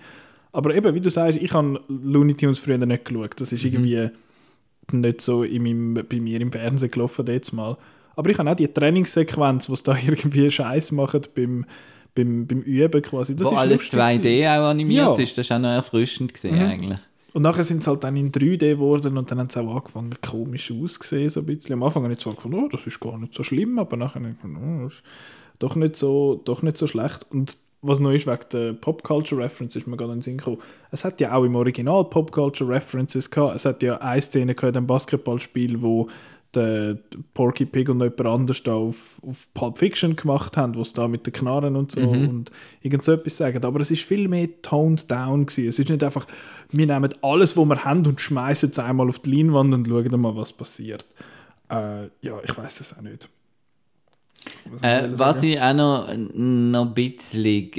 Aber 0.53 0.75
eben, 0.75 0.95
wie 0.95 1.01
du 1.01 1.11
sagst, 1.11 1.41
ich 1.43 1.53
habe 1.53 1.81
Looney 1.89 2.35
Tunes 2.35 2.59
früher 2.59 2.79
nicht 2.79 3.05
geschaut. 3.05 3.39
Das 3.39 3.53
ist 3.53 3.65
mhm. 3.65 3.73
irgendwie 3.73 4.11
nicht 4.93 5.21
so 5.21 5.43
in 5.43 5.63
meinem, 5.63 6.07
bei 6.09 6.19
mir 6.19 6.41
im 6.41 6.51
Fernsehen 6.51 6.91
gelaufen 6.91 7.27
jetzt 7.27 7.53
mal. 7.53 7.77
Aber 8.15 8.31
ich 8.31 8.39
habe 8.39 8.51
auch 8.51 8.57
die 8.57 8.69
Trainingssequenz, 8.69 9.69
wo 9.69 9.75
es 9.75 9.83
da 9.83 9.97
irgendwie 10.07 10.51
Scheiß 10.51 10.93
macht 10.93 11.35
beim 11.35 11.67
beim, 12.17 12.47
beim 12.47 12.63
Üben 12.63 13.03
quasi. 13.03 13.37
Das 13.37 13.49
Wo 13.49 13.53
ist 13.53 13.59
alles 13.59 13.81
2D 13.83 14.47
auch 14.49 14.71
animiert 14.71 15.19
ja. 15.19 15.23
ist, 15.23 15.39
das 15.39 15.49
war 15.51 15.59
auch 15.59 15.63
noch 15.63 15.69
erfrischend 15.69 16.35
gesehen 16.35 16.57
mhm. 16.57 16.63
eigentlich. 16.63 17.01
Und 17.35 17.43
nachher 17.43 17.65
sind 17.65 17.85
sie 17.85 17.91
halt 17.91 18.03
dann 18.03 18.17
in 18.17 18.33
3D 18.33 18.71
geworden 18.71 19.19
und 19.19 19.31
dann 19.31 19.39
haben 19.39 19.51
sie 19.51 19.61
auch 19.61 19.77
angefangen, 19.77 20.15
komisch 20.27 20.73
auszusehen, 20.73 21.29
so 21.29 21.41
ein 21.41 21.47
bisschen. 21.47 21.75
Am 21.75 21.83
Anfang 21.83 22.03
habe 22.03 22.15
ich 22.15 22.21
so 22.21 22.33
gefunden, 22.33 22.59
oh, 22.65 22.69
das 22.69 22.87
ist 22.87 22.99
gar 22.99 23.19
nicht 23.19 23.35
so 23.35 23.43
schlimm, 23.43 23.79
aber 23.79 23.97
nachher 23.97 24.21
habe 24.21 24.31
ich 24.31 24.37
gefunden, 24.37 24.81
oh, 24.81 24.85
das 24.85 24.95
ist 24.95 25.03
doch 25.59 25.77
nicht 25.77 25.97
so, 25.97 26.41
doch 26.45 26.63
nicht 26.63 26.79
so 26.79 26.87
schlecht. 26.87 27.27
Und 27.31 27.59
was 27.83 28.01
noch 28.01 28.13
ist, 28.13 28.27
wegen 28.27 28.39
der 28.53 28.73
Pop-Culture 28.73 29.43
Reference 29.43 29.77
ist 29.77 29.87
mir 29.87 29.99
gerade 29.99 30.13
in 30.13 30.19
den 30.19 30.23
Sinn 30.23 30.39
gekommen. 30.39 30.59
Es 30.91 31.05
hat 31.05 31.21
ja 31.21 31.35
auch 31.35 31.45
im 31.45 31.55
Original 31.57 32.05
Pop-Culture 32.05 32.71
References 32.71 33.31
gehabt. 33.31 33.55
Es 33.55 33.67
hat 33.67 33.83
ja 33.83 33.99
eine 33.99 34.21
Szene 34.23 34.55
gehabt 34.55 34.73
in 34.73 34.79
einem 34.79 34.87
Basketballspiel, 34.87 35.83
wo 35.83 36.09
der 36.55 36.99
Porky 37.35 37.67
Pig 37.67 37.89
und 37.89 38.01
jemand 38.01 38.27
anders 38.27 38.63
da 38.63 38.75
auf, 38.75 39.21
auf 39.27 39.49
Pulp 39.55 39.79
Fiction 39.79 40.17
gemacht 40.17 40.57
haben, 40.57 40.75
wo 40.75 40.81
es 40.81 40.93
da 40.93 41.09
mit 41.09 41.27
den 41.27 41.33
Knarren 41.33 41.77
und 41.77 41.93
so 41.93 42.01
mhm. 42.01 42.29
und 42.29 42.51
irgend 42.83 43.05
so 43.05 43.13
etwas 43.13 43.37
sagen. 43.37 43.63
Aber 43.65 43.81
es 43.81 43.91
ist 43.91 44.03
viel 44.03 44.29
mehr 44.29 44.49
toned 44.63 45.11
down 45.11 45.47
gewesen. 45.47 45.69
Es 45.69 45.79
ist 45.79 45.91
nicht 45.91 46.03
einfach, 46.03 46.27
wir 46.71 46.87
nehmen 46.87 47.13
alles, 47.23 47.57
was 47.57 47.67
wir 47.67 47.85
haben 47.85 48.07
und 48.07 48.21
schmeißen 48.21 48.71
es 48.71 48.79
einmal 48.79 49.09
auf 49.09 49.19
die 49.19 49.37
Leinwand 49.37 49.75
und 49.75 49.87
schauen 49.87 50.09
dann 50.09 50.21
mal, 50.21 50.37
was 50.37 50.53
passiert. 50.53 51.05
Äh, 51.71 52.05
ja, 52.23 52.41
ich 52.43 52.57
weiß 52.57 52.81
es 52.81 52.97
auch 52.97 53.03
nicht. 53.03 53.29
Was, 54.71 54.83
äh, 54.83 55.09
was 55.19 55.43
ich 55.43 55.61
auch 55.61 55.75
noch, 55.75 56.09
noch 56.15 56.87
ein 56.87 56.95
bisschen, 56.95 57.71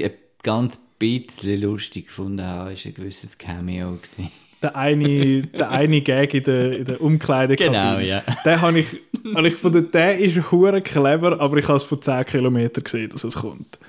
ganz 0.44 0.80
bisschen 1.00 1.62
lustig 1.62 2.08
gefunden 2.08 2.44
habe, 2.44 2.74
ist 2.74 2.86
ein 2.86 2.94
gewisses 2.94 3.38
Cameo 3.38 3.94
gewesen 3.94 4.30
der 4.62 4.76
eine, 4.76 5.44
der 5.44 5.70
eine 5.70 6.02
Gag 6.02 6.34
in 6.34 6.44
der, 6.44 6.78
in 6.78 6.86
der 6.86 7.02
Umkleidekabine. 7.02 7.80
Genau, 7.80 8.00
ja. 8.00 8.24
Den 8.44 8.62
habe 8.62 8.80
ich, 8.80 8.98
hab 9.36 9.46
ich 9.46 9.54
gefunden, 9.54 9.92
der 9.92 10.18
ist 10.18 10.52
hure 10.52 10.82
clever, 10.82 11.40
aber 11.40 11.58
ich 11.58 11.68
habe 11.68 11.78
es 11.78 11.84
von 11.84 12.02
10 12.02 12.26
Kilometern 12.26 12.84
gesehen, 12.84 13.10
dass 13.10 13.24
es 13.24 13.36
kommt. 13.36 13.80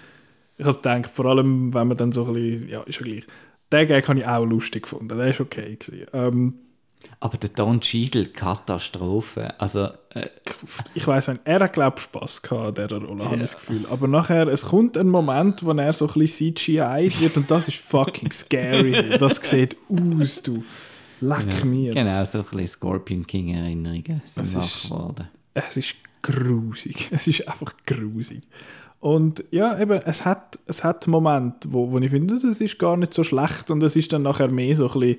Ich 0.58 0.66
habe 0.66 0.76
gedacht, 0.76 1.10
vor 1.12 1.26
allem, 1.26 1.72
wenn 1.72 1.88
man 1.88 1.96
dann 1.96 2.12
so 2.12 2.24
ein 2.26 2.34
bisschen, 2.34 2.68
ja, 2.68 2.82
ist 2.82 3.00
ja 3.00 3.06
gleich. 3.06 3.24
Den 3.72 3.88
Gag 3.88 4.08
habe 4.08 4.18
ich 4.18 4.26
auch 4.26 4.44
lustig 4.44 4.82
gefunden, 4.82 5.16
der 5.16 5.28
ist 5.28 5.40
okay 5.40 5.76
gewesen. 5.76 6.06
Ähm, 6.12 6.54
aber 7.20 7.36
der 7.36 7.50
Don 7.50 7.80
Cheadle, 7.80 8.26
Katastrophe. 8.26 9.58
Also, 9.60 9.88
äh, 10.14 10.28
ich 10.94 11.06
weiß 11.06 11.28
nicht, 11.28 11.40
er 11.44 11.60
hat, 11.60 11.72
glaube 11.72 11.96
ich, 11.98 12.04
Spass 12.04 12.40
gehabt 12.42 12.78
an 12.78 12.86
dieser 12.86 13.02
Rolle, 13.04 13.24
ja. 13.24 13.24
habe 13.26 13.36
ich 13.36 13.42
das 13.42 13.56
Gefühl. 13.56 13.86
Aber 13.90 14.06
nachher, 14.06 14.46
es 14.48 14.66
kommt 14.66 14.96
ein 14.96 15.08
Moment, 15.08 15.64
wo 15.64 15.72
er 15.72 15.92
so 15.92 16.06
ein 16.06 16.14
bisschen 16.14 16.54
CGI 16.54 17.10
wird 17.20 17.36
und 17.36 17.50
das 17.50 17.68
ist 17.68 17.78
fucking 17.78 18.30
scary. 18.30 19.16
das 19.18 19.36
sieht 19.36 19.76
aus, 19.88 20.42
du. 20.42 20.62
Leck 21.20 21.58
ja, 21.58 21.64
mir. 21.64 21.94
Genau, 21.94 22.24
so 22.24 22.38
ein 22.38 22.44
bisschen 22.44 22.68
Scorpion 22.68 23.26
King-Erinnerungen 23.26 24.22
sind 24.24 24.54
wach 24.54 24.82
geworden. 24.82 25.28
Es 25.54 25.76
ist 25.76 25.96
grusig. 26.22 27.08
Es 27.10 27.26
ist 27.26 27.48
einfach 27.48 27.74
grusig. 27.84 28.42
Und 29.00 29.44
ja, 29.50 29.78
eben, 29.80 30.00
es 30.04 30.24
hat, 30.24 30.58
es 30.66 30.82
hat 30.82 31.06
Momente, 31.06 31.72
wo, 31.72 31.90
wo 31.90 31.98
ich 31.98 32.10
finde, 32.10 32.34
es 32.34 32.44
ist 32.44 32.78
gar 32.78 32.96
nicht 32.96 33.14
so 33.14 33.22
schlecht 33.22 33.70
und 33.70 33.82
es 33.82 33.94
ist 33.94 34.12
dann 34.12 34.22
nachher 34.22 34.48
mehr 34.48 34.74
so 34.74 34.90
ein 34.90 35.00
bisschen 35.00 35.18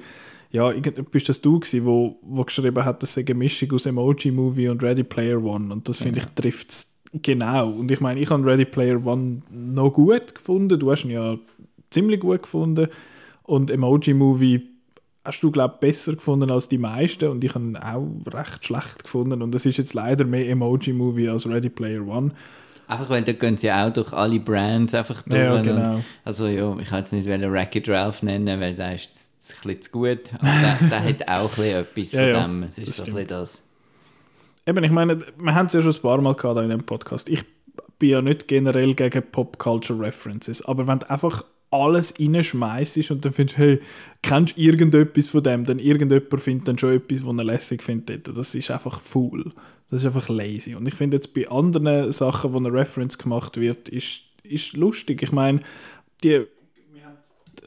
ja, 0.51 0.71
bist 1.11 1.29
das 1.29 1.41
du 1.41 1.59
gewesen, 1.59 1.85
wo, 1.85 2.19
wo 2.21 2.43
geschrieben 2.43 2.83
hat, 2.83 3.03
das 3.03 3.13
sei 3.13 3.23
eine 3.25 3.35
Mischung 3.35 3.71
aus 3.73 3.85
Emoji 3.85 4.31
Movie 4.31 4.69
und 4.69 4.81
Ready 4.81 5.03
Player 5.03 5.41
One 5.43 5.71
und 5.71 5.87
das 5.87 5.99
finde 5.99 6.19
ja. 6.19 6.25
ich 6.25 6.31
trifft 6.33 6.71
es 6.71 7.01
genau. 7.13 7.69
Und 7.69 7.91
ich 7.91 8.01
meine, 8.01 8.19
ich 8.19 8.29
habe 8.29 8.45
Ready 8.45 8.65
Player 8.65 9.05
One 9.05 9.41
noch 9.51 9.91
gut 9.91 10.33
gefunden, 10.33 10.79
du 10.79 10.91
hast 10.91 11.05
ihn 11.05 11.11
ja 11.11 11.37
ziemlich 11.91 12.19
gut 12.19 12.43
gefunden 12.43 12.87
und 13.43 13.69
Emoji 13.69 14.13
Movie 14.13 14.69
hast 15.23 15.43
du, 15.43 15.51
glaube 15.51 15.75
ich, 15.75 15.79
besser 15.81 16.13
gefunden 16.13 16.49
als 16.49 16.67
die 16.67 16.77
meisten 16.79 17.29
und 17.29 17.43
ich 17.43 17.53
habe 17.53 17.65
ihn 17.65 17.77
auch 17.77 18.07
recht 18.33 18.65
schlecht 18.65 19.03
gefunden 19.03 19.43
und 19.43 19.53
es 19.53 19.67
ist 19.67 19.77
jetzt 19.77 19.93
leider 19.93 20.25
mehr 20.25 20.49
Emoji 20.49 20.93
Movie 20.93 21.29
als 21.29 21.47
Ready 21.47 21.69
Player 21.69 22.05
One. 22.07 22.31
Einfach 22.87 23.11
weil 23.11 23.21
da 23.21 23.33
gehen 23.33 23.55
sie 23.55 23.71
auch 23.71 23.91
durch 23.91 24.11
alle 24.13 24.39
Brands 24.39 24.95
einfach 24.95 25.21
durch. 25.21 25.39
Ja, 25.39 25.61
genau. 25.61 25.95
Und, 25.97 26.03
also 26.25 26.47
ja, 26.47 26.75
ich 26.79 26.89
kann 26.89 26.99
jetzt 26.99 27.13
nicht 27.13 27.29
Racket 27.29 27.87
Ralph 27.87 28.23
nennen, 28.23 28.59
weil 28.59 28.73
der 28.73 28.95
ist 28.95 29.28
ein 29.53 29.61
bisschen 29.63 29.81
zu 29.81 29.91
gut. 29.91 30.33
Aber 30.33 30.45
der, 30.45 30.89
der 30.89 31.03
hat 31.03 31.27
auch 31.27 31.57
ein 31.57 31.63
etwas 31.63 32.09
von 32.11 32.19
ja, 32.19 32.47
dem. 32.47 32.63
Es 32.63 32.77
ist 32.77 32.93
so 32.93 33.03
ein 33.03 33.13
bisschen 33.13 33.27
das. 33.27 33.63
Eben, 34.65 34.83
ich 34.83 34.91
meine, 34.91 35.19
wir 35.37 35.55
haben 35.55 35.65
es 35.65 35.73
ja 35.73 35.81
schon 35.81 35.93
ein 35.93 36.01
paar 36.01 36.21
Mal 36.21 36.35
gehabt 36.35 36.61
in 36.61 36.69
dem 36.69 36.83
Podcast. 36.83 37.29
Ich 37.29 37.43
bin 37.97 38.09
ja 38.09 38.21
nicht 38.21 38.47
generell 38.47 38.93
gegen 38.93 39.23
Pop-Culture 39.31 39.99
References, 39.99 40.63
aber 40.63 40.87
wenn 40.87 40.99
du 40.99 41.09
einfach 41.09 41.43
alles 41.71 42.15
reinschmeißt 42.19 43.11
und 43.11 43.25
dann 43.25 43.33
findest 43.33 43.57
du, 43.57 43.61
hey, 43.61 43.81
kennst 44.21 44.57
du 44.57 44.61
irgendetwas 44.61 45.27
von 45.27 45.43
dem, 45.43 45.65
dann 45.65 45.79
irgendjemand 45.79 46.41
findet 46.41 46.67
dann 46.67 46.77
schon 46.77 46.93
etwas, 46.93 47.25
was 47.25 47.37
er 47.37 47.43
lässig 47.43 47.83
findet. 47.83 48.27
Das 48.27 48.55
ist 48.55 48.71
einfach 48.71 48.99
fool. 48.99 49.51
Das 49.89 50.01
ist 50.01 50.05
einfach 50.05 50.29
lazy. 50.29 50.75
Und 50.75 50.87
ich 50.87 50.95
finde 50.95 51.17
jetzt 51.17 51.33
bei 51.33 51.47
anderen 51.49 52.11
Sachen, 52.11 52.53
wo 52.53 52.57
eine 52.57 52.71
Reference 52.73 53.17
gemacht 53.17 53.57
wird, 53.57 53.89
ist, 53.89 54.21
ist 54.43 54.77
lustig. 54.77 55.21
Ich 55.21 55.31
meine, 55.31 55.59
die 56.23 56.45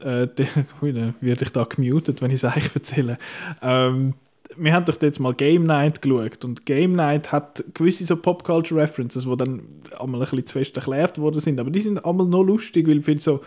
äh, 0.03 0.27
dann 0.81 1.15
werde 1.21 1.45
ich 1.45 1.51
da 1.51 1.63
gemutet, 1.63 2.21
wenn 2.21 2.31
ich 2.31 2.43
es 2.43 2.45
euch 2.45 2.73
erzähle. 2.73 3.17
Ähm, 3.61 4.13
wir 4.55 4.73
haben 4.73 4.85
doch 4.85 5.01
jetzt 5.01 5.19
mal 5.19 5.33
Game 5.33 5.65
Night 5.65 6.01
geschaut 6.01 6.45
und 6.45 6.65
Game 6.65 6.93
Night 6.93 7.31
hat 7.31 7.63
gewisse 7.73 8.05
so 8.05 8.17
Pop-Culture-References, 8.17 9.25
die 9.25 9.37
dann 9.37 9.63
einmal 9.99 10.21
ein 10.21 10.29
bisschen 10.29 10.45
zu 10.45 10.59
fest 10.59 10.75
erklärt 10.75 11.17
worden 11.17 11.41
sind, 11.41 11.59
aber 11.59 11.71
die 11.71 11.79
sind 11.79 12.05
einmal 12.05 12.27
noch 12.27 12.43
lustig, 12.43 12.87
weil 12.87 12.99
ich 12.99 13.05
finde 13.05 13.21
so, 13.21 13.41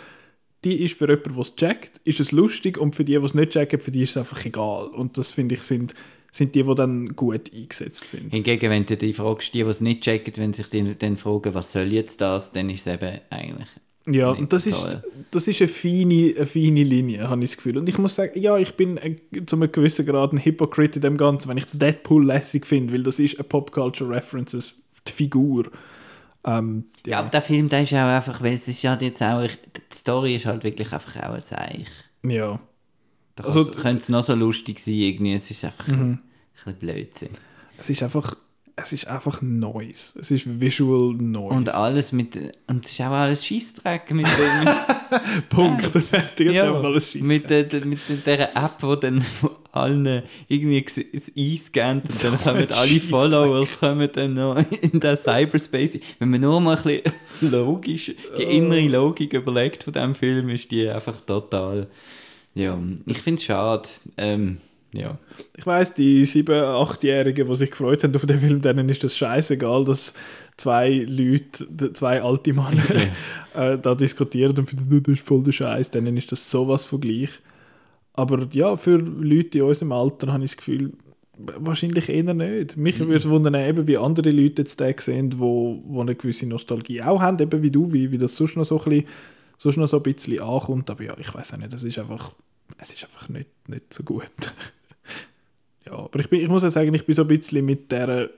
die 0.64 0.82
ist 0.82 0.98
für 0.98 1.08
jemanden, 1.08 1.34
der 1.34 1.42
es 1.42 1.54
checkt, 1.54 2.00
ist 2.04 2.18
es 2.18 2.32
lustig 2.32 2.78
und 2.78 2.94
für 2.94 3.04
die, 3.04 3.18
die 3.18 3.24
es 3.24 3.34
nicht 3.34 3.52
checken, 3.52 3.78
für 3.78 3.90
die 3.90 4.02
ist 4.02 4.10
es 4.10 4.16
einfach 4.16 4.44
egal. 4.44 4.88
Und 4.88 5.16
das 5.16 5.30
finde 5.30 5.54
ich 5.54 5.62
sind, 5.62 5.94
sind 6.32 6.54
die, 6.54 6.64
die 6.64 6.74
dann 6.74 7.14
gut 7.14 7.52
eingesetzt 7.54 8.08
sind. 8.08 8.30
Hingegen, 8.32 8.70
wenn 8.70 8.84
du 8.84 8.96
die 8.96 9.12
fragst, 9.12 9.54
die, 9.54 9.62
die 9.62 9.70
es 9.70 9.80
nicht 9.80 10.02
checken, 10.02 10.34
wenn 10.38 10.52
sich 10.52 10.68
die 10.68 10.98
dann 10.98 11.16
fragen, 11.16 11.54
was 11.54 11.70
soll 11.70 11.92
jetzt 11.92 12.20
das, 12.20 12.50
dann 12.50 12.68
ist 12.68 12.86
es 12.86 12.94
eben 12.94 13.20
eigentlich 13.30 13.68
Ja, 14.08 14.30
und 14.30 14.52
das 14.52 14.64
so 14.64 14.70
ist, 14.70 14.98
das 15.32 15.48
ist 15.48 15.60
eine 15.60 15.68
feine, 15.68 16.34
eine 16.36 16.46
feine 16.46 16.82
Linie, 16.84 17.28
habe 17.28 17.42
ich 17.42 17.50
das 17.50 17.56
Gefühl. 17.56 17.78
Und 17.78 17.88
ich 17.88 17.98
muss 17.98 18.14
sagen, 18.14 18.38
ja, 18.40 18.56
ich 18.56 18.74
bin 18.74 18.96
äh, 18.98 19.16
zu 19.46 19.56
einem 19.56 19.72
gewissen 19.72 20.06
Grad 20.06 20.32
ein 20.32 20.38
Hypocrite 20.44 20.98
in 20.98 21.02
dem 21.02 21.16
Ganzen, 21.16 21.48
wenn 21.48 21.56
ich 21.58 21.66
Deadpool 21.72 22.24
lässig 22.24 22.66
finde, 22.66 22.92
weil 22.94 23.02
das 23.02 23.18
ist 23.18 23.36
eine 23.38 23.44
Pop-Culture-References, 23.44 24.76
die 25.08 25.12
Figur. 25.12 25.70
Ähm, 26.44 26.84
Ja, 27.06 27.18
aber 27.18 27.30
der 27.30 27.42
Film, 27.42 27.68
der 27.68 27.82
ist 27.82 27.92
auch 27.94 27.96
einfach, 27.98 28.40
weil 28.40 28.54
es 28.54 28.68
ist 28.68 28.84
halt 28.84 29.02
jetzt 29.02 29.22
auch, 29.22 29.42
die 29.46 29.94
Story 29.94 30.36
ist 30.36 30.46
halt 30.46 30.62
wirklich 30.62 30.92
einfach 30.92 31.16
auch 31.16 31.34
ein 31.34 31.40
Seich. 31.40 31.88
ja. 32.24 32.60
Da 33.34 33.44
Also, 33.44 33.66
könnte 33.70 33.98
es 33.98 34.08
noch 34.08 34.24
so 34.24 34.34
lustig 34.34 34.78
sein, 34.78 34.94
irgendwie, 34.94 35.34
es 35.34 35.50
ist 35.50 35.62
einfach 35.62 35.88
ein 35.88 36.22
bisschen 36.54 36.74
Blödsinn. 36.78 37.28
Es 37.76 37.90
ist 37.90 38.02
einfach, 38.02 38.34
es 38.78 38.92
ist 38.92 39.06
einfach 39.08 39.40
Neues. 39.40 40.14
Es 40.20 40.30
ist 40.30 40.60
Visual 40.60 41.14
Noise. 41.14 41.54
Und 41.56 41.74
alles 41.74 42.12
mit, 42.12 42.36
und 42.66 42.84
es 42.84 42.92
ist 42.92 43.00
auch 43.00 43.06
alles 43.12 43.44
Scheissdreck 43.46 44.10
mit, 44.10 44.26
mit, 44.26 45.48
Punkt. 45.48 45.86
Fertig. 45.86 46.52
Ja, 46.52 46.66
haben 46.66 46.82
wir 46.82 46.88
alles 46.88 47.10
Scheisse. 47.10 47.24
mit, 47.24 47.48
der, 47.48 47.64
der- 47.64 47.86
mit 47.86 47.98
der 48.26 48.54
App, 48.54 48.74
wo 48.82 48.94
dann 48.94 49.24
allen 49.72 50.22
irgendwie 50.48 50.84
das 50.84 51.32
einscannt 51.36 52.04
und 52.04 52.22
dann 52.24 52.38
kommen 52.42 52.66
alle. 52.70 53.00
Followers 53.00 53.78
kommen 53.80 54.10
dann 54.12 54.34
noch 54.34 54.56
in 54.82 55.00
den 55.00 55.16
Cyberspace. 55.16 55.98
Wenn 56.18 56.30
man 56.30 56.42
nur 56.42 56.60
mal 56.60 56.76
ein 56.76 56.82
bisschen 56.82 57.50
logisch, 57.50 58.12
die 58.36 58.42
innere 58.42 58.88
Logik 58.88 59.32
überlegt 59.32 59.84
von 59.84 59.92
diesem 59.94 60.14
Film, 60.14 60.50
ist 60.50 60.70
die 60.70 60.86
einfach 60.88 61.18
total, 61.22 61.86
ja, 62.54 62.78
ich 63.06 63.18
finde 63.18 63.40
es 63.40 63.44
schade. 63.44 63.88
Ähm, 64.18 64.58
ja. 64.92 65.18
Ich 65.56 65.66
weiß, 65.66 65.94
die 65.94 66.24
7-, 66.24 66.50
8-Jährigen, 66.50 67.46
die 67.46 67.56
sich 67.56 67.70
gefreut 67.70 68.04
haben 68.04 68.14
auf 68.14 68.26
den 68.26 68.40
Film, 68.40 68.62
denen 68.62 68.88
ist 68.88 69.04
das 69.04 69.16
scheißegal, 69.16 69.84
dass 69.84 70.14
zwei 70.56 71.06
Leute, 71.08 71.92
zwei 71.92 72.22
alte 72.22 72.52
Männer, 72.52 72.84
äh, 73.54 73.78
da 73.78 73.94
diskutieren 73.94 74.56
und 74.56 74.68
finden, 74.68 75.02
das 75.02 75.14
ist 75.14 75.26
voll 75.26 75.42
der 75.42 75.52
Scheiß, 75.52 75.90
denen 75.90 76.16
ist 76.16 76.32
das 76.32 76.50
sowas 76.50 76.84
von 76.84 77.00
gleich. 77.00 77.30
Aber 78.14 78.48
ja, 78.52 78.76
für 78.76 78.96
Leute 78.96 79.58
in 79.58 79.64
unserem 79.64 79.92
Alter 79.92 80.32
habe 80.32 80.44
ich 80.44 80.52
das 80.52 80.56
Gefühl, 80.56 80.92
wahrscheinlich 81.36 82.08
eher 82.08 82.32
nicht. 82.34 82.76
Mich 82.76 82.98
würde 82.98 83.16
es 83.16 83.28
wundern, 83.28 83.54
eben 83.54 83.86
wie 83.86 83.98
andere 83.98 84.30
Leute 84.30 84.62
jetzt 84.62 84.80
den 84.80 84.94
sehen, 84.98 85.34
wo, 85.38 85.82
wo 85.86 86.00
eine 86.00 86.14
gewisse 86.14 86.46
Nostalgie 86.46 87.02
auch 87.02 87.20
haben, 87.20 87.38
eben 87.38 87.62
wie 87.62 87.70
du, 87.70 87.92
wie, 87.92 88.10
wie 88.10 88.18
das 88.18 88.36
sonst 88.36 88.56
noch 88.56 88.64
so 88.64 88.78
ein 88.78 88.90
bisschen, 88.90 89.08
sonst 89.58 89.76
noch 89.76 89.86
so 89.86 89.98
ein 89.98 90.02
bisschen 90.02 90.40
ankommt. 90.40 90.88
Aber 90.88 91.02
ja, 91.04 91.14
ich 91.18 91.32
weiß 91.34 91.54
auch 91.54 91.58
nicht, 91.58 91.74
es 91.74 91.84
ist 91.84 91.98
einfach, 91.98 92.32
es 92.78 92.92
ist 92.92 93.04
einfach 93.04 93.28
nicht, 93.28 93.48
nicht 93.68 93.92
so 93.92 94.02
gut. 94.02 94.30
Ja, 95.88 95.92
aber 95.92 96.18
ich, 96.18 96.28
bin, 96.28 96.40
ich 96.40 96.48
muss 96.48 96.64
ja 96.64 96.70
sagen, 96.70 96.92
ich 96.92 97.06
bin 97.06 97.14
so 97.14 97.22
ein 97.22 97.28
bisschen 97.28 97.64
mit 97.64 97.92
der, 97.92 98.28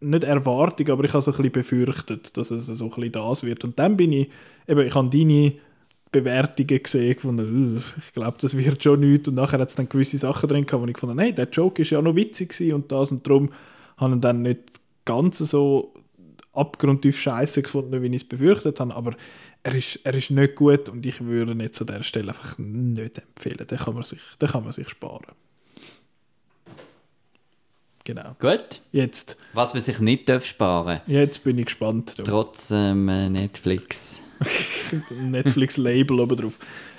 nicht 0.00 0.24
Erwartung, 0.24 0.88
aber 0.88 1.04
ich 1.04 1.12
habe 1.12 1.22
so 1.22 1.30
ein 1.30 1.36
bisschen 1.36 1.52
befürchtet, 1.52 2.34
dass 2.38 2.50
es 2.50 2.66
so 2.66 2.84
ein 2.86 2.90
bisschen 2.90 3.12
das 3.12 3.42
wird. 3.42 3.64
Und 3.64 3.78
dann 3.78 3.98
bin 3.98 4.12
ich, 4.12 4.30
eben, 4.66 4.86
ich 4.86 4.94
habe 4.94 5.10
deine 5.10 5.52
Bewertungen 6.10 6.82
gesehen, 6.82 7.18
von, 7.18 7.76
ich 7.76 8.12
glaube, 8.14 8.38
das 8.40 8.56
wird 8.56 8.82
schon 8.82 9.00
nichts. 9.00 9.28
Und 9.28 9.34
nachher 9.34 9.58
hat 9.58 9.68
es 9.68 9.74
dann 9.74 9.88
gewisse 9.88 10.18
Sachen 10.18 10.48
drin 10.48 10.64
gehabt, 10.64 10.82
wo 10.82 10.86
ich 10.86 10.94
gefunden 10.94 11.18
hey, 11.18 11.34
der 11.34 11.48
Joke 11.50 11.82
ist 11.82 11.90
ja 11.90 12.00
noch 12.00 12.16
witzig 12.16 12.72
und 12.72 12.90
das 12.90 13.12
und 13.12 13.26
darum 13.26 13.50
habe 13.98 14.14
ich 14.14 14.20
dann 14.20 14.42
nicht 14.42 14.60
ganz 15.04 15.38
so 15.38 15.92
abgrundtief 16.52 17.18
scheiße 17.18 17.62
gefunden, 17.62 18.02
wie 18.02 18.06
ich 18.06 18.22
es 18.22 18.24
befürchtet 18.24 18.80
habe, 18.80 18.94
aber 18.94 19.12
er 19.66 19.74
ist, 19.74 20.00
er 20.04 20.14
ist 20.14 20.30
nicht 20.30 20.54
gut 20.54 20.88
und 20.88 21.04
ich 21.04 21.20
würde 21.20 21.50
ihn 21.52 21.60
jetzt 21.60 21.80
an 21.80 21.88
dieser 21.88 22.04
Stelle 22.04 22.28
einfach 22.28 22.56
nicht 22.58 23.18
empfehlen. 23.18 23.66
Den 23.66 23.78
kann 23.78 23.94
man 23.94 24.04
sich, 24.04 24.20
den 24.40 24.48
kann 24.48 24.62
man 24.62 24.72
sich 24.72 24.88
sparen. 24.88 25.26
Genau. 28.04 28.32
Gut. 28.38 28.80
Jetzt, 28.92 29.36
Was 29.52 29.74
man 29.74 29.82
sich 29.82 29.98
nicht 29.98 30.28
darf 30.28 30.44
sparen 30.44 31.00
jetzt 31.06 31.42
bin 31.42 31.58
ich 31.58 31.66
gespannt. 31.66 32.16
Du. 32.16 32.22
trotz 32.22 32.70
ähm, 32.70 33.08
äh, 33.08 33.28
Netflix. 33.28 34.20
Netflix-Label 35.10 36.20
oben 36.20 36.36
drauf. 36.36 36.58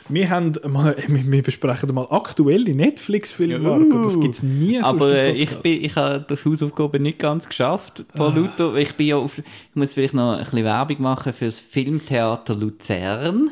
Wir, 0.09 0.29
haben 0.29 0.53
mal, 0.67 0.95
wir 1.07 1.43
besprechen 1.43 1.93
mal 1.93 2.07
aktuelle 2.09 2.73
Netflix-Filme, 2.73 3.59
Marco. 3.59 4.03
Das 4.05 4.19
gibt 4.19 4.35
es 4.35 4.43
nie 4.43 4.79
Aber 4.79 5.13
äh, 5.13 5.31
ich, 5.31 5.55
bin, 5.57 5.83
ich 5.83 5.95
habe 5.95 6.25
das 6.27 6.45
Hausaufgabe 6.45 6.99
nicht 6.99 7.19
ganz 7.19 7.47
geschafft. 7.47 8.05
Von 8.15 8.35
Luther. 8.35 8.75
Ich, 8.75 8.93
bin 8.95 9.07
ja 9.07 9.17
auf, 9.17 9.37
ich 9.37 9.45
muss 9.75 9.93
vielleicht 9.93 10.13
noch 10.13 10.33
ein 10.33 10.43
bisschen 10.43 10.63
Werbung 10.63 11.01
machen 11.01 11.33
für 11.33 11.45
das 11.45 11.59
Filmtheater 11.59 12.55
Luzern. 12.55 13.51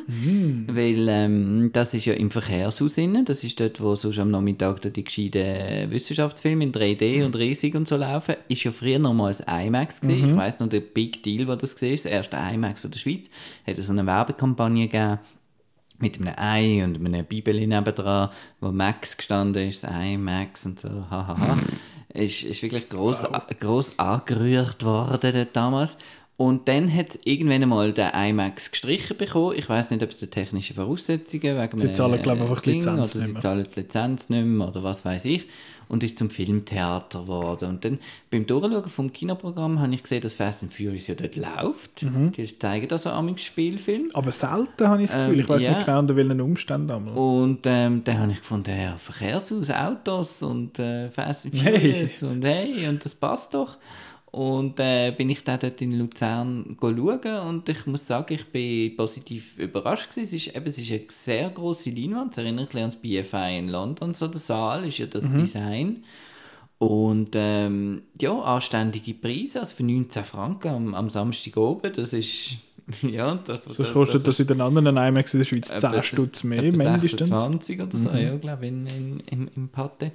Weil 0.67 1.07
ähm, 1.09 1.69
das 1.73 1.93
ist 1.93 2.05
ja 2.05 2.13
im 2.13 2.31
Verkehrshaus 2.31 2.97
innen. 2.97 3.25
Das 3.25 3.43
ist 3.43 3.59
dort, 3.59 3.81
wo 3.81 3.95
sonst 3.95 4.19
am 4.19 4.31
Nachmittag 4.31 4.81
die 4.81 5.03
gescheiten 5.03 5.91
Wissenschaftsfilme 5.91 6.63
in 6.63 6.71
3D 6.71 7.25
und 7.25 7.35
riesig 7.35 7.75
und 7.75 7.87
so 7.87 7.97
laufen. 7.97 8.35
Ist 8.47 8.63
ja 8.63 8.71
früher 8.71 8.99
noch 8.99 9.13
mal 9.13 9.35
ein 9.45 9.67
IMAX 9.67 10.01
gewesen. 10.01 10.31
Ich 10.31 10.35
weiss 10.35 10.59
noch, 10.59 10.67
der 10.67 10.79
Big 10.79 11.23
Deal, 11.23 11.47
wo 11.47 11.55
das 11.55 11.81
war, 11.81 11.89
das 11.89 12.05
erste 12.05 12.37
IMAX 12.37 12.81
von 12.81 12.91
der 12.91 12.99
Schweiz. 12.99 13.29
Hat 13.65 13.77
so 13.77 13.91
eine 13.91 14.05
Werbekampagne 14.05 14.87
gegeben 14.87 15.19
mit 15.99 16.19
einem 16.19 16.33
Ei 16.37 16.83
und 16.83 16.97
einem 16.97 17.25
Bibel 17.25 17.55
nebendran, 17.65 18.29
wo 18.59 18.71
Max 18.71 19.17
gestanden 19.17 19.69
ist, 19.69 19.83
das 19.83 19.91
Ei 19.91 20.17
Max 20.17 20.65
und 20.65 20.79
so, 20.79 20.89
hahaha. 21.09 21.57
ist, 22.13 22.43
ist 22.43 22.63
wirklich 22.63 22.89
gross, 22.89 23.25
gross 23.59 23.97
angerührt 23.99 24.83
worden 24.83 25.31
dort 25.33 25.55
damals. 25.55 25.97
Und 26.37 26.67
dann 26.67 26.93
hat 26.93 27.17
irgendwann 27.23 27.63
einmal 27.63 27.93
der 27.93 28.13
IMAX 28.13 28.71
gestrichen 28.71 29.15
bekommen. 29.15 29.55
Ich 29.57 29.69
weiß 29.69 29.91
nicht, 29.91 30.03
ob 30.03 30.09
es 30.09 30.17
die 30.17 30.27
technischen 30.27 30.75
Voraussetzungen 30.75 31.57
wegen 31.57 31.79
Sie 31.79 31.93
zahlen, 31.93 32.21
glaube 32.21 32.39
ich, 32.39 32.43
äh, 32.43 32.49
einfach 32.49 32.61
die 32.61 32.71
Lizenz 32.71 33.15
oder 33.15 33.23
nicht 33.23 33.27
sie 33.27 33.33
mehr. 33.33 33.41
zahlen 33.41 33.67
die 33.73 33.79
Lizenz 33.79 34.29
nicht 34.29 34.45
mehr 34.45 34.67
oder 34.67 34.83
was 34.83 35.05
weiß 35.05 35.25
ich. 35.25 35.45
Und 35.87 36.03
ist 36.03 36.17
zum 36.17 36.29
Filmtheater 36.29 37.21
geworden. 37.21 37.69
Und 37.69 37.85
dann 37.85 37.99
beim 38.31 38.45
Durchschauen 38.45 38.89
vom 38.89 39.13
Kinoprogramm 39.13 39.79
habe 39.79 39.93
ich 39.93 40.03
gesehen, 40.03 40.21
dass 40.21 40.33
Fast 40.33 40.63
and 40.63 40.73
Furious 40.73 41.07
ja 41.07 41.15
dort 41.15 41.35
läuft. 41.35 42.03
Mhm. 42.03 42.31
Die 42.31 42.59
zeigen 42.59 42.87
da 42.87 42.97
so 42.97 43.09
am 43.09 43.37
Spielfilm. 43.37 44.09
Aber 44.13 44.31
selten 44.31 44.87
habe 44.87 45.03
ich 45.03 45.11
das 45.11 45.19
Gefühl. 45.19 45.35
Ähm, 45.35 45.39
ich 45.39 45.49
weiß 45.49 45.63
ja. 45.63 45.71
nicht 45.71 45.85
genau, 45.85 45.99
unter 45.99 46.15
welchen 46.15 46.41
Umständen. 46.41 46.91
einmal. 46.91 47.13
Und 47.13 47.59
ähm, 47.65 48.03
dann 48.03 48.19
habe 48.19 48.31
ich 48.31 48.39
gefunden, 48.39 48.77
ja, 48.77 48.97
Verkehrshaus, 48.97 49.69
Autos 49.69 50.43
und 50.43 50.79
äh, 50.79 51.09
Fast 51.09 51.45
and 51.45 51.61
Hey. 51.61 51.79
Furious 51.79 52.23
und 52.23 52.43
hey, 52.43 52.87
und 52.87 53.03
das 53.03 53.15
passt 53.15 53.53
doch. 53.53 53.77
Und 54.35 54.81
äh, 54.81 55.11
bin 55.11 55.29
ich 55.29 55.45
dann 55.45 55.61
dort 55.61 55.81
in 55.81 55.97
Luzern 55.97 56.75
schauen 56.81 57.39
und 57.47 57.69
ich 57.69 57.85
muss 57.85 58.05
sagen, 58.05 58.33
ich 58.33 58.45
bin 58.47 58.93
positiv 58.97 59.57
überrascht 59.57 60.09
gewesen. 60.09 60.35
Es 60.35 60.47
ist, 60.47 60.55
eben, 60.57 60.65
es 60.65 60.77
ist 60.77 60.91
eine 60.91 61.01
sehr 61.07 61.49
große 61.51 61.89
Leinwand, 61.91 62.33
es 62.33 62.39
erinnert 62.39 62.67
bisschen 62.67 62.83
an 62.83 62.89
das 62.89 62.99
BFI 62.99 63.59
in 63.59 63.69
London, 63.69 64.13
so 64.13 64.27
der 64.27 64.41
Saal, 64.41 64.85
ist 64.85 64.97
ja 64.97 65.05
das 65.05 65.23
Mhm. 65.23 65.37
Design. 65.37 66.03
Und 66.79 67.29
ähm, 67.35 68.01
ja, 68.19 68.37
anständige 68.37 69.13
Preise, 69.13 69.61
also 69.61 69.73
für 69.73 69.83
19 69.83 70.25
Franken 70.25 70.67
am, 70.67 70.95
am 70.95 71.09
Samstag 71.09 71.55
oben, 71.55 71.93
das 71.93 72.11
ist, 72.11 72.57
ja... 73.01 73.35
Das, 73.35 73.61
Sonst 73.67 73.93
kostet 73.93 74.27
das 74.27 74.39
in 74.39 74.47
den 74.47 74.61
anderen 74.61 74.97
IMAX 74.97 75.33
in 75.33 75.39
der 75.39 75.45
Schweiz 75.45 75.67
10 75.69 75.77
Etwa- 75.77 76.03
Stutz 76.03 76.43
mehr, 76.43 76.61
mindestens. 76.61 77.29
26 77.29 77.81
oder 77.81 77.97
so, 77.97 78.09
ja, 78.11 78.35
glaube 78.37 78.65
ich, 78.65 78.71
in, 78.71 78.87
in, 78.87 79.19
im, 79.21 79.49
im 79.55 79.69
Patte. 79.69 80.11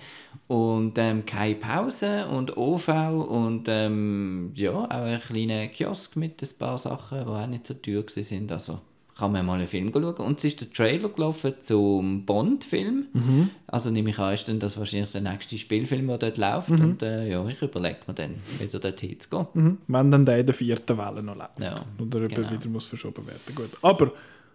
Und 0.47 0.99
ähm, 0.99 1.25
keine 1.27 1.55
Pause 1.57 2.27
und 2.27 2.57
OV 2.57 2.89
und 3.29 3.65
ähm, 3.69 4.53
ja, 4.55 4.73
auch 4.73 4.89
ein 4.89 5.21
kleiner 5.21 5.69
Kiosk 5.69 6.17
mit 6.17 6.43
ein 6.43 6.59
paar 6.59 6.79
Sachen, 6.79 7.21
die 7.21 7.27
auch 7.27 7.47
nicht 7.47 7.67
so 7.67 7.75
teuer 7.75 8.05
sind. 8.09 8.51
Also 8.53 8.81
kann 9.21 9.33
man 9.33 9.47
mal 9.47 9.59
einen 9.59 9.69
Film 9.69 9.93
schauen. 9.93 10.17
Und 10.17 10.39
es 10.39 10.45
ist 10.45 10.61
der 10.61 10.73
Trailer 10.73 11.09
gelaufen 11.09 11.55
zum 11.63 12.25
Bond-Film. 12.27 13.51
Also 13.67 13.91
nehme 13.91 14.11
ich 14.11 14.19
an, 14.19 14.35
ist 14.35 14.49
dann 14.49 14.59
das 14.59 14.79
wahrscheinlich 14.79 15.13
der 15.13 15.21
nächste 15.21 15.59
Spielfilm, 15.59 16.09
der 16.09 16.19
dort 16.19 16.39
läuft. 16.39 16.71
Und 16.71 17.03
äh, 17.03 17.31
ja, 17.31 17.47
ich 17.47 17.63
überlege 17.63 17.99
mir 18.07 18.15
dann, 18.15 18.35
wieder 18.59 18.79
dorthin 18.81 19.21
zu 19.21 19.31
gehen. 19.31 19.47
Mhm. 19.55 19.79
Wenn 19.87 20.11
dann 20.11 20.27
der 20.27 20.39
in 20.39 20.47
der 20.47 20.55
vierten 20.55 20.99
Welle 20.99 21.23
noch 21.23 21.37
läuft. 21.37 21.61
Ja, 21.61 21.75
Oder 22.01 22.27
genau. 22.27 22.51
wieder 22.51 22.69
muss 22.69 22.87
verschoben 22.87 23.27
werden. 23.27 23.55
Gut. 23.55 23.71
Aber 23.83 24.13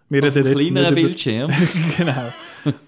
wir 0.10 0.20
Auf 0.24 0.36
reden 0.36 0.46
jetzt 0.46 0.58
nicht 0.58 0.70
über, 0.72 0.92
Bildschirm. 0.92 1.52
genau. 1.98 2.34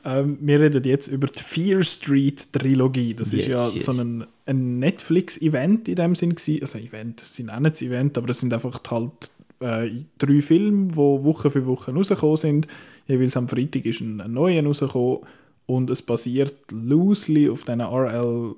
ähm, 0.05 0.37
wir 0.39 0.59
reden 0.59 0.83
jetzt 0.83 1.07
über 1.07 1.27
die 1.27 1.41
Fear 1.41 1.83
Street 1.83 2.53
Trilogie. 2.53 3.15
Das 3.15 3.29
ist 3.29 3.47
Yes, 3.47 3.47
ja 3.47 3.69
yes. 3.69 3.85
so 3.85 3.91
ein, 3.93 4.25
ein 4.45 4.79
Netflix-Event 4.79 5.87
in 5.87 5.95
dem 5.95 6.15
Sinn 6.15 6.35
gewesen. 6.35 6.61
Also 6.61 6.77
Event, 6.77 7.19
sie 7.19 7.43
nennen 7.43 7.65
es 7.65 7.81
Event, 7.81 8.17
aber 8.17 8.29
es 8.29 8.39
sind 8.39 8.53
einfach 8.53 8.79
halt 8.91 9.31
äh, 9.59 9.89
drei 10.17 10.41
Filme, 10.41 10.89
die 10.89 10.95
Woche 10.95 11.49
für 11.49 11.65
Woche 11.65 11.93
rausgekommen 11.93 12.37
sind. 12.37 12.67
Jeweils 13.07 13.37
am 13.37 13.47
Freitag 13.47 13.85
ist 13.85 14.01
ein, 14.01 14.21
ein 14.21 14.33
neuer 14.33 14.63
rausgekommen 14.63 15.19
und 15.65 15.89
es 15.89 16.01
basiert 16.01 16.55
loosely 16.71 17.49
auf 17.49 17.63
diesen 17.63 17.81
R.L. 17.81 18.55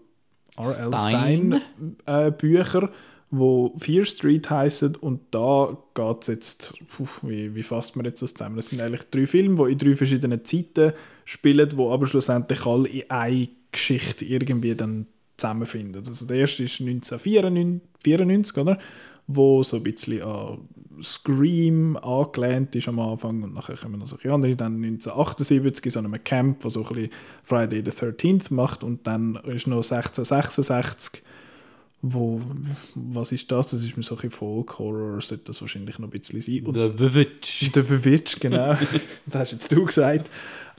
R.L. 0.58 1.00
Stein. 1.00 1.00
Stein 1.00 1.62
äh, 2.06 2.32
Bücher, 2.32 2.90
wo 3.32 3.74
Fear 3.78 4.06
Street 4.06 4.50
heißen 4.50 4.96
und 4.96 5.22
da 5.32 5.78
geht 5.94 6.22
es 6.22 6.28
jetzt, 6.28 6.74
puh, 6.88 7.08
wie, 7.24 7.54
wie 7.54 7.64
fasst 7.64 7.96
man 7.96 8.06
jetzt 8.06 8.22
das 8.22 8.34
zusammen? 8.34 8.56
Das 8.56 8.70
sind 8.70 8.82
eigentlich 8.82 9.04
drei 9.12 9.28
Filme, 9.28 9.66
die 9.66 9.74
in 9.74 9.78
drei 9.78 9.96
verschiedenen 9.96 10.44
Zeiten 10.44 10.94
spielen, 11.26 11.70
wo 11.76 11.92
aber 11.92 12.08
schlussendlich 12.08 12.66
alle 12.66 12.90
in 12.90 13.10
eine 13.10 13.50
Geschichte 13.72 14.26
irgendwie 14.26 14.76
dann 14.76 15.06
zusammenfinden. 15.38 16.04
Also 16.06 16.26
der 16.26 16.38
erste 16.38 16.64
ist 16.64 16.82
1994, 16.82 18.58
oder? 18.58 18.80
Wo 19.32 19.62
so 19.62 19.78
ein 19.78 19.84
bisschen 19.84 20.24
an 20.24 20.60
Scream 21.02 21.96
angelehnt 21.98 22.76
ist 22.76 22.88
am 22.90 23.00
Anfang 23.00 23.42
und 23.44 23.54
nachher 23.54 23.78
kommen 23.78 24.00
noch 24.00 24.08
solche 24.08 24.34
andere. 24.34 24.56
Dann 24.56 24.84
1978 24.84 25.86
in 25.86 25.92
so 25.92 26.00
einem 26.00 26.24
Camp, 26.24 26.66
wo 26.66 26.70
so 26.70 26.82
ein 26.82 26.94
bisschen 26.94 27.12
Friday 27.44 27.84
the 27.86 27.92
13th 27.92 28.54
macht 28.54 28.84
und 28.84 29.06
dann 29.08 29.36
ist 29.46 29.68
noch 29.68 29.78
1666 29.78 31.22
wo, 32.02 32.40
was 32.96 33.34
ist 33.34 33.52
das? 33.52 33.72
Das 33.72 33.84
ist 33.84 33.98
mir 33.98 34.04
so 34.04 34.18
ein 34.18 34.32
Folk 34.32 34.80
Horror, 34.80 35.20
sollte 35.20 35.44
das 35.46 35.60
wahrscheinlich 35.60 36.00
noch 36.00 36.08
ein 36.08 36.18
bisschen 36.18 36.40
sein. 36.40 36.66
Und 36.66 36.76
The 36.76 36.98
Vivitch. 36.98 37.70
The 37.74 37.90
Vivitch, 37.90 38.40
genau. 38.40 38.70
das 39.26 39.36
hast 39.36 39.52
jetzt 39.52 39.72
du 39.72 39.84
gesagt. 39.84 40.30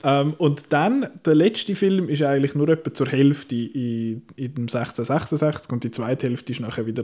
Ähm, 0.03 0.33
und 0.39 0.73
dann, 0.73 1.07
der 1.23 1.35
letzte 1.35 1.75
Film 1.75 2.09
ist 2.09 2.23
eigentlich 2.23 2.55
nur 2.55 2.67
etwa 2.69 2.91
zur 2.91 3.07
Hälfte 3.07 3.55
in, 3.55 4.23
in 4.35 4.55
dem 4.55 4.63
1666 4.63 5.71
und 5.71 5.83
die 5.83 5.91
zweite 5.91 6.25
Hälfte 6.25 6.53
ist 6.53 6.59
nachher 6.59 6.87
wieder 6.87 7.03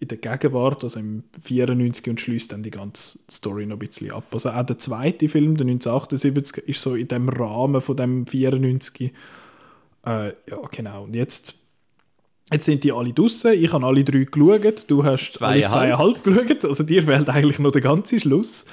in 0.00 0.08
der 0.08 0.18
Gegenwart, 0.18 0.84
also 0.84 1.00
im 1.00 1.24
94 1.42 2.08
und 2.08 2.20
schließt 2.20 2.52
dann 2.52 2.62
die 2.62 2.70
ganze 2.70 3.18
Story 3.30 3.66
noch 3.66 3.76
ein 3.76 3.80
bisschen 3.80 4.12
ab. 4.12 4.26
Also 4.32 4.50
auch 4.50 4.62
der 4.62 4.78
zweite 4.78 5.28
Film, 5.28 5.56
der 5.56 5.66
1978, 5.66 6.68
ist 6.68 6.82
so 6.82 6.94
in 6.94 7.08
dem 7.08 7.28
Rahmen 7.28 7.80
von 7.80 7.96
dem 7.96 8.26
94. 8.26 9.12
Äh, 10.06 10.26
ja, 10.28 10.34
genau. 10.70 11.04
Und 11.04 11.16
jetzt 11.16 11.56
Jetzt 12.50 12.64
sind 12.64 12.82
die 12.82 12.92
alle 12.92 13.12
draußen. 13.12 13.52
Ich 13.52 13.72
habe 13.72 13.84
alle 13.84 14.04
drei 14.04 14.24
geschaut. 14.24 14.84
Du 14.88 15.04
hast 15.04 15.32
zweieinhalb. 15.34 15.70
alle 15.70 16.14
zweieinhalb 16.14 16.24
geschaut. 16.24 16.64
Also 16.64 16.82
dir 16.82 17.02
fehlt 17.02 17.28
eigentlich 17.28 17.58
noch 17.58 17.72
der 17.72 17.82
ganze 17.82 18.18
Schluss. 18.18 18.64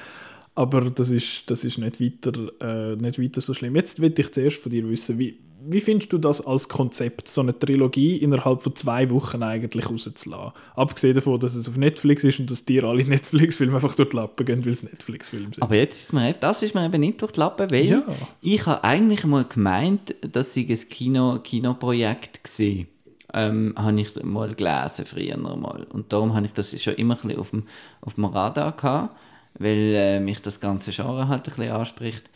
Aber 0.53 0.89
das 0.89 1.09
ist, 1.09 1.49
das 1.51 1.65
ist 1.65 1.77
nicht, 1.77 1.99
weiter, 1.99 2.51
äh, 2.61 2.95
nicht 2.95 3.21
weiter 3.21 3.41
so 3.41 3.53
schlimm. 3.53 3.75
Jetzt 3.75 4.01
will 4.01 4.13
ich 4.17 4.31
zuerst 4.31 4.57
von 4.57 4.71
dir 4.71 4.87
wissen, 4.89 5.19
wie, 5.19 5.37
wie 5.67 5.79
findest 5.81 6.11
du 6.13 6.17
das 6.17 6.45
als 6.45 6.69
Konzept, 6.69 7.27
so 7.27 7.41
eine 7.41 7.57
Trilogie 7.57 8.17
innerhalb 8.17 8.61
von 8.61 8.75
zwei 8.75 9.09
Wochen 9.09 9.41
eigentlich 9.43 9.89
rauszulassen? 9.89 10.51
Abgesehen 10.75 11.15
davon, 11.15 11.39
dass 11.39 11.55
es 11.55 11.67
auf 11.67 11.77
Netflix 11.77 12.23
ist 12.23 12.39
und 12.39 12.51
dass 12.51 12.65
dir 12.65 12.83
alle 12.83 13.03
Netflix-Filme 13.07 13.75
einfach 13.75 13.95
durch 13.95 14.09
die 14.09 14.15
Lappen 14.15 14.45
gehen, 14.45 14.63
weil 14.65 14.71
es 14.73 14.83
Netflix-Filme 14.83 15.53
sind. 15.53 15.63
Aber 15.63 15.75
jetzt 15.75 15.99
ist 15.99 16.13
mir, 16.13 16.33
das 16.33 16.61
ist 16.63 16.75
mir 16.75 16.85
eben 16.85 16.99
nicht 16.99 17.21
durch 17.21 17.31
die 17.31 17.39
Lappen, 17.39 17.69
weil 17.71 17.85
Ja. 17.85 18.03
ich 18.41 18.65
habe 18.65 18.83
eigentlich 18.83 19.25
mal 19.25 19.43
gemeint, 19.45 20.15
dass 20.21 20.55
ich 20.55 20.69
ein 20.69 20.89
Kino, 20.89 21.39
Kinoprojekt 21.43 22.39
war. 22.59 22.85
Ähm, 23.33 23.73
habe 23.77 23.99
ich 23.99 24.23
mal 24.23 24.53
gelesen 24.53 25.05
früher 25.05 25.37
mal. 25.37 25.85
Und 25.91 26.13
darum 26.13 26.35
habe 26.35 26.45
ich 26.45 26.53
das 26.53 26.81
schon 26.81 26.95
immer 26.95 27.15
ein 27.15 27.21
bisschen 27.21 27.39
auf 27.39 27.49
dem, 27.49 27.63
auf 28.01 28.13
dem 28.13 28.25
Radar 28.25 28.71
gehabt, 28.71 29.17
weil 29.59 29.93
äh, 29.95 30.19
mich 30.19 30.41
das 30.41 30.59
ganze 30.59 30.91
Genre 30.91 31.27
halt 31.27 31.41
ein 31.41 31.43
bisschen 31.55 31.71
anspricht. 31.71 32.29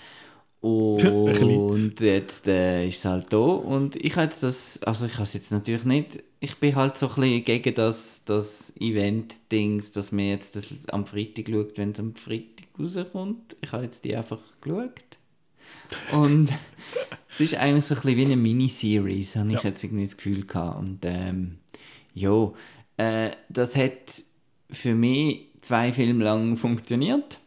Und 0.62 2.02
jetzt 2.02 2.48
äh, 2.48 2.86
ist 2.88 3.00
es 3.00 3.06
halt 3.06 3.32
da 3.32 3.38
und 3.38 3.96
ich 3.96 4.16
habe 4.18 4.26
jetzt 4.26 4.44
das, 4.44 4.84
also 4.84 5.06
ich 5.06 5.14
habe 5.14 5.24
es 5.24 5.34
jetzt 5.34 5.52
natürlich 5.52 5.86
nicht, 5.86 6.22
ich 6.42 6.56
bin 6.58 6.76
halt 6.76 6.98
so 6.98 7.08
ein 7.08 7.16
bisschen 7.16 7.44
gegen 7.46 7.76
das, 7.76 8.24
das 8.26 8.74
Event-Dings, 8.80 9.94
dass 9.94 10.12
man 10.12 10.26
jetzt 10.26 10.56
das 10.58 10.74
am 10.90 11.06
Freitag 11.06 11.48
schaut, 11.50 11.78
wenn 11.78 11.92
es 11.92 12.00
am 12.00 12.14
Freitag 12.16 12.68
rauskommt. 12.78 13.56
Ich 13.62 13.72
habe 13.72 13.84
jetzt 13.84 14.04
die 14.04 14.16
einfach 14.16 14.40
geschaut. 14.62 14.92
Und 16.12 16.50
es 17.30 17.40
ist 17.40 17.56
eigentlich 17.56 17.86
so 17.86 17.96
ein 17.96 18.02
bisschen 18.02 18.18
wie 18.18 18.26
eine 18.26 18.36
Miniseries, 18.38 19.36
habe 19.38 19.50
ich 19.50 19.56
Ja. 19.56 19.64
jetzt 19.64 19.84
irgendwie 19.84 20.04
das 20.06 20.18
Gefühl 20.18 20.46
gehabt. 20.46 20.80
Und 20.80 21.00
ähm, 21.04 21.58
ja, 22.14 22.52
äh, 22.98 23.32
das 23.48 23.76
hat 23.78 24.24
für 24.72 24.94
mich 24.94 25.48
zwei 25.62 25.92
Filme 25.94 26.24
lang 26.24 26.58
funktioniert. 26.58 27.38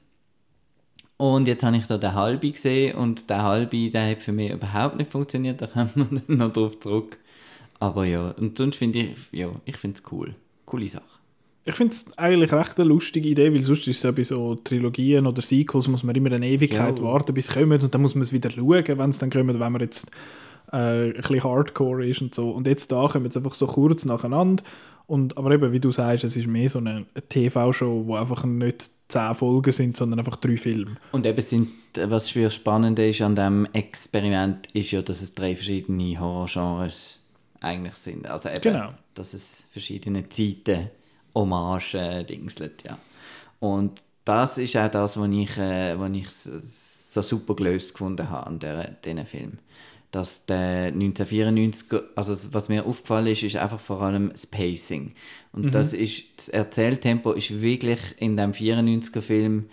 Und 1.23 1.47
jetzt 1.47 1.63
habe 1.63 1.77
ich 1.77 1.87
da 1.87 1.99
den 1.99 2.15
halben 2.15 2.51
gesehen 2.53 2.97
und 2.97 3.31
der 3.31 3.45
halbe, 3.45 3.89
der 3.91 4.11
hat 4.11 4.25
für 4.25 4.33
mich 4.33 4.51
überhaupt 4.51 4.97
nicht 4.97 5.13
funktioniert, 5.13 5.63
da 5.63 5.69
kommen 5.69 5.91
wir 5.95 6.05
dann 6.27 6.37
noch 6.37 6.53
drauf 6.53 6.81
zurück. 6.81 7.17
Aber 7.79 8.05
ja, 8.05 8.31
und 8.33 8.59
sonst 8.59 8.75
finde 8.75 8.99
ich, 8.99 9.17
ja, 9.31 9.49
ich 9.65 9.77
finde 9.77 10.01
es 10.05 10.11
cool. 10.11 10.35
Coole 10.67 10.89
Sache. 10.89 11.05
Ich 11.65 11.77
finde 11.77 11.93
es 11.93 12.19
eigentlich 12.19 12.53
recht 12.53 12.77
eine 12.81 12.89
lustige 12.89 13.29
Idee, 13.29 13.55
weil 13.55 13.63
sonst 13.63 13.87
ist 13.87 13.99
es 13.99 14.03
ja 14.03 14.11
bei 14.11 14.25
so 14.25 14.57
Trilogien 14.57 15.25
oder 15.29 15.43
Sequels, 15.43 15.87
muss 15.87 16.03
man 16.03 16.17
immer 16.17 16.33
eine 16.33 16.49
Ewigkeit 16.49 16.99
Ja. 16.99 17.05
warten, 17.05 17.33
bis 17.35 17.51
es 17.51 17.55
kommt 17.55 17.85
und 17.85 17.95
dann 17.95 18.03
muss 18.03 18.17
man 18.17 18.23
es 18.23 18.33
wieder 18.33 18.51
schauen, 18.51 18.83
wenn 18.99 19.11
es 19.11 19.19
dann 19.19 19.31
kommt, 19.31 19.61
wenn 19.61 19.73
man 19.73 19.81
jetzt 19.81 20.11
äh, 20.73 21.07
ein 21.07 21.13
bisschen 21.15 21.45
Hardcore 21.45 22.07
ist 22.07 22.23
und 22.23 22.35
so. 22.35 22.51
Und 22.51 22.67
jetzt 22.67 22.91
da 22.91 23.07
kommen 23.09 23.27
es 23.27 23.37
einfach 23.37 23.55
so 23.55 23.67
kurz 23.67 24.05
nacheinander. 24.05 24.63
Und, 25.07 25.37
aber 25.37 25.51
eben, 25.51 25.73
wie 25.73 25.81
du 25.81 25.91
sagst, 25.91 26.25
es 26.25 26.37
ist 26.37 26.47
mehr 26.47 26.69
so 26.69 26.79
eine, 26.79 27.05
TV-Show, 27.29 28.05
wo 28.07 28.15
einfach 28.15 28.45
nicht 28.45 28.91
zehn 29.09 29.35
Folgen 29.35 29.73
sind, 29.73 29.97
sondern 29.97 30.21
einfach 30.21 30.37
drei 30.37 30.57
Filme. 30.57 30.97
Und 31.11 31.27
eben 31.27 31.43
sind, 31.43 31.71
was 31.95 32.31
für 32.31 32.49
Spannende 32.49 33.09
ist 33.09 33.21
an 33.21 33.35
diesem 33.35 33.67
Experiment, 33.73 34.69
ist 34.73 34.91
ja, 34.93 35.03
dass 35.03 35.21
es 35.21 35.35
drei 35.35 35.55
verschiedene 35.55 36.19
Horrorgenres 36.19 37.21
eigentlich 37.61 37.95
sind. 37.95 38.27
Also 38.27 38.49
eben, 38.49 38.61
Genau. 38.63 38.95
dass 39.15 39.35
es 39.35 39.65
verschiedene 39.71 40.29
Zeiten 40.29 40.89
Hommage 41.35 41.95
äh, 41.95 42.25
dingselt, 42.25 42.85
ja. 42.85 42.99
Und 43.61 44.03
das 44.25 44.59
ist 44.59 44.77
auch 44.77 44.91
das, 44.91 45.19
was 45.19 45.29
ich, 45.31 45.57
äh, 45.59 45.99
was 45.99 46.11
ich 46.13 46.31
so, 46.31 47.23
super 47.23 47.55
gelöst 47.55 47.93
gefunden 47.93 48.31
habe 48.31 48.47
an 48.47 48.59
diesen 49.05 49.27
Film. 49.27 49.59
Dass 50.13 50.47
der 50.47 50.93
1994, 50.93 52.01
also 52.15 52.37
was 52.53 52.69
mir 52.69 52.87
aufgefallen 52.87 53.29
ist, 53.29 53.43
ist 53.43 53.57
einfach 53.57 53.81
vor 53.81 54.03
allem 54.03 54.31
das 54.31 54.47
Pacing. 54.47 55.15
Und 55.53 55.75
das 55.75 55.93
ist, 55.95 56.25
das 56.37 56.49
Erzähltempo 56.49 57.33
ist 57.33 57.61
wirklich 57.61 57.99
in 58.19 58.37
dem 58.37 58.53
94er 58.53 59.21
Film 59.21 59.67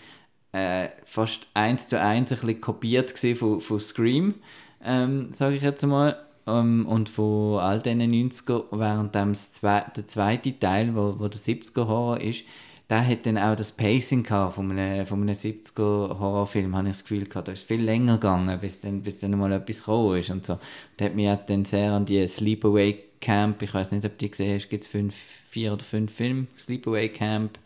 äh, 0.51 0.87
fast 1.05 1.47
eins 1.53 1.87
zu 1.87 2.01
eins 2.01 2.31
ein 2.31 2.39
bisschen 2.39 2.61
kopiert 2.61 3.11
von, 3.37 3.61
von 3.61 3.79
Scream, 3.79 4.35
ähm, 4.83 5.31
sage 5.33 5.55
ich 5.55 5.61
jetzt 5.61 5.85
mal. 5.85 6.17
Ähm, 6.47 6.85
und 6.85 7.09
von 7.09 7.59
all 7.59 7.79
diesen 7.81 8.01
90er, 8.01 8.63
während 8.71 9.13
dem 9.15 9.35
der 9.63 10.07
zweite 10.07 10.59
Teil, 10.59 10.95
wo, 10.95 11.15
wo 11.19 11.27
der 11.27 11.39
70er 11.39 11.87
Horror 11.87 12.21
ist, 12.21 12.43
der 12.89 13.07
hat 13.07 13.25
dann 13.25 13.37
auch 13.37 13.55
das 13.55 13.71
Pacing 13.71 14.23
gehabt 14.23 14.55
von 14.55 14.71
einem, 14.71 15.05
von 15.05 15.21
einem 15.21 15.35
70er 15.35 16.19
Horrorfilm, 16.19 16.75
habe 16.75 16.87
ich 16.89 16.95
das 16.95 17.03
Gefühl 17.03 17.25
gehabt. 17.25 17.47
Da 17.47 17.51
ist 17.51 17.67
viel 17.67 17.83
länger 17.83 18.15
gegangen, 18.15 18.59
bis 18.59 18.81
dann, 18.81 19.01
bis 19.01 19.19
dann 19.19 19.37
mal 19.37 19.51
etwas 19.51 19.79
gekommen 19.79 20.17
ist 20.17 20.31
und 20.31 20.45
so. 20.45 20.53
Und 20.53 21.05
hat 21.05 21.15
mich 21.15 21.29
dann 21.45 21.65
sehr 21.65 21.91
an 21.91 22.05
die 22.05 22.25
Sleepaway 22.27 22.97
Camp, 23.21 23.61
ich 23.61 23.73
weiß 23.73 23.91
nicht, 23.91 24.05
ob 24.05 24.11
du 24.11 24.17
die 24.17 24.31
gesehen 24.31 24.55
hast, 24.55 24.69
gibt 24.69 24.83
es 24.83 24.89
fünf, 24.89 25.13
vier 25.49 25.73
oder 25.73 25.83
fünf 25.83 26.13
Filme, 26.13 26.47
Sleepaway 26.57 27.09
Camp, 27.09 27.59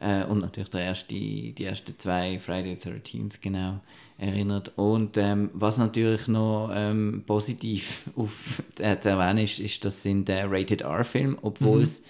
äh, 0.00 0.24
und 0.24 0.40
natürlich 0.40 0.70
der 0.70 0.80
erste, 0.80 1.14
die 1.14 1.64
ersten 1.64 1.98
zwei, 1.98 2.38
Friday 2.38 2.76
the 2.80 2.88
13th, 2.88 3.40
genau, 3.40 3.80
erinnert. 4.18 4.72
Und 4.76 5.16
ähm, 5.18 5.50
was 5.52 5.78
natürlich 5.78 6.26
noch 6.26 6.70
ähm, 6.74 7.22
positiv 7.26 8.10
auf, 8.16 8.62
äh, 8.78 8.98
zu 8.98 9.10
erwähnen 9.10 9.44
ist, 9.44 9.60
ist, 9.60 9.84
das 9.84 10.02
sind 10.02 10.28
äh, 10.28 10.44
Rated 10.44 10.80
R-Filme, 10.80 11.36
obwohl 11.42 11.82
es 11.82 12.04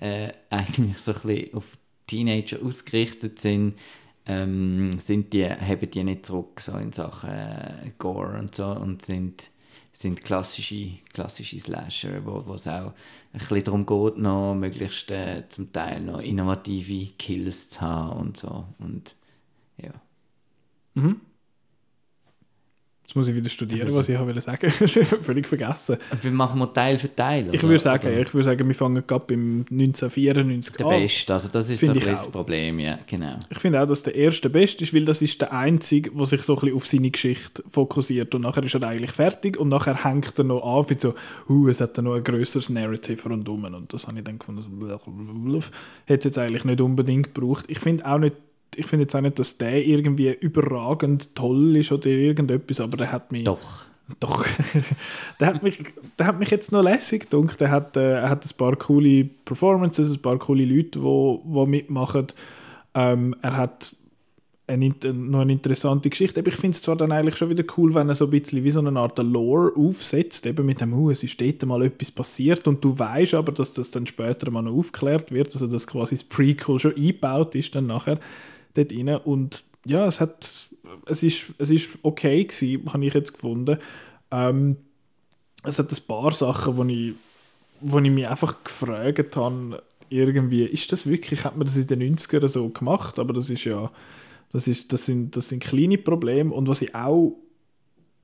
äh, 0.00 0.30
eigentlich 0.50 0.98
so 0.98 1.12
ein 1.12 1.20
bisschen 1.22 1.54
auf 1.54 1.64
Teenager 2.06 2.62
ausgerichtet 2.62 3.40
sind, 3.40 3.78
ähm, 4.26 4.92
sind 5.00 5.32
die, 5.32 5.48
haben 5.48 5.90
die 5.90 6.04
nicht 6.04 6.26
zurück 6.26 6.60
so 6.60 6.76
in 6.76 6.92
Sachen 6.92 7.30
äh, 7.30 7.92
Gore 7.98 8.38
und 8.38 8.54
so 8.54 8.66
und 8.66 9.02
sind, 9.02 9.50
sind 9.92 10.22
klassische, 10.22 10.98
klassische 11.12 11.58
Slasher, 11.58 12.24
wo 12.24 12.54
es 12.54 12.68
auch 12.68 12.92
ein 13.32 13.38
bisschen 13.38 13.64
darum 13.64 13.86
geht, 13.86 14.18
noch 14.18 14.54
möglichst 14.54 15.10
äh, 15.10 15.44
zum 15.48 15.72
Teil 15.72 16.00
noch 16.02 16.20
innovative 16.20 17.12
Kills 17.18 17.70
zu 17.70 17.80
haben 17.80 18.20
und 18.20 18.36
so. 18.36 18.64
Und 18.78 19.14
ja. 19.76 19.92
Jetzt 23.12 23.16
muss 23.16 23.28
ich 23.28 23.34
wieder 23.34 23.50
studieren, 23.50 23.94
was 23.94 24.08
ich 24.08 24.18
wollte 24.18 24.40
sagen. 24.40 24.70
Völlig 25.22 25.46
vergessen. 25.46 25.98
Und 26.10 26.24
wir 26.24 26.30
machen 26.30 26.58
wir 26.58 26.72
Teil 26.72 26.98
für 26.98 27.14
Teil. 27.14 27.46
Ich 27.52 27.62
würde 27.62 27.78
sagen, 27.78 28.06
Oder 28.06 28.20
ich 28.22 28.32
würde 28.32 28.44
sagen, 28.44 28.66
wir 28.66 28.74
fangen 28.74 29.04
gerade 29.06 29.26
beim 29.26 29.66
1994 29.70 30.76
Der 30.76 30.86
an. 30.86 30.92
Beste, 30.92 31.34
also 31.34 31.48
das 31.48 31.68
ist 31.68 31.80
bisschen 31.80 32.02
das. 32.02 32.30
Problem, 32.30 32.78
ja, 32.78 32.98
genau. 33.06 33.34
Ich 33.50 33.58
finde 33.58 33.82
auch, 33.82 33.86
dass 33.86 34.02
der 34.02 34.14
erste 34.14 34.48
beste 34.48 34.84
ist, 34.84 34.94
weil 34.94 35.04
das 35.04 35.20
ist 35.20 35.38
der 35.42 35.52
einzige, 35.52 36.10
der 36.10 36.24
sich 36.24 36.40
so 36.40 36.54
ein 36.54 36.60
bisschen 36.60 36.74
auf 36.74 36.86
seine 36.86 37.10
Geschichte 37.10 37.62
fokussiert 37.68 38.34
und 38.34 38.40
nachher 38.40 38.64
ist 38.64 38.74
er 38.76 38.82
eigentlich 38.84 39.12
fertig 39.12 39.60
und 39.60 39.68
nachher 39.68 40.04
hängt 40.04 40.38
er 40.38 40.44
noch 40.44 40.62
an, 40.64 40.88
wie 40.88 40.98
so, 40.98 41.14
uh, 41.50 41.68
es 41.68 41.82
hat 41.82 41.98
dann 41.98 42.06
noch 42.06 42.14
ein 42.14 42.24
grösseres 42.24 42.70
Narrative 42.70 43.28
rundum 43.28 43.64
und 43.64 43.92
das 43.92 44.08
habe 44.08 44.16
ich 44.16 44.24
dann 44.24 44.38
gefunden, 44.38 44.64
hätte 46.06 46.18
es 46.18 46.24
jetzt 46.24 46.38
eigentlich 46.38 46.64
nicht 46.64 46.80
unbedingt 46.80 47.34
gebraucht. 47.34 47.66
Ich 47.68 47.78
finde 47.78 48.06
auch 48.06 48.16
nicht, 48.16 48.36
ich 48.76 48.86
finde 48.86 49.04
jetzt 49.04 49.14
auch 49.14 49.20
nicht, 49.20 49.38
dass 49.38 49.58
der 49.58 49.84
irgendwie 49.84 50.32
überragend 50.32 51.34
toll 51.34 51.76
ist 51.76 51.92
oder 51.92 52.08
irgendetwas, 52.08 52.80
aber 52.80 52.96
der 52.96 53.12
hat 53.12 53.32
mich... 53.32 53.44
Doch. 53.44 53.84
Doch. 54.20 54.44
der, 55.40 55.46
hat 55.46 55.62
mich, 55.62 55.78
der 56.18 56.26
hat 56.26 56.38
mich 56.38 56.50
jetzt 56.50 56.72
noch 56.72 56.82
lässig 56.82 57.30
gedacht. 57.30 57.60
Der 57.60 57.70
hat, 57.70 57.96
äh, 57.96 58.20
er 58.20 58.30
hat 58.30 58.44
ein 58.44 58.56
paar 58.56 58.76
coole 58.76 59.24
Performances, 59.24 60.12
ein 60.12 60.22
paar 60.22 60.38
coole 60.38 60.64
Leute, 60.64 60.98
die 60.98 61.02
wo, 61.02 61.40
wo 61.44 61.66
mitmachen. 61.66 62.26
Ähm, 62.94 63.34
er 63.40 63.56
hat 63.56 63.92
eine, 64.66 64.94
noch 65.12 65.40
eine 65.40 65.52
interessante 65.52 66.10
Geschichte. 66.10 66.40
Aber 66.40 66.48
ich 66.48 66.56
finde 66.56 66.74
es 66.74 66.82
zwar 66.82 66.96
dann 66.96 67.12
eigentlich 67.12 67.36
schon 67.36 67.50
wieder 67.50 67.64
cool, 67.76 67.94
wenn 67.94 68.08
er 68.08 68.14
so 68.14 68.26
ein 68.26 68.30
bisschen 68.30 68.64
wie 68.64 68.70
so 68.70 68.80
eine 68.80 68.98
Art 68.98 69.18
Lore 69.18 69.72
aufsetzt, 69.76 70.46
eben 70.46 70.66
mit 70.66 70.80
dem, 70.80 70.92
uh, 70.92 71.10
es 71.10 71.22
ist 71.22 71.40
dort 71.40 71.64
mal 71.66 71.82
etwas 71.82 72.10
passiert 72.10 72.66
und 72.68 72.82
du 72.82 72.98
weißt 72.98 73.34
aber, 73.34 73.52
dass 73.52 73.74
das 73.74 73.90
dann 73.90 74.06
später 74.06 74.50
mal 74.50 74.62
noch 74.62 74.72
aufgeklärt 74.72 75.30
wird, 75.32 75.52
also 75.52 75.66
dass 75.66 75.86
quasi 75.86 76.14
das 76.14 76.24
Prequel 76.24 76.78
schon 76.78 76.96
eingebaut 76.96 77.54
ist 77.54 77.74
dann 77.74 77.86
nachher 77.86 78.18
dort 78.74 78.92
rein. 78.92 79.16
Und 79.16 79.64
ja, 79.86 80.06
es 80.06 80.20
hat, 80.20 80.70
es 81.06 81.22
ist, 81.22 81.52
es 81.58 81.70
ist 81.70 81.98
okay 82.02 82.44
gewesen, 82.44 82.92
habe 82.92 83.04
ich 83.04 83.14
jetzt 83.14 83.34
gefunden. 83.34 83.78
Ähm, 84.30 84.76
es 85.64 85.78
hat 85.78 85.92
ein 85.92 86.06
paar 86.06 86.32
Sachen, 86.32 86.88
die 86.88 87.10
ich 87.10 87.14
wo 87.82 87.98
ich 87.98 88.10
mich 88.10 88.28
einfach 88.28 88.64
gefragt 88.64 89.36
habe, 89.36 89.82
irgendwie, 90.08 90.64
ist 90.64 90.92
das 90.92 91.06
wirklich, 91.06 91.44
hat 91.44 91.56
man 91.56 91.66
das 91.66 91.76
in 91.76 91.86
den 91.86 92.16
90ern 92.16 92.48
so 92.48 92.68
gemacht, 92.68 93.18
aber 93.18 93.34
das 93.34 93.50
ist 93.50 93.64
ja, 93.64 93.90
das, 94.52 94.68
ist, 94.68 94.92
das, 94.92 95.06
sind, 95.06 95.36
das 95.36 95.48
sind 95.48 95.62
kleine 95.62 95.98
Probleme 95.98 96.52
und 96.52 96.68
was 96.68 96.82
ich 96.82 96.94
auch 96.94 97.36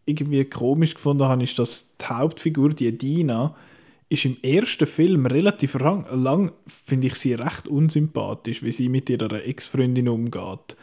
irgendwie 0.06 0.44
komisch 0.44 0.94
gefunden 0.94 1.24
habe, 1.24 1.42
ist, 1.42 1.58
dass 1.58 1.96
die 1.96 2.04
Hauptfigur, 2.06 2.70
die 2.70 2.96
Dina, 2.96 3.54
ist 4.10 4.24
im 4.24 4.36
ersten 4.42 4.86
Film 4.86 5.26
relativ 5.26 5.74
lang, 5.74 6.06
lang 6.10 6.52
finde 6.66 7.08
ich 7.08 7.14
sie 7.16 7.34
recht 7.34 7.68
unsympathisch, 7.68 8.62
wie 8.62 8.72
sie 8.72 8.88
mit 8.88 9.10
ihrer 9.10 9.44
Ex-Freundin 9.44 10.08
umgeht. 10.08 10.76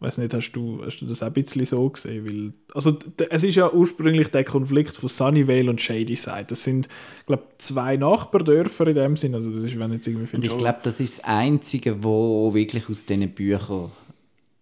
Weiß 0.00 0.18
nicht, 0.18 0.34
hast 0.34 0.52
du, 0.52 0.82
hast 0.84 0.98
du 1.00 1.06
das 1.06 1.22
auch 1.22 1.28
ein 1.28 1.32
bisschen 1.32 1.64
so 1.64 1.88
gesehen? 1.88 2.26
Weil, 2.26 2.52
also, 2.74 2.98
es 3.30 3.42
ist 3.42 3.54
ja 3.54 3.72
ursprünglich 3.72 4.28
der 4.28 4.44
Konflikt 4.44 4.96
von 4.96 5.08
Sunnyvale 5.08 5.70
und 5.70 5.80
Shadyside. 5.80 6.44
Das 6.48 6.62
sind, 6.62 6.88
glaube 7.26 7.44
zwei 7.58 7.96
Nachbardörfer 7.96 8.88
in 8.88 8.94
dem 8.94 9.16
Sinn. 9.16 9.34
Also, 9.34 9.50
das 9.50 9.64
ist, 9.64 9.78
wenn 9.78 9.92
jetzt 9.92 10.06
irgendwie 10.06 10.36
und 10.36 10.44
ich 10.44 10.58
glaube, 10.58 10.80
das 10.82 11.00
ist 11.00 11.18
das 11.18 11.24
Einzige, 11.24 12.04
wo 12.04 12.52
wirklich 12.52 12.88
aus 12.90 13.06
diesen 13.06 13.30
Büchern 13.30 13.90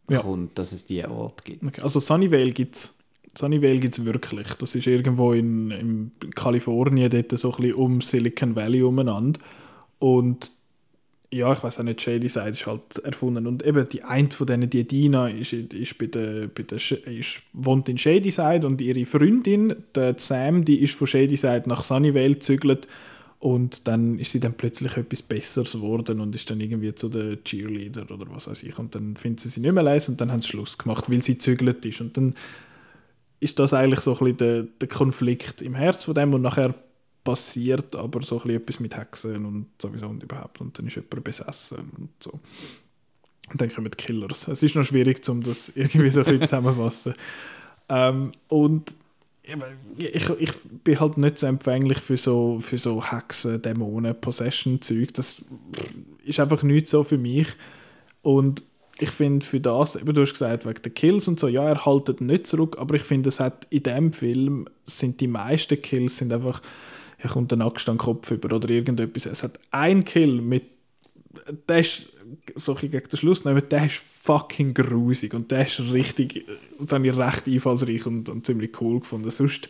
ja. 0.09 0.21
kommt, 0.21 0.59
dass 0.59 0.73
es 0.73 0.87
diese 0.87 1.11
Ort 1.11 1.45
gibt. 1.45 1.65
Okay, 1.65 1.83
also, 1.83 1.99
Sunnyvale 1.99 2.53
gibt 2.53 2.77
es 2.77 3.02
Sunnyvale 3.37 3.79
gibt 3.79 3.99
es 3.99 4.05
wirklich. 4.05 4.49
Das 4.55 4.75
ist 4.75 4.87
irgendwo 4.87 5.33
in, 5.33 5.71
in 5.71 6.13
Kalifornien, 6.35 7.11
dort 7.11 7.39
so 7.39 7.53
ein 7.53 7.57
bisschen 7.63 7.75
um 7.75 8.01
Silicon 8.01 8.55
Valley 8.55 8.83
umeinander. 8.83 9.41
Und 9.99 10.53
ja, 11.33 11.51
ich 11.53 11.63
weiß 11.63 11.81
auch 11.81 11.85
nicht, 11.85 12.03
Shady 12.03 12.29
Side 12.29 12.51
ist 12.51 12.67
halt 12.67 12.99
erfunden. 12.99 13.47
Und 13.47 13.65
eben 13.65 13.89
die 13.89 14.03
eine 14.03 14.31
von 14.31 14.47
denen, 14.47 14.69
die 14.69 14.85
Dina, 14.85 15.29
ist, 15.29 15.55
ist 15.55 15.97
bei 15.97 16.07
der, 16.07 16.49
bei 16.49 16.63
der, 16.63 16.77
ist, 16.77 17.43
wohnt 17.55 17.89
in 17.89 17.97
Shady 17.97 18.31
Side 18.31 18.67
und 18.67 18.81
ihre 18.83 19.07
Freundin, 19.07 19.75
der 19.95 20.19
Sam, 20.19 20.65
die 20.65 20.83
ist 20.83 20.95
von 20.95 21.07
Shady 21.07 21.37
Side 21.37 21.65
nach 21.67 21.83
Sunnyvale 21.83 22.35
gezügelt 22.35 22.87
und 23.39 23.89
dann 23.89 24.19
ist 24.19 24.33
sie 24.33 24.41
dann 24.41 24.53
plötzlich 24.53 24.97
etwas 24.97 25.23
Besseres 25.23 25.73
geworden 25.73 26.21
und 26.21 26.35
ist 26.35 26.49
dann 26.51 26.61
irgendwie 26.61 26.95
zu 26.95 27.09
der 27.09 27.43
Cheerleader 27.43 28.09
oder 28.11 28.27
was 28.31 28.47
weiß 28.47 28.63
ich. 28.63 28.79
Und 28.79 28.95
dann 28.95 29.17
findet 29.17 29.41
sie 29.41 29.49
sie 29.49 29.61
nicht 29.61 29.73
mehr 29.73 29.83
leise 29.83 30.13
und 30.13 30.21
dann 30.21 30.31
haben 30.31 30.43
sie 30.43 30.49
Schluss 30.49 30.77
gemacht, 30.77 31.11
weil 31.11 31.23
sie 31.23 31.39
zügelt 31.39 31.85
ist. 31.87 32.01
Und 32.03 32.17
dann 32.17 32.35
ist 33.43 33.59
das 33.59 33.75
eigentlich 33.75 34.01
so 34.01 34.13
ein 34.13 34.19
bisschen 34.19 34.37
der, 34.37 34.63
der 34.63 34.89
Konflikt 34.89 35.63
im 35.63 35.75
Herz 35.75 36.05
von 36.05 36.15
dem 36.15 36.33
und 36.33 36.43
nachher 36.43 36.75
passiert 37.25 37.97
aber 37.97 38.23
so 38.23 38.37
ein 38.37 38.43
bisschen 38.43 38.57
etwas 38.57 38.81
mit 38.81 38.97
Hexen 38.97 39.45
und 39.45 39.67
sowieso 39.81 40.07
und 40.07 40.23
überhaupt 40.23 40.61
und 40.61 40.79
dann 40.79 40.87
ist 40.87 40.95
jemand 40.95 41.25
besessen 41.25 41.91
und 41.99 42.11
so. 42.21 42.39
Und 43.51 43.61
dann 43.61 43.73
kommen 43.73 43.91
die 43.91 43.97
Killers. 43.97 44.47
Es 44.47 44.63
ist 44.63 44.77
noch 44.77 44.85
schwierig, 44.85 45.29
um 45.29 45.43
das 45.43 45.69
irgendwie 45.75 46.11
so 46.11 46.21
ein 46.21 46.25
bisschen 46.25 46.43
zusammenfassen. 46.43 47.15
Ähm, 47.89 48.31
und 48.47 48.97
ich, 49.97 50.31
ich 50.39 50.53
bin 50.85 51.01
halt 51.01 51.19
nicht 51.19 51.39
so 51.39 51.49
empfänglich 51.49 51.99
für 51.99 52.17
so, 52.17 52.61
für 52.61 52.79
so 52.79 53.05
Hexen, 53.05 53.61
Dämonen, 53.61 54.19
Possession-Zeug. 54.21 55.15
Das 55.15 55.45
ist 56.25 56.39
einfach 56.39 56.63
nicht 56.63 56.87
so 56.87 57.03
für 57.03 57.19
mich. 57.19 57.49
Und 58.23 58.63
ich 58.99 59.11
finde 59.11 59.45
für 59.45 59.61
das, 59.61 59.97
eben 59.97 60.13
du 60.13 60.21
hast 60.21 60.33
gesagt, 60.33 60.67
wegen 60.67 60.83
der 60.83 60.93
Kills 60.93 61.27
und 61.29 61.41
so, 61.41 61.49
ja, 61.49 61.69
er 61.69 61.85
haltet 61.85 62.21
nicht 62.21 62.47
zurück, 62.47 62.77
aber 62.79 62.95
ich 62.95 63.03
finde, 63.03 63.29
es 63.29 63.41
hat 63.41 63.67
in 63.71 63.83
dem 63.83 64.13
Film 64.13 64.69
sind 64.85 65.21
die 65.21 65.29
meisten 65.29 65.81
Kills 65.81 66.19
sind 66.19 66.33
einfach, 66.33 66.63
er 67.19 67.31
kommt 67.31 67.53
ein 67.53 67.63
Axt 67.63 67.89
an 67.89 67.97
den 67.97 68.03
Kopf 68.03 68.31
über 68.31 68.55
oder 68.55 68.69
irgendetwas. 68.69 69.27
Es 69.27 69.43
hat 69.43 69.59
ein 69.71 70.05
Kill 70.05 70.41
mit, 70.41 70.65
der 71.69 71.81
ist, 71.81 72.11
so 72.57 72.75
gegen 72.75 73.09
den 73.09 73.17
Schluss 73.17 73.45
nehmen, 73.45 73.63
der 73.71 73.87
ist 73.87 73.97
fucking 73.97 74.75
grusig 74.75 75.35
und 75.35 75.51
der 75.51 75.67
ist 75.67 75.81
richtig, 75.93 76.47
das 76.79 76.93
habe 76.93 77.07
ich 77.07 77.17
recht 77.17 77.47
einfallsreich 77.47 78.07
und, 78.07 78.29
und 78.29 78.45
ziemlich 78.45 78.81
cool 78.81 79.01
gefunden. 79.01 79.31
Sonst 79.31 79.69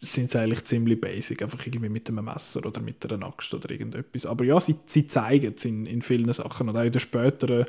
sind 0.00 0.30
sie 0.30 0.40
eigentlich 0.40 0.64
ziemlich 0.64 1.00
basic, 1.00 1.42
einfach 1.42 1.64
irgendwie 1.64 1.88
mit 1.88 2.08
einem 2.08 2.24
Messer 2.24 2.66
oder 2.66 2.80
mit 2.80 3.10
einer 3.10 3.24
Axt 3.24 3.54
oder 3.54 3.70
irgendetwas. 3.70 4.26
Aber 4.26 4.44
ja, 4.44 4.60
sie, 4.60 4.76
sie 4.84 5.06
zeigen 5.06 5.54
es 5.56 5.64
in, 5.64 5.86
in 5.86 6.02
vielen 6.02 6.32
Sachen 6.32 6.68
und 6.68 6.76
auch 6.76 6.82
in 6.82 6.90
den 6.90 7.00
späteren 7.00 7.66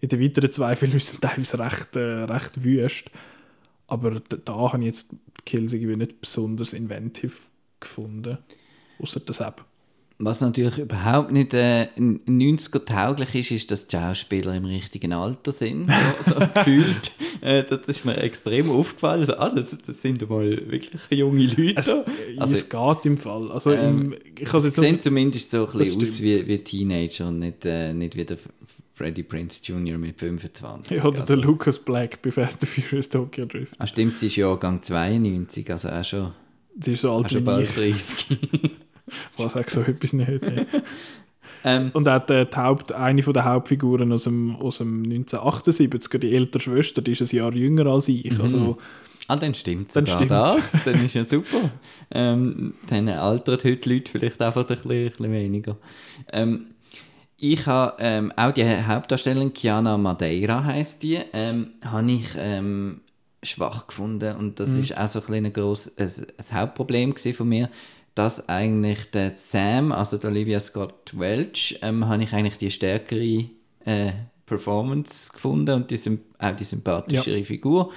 in 0.00 0.08
den 0.08 0.20
weiteren 0.20 0.52
zwei 0.52 0.76
Filmen 0.76 1.00
sind 1.00 1.20
teilweise 1.20 1.58
recht, 1.58 1.96
äh, 1.96 2.24
recht 2.24 2.62
wüst. 2.64 3.10
Aber 3.88 4.20
da, 4.20 4.72
habe 4.72 4.80
ich 4.80 4.86
jetzt 4.86 5.12
die 5.12 5.44
Kills 5.44 5.72
irgendwie 5.72 5.96
nicht 5.96 6.20
besonders 6.20 6.72
inventiv 6.72 7.44
gefunden. 7.80 8.38
Außer 8.98 9.20
das 9.20 9.40
App. 9.40 9.64
Was 10.18 10.40
natürlich 10.40 10.78
überhaupt 10.78 11.30
nicht 11.30 11.52
äh, 11.52 11.88
90er-tauglich 11.98 13.34
ist, 13.34 13.50
ist, 13.50 13.70
dass 13.70 13.86
die 13.86 13.96
Schauspieler 13.96 14.54
im 14.54 14.64
richtigen 14.64 15.12
Alter 15.12 15.52
sind, 15.52 15.90
so, 16.24 16.32
so 16.32 16.40
gefühlt. 16.54 17.10
Äh, 17.42 17.64
das 17.64 17.80
ist 17.86 18.06
mir 18.06 18.16
extrem 18.16 18.70
aufgefallen. 18.70 19.20
Also, 19.20 19.36
ah, 19.36 19.50
das, 19.54 19.76
das 19.76 20.00
sind 20.00 20.26
mal 20.30 20.50
wirklich 20.70 21.02
junge 21.10 21.44
Leute. 21.44 21.74
Es, 21.76 21.94
also, 22.38 22.54
es 22.54 22.66
geht 22.66 23.06
im 23.06 23.18
Fall. 23.18 23.50
Also, 23.52 23.72
ähm, 23.72 24.14
im, 24.14 24.18
ich 24.40 24.50
jetzt 24.50 24.76
sehen 24.76 25.00
zumindest 25.00 25.50
so 25.50 25.66
ein 25.66 25.78
bisschen 25.78 26.02
aus 26.02 26.22
wie, 26.22 26.46
wie 26.46 26.58
Teenager 26.64 27.28
und 27.28 27.40
nicht, 27.40 27.66
äh, 27.66 27.92
nicht 27.92 28.16
wie 28.16 28.24
der 28.24 28.38
Freddie 28.96 29.24
Prince 29.24 29.60
Jr. 29.62 29.98
mit 29.98 30.18
25. 30.18 30.96
Ja, 30.96 31.04
oder 31.04 31.20
also. 31.20 31.36
der 31.36 31.44
Lucas 31.44 31.78
Black 31.78 32.22
bei 32.22 32.30
Fast 32.30 32.62
and 32.62 32.70
Furious 32.72 33.10
Tokyo 33.10 33.44
Drift. 33.44 33.74
Ah, 33.78 33.86
stimmt, 33.86 34.18
sie 34.18 34.28
ist 34.28 34.36
Jahrgang 34.36 34.82
92, 34.82 35.70
also 35.70 35.90
auch 35.90 36.02
schon, 36.02 36.32
sie 36.80 36.94
ist 36.94 37.02
so 37.02 37.12
alt 37.12 37.34
wie 37.34 37.40
bald 37.40 37.76
30. 37.76 38.38
Was 39.36 39.54
auch 39.54 39.68
so 39.68 39.82
etwas 39.82 40.14
nicht. 40.14 40.42
ähm, 41.64 41.90
Und 41.92 42.08
auch 42.08 42.24
die, 42.24 42.46
die 42.46 42.56
Haupt, 42.56 42.92
eine 42.92 43.20
der 43.20 43.44
Hauptfiguren 43.44 44.10
aus 44.12 44.24
dem, 44.24 44.56
aus 44.56 44.78
dem 44.78 45.02
1978, 45.04 46.18
die 46.18 46.34
ältere 46.34 46.62
Schwester, 46.62 47.02
die 47.02 47.12
ist 47.12 47.20
ein 47.20 47.36
Jahr 47.36 47.52
jünger 47.52 47.86
als 47.86 48.08
ich. 48.08 48.32
Mhm. 48.32 48.40
Also, 48.40 48.78
Ah, 49.28 49.36
dann 49.36 49.54
stimmt 49.54 49.94
dann 49.94 50.06
sogar 50.06 50.46
stimmt's. 50.46 50.72
das. 50.72 50.84
Dann 50.84 51.04
ist 51.04 51.14
ja 51.14 51.24
super. 51.24 51.70
ähm, 52.12 52.74
dann 52.88 53.08
altert 53.08 53.64
heute 53.64 53.76
die 53.76 53.94
Leute 53.94 54.10
vielleicht 54.12 54.40
einfach 54.40 54.62
ein 54.62 54.76
bisschen, 54.76 54.90
ein 54.92 55.06
bisschen 55.10 55.32
weniger. 55.32 55.76
Ähm, 56.32 56.66
ich 57.38 57.66
habe 57.66 57.96
ähm, 58.00 58.32
auch 58.36 58.52
die 58.52 58.64
Hauptdarstellerin 58.64 59.52
Kiana 59.52 59.96
Madeira 59.98 60.64
heißt 60.64 61.02
die, 61.02 61.18
ähm, 61.32 61.72
habe 61.84 62.10
ich 62.12 62.26
ähm, 62.38 63.00
schwach 63.42 63.86
gefunden 63.86 64.36
und 64.36 64.58
das 64.58 64.70
mhm. 64.70 64.80
ist 64.80 64.98
auch 64.98 65.08
so 65.08 65.22
ein, 65.28 65.46
ein, 65.46 65.52
gross, 65.52 65.92
ein, 65.98 66.10
ein 66.38 66.60
Hauptproblem 66.60 67.14
von 67.16 67.48
mir, 67.48 67.68
dass 68.14 68.48
eigentlich 68.48 69.10
der 69.10 69.32
Sam, 69.36 69.92
also 69.92 70.16
der 70.16 70.30
Olivia 70.30 70.58
Scott 70.60 71.12
Welch, 71.18 71.78
ähm, 71.82 72.08
habe 72.08 72.22
ich 72.22 72.32
eigentlich 72.32 72.56
die 72.56 72.70
stärkere 72.70 73.44
äh, 73.84 74.12
Performance 74.46 75.32
gefunden 75.32 75.74
und 75.74 75.90
die, 75.90 76.18
auch 76.38 76.56
die 76.56 76.64
sympathischere 76.64 77.38
ja. 77.38 77.44
Figur 77.44 77.92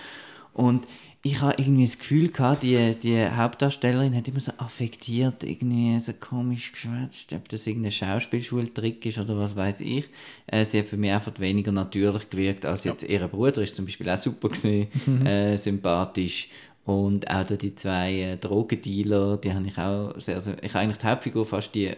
und 0.54 0.84
ich 1.22 1.42
habe 1.42 1.56
irgendwie 1.58 1.86
das 1.86 2.00
Gefühl 2.00 2.30
gehabt, 2.30 2.64
die, 2.64 2.96
die 2.96 3.28
Hauptdarstellerin 3.30 4.16
hat 4.16 4.28
immer 4.30 4.40
so 4.40 4.54
affektiert, 4.58 5.44
irgendwie 5.44 6.00
so 6.00 6.14
komisch 6.14 6.72
geschwätzt, 6.72 7.34
ob 7.34 7.50
das 7.50 7.68
irgendein 7.68 7.92
Schauspielschultrick 7.92 9.06
ist 9.06 9.18
oder 9.18 9.38
was 9.38 9.56
weiß 9.56 9.82
ich. 9.82 10.06
Äh, 10.48 10.64
sie 10.64 10.80
hat 10.80 10.88
für 10.88 10.96
mich 10.96 11.12
einfach 11.12 11.38
weniger 11.40 11.74
natürlich 11.74 12.30
gewirkt 12.30 12.66
als 12.66 12.86
jetzt 12.86 13.04
ja. 13.04 13.10
ihr 13.10 13.28
Bruder, 13.28 13.62
ist 13.62 13.76
zum 13.76 13.86
Beispiel 13.86 14.10
auch 14.10 14.18
super 14.18 14.48
gesehen, 14.48 14.88
mhm. 15.06 15.26
äh, 15.26 15.58
sympathisch. 15.58 16.50
Und 16.86 17.30
auch 17.30 17.46
die 17.46 17.76
zwei 17.76 18.22
äh, 18.22 18.38
Drogendealer, 18.38 19.38
die 19.38 19.54
habe 19.54 19.68
ich 19.68 19.78
auch 19.78 20.18
sehr, 20.20 20.42
sehr 20.42 20.64
ich 20.64 20.74
habe 20.74 20.86
eigentlich 20.86 20.98
die 20.98 21.08
Hauptfigur 21.08 21.46
fast 21.46 21.76
die 21.76 21.92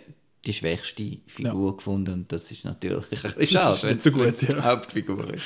die 0.45 0.53
schwächste 0.53 1.19
Figur 1.27 1.69
ja. 1.69 1.75
gefunden 1.75 2.13
und 2.13 2.31
das 2.31 2.51
ist 2.51 2.65
natürlich 2.65 3.23
ein 3.23 3.33
bisschen 3.35 3.47
schade, 3.47 3.77
wenn 3.83 3.97
es 3.97 4.03
so 4.03 4.11
gut, 4.11 4.41
ja. 4.41 4.63
Hauptfigur 4.63 5.31
ist. 5.33 5.45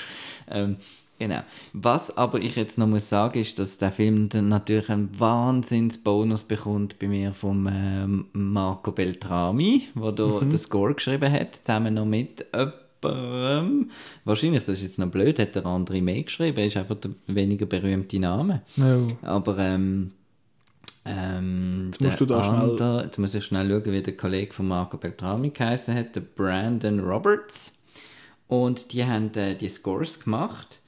Ähm, 0.49 0.77
Genau. 1.17 1.39
Was 1.71 2.17
aber 2.17 2.39
ich 2.41 2.57
jetzt 2.57 2.77
noch 2.77 2.87
muss 2.87 3.09
sagen, 3.09 3.39
ist, 3.39 3.57
dass 3.57 3.77
der 3.77 3.91
Film 3.91 4.27
dann 4.27 4.49
natürlich 4.49 4.89
einen 4.89 5.17
Wahnsinnsbonus 5.17 6.43
bekommt 6.43 6.99
bei 6.99 7.07
mir 7.07 7.33
vom 7.33 7.69
ähm, 7.71 8.25
Marco 8.33 8.91
Beltrami, 8.91 9.83
der 9.95 10.11
da 10.11 10.25
mhm. 10.27 10.49
den 10.49 10.57
Score 10.57 10.93
geschrieben 10.93 11.31
hat, 11.31 11.55
zusammen 11.55 11.93
noch 11.93 12.05
mit 12.05 12.45
jemandem. 12.53 13.91
Wahrscheinlich, 14.25 14.65
das 14.65 14.77
ist 14.77 14.83
jetzt 14.83 14.99
noch 14.99 15.07
blöd, 15.07 15.39
hat 15.39 15.55
der 15.55 15.65
andere 15.65 16.01
mehr 16.01 16.23
geschrieben, 16.23 16.59
ist 16.59 16.75
einfach 16.75 16.95
der 16.95 17.11
weniger 17.27 17.65
berühmte 17.65 18.19
Name. 18.19 18.63
No. 18.75 19.07
Aber 19.21 19.57
ähm, 19.57 20.11
ähm, 21.05 21.91
jetzt 21.91 22.01
musst 22.01 22.19
du 22.19 22.25
da 22.25 22.41
andere, 22.41 22.77
schnell... 22.77 23.05
Jetzt 23.05 23.19
muss 23.19 23.35
ich 23.35 23.45
schnell 23.45 23.69
schauen, 23.69 23.93
wie 23.93 24.01
der 24.01 24.17
Kollege 24.17 24.53
von 24.53 24.67
Marco 24.67 24.97
Beltrami 24.97 25.51
geheißen 25.51 25.95
hat, 25.95 26.15
der 26.15 26.21
Brandon 26.21 26.99
Roberts. 26.99 27.83
Und 28.47 28.91
die 28.91 29.05
haben 29.05 29.33
äh, 29.35 29.55
die 29.55 29.69
Scores 29.69 30.19
gemacht. 30.19 30.79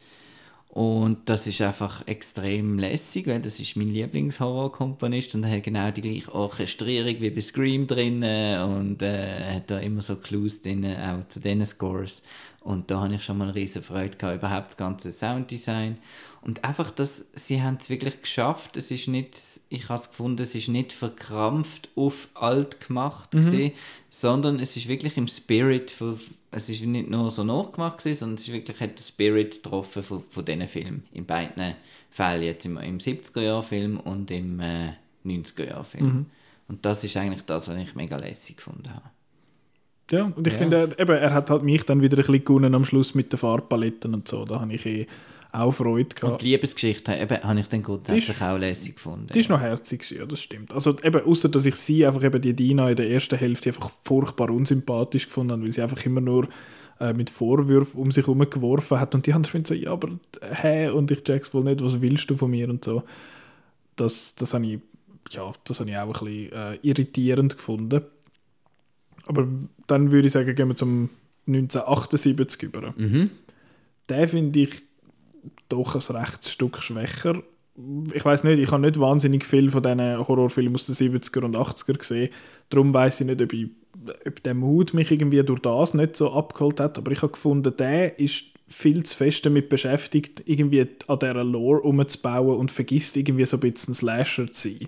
Und 0.77 1.27
das 1.27 1.47
ist 1.47 1.59
einfach 1.61 2.05
extrem 2.05 2.77
lässig, 2.77 3.25
weil 3.25 3.41
das 3.41 3.59
ist 3.59 3.75
mein 3.77 3.87
Lieblingshorror-Komponist 3.87 5.33
und 5.33 5.43
er 5.43 5.55
hat 5.55 5.63
genau 5.63 5.89
die 5.89 6.01
gleiche 6.01 6.31
Orchestrierung 6.31 7.19
wie 7.19 7.31
bei 7.31 7.41
Scream 7.41 7.87
drin 7.87 8.17
und 8.23 9.01
äh, 9.01 9.55
hat 9.55 9.71
da 9.71 9.79
immer 9.79 10.03
so 10.03 10.17
Clues 10.17 10.61
drin, 10.61 10.85
auch 10.85 11.27
zu 11.29 11.39
diesen 11.39 11.65
Scores. 11.65 12.21
Und 12.59 12.91
da 12.91 13.01
habe 13.01 13.15
ich 13.15 13.23
schon 13.23 13.39
mal 13.39 13.45
eine 13.45 13.55
riesen 13.55 13.81
Freude 13.81 14.17
gehabt, 14.17 14.37
überhaupt 14.37 14.67
das 14.67 14.77
ganze 14.77 15.11
Sounddesign. 15.11 15.97
Und 16.41 16.63
einfach, 16.63 16.91
dass 16.91 17.27
sie 17.35 17.61
haben 17.61 17.77
es 17.79 17.89
wirklich 17.89 18.21
geschafft. 18.21 18.77
Es 18.77 18.91
ist 18.91 19.07
nicht, 19.07 19.37
ich 19.69 19.89
habe 19.89 19.99
es 19.99 20.09
gefunden, 20.09 20.41
es 20.41 20.55
ist 20.55 20.69
nicht 20.69 20.93
verkrampft 20.93 21.89
auf 21.95 22.29
alt 22.35 22.87
gemacht 22.87 23.33
mhm. 23.33 23.41
Gewesen, 23.41 23.71
sondern 24.09 24.59
es 24.59 24.77
ist 24.77 24.87
wirklich 24.87 25.17
im 25.17 25.27
Spirit 25.27 25.91
von, 25.91 26.17
es 26.51 26.69
ist 26.69 26.83
nicht 26.83 27.09
nur 27.09 27.29
so 27.31 27.43
nachgemacht 27.43 27.99
gewesen, 27.99 28.19
sondern 28.19 28.35
es 28.35 28.47
ist 28.47 28.53
wirklich 28.53 28.79
hat 28.79 28.97
den 28.97 29.03
Spirit 29.03 29.61
getroffen 29.63 30.03
von, 30.03 30.23
von 30.29 30.45
diesen 30.45 30.67
Filmen. 30.67 31.03
In 31.11 31.25
beiden 31.25 31.75
Fällen, 32.09 32.43
jetzt 32.43 32.65
im, 32.65 32.77
im 32.77 32.97
70er-Jahr-Film 32.97 33.99
und 33.99 34.31
im 34.31 34.59
äh, 34.59 34.93
90er-Jahr-Film. 35.25 36.05
Mhm. 36.05 36.25
Und 36.69 36.85
das 36.85 37.03
ist 37.03 37.15
eigentlich 37.17 37.43
das, 37.43 37.67
was 37.67 37.77
ich 37.77 37.95
mega 37.95 38.17
lässig 38.17 38.57
gefunden 38.57 38.89
habe. 38.89 39.09
Ja, 40.11 40.23
und 40.23 40.47
ich 40.47 40.53
ja. 40.53 40.59
finde, 40.59 40.89
eben, 40.97 41.11
er 41.11 41.33
hat 41.33 41.49
halt 41.49 41.63
mich 41.63 41.85
dann 41.85 42.01
wieder 42.01 42.17
ein 42.17 42.25
bisschen 42.25 42.45
gewonnen 42.45 42.73
am 42.73 42.85
Schluss 42.85 43.13
mit 43.13 43.31
den 43.33 43.37
Farbpaletten 43.37 44.13
und 44.13 44.27
so. 44.27 44.45
Da 44.45 44.61
habe 44.61 44.73
ich 44.73 44.85
eh 44.85 45.07
auch 45.51 45.71
Freude 45.71 46.15
gehabt. 46.15 46.33
Und 46.33 46.41
die 46.41 46.51
Liebesgeschichte 46.51 47.15
eben, 47.15 47.41
habe 47.41 47.59
ich 47.59 47.67
dann 47.67 47.83
grundsätzlich 47.83 48.41
auch 48.41 48.57
lässig 48.57 48.95
gefunden. 48.95 49.27
Die 49.33 49.39
ist 49.39 49.49
noch 49.49 49.59
herzig, 49.59 50.09
ja, 50.11 50.25
das 50.25 50.41
stimmt. 50.41 50.73
Also 50.73 50.97
eben, 51.03 51.21
außer 51.21 51.49
dass 51.49 51.65
ich 51.65 51.75
sie 51.75 52.05
einfach 52.05 52.23
eben 52.23 52.41
die 52.41 52.53
Dina 52.53 52.89
in 52.89 52.95
der 52.95 53.09
ersten 53.09 53.37
Hälfte 53.37 53.69
einfach 53.69 53.89
furchtbar 54.03 54.49
unsympathisch 54.49 55.25
gefunden 55.25 55.53
habe, 55.53 55.63
weil 55.63 55.71
sie 55.71 55.81
einfach 55.81 56.05
immer 56.05 56.21
nur 56.21 56.47
äh, 56.99 57.13
mit 57.13 57.29
Vorwürfen 57.29 58.01
um 58.01 58.11
sich 58.11 58.25
herum 58.25 58.49
geworfen 58.49 58.99
hat 58.99 59.15
und 59.15 59.25
die 59.25 59.33
anderen 59.33 59.63
so, 59.65 59.73
ja, 59.73 59.91
aber 59.91 60.09
hä, 60.41 60.89
und 60.89 61.11
ich 61.11 61.23
check's 61.23 61.53
wohl 61.53 61.63
nicht, 61.63 61.83
was 61.83 62.01
willst 62.01 62.29
du 62.29 62.35
von 62.35 62.51
mir 62.51 62.69
und 62.69 62.83
so. 62.83 63.03
Das, 63.95 64.35
das 64.35 64.53
habe 64.53 64.65
ich, 64.65 64.79
ja, 65.31 65.51
das 65.63 65.79
habe 65.79 65.89
ich 65.89 65.97
auch 65.97 66.21
ein 66.21 66.25
bisschen 66.25 66.51
äh, 66.51 66.77
irritierend 66.81 67.57
gefunden. 67.57 68.01
Aber 69.25 69.47
dann 69.87 70.11
würde 70.11 70.27
ich 70.27 70.33
sagen, 70.33 70.55
gehen 70.55 70.69
wir 70.69 70.75
zum 70.75 71.09
1978 71.47 72.63
über. 72.63 72.93
Mhm. 72.95 73.31
Den 74.09 74.27
finde 74.27 74.59
ich 74.59 74.86
doch 75.69 75.95
ein 75.95 76.15
rechtes 76.15 76.51
Stück 76.51 76.81
schwächer. 76.81 77.41
Ich 78.13 78.25
weiß 78.25 78.43
nicht, 78.43 78.59
ich 78.59 78.71
habe 78.71 78.81
nicht 78.81 78.99
wahnsinnig 78.99 79.45
viel 79.45 79.69
von 79.69 79.83
diesen 79.83 80.17
Horrorfilmen 80.27 80.75
aus 80.75 80.87
den 80.87 80.95
70er 80.95 81.45
und 81.45 81.55
80er 81.55 81.97
gesehen. 81.97 82.29
Darum 82.69 82.93
weiß 82.93 83.21
ich 83.21 83.27
nicht, 83.27 83.41
ob, 83.41 83.53
ich, 83.53 83.69
ob 84.25 84.43
der 84.43 84.55
Mut 84.55 84.93
mich 84.93 85.11
irgendwie 85.11 85.43
durch 85.43 85.59
das 85.59 85.93
nicht 85.93 86.15
so 86.15 86.33
abgeholt 86.33 86.79
hat. 86.79 86.97
Aber 86.97 87.11
ich 87.11 87.21
habe 87.21 87.33
gefunden, 87.33 87.75
der 87.77 88.19
ist 88.19 88.45
viel 88.67 89.03
zu 89.03 89.15
fest 89.15 89.45
damit 89.45 89.69
beschäftigt, 89.69 90.43
irgendwie 90.45 90.87
an 91.07 91.19
dieser 91.19 91.43
Lore 91.43 91.81
umzubauen 91.81 92.57
und 92.57 92.71
vergisst 92.71 93.15
irgendwie 93.15 93.45
so 93.45 93.57
ein 93.57 93.61
bisschen 93.61 93.93
Slasher 93.93 94.51
zu 94.51 94.69
sein. 94.69 94.87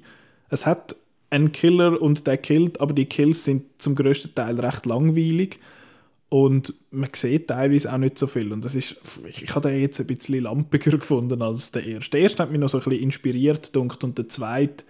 Es 0.49 0.65
hat 0.65 0.95
einen 1.29 1.51
Killer 1.51 2.01
und 2.01 2.27
der 2.27 2.37
killt, 2.37 2.81
aber 2.81 2.93
die 2.93 3.05
Kills 3.05 3.45
sind 3.45 3.65
zum 3.77 3.95
größten 3.95 4.33
Teil 4.35 4.59
recht 4.59 4.85
langweilig 4.85 5.59
und 6.29 6.73
man 6.91 7.09
sieht 7.13 7.47
teilweise 7.47 7.91
auch 7.91 7.97
nicht 7.97 8.17
so 8.17 8.27
viel. 8.27 8.53
Und 8.53 8.63
das 8.63 8.75
ist, 8.75 9.01
ich, 9.27 9.43
ich 9.43 9.55
habe 9.55 9.67
den 9.67 9.81
jetzt 9.81 9.99
ein 9.99 10.07
bisschen 10.07 10.43
lampiger 10.43 10.91
gefunden 10.91 11.41
als 11.41 11.71
der 11.71 11.85
erste. 11.85 12.11
Der 12.11 12.21
erste 12.21 12.43
hat 12.43 12.51
mich 12.51 12.59
noch 12.59 12.69
so 12.69 12.77
ein 12.77 12.83
bisschen 12.83 13.03
inspiriert 13.03 13.75
dunkt 13.75 14.03
und 14.03 14.17
der 14.17 14.29
zweite 14.29 14.83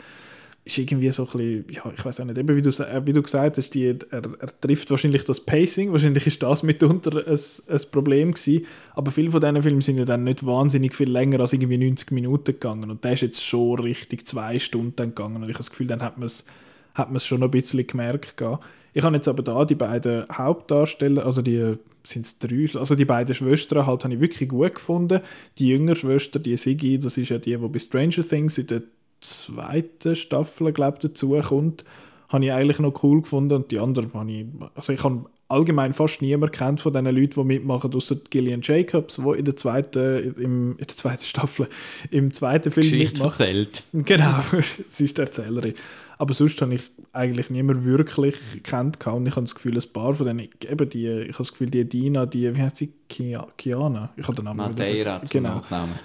ist 0.65 0.77
irgendwie 0.77 1.09
so 1.11 1.23
ein 1.23 1.31
bisschen, 1.31 1.65
ja, 1.71 1.93
ich 1.95 2.03
weiß 2.03 2.19
auch 2.19 2.25
nicht, 2.25 2.37
eben 2.37 2.55
wie 2.55 2.61
du, 2.61 2.69
wie 2.69 3.13
du 3.13 3.23
gesagt 3.23 3.57
hast, 3.57 3.73
die, 3.73 3.85
er, 3.87 4.21
er 4.39 4.61
trifft 4.61 4.91
wahrscheinlich 4.91 5.23
das 5.23 5.39
Pacing, 5.39 5.93
wahrscheinlich 5.93 6.27
ist 6.27 6.43
das 6.43 6.61
mitunter 6.61 7.25
ein, 7.25 7.39
ein 7.69 7.81
Problem 7.91 8.33
gewesen, 8.33 8.65
aber 8.93 9.09
viele 9.09 9.31
von 9.31 9.39
diesen 9.39 9.61
Filmen 9.61 9.81
sind 9.81 9.97
ja 9.97 10.05
dann 10.05 10.25
nicht 10.25 10.45
wahnsinnig 10.45 10.93
viel 10.93 11.09
länger 11.09 11.39
als 11.39 11.53
irgendwie 11.53 11.77
90 11.77 12.11
Minuten 12.11 12.51
gegangen 12.51 12.91
und 12.91 13.03
der 13.03 13.13
ist 13.13 13.21
jetzt 13.21 13.43
schon 13.43 13.79
richtig 13.79 14.27
zwei 14.27 14.59
Stunden 14.59 15.15
gegangen 15.15 15.37
und 15.37 15.43
ich 15.43 15.55
habe 15.55 15.59
das 15.59 15.71
Gefühl, 15.71 15.87
dann 15.87 16.03
hat 16.03 16.17
man 16.17 16.25
es 16.25 16.45
hat 16.93 17.21
schon 17.21 17.41
ein 17.41 17.51
bisschen 17.51 17.87
gemerkt. 17.87 18.37
Gehabt. 18.37 18.63
Ich 18.93 19.03
habe 19.03 19.15
jetzt 19.15 19.27
aber 19.27 19.43
da 19.43 19.65
die 19.65 19.75
beiden 19.75 20.25
Hauptdarsteller, 20.31 21.25
also 21.25 21.41
die 21.41 21.73
sind 22.03 22.25
es 22.25 22.39
drei, 22.39 22.67
also 22.79 22.95
die 22.95 23.05
beiden 23.05 23.35
Schwestern 23.35 23.85
halt 23.85 24.03
habe 24.03 24.13
ich 24.13 24.19
wirklich 24.19 24.49
gut 24.49 24.75
gefunden. 24.75 25.21
Die 25.57 25.69
jüngere 25.69 25.95
Schwester, 25.95 26.39
die 26.39 26.57
Sigi, 26.57 26.99
das 26.99 27.17
ist 27.17 27.29
ja 27.29 27.37
die, 27.37 27.55
die 27.55 27.57
bei 27.57 27.79
Stranger 27.79 28.27
Things 28.27 28.57
in 28.57 28.67
der 28.67 28.81
zweiten 29.21 30.15
Staffel, 30.15 30.71
glaube 30.71 30.97
ich, 31.01 31.09
dazukommt, 31.09 31.83
habe 32.29 32.45
ich 32.45 32.51
eigentlich 32.51 32.79
noch 32.79 33.03
cool 33.03 33.21
gefunden 33.21 33.53
und 33.53 33.71
die 33.71 33.79
anderen 33.79 34.13
habe 34.13 34.31
ich, 34.31 34.45
also 34.75 34.93
ich 34.93 35.03
habe 35.03 35.25
allgemein 35.49 35.93
fast 35.93 36.21
niemand 36.21 36.51
kennt 36.51 36.79
von 36.79 36.93
den 36.93 37.05
Leuten, 37.05 37.41
die 37.41 37.43
mitmachen, 37.43 37.93
außer 37.93 38.17
Gillian 38.29 38.61
Jacobs, 38.61 39.15
die 39.15 39.39
in 39.39 39.45
der 39.45 39.55
zweiten, 39.55 40.35
im, 40.37 40.71
in 40.71 40.77
der 40.77 40.87
zweiten 40.87 41.23
Staffel, 41.23 41.67
im 42.11 42.31
zweiten 42.31 42.71
Film 42.71 42.89
Geschichte 42.89 43.15
mitmacht. 43.15 43.39
erzählt. 43.39 43.83
Genau, 43.93 44.35
sie 44.89 45.05
ist 45.05 45.17
die 45.17 45.21
Erzählerin. 45.21 45.73
Aber 46.19 46.33
sonst 46.33 46.61
habe 46.61 46.75
ich 46.75 46.91
eigentlich 47.13 47.49
niemand 47.49 47.85
wirklich 47.85 48.35
kennt 48.61 49.07
und 49.07 49.25
ich 49.25 49.37
habe 49.37 49.45
das 49.45 49.55
Gefühl, 49.55 49.77
ein 49.77 49.93
paar 49.93 50.13
von 50.13 50.27
denen, 50.27 50.49
eben 50.69 50.89
die, 50.89 51.07
ich 51.07 51.27
habe 51.29 51.37
das 51.37 51.51
Gefühl, 51.53 51.69
die 51.69 51.87
Dina, 51.87 52.25
die, 52.25 52.53
wie 52.53 52.61
heißt 52.61 52.75
sie, 52.75 52.93
Kiana? 53.07 54.09
Ich 54.17 54.27
habe 54.27 54.35
den 54.35 54.43
Namen 54.43 54.57
Madeira 54.57 55.21
genau. 55.29 55.55
Nachnamen. 55.55 55.95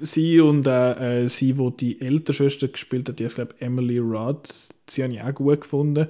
Sie 0.00 0.40
und 0.40 0.66
äh, 0.66 1.22
äh 1.22 1.28
sie, 1.28 1.52
die 1.52 1.76
die 1.76 2.00
ältere 2.00 2.34
Schwester 2.34 2.66
gespielt 2.66 3.08
hat, 3.08 3.20
die 3.20 3.22
ist, 3.22 3.36
glaube 3.36 3.54
Emily 3.60 3.98
Rudd, 3.98 4.48
sie 4.88 5.04
habe 5.04 5.12
ich 5.12 5.22
auch 5.22 5.34
gut 5.34 5.60
gefunden. 5.60 6.08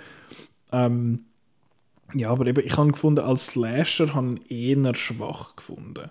Ähm, 0.72 1.26
ja, 2.14 2.30
aber 2.30 2.46
eben, 2.46 2.64
ich 2.64 2.78
habe 2.78 2.92
gefunden, 2.92 3.20
als 3.20 3.48
Slasher 3.48 4.14
habe 4.14 4.36
ich 4.48 4.50
eher 4.50 4.94
schwach 4.94 5.54
gefunden. 5.54 6.08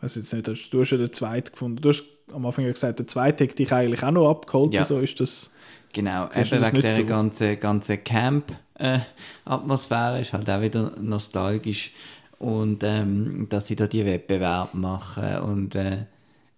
Ich 0.00 0.14
jetzt 0.14 0.32
nicht, 0.32 0.72
du 0.72 0.80
hast 0.80 0.90
ja 0.90 0.96
den 0.96 1.12
zweiten 1.12 1.50
gefunden. 1.50 1.82
Du 1.82 1.88
hast 1.88 2.04
am 2.32 2.46
Anfang 2.46 2.66
gesagt, 2.66 3.00
der 3.00 3.08
zweite 3.08 3.42
hätte 3.42 3.56
dich 3.56 3.72
eigentlich 3.72 4.04
auch 4.04 4.12
noch 4.12 4.30
abgeholt, 4.30 4.74
ja. 4.74 4.84
so 4.84 5.00
ist 5.00 5.18
das... 5.18 5.50
Genau, 5.92 6.28
eben 6.34 6.50
wegen 6.50 6.76
dieser 6.76 6.92
so? 6.92 7.04
ganzen, 7.06 7.60
ganzen 7.60 8.02
Camp-Atmosphäre 8.04 10.20
ist 10.20 10.32
halt 10.32 10.48
auch 10.50 10.60
wieder 10.60 10.92
nostalgisch. 11.00 11.92
Und 12.38 12.82
ähm, 12.84 13.46
dass 13.48 13.66
sie 13.66 13.76
da 13.76 13.86
die 13.86 14.04
Wettbewerb 14.04 14.74
machen. 14.74 15.38
Und 15.38 15.74
äh, 15.74 16.04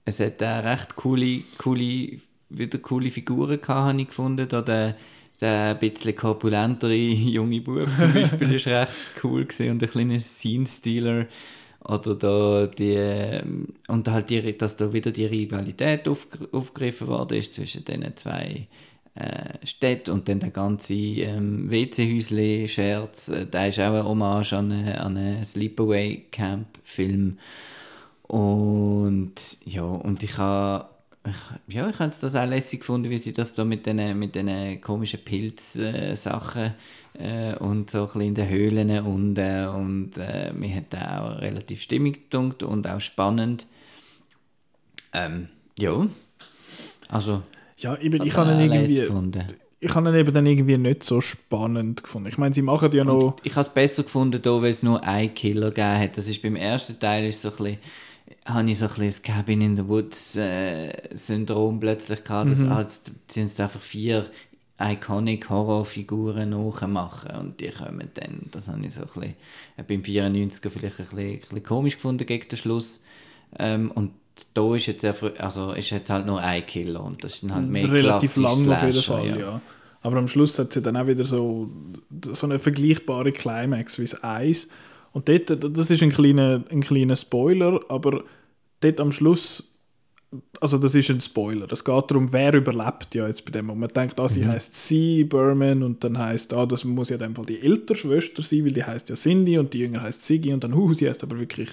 es 0.04 0.18
hat 0.20 0.42
auch 0.42 0.64
recht 0.64 0.96
coole, 0.96 1.42
coole, 1.56 2.18
wieder 2.50 2.78
coole 2.78 3.10
Figuren 3.10 3.60
gehabt, 3.60 3.68
habe 3.68 4.00
ich 4.00 4.08
gefunden. 4.08 4.48
Da 4.48 4.60
der, 4.60 4.96
der 5.40 5.70
ein 5.70 5.78
bisschen 5.78 6.16
korpulentere 6.16 6.94
junge 6.94 7.62
Bub 7.62 7.88
zum 7.96 8.12
Beispiel 8.14 8.54
ist 8.54 8.66
recht 8.66 8.92
cool 9.24 9.44
gewesen 9.44 9.70
und 9.70 9.82
ein 9.82 9.88
kleiner 9.88 10.20
Scene-Stealer 10.20 11.26
oder 11.84 12.14
da 12.14 12.66
die 12.66 12.92
ähm, 12.92 13.68
und 13.88 14.06
halt 14.08 14.28
die, 14.28 14.58
dass 14.58 14.76
da 14.76 14.92
wieder 14.92 15.12
die 15.12 15.24
Rivalität 15.24 16.08
auf, 16.08 16.26
aufgegriffen 16.52 17.08
worden 17.08 17.38
ist 17.38 17.54
zwischen 17.54 17.84
diesen 17.84 18.16
zwei 18.16 18.66
äh, 19.14 20.08
und 20.08 20.28
dann 20.28 20.40
der 20.40 20.50
ganze 20.50 20.94
ähm, 20.94 21.70
WC-Häusle-Scherz, 21.70 23.28
äh, 23.28 23.46
der 23.46 23.68
ist 23.68 23.80
auch 23.80 23.92
ein 23.92 24.04
Hommage 24.04 24.52
an 24.54 24.72
einen 24.72 25.44
Sleepaway-Camp-Film. 25.44 27.38
Und 28.22 29.34
ja, 29.64 29.82
und 29.82 30.22
ich 30.22 30.38
habe 30.38 30.88
ich, 31.26 31.74
ja, 31.74 31.88
ich 31.88 31.96
das 31.96 32.34
auch 32.34 32.46
lässig 32.46 32.80
gefunden, 32.80 33.10
wie 33.10 33.18
sie 33.18 33.34
das 33.34 33.52
da 33.52 33.64
mit 33.64 33.84
den, 33.84 34.18
mit 34.18 34.34
den 34.34 34.80
komischen 34.80 35.20
Pilz-Sachen 35.22 36.74
äh, 37.18 37.54
und 37.56 37.90
so 37.90 38.08
ein 38.14 38.20
in 38.22 38.34
den 38.34 38.48
Höhlen 38.48 39.04
und, 39.04 39.36
äh, 39.36 39.66
und 39.66 40.16
äh, 40.16 40.52
mir 40.52 40.74
hat 40.76 40.94
auch 40.94 41.40
relativ 41.40 41.82
stimmig 41.82 42.30
gedunkt 42.30 42.62
und 42.62 42.86
auch 42.86 43.00
spannend. 43.00 43.66
Ähm, 45.12 45.48
ja, 45.76 46.06
also 47.08 47.42
ja, 47.82 47.96
eben, 47.98 48.24
ich 48.26 48.36
habe 48.36 48.52
ihn 48.52 48.60
irgendwie. 48.60 48.96
Gefunden. 48.96 49.44
Ich 49.82 49.94
habe 49.94 50.10
ihn 50.10 50.14
eben 50.14 50.32
dann 50.32 50.46
irgendwie 50.46 50.76
nicht 50.76 51.04
so 51.04 51.20
spannend 51.20 52.02
gefunden. 52.02 52.28
Ich 52.28 52.36
meine, 52.36 52.54
sie 52.54 52.62
machen 52.62 52.92
ja 52.92 53.02
noch. 53.02 53.32
Und 53.32 53.40
ich 53.44 53.54
habe 53.54 53.66
es 53.66 53.72
besser 53.72 54.02
gefunden, 54.02 54.40
da, 54.42 54.60
weil 54.60 54.70
es 54.70 54.82
nur 54.82 55.02
ein 55.02 55.34
Killer 55.34 55.70
gegeben 55.70 55.98
hat. 55.98 56.16
Das 56.18 56.28
ist 56.28 56.42
beim 56.42 56.56
ersten 56.56 56.98
Teil 56.98 57.26
ist 57.26 57.40
so 57.40 57.48
ein 57.48 57.56
bisschen, 57.56 57.78
habe 58.44 58.70
ich 58.70 58.78
so 58.78 58.84
ein 58.84 58.88
bisschen 58.88 59.06
das 59.06 59.22
Cabin 59.22 59.60
in 59.62 59.76
the 59.76 59.88
Woods 59.88 60.36
äh, 60.36 60.92
Syndrom 61.14 61.80
plötzlich 61.80 62.22
gehabt. 62.22 62.50
Mhm. 62.50 62.68
Das 62.68 63.10
sind 63.28 63.46
es 63.46 63.58
einfach 63.58 63.80
vier 63.80 64.26
iconic 64.80 65.50
Horrorfiguren 65.50 66.50
nachmachen 66.50 67.36
und 67.36 67.60
die 67.60 67.68
kommen 67.68 68.10
dann, 68.14 68.46
das 68.50 68.68
habe 68.68 68.84
ich 68.84 68.94
so 68.94 69.02
ein 69.02 69.06
bisschen, 69.06 69.34
äh, 69.76 69.82
beim 69.82 70.00
94er 70.00 70.70
vielleicht 70.70 71.00
ein 71.00 71.06
bisschen, 71.06 71.18
ein 71.18 71.38
bisschen 71.38 71.62
komisch 71.62 71.94
gefunden 71.96 72.24
gegen 72.24 72.48
den 72.48 72.56
Schluss 72.56 73.04
ähm, 73.58 73.90
und 73.90 74.12
da 74.54 74.74
ist 74.74 74.86
jetzt, 74.86 75.04
also 75.38 75.72
ist 75.72 75.90
jetzt 75.90 76.10
halt 76.10 76.26
nur 76.26 76.40
ein 76.40 76.64
Killer 76.66 77.02
und 77.02 77.22
das 77.22 77.42
ist 77.42 77.50
halt 77.50 77.68
mehr 77.68 77.90
Relativ 77.90 78.36
lang 78.36 78.68
auf 78.70 78.82
jeden 78.82 79.02
Fall, 79.02 79.26
ja. 79.26 79.36
ja. 79.36 79.60
Aber 80.02 80.16
am 80.16 80.28
Schluss 80.28 80.58
hat 80.58 80.72
sie 80.72 80.82
dann 80.82 80.96
auch 80.96 81.06
wieder 81.06 81.24
so, 81.24 81.68
so 82.26 82.46
eine 82.46 82.58
vergleichbare 82.58 83.32
Climax 83.32 83.98
wie 83.98 84.04
das 84.04 84.24
Eis. 84.24 84.70
Und 85.12 85.28
dort, 85.28 85.50
das 85.76 85.90
ist 85.90 86.02
ein 86.02 86.12
kleiner, 86.12 86.62
ein 86.70 86.80
kleiner 86.80 87.16
Spoiler, 87.16 87.80
aber 87.88 88.24
dort 88.80 89.00
am 89.00 89.12
Schluss, 89.12 89.78
also 90.60 90.78
das 90.78 90.94
ist 90.94 91.10
ein 91.10 91.20
Spoiler. 91.20 91.70
Es 91.70 91.84
geht 91.84 92.10
darum, 92.10 92.32
wer 92.32 92.54
überlebt 92.54 93.14
ja 93.14 93.26
jetzt 93.26 93.44
bei 93.44 93.50
dem. 93.50 93.68
Und 93.68 93.78
man 93.78 93.90
denkt, 93.90 94.18
ah, 94.20 94.28
sie 94.28 94.42
mhm. 94.42 94.48
heißt 94.48 94.74
Sie, 94.74 95.24
Berman, 95.24 95.82
und 95.82 96.02
dann 96.04 96.16
heißt, 96.16 96.54
ah, 96.54 96.64
das 96.64 96.84
muss 96.84 97.10
ja 97.10 97.16
in 97.16 97.22
dem 97.22 97.34
Fall 97.34 97.46
die 97.46 97.60
ältere 97.60 97.96
Schwester 97.96 98.42
sein, 98.42 98.64
weil 98.64 98.72
die 98.72 98.84
heißt 98.84 99.08
ja 99.08 99.16
Cindy 99.16 99.58
und 99.58 99.74
die 99.74 99.80
jüngere 99.80 100.02
heißt 100.02 100.24
Siggy 100.24 100.52
und 100.52 100.62
dann, 100.62 100.72
uh, 100.72 100.94
sie 100.94 101.08
heißt 101.08 101.22
aber 101.24 101.38
wirklich 101.38 101.68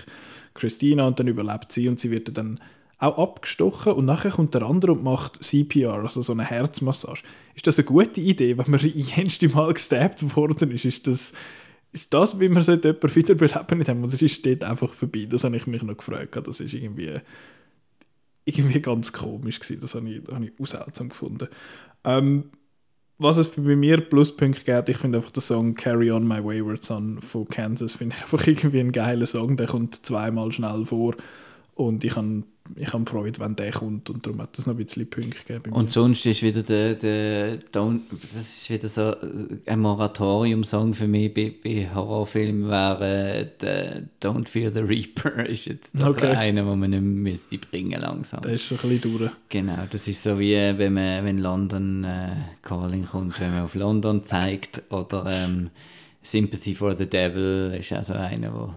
Christina 0.57 1.07
und 1.07 1.19
dann 1.19 1.27
überlebt 1.27 1.71
sie 1.71 1.88
und 1.88 1.99
sie 1.99 2.11
wird 2.11 2.38
dann 2.38 2.59
auch 2.99 3.17
abgestochen 3.17 3.93
und 3.93 4.05
nachher 4.05 4.31
kommt 4.31 4.53
der 4.55 4.63
andere 4.63 4.93
und 4.93 5.03
macht 5.03 5.43
CPR, 5.43 5.93
also 5.93 6.21
so 6.21 6.34
eine 6.34 6.43
Herzmassage. 6.43 7.21
Ist 7.55 7.67
das 7.67 7.77
eine 7.77 7.85
gute 7.85 8.21
Idee, 8.21 8.57
wenn 8.57 8.71
man 8.71 8.79
jenste 8.95 9.49
Mal 9.49 9.73
gestabbt 9.73 10.35
worden 10.35 10.71
ist? 10.71 10.85
Ist 10.85 11.05
das, 11.07 11.34
ist 11.91 12.13
das 12.13 12.39
wie 12.39 12.49
man 12.49 12.63
sollte 12.63 12.89
jemanden 12.89 13.15
wiederbeleben 13.15 13.79
in 13.79 13.85
dem, 13.85 14.03
oder 14.03 14.21
ist 14.21 14.45
dort 14.45 14.63
einfach 14.63 14.91
vorbei? 14.91 15.27
Das 15.29 15.43
habe 15.43 15.55
ich 15.55 15.67
mich 15.67 15.84
noch 15.84 15.97
gefragt. 15.97 16.35
Das 16.47 16.59
ist 16.59 16.73
irgendwie, 16.73 17.19
irgendwie 18.45 18.81
ganz 18.81 19.13
komisch 19.13 19.59
gewesen. 19.59 19.81
Das 19.81 19.93
habe 19.93 20.09
ich, 20.09 20.23
das 20.23 20.35
habe 20.35 20.45
ich 20.45 20.51
auch 20.59 20.65
seltsam 20.65 21.09
gefunden. 21.09 21.47
Ähm, 22.03 22.51
was 23.19 23.38
es 23.38 23.49
bei 23.49 23.76
mir 23.76 24.02
Pluspunkte 24.02 24.64
gibt, 24.64 24.89
ich 24.89 24.98
finde 24.98 25.18
einfach 25.18 25.31
den 25.31 25.41
Song 25.41 25.73
Carry 25.73 26.11
On 26.11 26.27
My 26.27 26.44
Wayward 26.44 26.84
Son 26.84 27.19
von 27.22 27.48
Kansas, 27.48 27.95
finde 27.95 28.15
ich 28.15 28.22
einfach 28.23 28.45
irgendwie 28.45 28.80
ein 28.80 28.91
geiler 28.91 29.26
Song, 29.26 29.57
der 29.57 29.68
kommt 29.68 30.06
zweimal 30.06 30.52
schnell 30.52 30.85
vor. 30.85 31.15
Und 31.76 32.03
ich 32.03 32.15
habe 32.15 32.44
ich 32.76 32.94
habe 32.94 33.06
Freude, 33.06 33.39
wenn 33.39 33.56
der 33.56 33.72
kommt 33.72 34.10
und 34.10 34.26
darum 34.26 34.41
hat 34.41 34.57
es 34.57 34.65
noch 34.65 34.73
ein 34.73 34.84
bisschen 34.84 35.10
Punkte 35.10 35.44
gegeben. 35.45 35.73
Und 35.73 35.91
sonst 35.91 36.26
ist 36.26 36.44
wieder 36.44 36.64
der, 36.64 36.95
der 36.95 37.60
Don't, 37.72 38.02
das 38.34 38.34
ist 38.34 38.69
wieder 38.69 38.88
so 38.89 39.15
ein 39.65 39.80
Moratorium-Song 39.80 40.94
für 40.94 41.07
mich 41.07 41.34
bei, 41.34 41.53
bei 41.64 41.89
Horrorfilmen 41.94 42.69
wäre 42.69 43.52
der 43.61 44.03
Don't 44.22 44.48
Fear 44.48 44.72
the 44.72 44.81
Reaper 44.81 45.45
ist 45.48 45.65
jetzt 45.65 45.91
das 45.94 46.18
Okay. 46.18 46.35
einer, 46.35 46.64
den 46.64 46.80
man 46.80 46.89
nicht 46.89 47.02
müsste 47.02 47.57
bringen 47.57 47.99
langsam. 48.02 48.41
Der 48.41 48.53
ist 48.53 48.64
schon 48.64 48.80
ein 48.80 48.89
bisschen 48.89 49.18
durch. 49.18 49.31
Genau, 49.49 49.84
das 49.89 50.07
ist 50.07 50.22
so 50.23 50.39
wie 50.39 50.56
wenn 50.56 50.94
man 50.94 51.26
wenn 51.26 51.39
London 51.39 52.03
äh, 52.03 52.30
Calling 52.61 53.06
kommt, 53.06 53.39
wenn 53.39 53.52
man 53.52 53.64
auf 53.64 53.76
London 53.76 54.22
zeigt 54.22 54.81
oder 54.91 55.26
ähm, 55.27 55.69
Sympathy 56.23 56.76
for 56.76 56.95
the 56.98 57.07
Devil 57.07 57.76
ist 57.80 57.94
also 57.94 58.14
einer, 58.14 58.53
wo, 58.53 58.73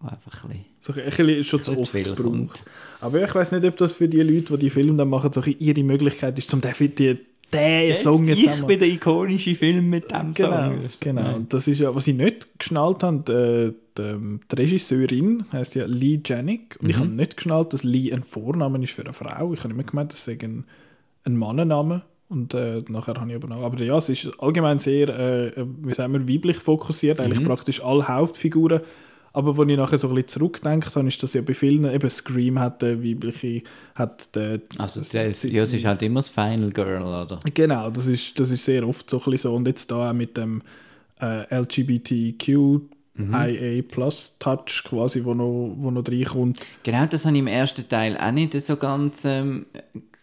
wo 0.00 0.08
einfach 0.08 0.44
ein 0.44 0.50
bisschen 0.50 0.64
So 0.88 0.94
ein 1.00 1.04
bisschen 1.04 1.44
schon 1.44 1.62
zu 1.64 1.78
oft 1.78 1.92
gebraucht. 1.92 2.62
Aber 3.00 3.22
ich 3.22 3.34
weiß 3.34 3.52
nicht, 3.52 3.64
ob 3.66 3.76
das 3.76 3.92
für 3.92 4.08
die 4.08 4.22
Leute, 4.22 4.54
die 4.54 4.58
die 4.58 4.70
Filme 4.70 4.96
dann 4.96 5.08
machen, 5.10 5.30
so 5.32 5.42
ihre 5.42 5.82
Möglichkeit 5.84 6.38
ist, 6.38 6.48
zum 6.48 6.60
den, 6.62 6.72
die, 6.78 7.18
den 7.52 7.94
Song 7.94 8.26
jetzt 8.26 8.38
ich 8.40 8.62
bin 8.64 8.78
der 8.78 8.88
ikonische 8.88 9.54
Film 9.54 9.90
mit 9.90 10.10
dem 10.10 10.32
Genau, 10.32 10.70
Song. 10.70 10.80
genau. 11.00 11.34
Und 11.36 11.52
das 11.52 11.68
ist 11.68 11.80
ja, 11.80 11.94
was 11.94 12.06
ich 12.06 12.14
nicht 12.16 12.58
geschnallt 12.58 13.02
habe, 13.02 13.74
die, 13.96 14.02
die, 14.02 14.38
die 14.50 14.56
Regisseurin 14.56 15.44
heißt 15.52 15.74
ja 15.74 15.84
Lee 15.86 16.20
Janik. 16.24 16.78
Und 16.80 16.88
ich 16.90 16.96
Mhm. 16.96 17.00
habe 17.00 17.10
nicht 17.12 17.36
geschnallt, 17.36 17.72
dass 17.74 17.84
Lee 17.84 18.12
ein 18.12 18.24
Vorname 18.24 18.82
ist 18.82 18.92
für 18.94 19.02
eine 19.02 19.12
Frau. 19.12 19.52
Ich 19.52 19.62
habe 19.64 19.74
immer 19.74 19.82
gemeint, 19.84 20.12
das 20.12 20.24
sei 20.24 20.38
ein, 20.42 20.64
ein 21.24 21.36
Mannenname. 21.36 22.02
Und 22.30 22.52
äh, 22.54 22.82
nachher 22.88 23.14
habe 23.14 23.30
ich 23.30 23.36
aber 23.36 23.48
noch. 23.48 23.62
Aber 23.62 23.82
ja, 23.82 23.96
es 23.96 24.08
ist 24.10 24.30
allgemein 24.38 24.78
sehr, 24.78 25.08
äh, 25.08 25.52
wie 25.82 25.94
sagen 25.94 26.12
wir, 26.12 26.28
weiblich 26.34 26.56
fokussiert. 26.58 27.18
Mhm. 27.18 27.24
Eigentlich 27.24 27.44
praktisch 27.44 27.82
alle 27.84 28.06
Hauptfiguren. 28.08 28.80
Aber 29.32 29.56
wenn 29.58 29.68
ich 29.68 29.76
nachher 29.76 29.98
so 29.98 30.08
ein 30.08 30.14
bisschen 30.14 30.28
zurückdenke, 30.28 30.90
dann 30.90 31.06
ist 31.06 31.22
das 31.22 31.34
ja 31.34 31.42
bei 31.42 31.54
vielen, 31.54 31.84
eben 31.92 32.10
Scream 32.10 32.58
hat 32.58 32.82
eine 32.82 33.02
weibliche, 33.02 33.62
hat 33.94 34.34
der, 34.34 34.60
Also 34.78 35.00
das, 35.00 35.12
ja, 35.12 35.62
es 35.62 35.72
ist 35.74 35.84
halt 35.84 36.02
immer 36.02 36.20
das 36.20 36.28
Final 36.30 36.70
Girl, 36.70 37.02
oder? 37.02 37.38
Genau, 37.54 37.90
das 37.90 38.06
ist, 38.06 38.38
das 38.40 38.50
ist 38.50 38.64
sehr 38.64 38.86
oft 38.86 39.08
so 39.08 39.18
ein 39.18 39.24
bisschen 39.30 39.50
so. 39.50 39.54
Und 39.54 39.66
jetzt 39.68 39.90
da 39.90 40.10
auch 40.10 40.14
mit 40.14 40.36
dem 40.36 40.62
äh, 41.20 41.54
LGBTQ 41.54 42.80
IA 43.18 43.82
Plus 43.82 44.36
Touch 44.38 44.84
quasi, 44.84 45.24
wo 45.24 45.34
noch, 45.34 45.74
wo 45.76 45.90
noch 45.90 46.06
reinkommt. 46.06 46.60
Genau, 46.84 47.04
das 47.06 47.24
habe 47.24 47.34
ich 47.34 47.40
im 47.40 47.48
ersten 47.48 47.88
Teil 47.88 48.16
auch 48.16 48.30
nicht 48.30 48.58
so 48.60 48.76
ganz, 48.76 49.24
ähm, 49.24 49.66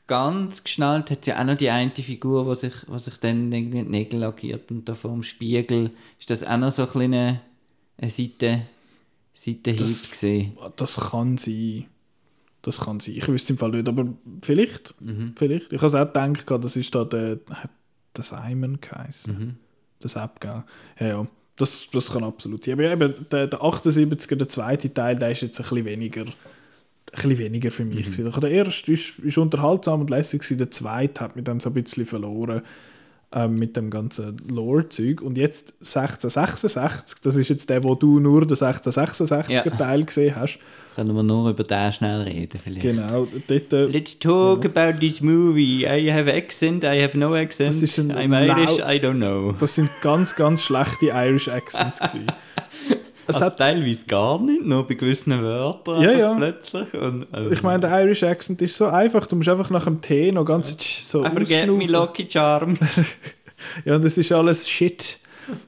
ganz 0.07 0.63
geschnallt. 0.63 1.11
Hat 1.11 1.27
ja 1.27 1.39
auch 1.39 1.45
noch 1.45 1.57
die 1.57 1.69
eine 1.69 1.91
Figur, 1.91 2.53
die 2.53 2.59
sich, 2.59 2.73
wo 2.87 2.97
sich 2.97 3.17
dann 3.17 3.51
irgendwie 3.51 3.83
die 3.83 3.89
Nägel 3.89 4.21
lackiert 4.21 4.71
und 4.71 4.87
da 4.87 4.95
vor 4.95 5.11
dem 5.11 5.23
Spiegel. 5.23 5.91
Ist 6.19 6.29
das 6.29 6.43
auch 6.45 6.57
noch 6.57 6.71
so 6.71 6.83
ein 6.83 6.89
kleiner 6.89 7.41
eine 7.97 8.11
Seite, 8.11 8.61
Seitenhieb 9.35 9.77
Das- 9.77 10.09
gesehen? 10.09 10.57
Das 10.77 10.95
kann 11.11 11.37
sein. 11.37 11.85
Das 12.61 12.79
kann 12.81 12.99
sein. 12.99 13.15
Ich 13.15 13.27
wüsste 13.27 13.53
im 13.53 13.59
Fall 13.59 13.71
nicht, 13.71 13.87
aber 13.87 14.07
vielleicht. 14.41 14.95
vielleicht. 15.35 15.71
Ich 15.73 15.81
habe 15.81 15.87
es 15.87 15.93
auch 15.95 16.11
gedacht, 16.11 16.63
das 16.63 16.75
ist 16.75 16.95
da 16.95 17.03
der, 17.05 17.37
der 18.17 18.23
Simon 18.23 18.79
geheißen. 18.81 19.57
Das 19.99 20.15
App, 20.15 20.39
gell? 20.39 20.63
Ja, 20.99 21.07
ja. 21.07 21.27
Das, 21.57 21.87
das 21.91 22.11
kann 22.11 22.23
absolut 22.23 22.63
sein. 22.63 22.73
Aber 22.73 22.91
eben, 22.91 23.13
der, 23.31 23.47
der 23.47 23.59
78er, 23.61 24.35
der 24.35 24.47
zweite 24.49 24.93
Teil, 24.93 25.17
der 25.17 25.31
ist 25.31 25.41
jetzt 25.41 25.59
ein 25.59 25.63
bisschen 25.63 25.85
weniger, 25.85 26.21
ein 26.23 26.33
bisschen 27.13 27.37
weniger 27.37 27.71
für 27.71 27.85
mich. 27.85 28.05
gewesen. 28.11 28.31
Der 28.41 28.51
erste 28.51 28.91
ist, 28.91 29.19
ist 29.19 29.37
unterhaltsam 29.37 30.01
und 30.01 30.09
lässig, 30.09 30.41
der 30.57 30.71
zweite 30.71 31.21
hat 31.21 31.35
mich 31.35 31.45
dann 31.45 31.59
so 31.59 31.69
ein 31.69 31.73
bisschen 31.75 32.05
verloren 32.05 32.61
ähm, 33.33 33.55
mit 33.55 33.75
dem 33.75 33.89
ganzen 33.89 34.37
Lore-Zeug. 34.49 35.21
Und 35.21 35.37
jetzt 35.37 35.75
1666, 35.81 37.19
das 37.21 37.35
ist 37.35 37.49
jetzt 37.49 37.69
der, 37.69 37.83
wo 37.83 37.95
du 37.95 38.19
nur 38.19 38.45
den 38.45 38.55
1666er 38.57 39.51
Ja. 39.51 39.61
Teil 39.61 40.05
gesehen 40.05 40.35
hast. 40.35 40.59
Können 40.95 41.13
wir 41.13 41.23
nur 41.23 41.49
über 41.49 41.63
den 41.65 41.91
schnell 41.91 42.21
reden 42.21 42.57
vielleicht? 42.63 42.81
Genau, 42.81 43.27
dort, 43.47 43.73
äh, 43.73 43.85
Let's 43.87 44.17
talk 44.17 44.63
about 44.63 44.97
this 44.99 45.19
movie. 45.19 45.83
I 45.85 46.09
have 46.09 46.31
accent, 46.33 46.85
I 46.85 47.01
have 47.03 47.17
no 47.17 47.35
accent. 47.35 47.73
I'm 47.73 48.33
Irish, 48.33 48.79
I 48.79 48.97
don't 49.05 49.17
know. 49.17 49.51
das 49.59 49.75
sind 49.75 49.89
ganz, 50.01 50.33
ganz 50.35 50.63
schlechte 50.63 51.07
Irish 51.07 51.49
Accents 51.49 51.99
gewesen. 52.13 52.27
Es 53.27 53.35
Also 53.35 53.45
hat, 53.47 53.57
teilweise 53.57 54.05
gar 54.05 54.39
nicht, 54.39 54.65
nur 54.65 54.87
bei 54.87 54.93
gewissen 54.93 55.41
Wörtern 55.41 56.01
Ja, 56.01 56.11
ja. 56.11 56.33
plötzlich. 56.35 56.93
Und, 56.93 57.25
also, 57.31 57.51
ich 57.51 57.63
meine, 57.63 57.79
der 57.79 58.01
Irish 58.03 58.23
Accent 58.23 58.61
ist 58.61 58.77
so 58.77 58.85
einfach, 58.85 59.25
du 59.27 59.35
musst 59.35 59.49
einfach 59.49 59.69
nach 59.69 59.85
dem 59.85 59.99
T 60.01 60.31
noch 60.31 60.45
ganz 60.45 60.77
tsch 60.77 61.03
so 61.05 61.25
I 61.25 61.29
forget 61.29 61.67
me 61.67 61.85
lucky 61.85 62.27
charms. 62.29 62.79
Ja, 63.83 63.95
und 63.95 64.05
das 64.05 64.17
ist 64.17 64.31
alles 64.31 64.69
Shit. 64.69 65.17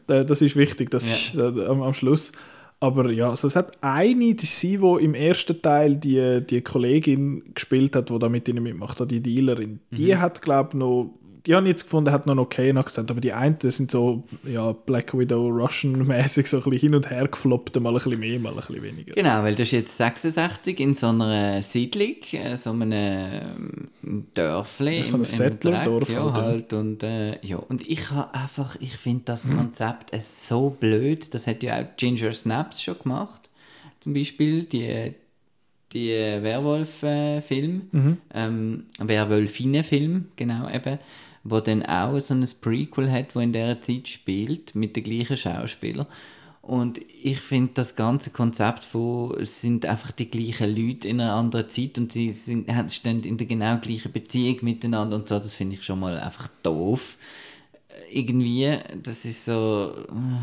Das 0.05 0.41
ist 0.41 0.55
wichtig, 0.55 0.91
das 0.91 1.33
Ja. 1.33 1.49
ist 1.49 1.59
am, 1.59 1.81
am 1.81 1.93
Schluss. 1.95 2.31
Aber 2.79 3.09
ja, 3.11 3.29
also 3.31 3.47
es 3.47 3.55
hat 3.55 3.71
eine, 3.81 4.35
die 4.35 4.45
sie, 4.45 4.77
die 4.77 5.03
im 5.03 5.15
ersten 5.15 5.59
Teil 5.63 5.95
die, 5.95 6.41
die 6.47 6.61
Kollegin 6.61 7.41
gespielt 7.55 7.95
hat, 7.95 8.09
die 8.11 8.19
da 8.19 8.29
mit 8.29 8.47
ihnen 8.47 8.61
mitmacht, 8.61 8.99
die 9.09 9.19
Dealerin, 9.19 9.79
die 9.89 10.13
Mhm. 10.13 10.19
hat, 10.19 10.41
glaube 10.43 10.69
ich, 10.73 10.75
noch, 10.75 11.09
die 11.47 11.55
habe 11.55 11.67
jetzt 11.67 11.83
gefunden, 11.83 12.11
hat 12.11 12.25
noch 12.27 12.33
einen 12.33 12.39
okayen 12.41 12.77
Akzent, 12.77 13.09
aber 13.09 13.21
die 13.21 13.33
einen 13.33 13.57
sind 13.61 13.89
so, 13.89 14.23
ja, 14.45 14.73
Black 14.73 15.17
Widow, 15.17 15.47
Russian-mäßig, 15.47 16.47
so 16.47 16.57
ein 16.57 16.63
bisschen 16.63 16.79
hin 16.79 16.95
und 16.95 17.09
her 17.09 17.27
gefloppt, 17.27 17.79
mal 17.79 17.89
ein 17.89 17.95
bisschen 17.95 18.19
mehr, 18.19 18.39
mal 18.39 18.49
ein 18.51 18.57
bisschen 18.57 18.83
weniger. 18.83 19.13
genau, 19.15 19.41
weil 19.43 19.53
das 19.55 19.67
ist 19.67 19.71
jetzt 19.71 19.97
66 19.97 20.79
in 20.79 20.93
so 20.93 21.07
einer 21.07 21.61
Siedlung, 21.61 22.15
äh, 22.33 22.55
so 22.57 22.71
einem 22.71 22.91
ähm, 22.91 23.87
Dörfli. 24.33 25.03
So 25.03 25.15
ein 25.15 25.15
im- 25.15 25.21
im 25.21 25.25
Settler-Dorf 25.25 26.09
Ja, 26.13 26.33
halt. 26.33 26.73
Und, 26.73 27.03
äh, 27.03 27.39
ja. 27.45 27.57
und 27.57 27.87
ich 27.87 28.11
habe 28.11 28.33
einfach, 28.33 28.75
ich 28.79 28.97
finde 28.97 29.23
das 29.25 29.47
Konzept 29.49 30.13
äh, 30.13 30.19
so 30.19 30.69
blöd. 30.69 31.33
Das 31.33 31.47
hat 31.47 31.63
ja 31.63 31.79
auch 31.79 31.85
Ginger 31.97 32.33
Snaps 32.33 32.81
schon 32.83 32.99
gemacht. 32.99 33.49
Zum 33.99 34.13
Beispiel 34.13 34.63
die, 34.63 35.13
die 35.93 36.09
Werwolf-Film, 36.11 38.17
ähm, 38.33 38.83
Werwolfine-Film, 38.99 40.25
genau 40.35 40.69
eben, 40.69 40.99
wo 41.49 41.59
dann 41.59 41.85
auch 41.85 42.19
so 42.19 42.33
ein 42.33 42.47
Prequel 42.61 43.11
hat, 43.11 43.35
wo 43.35 43.39
in 43.39 43.53
dieser 43.53 43.81
Zeit 43.81 44.07
spielt, 44.07 44.75
mit 44.75 44.95
den 44.95 45.03
gleichen 45.03 45.37
Schauspielern. 45.37 46.07
Und 46.61 46.99
ich 47.23 47.39
finde 47.39 47.71
das 47.75 47.95
ganze 47.95 48.29
Konzept 48.31 48.83
von, 48.83 49.39
es 49.39 49.61
sind 49.61 49.85
einfach 49.85 50.11
die 50.11 50.29
gleichen 50.29 50.75
Leute 50.75 51.07
in 51.07 51.21
einer 51.21 51.31
anderen 51.31 51.69
Zeit 51.69 51.97
und 51.97 52.11
sie 52.11 52.31
sind, 52.31 52.69
stehen 52.91 53.23
in 53.23 53.37
der 53.37 53.47
genau 53.47 53.77
gleichen 53.77 54.11
Beziehung 54.11 54.57
miteinander 54.63 55.15
und 55.15 55.29
so, 55.29 55.39
das 55.39 55.55
finde 55.55 55.75
ich 55.75 55.83
schon 55.83 56.01
mal 56.01 56.19
einfach 56.19 56.49
doof. 56.63 57.15
Irgendwie, 58.11 58.77
das 59.01 59.23
ist 59.23 59.45
so, 59.45 59.93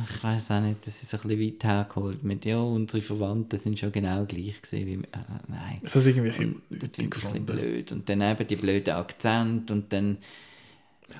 ich 0.08 0.24
weiß 0.24 0.50
auch 0.52 0.60
nicht, 0.60 0.86
das 0.86 1.02
ist 1.02 1.12
ein 1.12 1.20
bisschen 1.28 1.40
weit 1.40 1.64
hergeholt 1.64 2.24
mit, 2.24 2.46
ja, 2.46 2.58
unsere 2.58 3.02
Verwandten 3.02 3.58
sind 3.58 3.78
schon 3.78 3.92
genau 3.92 4.24
gleich 4.24 4.62
gesehen 4.62 4.86
wie, 4.86 4.94
äh, 4.94 5.18
nein. 5.48 5.80
Irgendwie 5.82 6.32
Und 6.70 6.82
das 6.82 6.90
finde 6.94 6.94
ich 6.96 7.02
ein 7.02 7.10
bisschen 7.10 7.44
blöd. 7.44 7.92
Und 7.92 8.08
dann 8.08 8.22
eben 8.22 8.46
die 8.46 8.56
blöden 8.56 8.94
Akzent 8.94 9.70
und 9.70 9.92
dann... 9.92 10.16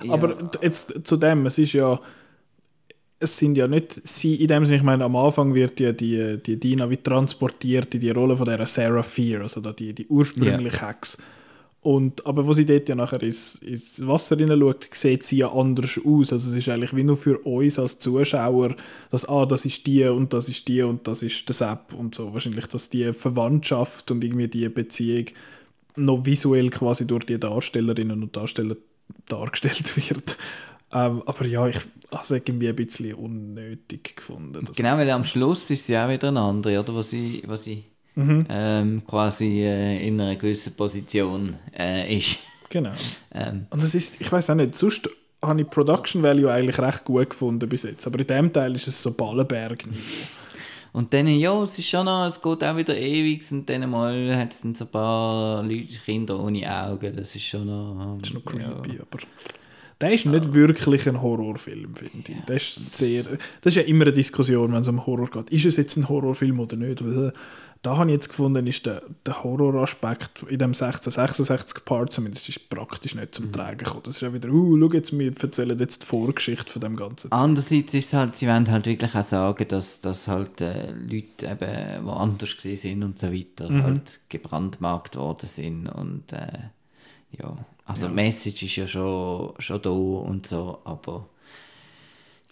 Aber 0.09 0.33
jetzt 0.61 1.01
zu 1.03 1.17
dem, 1.17 1.45
es 1.45 1.57
ist 1.57 1.73
ja, 1.73 1.99
es 3.19 3.37
sind 3.37 3.57
ja 3.57 3.67
nicht 3.67 3.93
sie, 3.93 4.35
in 4.35 4.47
dem 4.47 4.65
Sinne, 4.65 4.77
ich 4.77 4.83
meine, 4.83 5.05
am 5.05 5.15
Anfang 5.15 5.53
wird 5.53 5.79
ja 5.79 5.91
die, 5.91 6.37
die 6.43 6.59
Dina 6.59 6.89
wie 6.89 6.97
transportiert 6.97 7.93
in 7.95 8.01
die 8.01 8.11
Rolle 8.11 8.35
von 8.35 8.45
der 8.45 8.65
Sarah 8.67 9.03
Fear, 9.03 9.41
also 9.41 9.61
da 9.61 9.71
die, 9.71 9.93
die 9.93 10.07
ursprüngliche 10.07 10.87
Hex. 10.87 11.17
Und, 11.85 12.25
aber 12.25 12.47
wo 12.47 12.51
sie 12.51 12.65
dort 12.65 12.89
ja 12.89 12.95
nachher 12.95 13.21
ins, 13.21 13.57
ins 13.57 14.05
Wasser 14.07 14.35
hineinschaut, 14.35 14.89
sieht 14.91 15.21
sie 15.21 15.37
ja 15.37 15.51
anders 15.51 15.99
aus. 16.03 16.33
Also 16.33 16.49
es 16.49 16.55
ist 16.55 16.67
eigentlich 16.67 16.95
wie 16.95 17.03
nur 17.03 17.15
für 17.15 17.37
uns 17.45 17.77
als 17.77 17.99
Zuschauer, 17.99 18.75
dass, 19.11 19.29
ah, 19.29 19.45
das 19.45 19.65
ist 19.65 19.85
die 19.85 20.03
und 20.05 20.33
das 20.33 20.49
ist 20.49 20.67
die 20.67 20.81
und 20.81 21.07
das 21.07 21.21
ist 21.21 21.47
das 21.47 21.61
App 21.61 21.93
und 21.95 22.15
so. 22.15 22.33
Wahrscheinlich, 22.33 22.65
dass 22.65 22.89
die 22.89 23.13
Verwandtschaft 23.13 24.09
und 24.09 24.23
irgendwie 24.23 24.47
die 24.47 24.67
Beziehung 24.67 25.25
noch 25.95 26.25
visuell 26.25 26.71
quasi 26.71 27.05
durch 27.05 27.25
die 27.25 27.39
Darstellerinnen 27.39 28.23
und 28.23 28.35
Darsteller 28.35 28.77
dargestellt 29.27 29.95
wird. 30.09 30.37
Ähm, 30.93 31.23
aber 31.25 31.45
ja, 31.45 31.67
ich 31.67 31.77
habe 32.11 32.23
es 32.23 32.31
irgendwie 32.31 32.69
ein 32.69 32.75
bisschen 32.75 33.13
unnötig 33.15 34.15
gefunden. 34.15 34.65
Genau, 34.75 34.97
weil 34.97 35.09
am 35.11 35.25
Schluss 35.25 35.69
ist 35.71 35.87
sie 35.87 35.97
auch 35.97 36.09
wieder 36.09 36.29
eine 36.29 36.39
andere, 36.39 36.79
oder? 36.79 36.93
Wo 36.93 37.01
sie, 37.01 37.43
wo 37.45 37.55
sie 37.55 37.83
ähm, 38.17 39.03
quasi 39.05 39.61
äh, 39.63 40.07
in 40.07 40.21
einer 40.21 40.35
gewissen 40.35 40.75
Position 40.75 41.55
äh, 41.77 42.17
ist. 42.17 42.39
Genau. 42.69 42.91
Ähm, 43.33 43.67
Und 43.69 43.83
das 43.83 43.93
ist, 43.95 44.21
ich 44.21 44.31
weiß 44.31 44.51
auch 44.51 44.55
nicht, 44.55 44.75
sonst 44.75 45.09
habe 45.41 45.59
ich 45.61 45.69
Production 45.69 46.23
Value 46.23 46.49
eigentlich 46.49 46.79
recht 46.79 47.03
gut 47.03 47.29
gefunden 47.31 47.67
bis 47.67 47.83
jetzt. 47.83 48.07
Aber 48.07 48.17
in 48.19 48.27
dem 48.27 48.53
Teil 48.53 48.73
ist 48.75 48.87
es 48.87 49.03
so 49.03 49.11
ballenberg 49.11 49.83
und 50.95 51.13
dann, 51.13 51.27
ja, 51.27 51.61
es 51.61 51.77
ist 51.77 51.89
schon 51.89 52.05
noch, 52.05 52.25
es 52.25 52.41
geht 52.41 52.63
auch 52.63 52.77
wieder 52.77 52.97
ewig 52.97 53.43
und 53.51 53.69
dann 53.69 53.89
mal 53.89 54.35
hat 54.37 54.53
es 54.53 54.61
dann 54.61 54.73
so 54.75 54.85
ein 54.85 54.91
paar 54.91 55.61
Leute, 55.61 55.97
Kinder 56.05 56.39
ohne 56.39 56.63
Augen, 56.83 57.13
das 57.13 57.35
ist 57.35 57.43
schon 57.43 57.65
noch... 57.67 57.99
ähm, 58.01 58.17
Das 58.19 58.29
ist 58.29 58.35
noch 58.35 58.45
creepy, 58.45 58.99
aber 59.01 59.19
Der 59.99 60.13
ist 60.13 60.25
nicht 60.25 60.53
wirklich 60.53 61.07
ein 61.09 61.21
Horrorfilm, 61.21 61.95
finde 61.95 62.31
ich. 62.31 62.45
Das 62.45 62.77
ist, 62.77 62.97
sehr, 62.97 63.23
das 63.23 63.75
ist 63.75 63.75
ja 63.75 63.83
immer 63.83 64.03
eine 64.05 64.13
Diskussion, 64.13 64.71
wenn 64.71 64.81
es 64.81 64.87
um 64.87 65.05
Horror 65.05 65.29
geht. 65.29 65.49
Ist 65.49 65.65
es 65.65 65.75
jetzt 65.75 65.97
ein 65.97 66.07
Horrorfilm 66.07 66.59
oder 66.61 66.77
nicht? 66.77 67.01
Da 67.85 67.97
habe 67.97 68.09
ich 68.09 68.15
jetzt 68.15 68.29
gefunden, 68.29 68.65
ist 68.65 68.83
der, 68.87 69.03
der 69.27 69.43
Horroraspekt 69.43 70.41
in 70.49 70.57
dem 70.57 70.71
1666-Part 70.71 72.11
zumindest 72.11 72.49
ist 72.49 72.67
praktisch 72.67 73.13
nicht 73.13 73.35
zum 73.35 73.45
mhm. 73.45 73.53
Tragen 73.53 73.77
gekommen. 73.77 74.01
Das 74.05 74.15
ist 74.15 74.21
ja 74.21 74.33
wieder, 74.33 74.49
uh, 74.49 74.75
schau 74.79 74.91
jetzt, 74.91 75.17
wir 75.19 75.31
erzählen 75.39 75.77
jetzt 75.77 76.01
die 76.01 76.07
Vorgeschichte 76.07 76.71
von 76.71 76.81
dem 76.81 76.95
Ganzen. 76.95 77.31
Andererseits 77.31 77.93
ist 77.93 78.07
es 78.07 78.13
halt, 78.13 78.35
sie 78.35 78.47
wollen 78.47 78.71
halt 78.71 78.87
wirklich 78.87 79.13
auch 79.13 79.21
sagen, 79.21 79.67
dass, 79.67 80.01
dass 80.01 80.27
halt 80.27 80.61
äh, 80.61 80.93
Leute 80.93 81.45
eben, 81.45 82.05
die 82.05 82.11
anders 82.11 82.55
gesehen 82.55 82.77
sind 82.77 83.03
und 83.03 83.19
so 83.19 83.31
weiter, 83.31 83.69
mhm. 83.69 83.83
halt 83.83 84.19
gebrandmarkt 84.29 85.15
worden 85.15 85.47
sind 85.47 85.87
und 85.87 86.33
äh, 86.33 86.47
ja, 87.39 87.55
also 87.85 88.07
ja. 88.07 88.11
Message 88.11 88.63
ist 88.63 88.75
ja 88.77 88.87
schon, 88.87 89.53
schon 89.59 89.81
da 89.83 89.91
und 89.91 90.47
so, 90.47 90.79
aber 90.85 91.29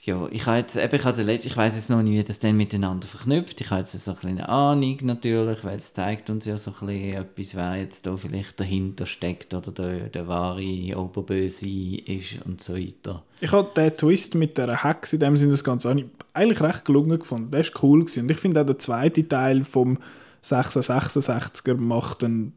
ja, 0.06 0.28
ich 0.32 0.46
habe 0.48 0.58
jetzt, 0.58 0.76
eben, 0.76 0.96
ich, 0.96 1.06
habe 1.06 1.22
letzt, 1.22 1.46
ich 1.46 1.56
weiß 1.56 1.76
jetzt 1.76 1.90
noch 1.90 2.02
nicht, 2.02 2.18
wie 2.18 2.24
das 2.24 2.40
dann 2.40 2.58
miteinander 2.58 3.08
verknüpft. 3.08 3.62
Ich 3.62 3.70
habe 3.70 3.80
jetzt 3.80 3.94
so 3.94 4.12
ein 4.12 4.28
eine 4.28 4.50
Ahnung 4.50 4.98
natürlich, 5.04 5.64
weil 5.64 5.78
es 5.78 5.94
zeigt 5.94 6.30
uns 6.30 6.46
ja 6.46 6.58
so 6.58 6.72
ein 6.72 6.88
bisschen 6.88 7.14
etwas, 7.14 7.56
wer 7.56 7.76
jetzt 7.78 8.06
da 8.06 8.18
vielleicht 8.18 8.60
dahinter 8.60 9.06
steckt 9.06 9.54
oder 9.54 9.72
der, 9.72 10.10
der 10.10 10.28
wahre 10.28 10.98
Oberböse 10.98 11.70
ist 11.70 12.46
und 12.46 12.62
so 12.62 12.76
weiter. 12.76 13.24
Ich 13.40 13.54
habe 13.54 13.72
den 13.78 13.96
Twist 13.96 14.36
mit 14.36 14.58
der 14.58 14.84
Hex 14.84 15.14
in 15.14 15.22
dem 15.22 15.38
Sinne 15.38 15.52
das 15.52 15.64
Ganze 15.64 15.96
eigentlich 16.34 16.62
recht 16.62 16.84
gelungen 16.84 17.20
gefunden. 17.20 17.52
Der 17.52 17.62
ist 17.62 17.82
cool 17.82 18.02
gewesen. 18.02 18.24
Und 18.24 18.32
ich 18.32 18.38
finde 18.38 18.60
auch 18.60 18.66
der 18.66 18.80
zweite 18.80 19.26
Teil 19.26 19.64
vom 19.64 20.00
666er 20.44 21.76
macht 21.76 22.24
dann 22.24 22.52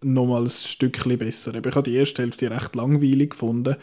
nochmal 0.00 0.44
ein 0.44 0.50
Stückchen 0.50 1.18
besser. 1.18 1.54
Ich 1.54 1.74
habe 1.74 1.82
die 1.82 1.96
erste 1.96 2.22
Hälfte 2.22 2.50
recht 2.50 2.74
langweilig 2.74 3.30
gefunden 3.30 3.76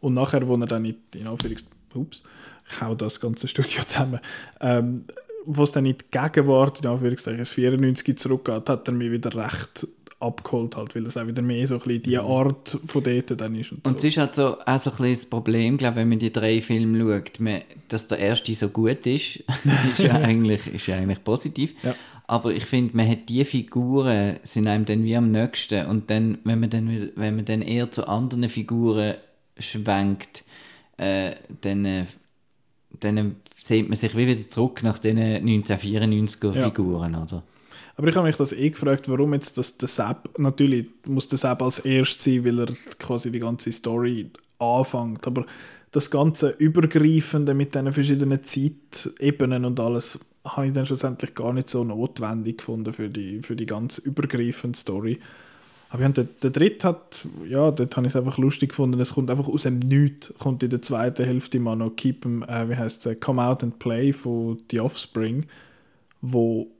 und 0.00 0.12
nachher, 0.12 0.46
wo 0.46 0.56
er 0.56 0.66
dann 0.66 0.84
in, 0.84 0.96
in 1.14 1.26
Anführungszeichen, 1.26 1.77
ups, 1.94 2.22
ich 2.70 2.80
hau 2.80 2.94
das 2.94 3.20
ganze 3.20 3.48
Studio 3.48 3.82
zusammen, 3.86 4.20
ähm, 4.60 5.04
wo 5.46 5.62
es 5.62 5.72
dann 5.72 5.86
in 5.86 5.96
die 5.96 6.04
Gegenwart, 6.10 6.80
in 6.80 6.86
Anführungszeichen, 6.88 7.38
das 7.38 7.50
94 7.50 8.18
zurückgeht, 8.18 8.68
hat 8.68 8.88
er 8.88 8.94
mich 8.94 9.10
wieder 9.10 9.34
recht 9.34 9.86
abgeholt, 10.20 10.76
halt, 10.76 10.94
weil 10.94 11.06
es 11.06 11.16
auch 11.16 11.26
wieder 11.26 11.42
mehr 11.42 11.66
so 11.66 11.74
ein 11.74 11.80
bisschen 11.80 12.02
die 12.02 12.16
mhm. 12.16 12.26
Art 12.26 12.78
von 12.86 13.02
dort 13.02 13.40
dann 13.40 13.54
ist. 13.54 13.72
Und, 13.72 13.84
so. 13.84 13.90
und 13.90 13.98
es 13.98 14.04
ist 14.04 14.16
halt 14.16 14.34
so, 14.34 14.58
auch 14.58 14.78
so 14.78 14.90
ein 14.90 14.96
bisschen 14.96 15.14
das 15.14 15.26
Problem, 15.26 15.76
glaube 15.76 15.96
wenn 15.96 16.08
man 16.08 16.18
die 16.18 16.32
drei 16.32 16.60
Filme 16.60 16.98
schaut, 16.98 17.40
man, 17.40 17.62
dass 17.88 18.08
der 18.08 18.18
erste 18.18 18.54
so 18.54 18.68
gut 18.68 19.06
ist, 19.06 19.36
ist 19.92 19.98
ja 19.98 20.14
eigentlich, 20.14 20.66
ist 20.66 20.86
ja 20.86 20.96
eigentlich 20.96 21.22
positiv. 21.22 21.74
Ja. 21.82 21.94
Aber 22.26 22.52
ich 22.52 22.66
finde, 22.66 22.96
man 22.96 23.08
hat 23.08 23.28
die 23.28 23.44
Figuren, 23.44 24.38
sind 24.42 24.66
einem 24.66 24.84
dann 24.84 25.04
wie 25.04 25.16
am 25.16 25.30
nächsten 25.30 25.86
und 25.86 26.10
dann, 26.10 26.38
wenn 26.44 26.60
man 26.60 26.70
dann, 26.70 27.10
wenn 27.14 27.36
man 27.36 27.44
dann 27.44 27.62
eher 27.62 27.90
zu 27.90 28.06
anderen 28.06 28.48
Figuren 28.48 29.14
schwenkt, 29.58 30.44
äh, 30.98 31.34
dann 31.62 31.84
äh, 31.84 32.04
dann 33.00 33.36
sieht 33.56 33.88
man 33.88 33.96
sich 33.96 34.16
wie 34.16 34.26
wieder 34.26 34.50
zurück 34.50 34.82
nach 34.82 34.98
den 34.98 35.18
1994er 35.18 36.54
ja. 36.54 36.64
Figuren, 36.64 37.14
oder? 37.14 37.42
Aber 37.96 38.08
ich 38.08 38.16
habe 38.16 38.26
mich 38.26 38.36
das 38.36 38.52
eh 38.52 38.70
gefragt, 38.70 39.08
warum 39.08 39.34
jetzt 39.34 39.58
das 39.58 39.76
der 39.76 39.88
Sepp, 39.88 40.38
natürlich 40.38 40.86
muss 41.06 41.28
der 41.28 41.38
Sepp 41.38 41.60
als 41.62 41.80
erstes 41.80 42.24
sein, 42.24 42.44
weil 42.44 42.60
er 42.60 42.66
quasi 42.98 43.32
die 43.32 43.40
ganze 43.40 43.72
Story 43.72 44.30
anfängt, 44.58 45.26
aber 45.26 45.44
das 45.90 46.10
ganze 46.10 46.50
Übergreifende 46.50 47.54
mit 47.54 47.74
den 47.74 47.92
verschiedenen 47.92 48.44
Zeitebenen 48.44 49.64
und 49.64 49.80
alles 49.80 50.18
habe 50.44 50.68
ich 50.68 50.72
dann 50.72 50.86
schlussendlich 50.86 51.34
gar 51.34 51.52
nicht 51.52 51.68
so 51.68 51.82
notwendig 51.82 52.58
gefunden 52.58 52.92
für 52.92 53.08
die, 53.08 53.42
für 53.42 53.56
die 53.56 53.66
ganz 53.66 53.98
übergreifende 53.98 54.78
Story. 54.78 55.18
Aber 55.90 56.02
ja, 56.02 56.08
der, 56.10 56.24
der 56.24 56.50
dritte 56.50 56.88
hat, 56.88 57.26
ja, 57.48 57.70
dort 57.70 57.96
habe 57.96 58.06
ich 58.06 58.12
es 58.12 58.16
einfach 58.16 58.36
lustig 58.36 58.70
gefunden, 58.70 59.00
es 59.00 59.14
kommt 59.14 59.30
einfach 59.30 59.48
aus 59.48 59.62
dem 59.62 59.78
Nichts, 59.78 60.34
kommt 60.38 60.62
in 60.62 60.70
der 60.70 60.82
zweiten 60.82 61.24
Hälfte 61.24 61.58
mal 61.60 61.76
noch 61.76 61.96
Keep 61.96 62.26
'em, 62.26 62.42
äh, 62.42 62.68
wie 62.68 62.76
heißt 62.76 63.06
es, 63.06 63.20
Come 63.20 63.42
Out 63.42 63.62
and 63.62 63.78
Play 63.78 64.12
von 64.12 64.58
The 64.70 64.80
Offspring, 64.80 65.46
wo 66.20 66.70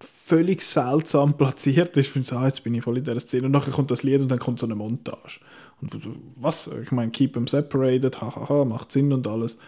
völlig 0.00 0.62
seltsam 0.62 1.34
platziert 1.36 1.96
ist. 1.96 2.06
Ich 2.06 2.12
finde, 2.12 2.36
ah, 2.36 2.46
jetzt 2.46 2.64
bin 2.64 2.74
ich 2.74 2.82
voll 2.82 2.98
in 2.98 3.04
dieser 3.04 3.20
Szene. 3.20 3.46
Und 3.46 3.52
nachher 3.52 3.72
kommt 3.72 3.90
das 3.90 4.02
Lied 4.02 4.20
und 4.20 4.28
dann 4.28 4.38
kommt 4.38 4.58
so 4.58 4.66
eine 4.66 4.74
Montage. 4.74 5.40
Und 5.80 5.96
was? 6.36 6.70
Ich 6.82 6.92
meine, 6.92 7.10
Keep 7.10 7.36
'em 7.36 7.46
Separated, 7.46 8.20
hahaha, 8.20 8.64
macht 8.64 8.92
Sinn 8.92 9.12
und 9.12 9.26
alles. 9.26 9.58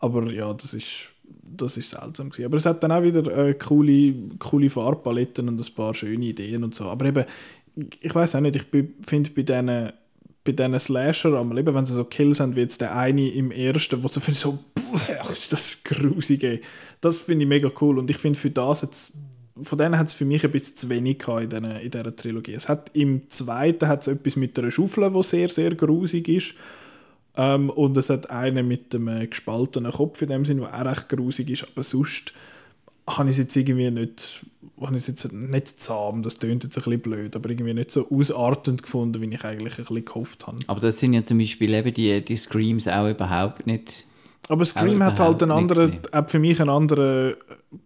Aber 0.00 0.30
ja, 0.32 0.52
das 0.54 0.74
ist, 0.74 1.14
das 1.42 1.76
ist 1.76 1.90
seltsam 1.90 2.30
gewesen. 2.30 2.46
Aber 2.46 2.56
es 2.56 2.66
hat 2.66 2.82
dann 2.82 2.92
auch 2.92 3.02
wieder 3.02 3.26
äh, 3.36 3.54
coole, 3.54 4.14
coole 4.38 4.70
Farbpaletten 4.70 5.48
und 5.48 5.60
ein 5.60 5.74
paar 5.74 5.94
schöne 5.94 6.24
Ideen 6.26 6.64
und 6.64 6.74
so. 6.74 6.84
Aber 6.84 7.04
eben, 7.06 7.24
ich 7.76 8.14
weiß 8.14 8.36
auch 8.36 8.40
nicht, 8.40 8.56
ich 8.56 8.66
finde 9.02 9.30
bei 9.30 9.42
diesen 9.42 9.92
bei 10.44 10.52
diesen 10.52 10.78
Slasher, 10.78 11.32
aber 11.32 11.56
eben, 11.56 11.74
wenn 11.74 11.86
sie 11.86 11.94
so 11.94 12.04
Kills 12.04 12.38
haben, 12.38 12.54
wie 12.54 12.60
jetzt 12.60 12.80
der 12.80 12.94
eine 12.94 13.28
im 13.30 13.50
ersten, 13.50 14.04
wo 14.04 14.08
so 14.08 14.20
für 14.20 14.32
so, 14.32 14.58
ach, 15.18 15.30
ist 15.32 15.52
das 15.52 15.82
grusig, 15.82 16.62
Das 17.00 17.22
finde 17.22 17.44
ich 17.44 17.48
mega 17.48 17.70
cool 17.80 17.98
und 17.98 18.10
ich 18.10 18.18
finde 18.18 18.38
für 18.38 18.50
das 18.50 18.82
jetzt, 18.82 19.16
von 19.62 19.78
denen 19.78 19.98
hat 19.98 20.08
es 20.08 20.12
für 20.12 20.26
mich 20.26 20.44
ein 20.44 20.50
bisschen 20.50 20.76
zu 20.76 20.88
wenig 20.90 21.26
in, 21.26 21.48
diesen, 21.48 21.64
in 21.64 21.90
dieser 21.90 22.14
Trilogie. 22.14 22.54
Es 22.54 22.68
hat 22.68 22.90
im 22.94 23.28
zweiten 23.30 23.88
hat 23.88 24.02
es 24.02 24.08
etwas 24.08 24.36
mit 24.36 24.58
einer 24.58 24.70
Schaufel, 24.70 25.14
wo 25.14 25.22
sehr, 25.22 25.48
sehr 25.48 25.74
grusig 25.74 26.28
ist 26.28 26.54
ähm, 27.36 27.70
und 27.70 27.96
es 27.96 28.10
hat 28.10 28.28
einen 28.28 28.68
mit 28.68 28.94
einem 28.94 29.30
gespaltenen 29.30 29.92
Kopf 29.92 30.20
in 30.20 30.28
dem 30.28 30.44
Sinn, 30.44 30.58
der 30.58 30.74
auch 30.74 30.84
recht 30.84 31.08
grusig 31.08 31.48
ist, 31.48 31.66
aber 31.66 31.82
sonst 31.82 32.34
habe 33.06 33.30
ich 33.30 33.36
es 33.36 33.38
jetzt 33.38 33.56
irgendwie 33.56 33.90
nicht, 33.90 34.44
habe 34.80 34.96
ich 34.96 35.06
jetzt 35.06 35.32
nicht 35.32 35.80
zahm, 35.80 36.22
das 36.22 36.38
tönt 36.38 36.64
jetzt 36.64 36.76
ein 36.76 36.84
bisschen 36.84 37.00
blöd, 37.00 37.36
aber 37.36 37.50
irgendwie 37.50 37.74
nicht 37.74 37.90
so 37.90 38.08
ausartend 38.10 38.82
gefunden, 38.82 39.20
wie 39.20 39.34
ich 39.34 39.44
eigentlich 39.44 39.78
ein 39.78 39.84
bisschen 39.84 40.04
gehofft 40.04 40.46
habe. 40.46 40.58
Aber 40.66 40.80
das 40.80 40.98
sind 40.98 41.12
ja 41.12 41.24
zum 41.24 41.38
Beispiel 41.38 41.72
eben 41.74 41.94
die, 41.94 42.24
die 42.24 42.36
Screams 42.36 42.88
auch 42.88 43.08
überhaupt 43.08 43.66
nicht... 43.66 44.04
Aber 44.50 44.64
Scream 44.66 45.02
hat 45.02 45.20
halt 45.20 45.42
einen 45.42 45.52
anderen, 45.52 46.00
hat 46.12 46.30
für 46.30 46.38
mich 46.38 46.60
einen 46.60 46.68
anderen, 46.68 47.34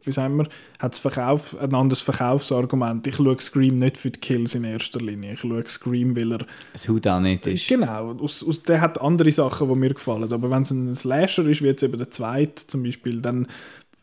wie 0.02 0.10
sagen 0.10 0.39
wir, 0.39 0.48
hat 0.81 0.97
Verkauf, 0.97 1.56
ein 1.60 1.73
anderes 1.73 2.02
Verkaufsargument. 2.02 3.06
Ich 3.06 3.15
schaue 3.15 3.40
Scream 3.40 3.78
nicht 3.78 3.97
für 3.97 4.10
die 4.10 4.19
Kills 4.19 4.56
in 4.56 4.65
erster 4.65 4.98
Linie. 4.98 5.35
Ich 5.35 5.40
schaue 5.40 5.62
Scream, 5.69 6.16
weil 6.16 6.32
er... 6.32 6.47
Es 6.74 6.89
Hut 6.89 7.06
auch 7.06 7.20
nicht 7.20 7.47
ist. 7.47 7.69
Genau, 7.69 8.12
aus, 8.19 8.44
aus, 8.44 8.60
der 8.65 8.81
hat 8.81 9.01
andere 9.01 9.31
Sachen, 9.31 9.69
die 9.69 9.74
mir 9.77 9.94
gefallen. 9.94 10.32
Aber 10.32 10.51
wenn 10.51 10.62
es 10.62 10.73
ein 10.73 10.97
Slasher 10.97 11.47
ist, 11.47 11.62
wie 11.62 11.66
jetzt 11.66 11.85
eben 11.85 11.97
der 11.97 12.10
zweite 12.10 12.66
zum 12.66 12.82
Beispiel, 12.82 13.20
dann 13.20 13.47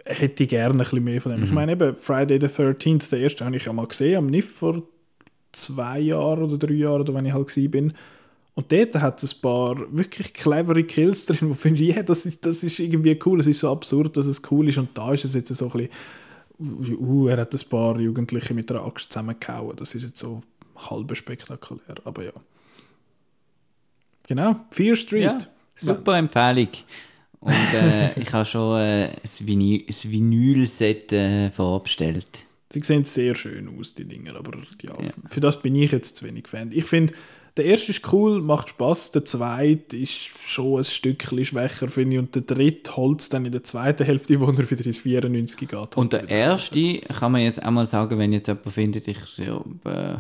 hätte 0.05 0.43
ich 0.43 0.49
gerne 0.49 0.75
ein 0.75 0.77
bisschen 0.77 1.03
mehr 1.03 1.21
von 1.21 1.31
dem. 1.31 1.41
Mhm. 1.41 1.45
Ich 1.47 1.51
meine 1.51 1.71
eben, 1.73 1.95
Friday 1.95 2.39
the 2.39 2.47
13th, 2.47 3.09
der 3.09 3.19
erste 3.19 3.43
habe 3.43 3.55
ich 3.55 3.65
ja 3.65 3.73
mal 3.73 3.87
gesehen, 3.87 4.17
am 4.17 4.27
NIF 4.27 4.55
vor 4.55 4.83
zwei 5.51 5.99
Jahren 5.99 6.43
oder 6.43 6.57
drei 6.57 6.73
Jahren, 6.73 7.01
oder 7.01 7.13
wenn 7.13 7.25
ich 7.25 7.33
halt 7.33 7.57
war. 7.57 7.67
bin. 7.69 7.93
Und 8.53 8.71
dort 8.71 8.95
hat 8.95 9.21
es 9.21 9.35
ein 9.35 9.41
paar 9.41 9.75
wirklich 9.95 10.33
clevere 10.33 10.83
Kills 10.83 11.25
drin, 11.25 11.49
wo 11.49 11.51
ich 11.51 11.59
finde, 11.59 11.81
yeah, 11.81 12.03
das, 12.03 12.25
ist, 12.25 12.45
das 12.45 12.63
ist 12.63 12.79
irgendwie 12.79 13.19
cool, 13.25 13.39
es 13.39 13.47
ist 13.47 13.59
so 13.59 13.71
absurd, 13.71 14.15
dass 14.15 14.27
es 14.27 14.41
cool 14.49 14.69
ist. 14.69 14.77
Und 14.77 14.89
da 14.97 15.11
ist 15.13 15.25
es 15.25 15.33
jetzt 15.33 15.53
so 15.53 15.65
ein 15.65 15.71
bisschen, 15.71 16.99
uh, 16.99 17.27
er 17.27 17.37
hat 17.37 17.53
ein 17.53 17.69
paar 17.69 17.99
Jugendliche 17.99 18.53
mit 18.53 18.71
einer 18.71 18.85
Axt 18.85 19.11
zusammengehauen. 19.11 19.75
Das 19.75 19.95
ist 19.95 20.03
jetzt 20.03 20.17
so 20.17 20.41
halb 20.89 21.15
spektakulär, 21.15 21.95
aber 22.03 22.23
ja. 22.23 22.33
Genau, 24.27 24.59
Fear 24.71 24.95
Street. 24.95 25.23
Ja, 25.23 25.37
super 25.75 26.17
Empfehlung. 26.17 26.69
Und 27.45 27.73
äh, 27.73 28.19
ich 28.19 28.33
habe 28.33 28.45
schon 28.45 28.79
äh, 28.79 29.05
ein, 29.05 29.47
Vinyl, 29.47 29.85
Vinyl-Set 29.87 31.13
äh, 31.13 31.51
vorbestellt. 31.51 32.27
Sie 32.71 32.81
sehen 32.81 33.03
sehr 33.03 33.35
schön 33.35 33.69
aus, 33.79 33.93
die 33.93 34.05
Dinger, 34.05 34.35
aber 34.35 34.57
ja, 34.81 34.91
ja. 35.01 35.09
für 35.29 35.39
das 35.39 35.61
bin 35.61 35.75
ich 35.75 35.91
jetzt 35.91 36.17
zu 36.17 36.25
wenig 36.25 36.47
Fan. 36.47 36.71
Ich 36.73 36.85
finde, 36.85 37.13
der 37.55 37.65
erste 37.65 37.91
ist 37.91 38.11
cool, 38.11 38.41
macht 38.41 38.69
Spaß. 38.69 39.11
Der 39.11 39.23
zweite 39.23 39.95
ist 39.95 40.11
schon 40.13 40.79
ein 40.79 40.83
Stückchen 40.83 41.45
schwächer, 41.45 41.87
finde 41.87 42.15
ich. 42.17 42.19
Und 42.19 42.35
der 42.35 42.41
dritte 42.41 42.97
holt 42.97 43.21
es 43.21 43.29
dann 43.29 43.45
in 43.45 43.51
der 43.51 43.63
zweiten 43.63 44.03
Hälfte, 44.03 44.41
wo 44.41 44.47
er 44.47 44.69
wieder 44.69 44.85
ins 44.85 44.99
94 44.99 45.69
geht. 45.69 45.95
Und 45.95 46.11
der 46.11 46.27
erste, 46.27 46.99
kann 46.99 47.31
man 47.31 47.41
jetzt 47.41 47.63
auch 47.63 47.71
mal 47.71 47.85
sagen, 47.85 48.17
wenn 48.17 48.33
jetzt 48.33 48.47
jemand 48.47 48.71
findet, 48.71 49.07
ich 49.07 49.17
ja, 49.37 49.63
äh, 49.85 50.17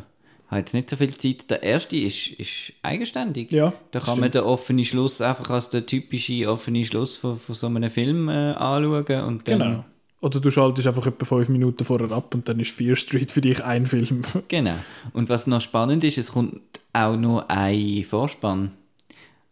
habe 0.47 0.59
jetzt 0.59 0.73
nicht 0.73 0.89
so 0.89 0.95
viel 0.95 1.13
Zeit. 1.15 1.49
Der 1.49 1.63
erste 1.63 1.97
ist, 1.97 2.27
ist 2.27 2.73
eigenständig. 2.81 3.51
Ja, 3.51 3.73
da 3.91 3.99
kann 3.99 4.19
man 4.19 4.31
den 4.31 4.43
offenen 4.43 4.85
Schluss 4.85 5.21
einfach 5.21 5.49
als 5.49 5.69
den 5.69 5.85
typischen 5.85 6.47
offenen 6.47 6.83
Schluss 6.83 7.17
von, 7.17 7.35
von 7.35 7.55
so 7.55 7.67
einem 7.67 7.89
Film 7.89 8.29
äh, 8.29 8.51
anschauen. 8.51 9.23
Und 9.25 9.47
dann 9.47 9.59
genau. 9.59 9.85
Oder 10.21 10.39
du 10.39 10.49
schaltest 10.49 10.87
einfach 10.87 11.05
etwa 11.05 11.25
fünf 11.25 11.49
Minuten 11.49 11.83
vorher 11.85 12.11
ab 12.11 12.33
und 12.33 12.49
dann 12.49 12.59
ist 12.59 12.71
Fear 12.71 12.95
Street 12.95 13.29
für 13.29 13.41
dich 13.41 13.63
ein 13.63 13.85
Film. 13.85 14.23
genau. 14.47 14.75
Und 15.13 15.29
was 15.29 15.45
noch 15.45 15.61
spannend 15.61 16.03
ist, 16.03 16.17
es 16.17 16.31
kommt 16.31 16.61
auch 16.93 17.15
nur 17.15 17.49
ein 17.51 18.03
Vorspann. 18.03 18.71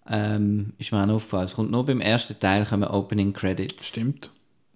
Ähm, 0.09 0.73
ist 0.79 0.91
mir 0.91 1.03
auch 1.03 1.09
aufgefallen. 1.09 1.45
Es 1.45 1.55
kommt 1.55 1.71
nur 1.71 1.85
beim 1.85 2.01
ersten 2.01 2.39
Teil 2.39 2.65
kommen 2.65 2.85
Opening 2.85 3.33
Credits. 3.33 3.89
Stimmt. 3.89 4.31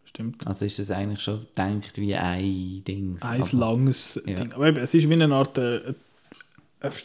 Stimmt. 0.06 0.46
Also 0.48 0.66
ist 0.66 0.80
es 0.80 0.92
eigentlich 0.92 1.22
schon 1.22 1.40
gedacht 1.40 1.98
wie 1.98 2.16
ein 2.16 2.84
Ding. 2.84 3.18
Ein 3.22 3.42
langes 3.54 4.22
ja. 4.26 4.36
Ding. 4.36 4.54
Aber 4.54 4.68
eben, 4.68 4.78
es 4.78 4.94
ist 4.94 5.10
wie 5.10 5.14
eine 5.14 5.34
Art 5.34 5.58
äh, 5.58 5.94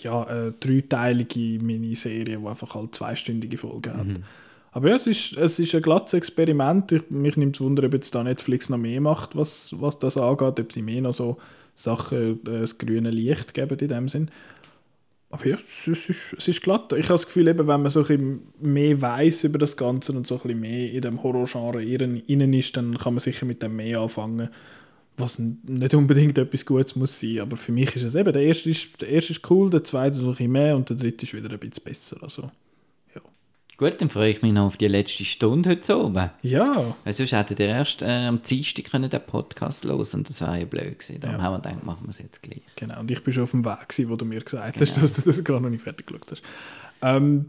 ja, 0.02 0.26
eine 0.26 0.52
dreiteilige 0.52 1.62
Miniserie, 1.62 2.38
die 2.38 2.46
einfach 2.46 2.74
halt 2.74 2.94
zweistündige 2.94 3.56
Folgen 3.56 3.96
hat. 3.96 4.06
Mhm. 4.06 4.24
Aber 4.72 4.88
ja, 4.88 4.96
es 4.96 5.06
ist, 5.06 5.36
es 5.36 5.58
ist 5.58 5.74
ein 5.74 5.82
glattes 5.82 6.14
Experiment. 6.14 6.92
Ich, 6.92 7.10
mich 7.10 7.36
nimmt 7.36 7.56
es 7.56 7.60
Wunder, 7.60 7.84
ob 7.84 7.92
jetzt 7.92 8.14
da 8.14 8.24
Netflix 8.24 8.70
noch 8.70 8.78
mehr 8.78 9.00
macht, 9.00 9.36
was, 9.36 9.74
was 9.78 9.98
das 9.98 10.16
angeht, 10.16 10.60
ob 10.60 10.72
sie 10.72 10.82
mehr 10.82 11.02
noch 11.02 11.12
so 11.12 11.36
Sachen, 11.74 12.40
äh, 12.46 12.60
das 12.60 12.78
grüne 12.78 13.10
Licht 13.10 13.54
geben 13.54 13.78
in 13.78 13.88
dem 13.88 14.08
Sinn. 14.08 14.30
aber 15.30 15.46
ja, 15.46 15.56
es 15.56 15.88
ist, 15.88 16.08
es 16.08 16.08
ist, 16.08 16.34
es 16.38 16.48
ist 16.48 16.62
glatt. 16.62 16.92
Ich 16.92 17.04
habe 17.04 17.14
das 17.14 17.26
Gefühl, 17.26 17.48
eben, 17.48 17.66
wenn 17.66 17.82
man 17.82 17.90
so 17.90 18.00
ein 18.00 18.06
bisschen 18.06 18.40
mehr 18.60 19.00
weiß 19.00 19.44
über 19.44 19.58
das 19.58 19.76
Ganze 19.76 20.12
und 20.12 20.26
so 20.26 20.36
ein 20.36 20.42
bisschen 20.42 20.60
mehr 20.60 20.90
in 20.90 21.00
dem 21.02 21.22
Horrorgenre 21.22 21.82
innen 21.82 22.52
ist, 22.54 22.76
dann 22.76 22.96
kann 22.96 23.14
man 23.14 23.20
sicher 23.20 23.44
mit 23.44 23.62
dem 23.62 23.76
mehr 23.76 24.00
anfangen, 24.00 24.48
was 25.16 25.38
nicht 25.38 25.94
unbedingt 25.94 26.38
etwas 26.38 26.64
Gutes 26.66 26.96
muss 26.96 27.20
sein. 27.20 27.40
Aber 27.40 27.56
für 27.56 27.72
mich 27.72 27.94
ist 27.96 28.02
es 28.02 28.14
eben, 28.14 28.32
der 28.32 28.42
erste 28.42 28.70
ist, 28.70 29.00
der 29.00 29.08
erste 29.08 29.32
ist 29.32 29.50
cool, 29.50 29.70
der 29.70 29.84
zweite 29.84 30.16
so 30.16 30.22
ein 30.22 30.30
bisschen 30.30 30.52
mehr 30.52 30.76
und 30.76 30.88
der 30.88 30.96
dritte 30.96 31.26
ist 31.26 31.34
wieder 31.34 31.50
ein 31.50 31.58
bisschen 31.58 31.84
besser. 31.84 32.18
Also, 32.22 32.50
Gut, 33.78 34.00
dann 34.00 34.10
freue 34.10 34.30
ich 34.30 34.42
mich 34.42 34.52
noch 34.52 34.66
auf 34.66 34.76
die 34.76 34.86
letzte 34.86 35.24
Stunde 35.24 35.70
heute 35.70 35.98
oben. 35.98 36.30
Ja. 36.42 36.94
Weil 37.02 37.12
sonst 37.12 37.32
hättet 37.32 37.58
ihr 37.58 37.66
erst 37.68 38.02
äh, 38.02 38.26
am 38.26 38.40
Dienstag 38.40 38.84
können 38.84 39.10
den 39.10 39.20
Podcast 39.26 39.82
hören 39.84 40.06
und 40.12 40.28
das 40.28 40.40
wäre 40.40 40.60
ja 40.60 40.64
blöd 40.66 41.00
gewesen. 41.00 41.18
Darum 41.18 41.38
Ja. 41.38 41.42
haben 41.42 41.54
wir 41.54 41.58
gedacht, 41.70 41.84
machen 41.84 42.04
wir 42.04 42.10
es 42.10 42.18
jetzt 42.20 42.42
gleich. 42.42 42.60
Genau, 42.76 43.00
und 43.00 43.10
ich 43.10 43.24
bin 43.24 43.32
schon 43.32 43.42
auf 43.42 43.50
dem 43.50 43.64
Weg, 43.64 43.88
gewesen, 43.88 44.08
wo 44.10 44.14
du 44.14 44.24
mir 44.24 44.40
gesagt 44.40 44.80
hast, 44.80 44.96
dass 45.02 45.14
du 45.14 45.22
das 45.22 45.42
gar 45.42 45.58
noch 45.58 45.70
nicht 45.70 45.82
fertig 45.82 46.06
geschaut 46.06 46.30
hast. 46.30 46.42
Ähm, 47.00 47.46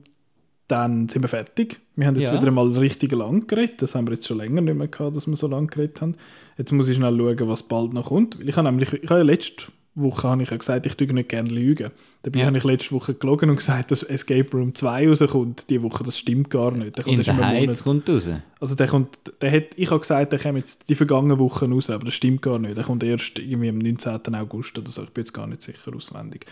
dann 0.73 1.07
sind 1.09 1.21
wir 1.21 1.29
fertig. 1.29 1.79
Wir 1.95 2.07
haben 2.07 2.15
jetzt 2.19 2.31
Ja. 2.31 2.41
wieder 2.41 2.51
mal 2.51 2.67
richtig 2.67 3.11
lang 3.13 3.45
geredet. 3.47 3.81
Das 3.81 3.95
haben 3.95 4.07
wir 4.07 4.13
jetzt 4.15 4.27
schon 4.27 4.37
länger 4.37 4.61
nicht 4.61 4.75
mehr 4.75 4.87
gehabt, 4.87 5.15
dass 5.15 5.27
wir 5.27 5.35
so 5.35 5.47
lang 5.47 5.67
geredet 5.67 6.01
haben. 6.01 6.15
Jetzt 6.57 6.71
muss 6.71 6.87
ich 6.87 6.97
schnell 6.97 7.15
schauen, 7.17 7.47
was 7.49 7.63
bald 7.63 7.93
noch 7.93 8.05
kommt. 8.07 8.39
Weil 8.39 8.49
ich 8.49 8.55
habe 8.57 8.67
nämlich, 8.69 8.91
ich 8.93 9.09
habe 9.09 9.19
ja 9.19 9.25
letzte 9.25 9.65
Woche 9.95 10.27
habe 10.27 10.41
ich 10.41 10.49
ja 10.49 10.57
gesagt, 10.57 10.87
ich 10.87 10.95
tue 10.97 11.13
nicht 11.13 11.29
gerne 11.29 11.49
lügen. 11.49 11.91
Dabei 12.23 12.39
Ja. 12.39 12.45
habe 12.47 12.57
ich 12.57 12.63
letzte 12.63 12.93
Woche 12.95 13.13
gelogen 13.13 13.51
und 13.51 13.57
gesagt, 13.57 13.91
dass 13.91 14.01
Escape 14.01 14.49
Room 14.57 14.73
2 14.73 15.07
rauskommt 15.07 15.69
diese 15.69 15.83
Woche. 15.83 16.03
Das 16.03 16.17
stimmt 16.17 16.49
gar 16.49 16.71
nicht. 16.71 16.97
Der 16.97 17.03
kommt 17.03 17.17
In 17.19 17.23
der 17.23 17.37
Heiz 17.47 17.83
kommt 17.83 18.09
raus. 18.09 18.27
Also 18.59 18.73
der 18.75 18.87
kommt, 18.87 19.09
der 19.41 19.51
hat, 19.51 19.65
ich 19.75 19.91
habe 19.91 19.99
gesagt, 19.99 20.31
der 20.31 20.39
kommt 20.39 20.57
jetzt 20.57 20.89
die 20.89 20.95
vergangenen 20.95 21.37
Wochen 21.37 21.71
raus, 21.71 21.91
aber 21.91 22.05
das 22.05 22.15
stimmt 22.15 22.41
gar 22.41 22.57
nicht. 22.57 22.75
Der 22.75 22.83
kommt 22.83 23.03
erst 23.03 23.37
irgendwie 23.37 23.69
am 23.69 23.77
19. 23.77 24.33
August 24.33 24.77
oder 24.79 24.89
so. 24.89 25.03
Ich 25.03 25.09
bin 25.11 25.23
jetzt 25.23 25.33
gar 25.33 25.45
nicht 25.45 25.61
sicher 25.61 25.95
auswendig. 25.95 26.47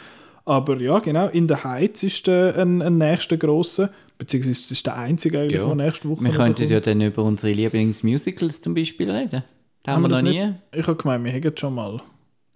Aber 0.45 0.79
ja, 0.81 0.99
genau, 0.99 1.27
in 1.27 1.47
der 1.47 1.63
Heiz 1.63 2.01
ist 2.03 2.25
der 2.27 2.57
ein, 2.57 2.81
ein 2.81 2.97
nächster 2.97 3.37
grosser, 3.37 3.91
beziehungsweise 4.21 4.61
es 4.61 4.71
ist 4.71 4.85
der 4.85 4.97
einzige 4.97 5.39
eigentlich, 5.39 5.59
Ja. 5.59 5.65
der 5.65 5.75
nächste 5.75 6.07
Woche 6.07 6.23
Wir 6.23 6.31
könnten 6.31 6.69
ja 6.69 6.79
dann 6.79 7.01
über 7.01 7.23
unsere 7.23 7.53
Lieblingsmusicals 7.53 8.61
zum 8.61 8.75
Beispiel 8.75 9.09
reden. 9.09 9.43
Da 9.83 9.93
haben 9.93 10.03
wir 10.03 10.09
noch 10.09 10.17
das 10.17 10.23
nie. 10.23 10.45
nicht? 10.45 10.53
Ich 10.75 10.85
habe 10.85 10.95
gemeint, 10.95 11.23
wir 11.25 11.31
hätten 11.31 11.57
schon 11.57 11.73
mal. 11.73 11.99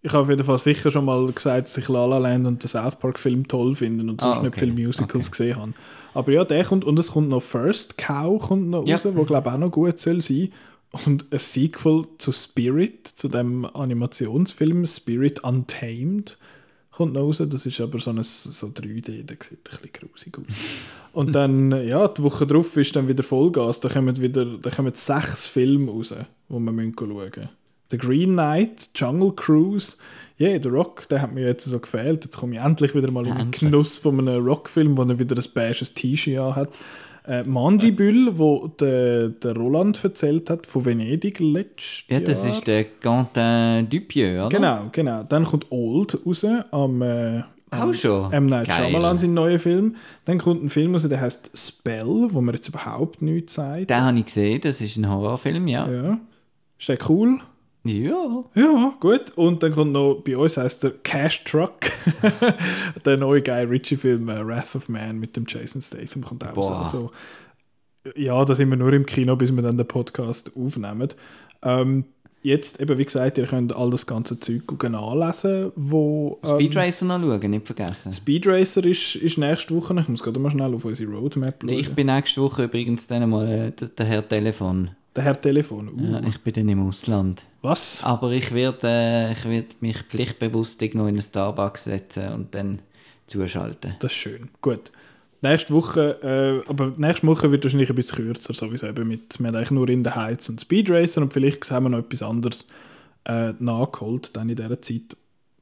Ich 0.04 0.14
habe 0.14 0.22
auf 0.22 0.30
jeden 0.30 0.44
Fall 0.44 0.60
sicher 0.60 0.92
schon 0.92 1.06
mal 1.06 1.26
gesagt, 1.32 1.68
dass 1.68 1.76
ich 1.80 1.90
La 1.90 2.06
La 2.06 2.20
Land 2.20 2.46
und 2.46 2.62
den 2.62 2.68
South 2.68 2.98
Park 2.98 3.18
Film 3.18 3.48
toll 3.48 3.74
finde 3.74 4.04
und 4.04 4.22
sonst 4.22 4.38
Ah, 4.38 4.42
nicht 4.44 4.56
okay. 4.56 4.72
viele 4.72 4.88
Musicals 4.88 5.32
gesehen 5.32 5.56
habe. 5.56 5.74
Aber 6.14 6.32
ja, 6.32 6.46
der 6.46 6.64
kommt 6.64 6.86
und 6.86 7.00
es 7.00 7.12
kommt 7.12 7.30
noch 7.30 7.42
First 7.42 7.98
Cow 7.98 8.40
kommt 8.40 8.70
noch 8.70 8.86
Ja. 8.86 8.98
raus, 8.98 9.08
wo 9.16 9.24
glaube 9.24 9.50
ich 9.50 9.56
auch 9.56 9.58
noch 9.60 9.72
gut 9.72 9.98
soll 9.98 10.22
sein. 10.22 10.50
Und 11.08 11.26
ein 11.34 11.40
Sequel 11.40 12.06
zu 12.20 12.32
Spirit, 12.32 13.08
zu 13.08 13.28
dem 13.28 13.66
Animationsfilm 13.66 14.86
Spirit 14.86 15.44
Untamed 15.44 16.38
kommt 16.96 17.14
noch 17.14 17.22
raus. 17.22 17.44
Das 17.48 17.66
ist 17.66 17.82
aber 17.82 18.00
so 18.00 18.12
ein 18.12 18.24
so 18.24 18.68
3D, 18.68 19.24
der 19.24 19.38
sieht 19.42 19.60
ein 19.60 19.64
bisschen 19.64 19.90
grusig 19.94 20.38
aus. 20.38 20.56
Und 21.14 21.34
dann, 21.34 21.72
ja, 21.86 22.08
die 22.08 22.24
Woche 22.24 22.46
drauf 22.46 22.76
ist 22.78 22.96
dann 22.96 23.08
wieder 23.08 23.24
Vollgas. 23.24 23.80
Da 23.80 23.90
kommen 23.90 24.20
wieder 24.20 24.46
da 24.46 24.70
kommen 24.70 24.94
sechs 24.94 25.48
Filme 25.48 25.92
raus, 25.92 26.14
die 26.50 26.54
wir 26.54 26.60
müssen 26.60 26.96
schauen 26.98 27.16
müssen. 27.16 27.50
The 27.92 27.98
Green 27.98 28.34
Knight, 28.34 28.90
Jungle 28.96 29.34
Cruise. 29.34 29.98
Yeah, 30.40 30.60
der 30.60 30.72
Rock, 30.72 31.08
der 31.08 31.22
hat 31.22 31.34
mir 31.34 31.48
jetzt 31.48 31.66
so 31.66 31.80
gefehlt. 31.80 32.26
Jetzt 32.26 32.38
komme 32.38 32.56
ich 32.56 32.62
endlich 32.62 32.94
wieder 32.94 33.12
mal 33.12 33.26
in 33.26 33.38
den. 33.38 33.52
Genuss 33.52 34.00
von 34.00 34.20
einem 34.20 34.44
Rockfilm, 34.44 34.98
wo 34.98 35.04
er 35.04 35.20
wieder 35.20 35.38
ein 35.38 35.50
beiges 35.54 35.94
T-Shirt 35.94 36.56
hat. 36.56 36.70
Äh, 37.28 37.44
Mandibül, 37.44 38.38
wo 38.38 38.68
der, 38.68 39.30
der 39.30 39.56
Roland 39.56 40.04
erzählt 40.04 40.50
hat, 40.50 40.68
von 40.68 40.86
Venedig 40.86 41.40
letztes 41.40 42.04
Ja, 42.08 42.20
das 42.20 42.44
Jahr. 42.46 42.54
ist 42.54 42.68
der 42.68 42.84
Quentin 42.86 43.90
Dupieux, 43.90 44.46
oder? 44.46 44.50
Genau, 44.50 44.82
genau. 44.92 45.24
Dann 45.24 45.46
kommt 45.46 45.66
Old 45.72 46.20
raus 46.26 46.46
am 46.72 47.02
äh, 47.02 47.42
Auch 47.72 47.94
schon? 47.94 48.32
M. 48.32 48.46
Night 48.46 48.68
Geil. 48.68 48.86
Shyamalan, 48.92 49.18
sein 49.18 49.34
neuer 49.34 49.60
Film. 49.60 49.96
Dann 50.26 50.38
kommt 50.38 50.64
ein 50.64 50.70
Film 50.70 50.94
raus, 50.94 51.08
der 51.08 51.20
heißt 51.20 51.52
Spell, 51.56 52.28
wo 52.30 52.42
man 52.42 52.54
jetzt 52.54 52.70
überhaupt 52.70 53.22
nichts 53.22 53.56
sagt. 53.56 53.90
Den 53.90 54.02
habe 54.02 54.20
ich 54.20 54.26
gesehen, 54.26 54.62
das 54.62 54.82
ist 54.82 54.98
ein 54.98 55.10
Horrorfilm, 55.10 55.68
ja. 55.68 55.90
Ja. 55.90 56.20
Ist 56.78 56.90
der 56.90 57.00
cool? 57.10 57.40
Ja. 57.86 58.44
Ja, 58.56 58.94
gut. 58.99 59.32
Und 59.36 59.62
dann 59.62 59.74
kommt 59.74 59.91
noch, 59.91 60.16
bei 60.16 60.36
uns 60.36 60.57
heißt 60.57 60.84
der 60.84 60.91
Cash 61.03 61.44
Truck, 61.44 61.91
der 63.06 63.18
neue 63.18 63.44
Guy 63.44 63.64
Ritchie-Film 63.64 64.28
äh, 64.30 64.45
Wrath 64.45 64.76
of 64.76 64.90
Man 64.90 65.20
mit 65.20 65.38
dem 65.38 65.45
Jason 65.48 65.82
Statham 65.82 66.24
kommt 66.24 66.45
auch 66.45 66.53
Boah. 66.53 66.72
raus. 66.72 66.88
Also, 66.88 67.12
ja, 68.16 68.44
da 68.44 68.56
sind 68.56 68.70
wir 68.70 68.78
nur 68.78 68.91
im 68.91 69.06
Kino, 69.06 69.36
bis 69.36 69.56
wir 69.56 69.62
dann 69.62 69.78
den 69.78 69.88
Podcast 69.88 70.52
aufnehmen. 70.57 71.10
Ähm, 71.62 72.06
jetzt, 72.41 72.82
eben 72.82 72.98
wie 72.98 73.06
gesagt, 73.06 73.38
ihr 73.38 73.45
könnt 73.45 73.76
all 73.76 73.91
das 73.91 74.07
ganze 74.07 74.40
Zeug 74.40 74.64
nachlesen, 74.90 75.72
wo... 75.76 76.40
ähm, 76.44 76.56
Speed 76.56 76.76
Racer 76.76 77.06
noch 77.06 77.20
schauen, 77.20 77.52
nicht 77.52 77.68
vergessen. 77.68 78.14
Speed 78.14 78.48
Racer 78.48 78.84
ist, 78.84 79.16
ist 79.16 79.38
nächste 79.38 79.76
Woche. 79.76 79.95
Ich 79.99 80.10
muss 80.10 80.24
gerade 80.24 80.40
mal 80.40 80.49
schnell 80.49 80.74
auf 80.74 80.86
unsere 80.86 81.12
Roadmap 81.12 81.62
schauen. 81.62 81.78
Ich 81.78 81.94
bin 81.94 82.07
nächste 82.07 82.41
Woche 82.41 82.64
übrigens 82.64 83.06
dann 83.06 83.30
mal 83.30 83.48
äh, 83.48 83.72
der 83.72 84.06
Herr 84.07 84.28
Telefon. 84.28 84.90
Der 85.16 85.24
Herr 85.24 85.40
Telefon. 85.40 85.90
Uh, 85.90 86.14
Ja, 86.14 86.28
ich 86.28 86.40
bin 86.40 86.54
dann 86.54 86.70
im 86.70 86.88
Ausland. 86.88 87.44
Was? 87.62 88.04
Aber 88.04 88.32
ich 88.32 88.54
werde 88.54 88.88
äh, 88.88 89.32
ich 89.32 89.46
werd 89.46 89.82
mich 89.82 90.02
pflichtbewusst 90.04 90.82
noch 90.82 90.90
in 90.90 91.16
einen 91.16 91.22
Starbucks 91.22 91.86
setzen 91.86 92.34
und 92.34 92.54
dann 92.54 92.80
zuschalten. 93.28 93.96
Das 94.00 94.12
ist 94.12 94.18
schön. 94.18 94.50
Gut. 94.62 94.92
Nächste 95.42 95.74
Woche, 95.74 96.64
äh, 96.66 96.70
aber 96.70 96.94
nächste 96.98 97.28
Woche 97.28 97.52
wird 97.52 97.64
wahrscheinlich 97.64 97.90
ein 97.90 97.96
bisschen 97.96 98.26
kürzer, 98.26 98.54
sowieso 98.54 98.88
eben 98.88 99.08
mit, 99.08 99.40
wir 99.40 99.48
haben 99.48 99.56
eigentlich 99.56 99.72
nur 99.72 99.88
in 99.90 100.04
der 100.04 100.16
Heiz 100.16 100.50
und 100.50 100.60
Speed 100.60 100.90
Racer 100.90 101.22
und 101.22 101.34
vielleicht 101.34 101.70
haben 101.70 101.86
wir 101.86 101.90
noch 101.90 102.00
etwas 102.00 102.24
anderes 102.24 102.68
äh, 103.26 103.54
nachgeholt 103.60 104.36
dann 104.36 104.50
in 104.50 104.56
dieser 104.56 104.82
Zeit. 104.82 105.16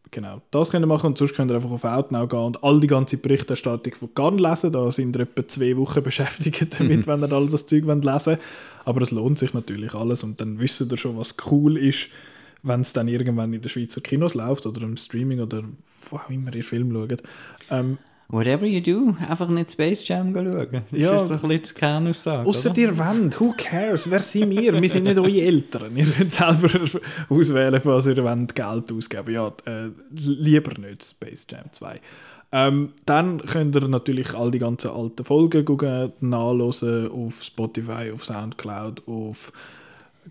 Genau, 0.09 0.41
das 0.51 0.69
könnt 0.69 0.83
ihr 0.83 0.87
machen 0.87 1.07
und 1.07 1.17
sonst 1.17 1.33
könnt 1.33 1.51
ihr 1.51 1.55
einfach 1.55 1.71
auf 1.71 1.83
Outnow 1.83 2.29
gehen 2.29 2.39
und 2.39 2.63
all 2.63 2.79
die 2.79 2.87
ganze 2.87 3.17
Berichterstattung 3.17 3.95
von 3.95 4.13
Cannes 4.13 4.39
lesen. 4.39 4.71
Da 4.71 4.91
sind 4.91 5.15
ihr 5.17 5.23
etwa 5.23 5.47
zwei 5.47 5.75
Wochen 5.75 6.03
beschäftigt 6.03 6.79
damit, 6.79 7.07
wenn 7.07 7.21
ihr 7.23 7.31
all 7.31 7.47
das 7.47 7.65
Zeug 7.65 7.85
wollt 7.85 8.05
lesen 8.05 8.37
Aber 8.85 9.01
es 9.01 9.11
lohnt 9.11 9.37
sich 9.39 9.53
natürlich 9.53 9.93
alles 9.93 10.23
und 10.23 10.39
dann 10.41 10.59
wisst 10.59 10.81
ihr 10.81 10.97
schon, 10.97 11.17
was 11.17 11.35
cool 11.51 11.77
ist, 11.77 12.09
wenn 12.63 12.81
es 12.81 12.93
dann 12.93 13.07
irgendwann 13.07 13.53
in 13.53 13.61
den 13.61 13.69
Schweizer 13.69 14.01
Kinos 14.01 14.35
läuft 14.35 14.65
oder 14.65 14.81
im 14.83 14.97
Streaming 14.97 15.39
oder 15.41 15.63
wo 16.09 16.17
auch 16.17 16.29
immer 16.29 16.53
ihr 16.55 16.63
Film 16.63 16.91
schaut. 16.93 17.23
Ähm, 17.69 17.97
Whatever 18.29 18.65
you 18.65 18.79
do, 18.81 19.15
einfach 19.29 19.49
nicht 19.49 19.69
Space 19.71 20.07
Jam 20.07 20.33
schauen. 20.33 20.67
Das 20.71 20.99
Ja. 20.99 21.15
ist 21.17 21.27
so 21.27 21.33
ein 21.35 21.41
bisschen 21.41 21.61
die 21.67 21.73
Kernaussage. 21.73 22.49
Außer 22.49 22.75
ihr 22.77 22.97
wollt, 22.97 23.39
who 23.39 23.53
cares? 23.55 24.09
Wer 24.09 24.21
sind 24.21 24.49
wir? 24.49 24.81
Wir 24.81 24.89
sind 24.89 25.03
nicht 25.03 25.17
eure 25.19 25.41
Eltern. 25.41 25.95
Ihr 25.95 26.05
könnt 26.07 26.31
selber 26.31 26.69
auswählen, 27.29 27.81
was 27.83 28.07
ihr 28.07 28.23
wollt, 28.23 28.55
Geld 28.55 28.91
ausgeben 28.91 29.33
Ja, 29.35 29.49
äh, 29.65 29.89
lieber 30.15 30.79
nicht 30.79 31.03
Space 31.03 31.45
Jam 31.49 31.65
2. 31.71 31.99
Ähm, 32.55 32.93
dann 33.07 33.43
könnt 33.43 33.75
ihr 33.75 33.87
natürlich 33.87 34.35
all 34.35 34.51
die 34.51 34.59
ganzen 34.59 34.91
alten 34.91 35.23
Folgen 35.23 35.65
gucken, 35.65 36.13
nachlesen 36.19 37.09
auf 37.09 37.41
Spotify, 37.41 38.11
auf 38.13 38.23
Soundcloud, 38.23 39.07
auf 39.07 39.51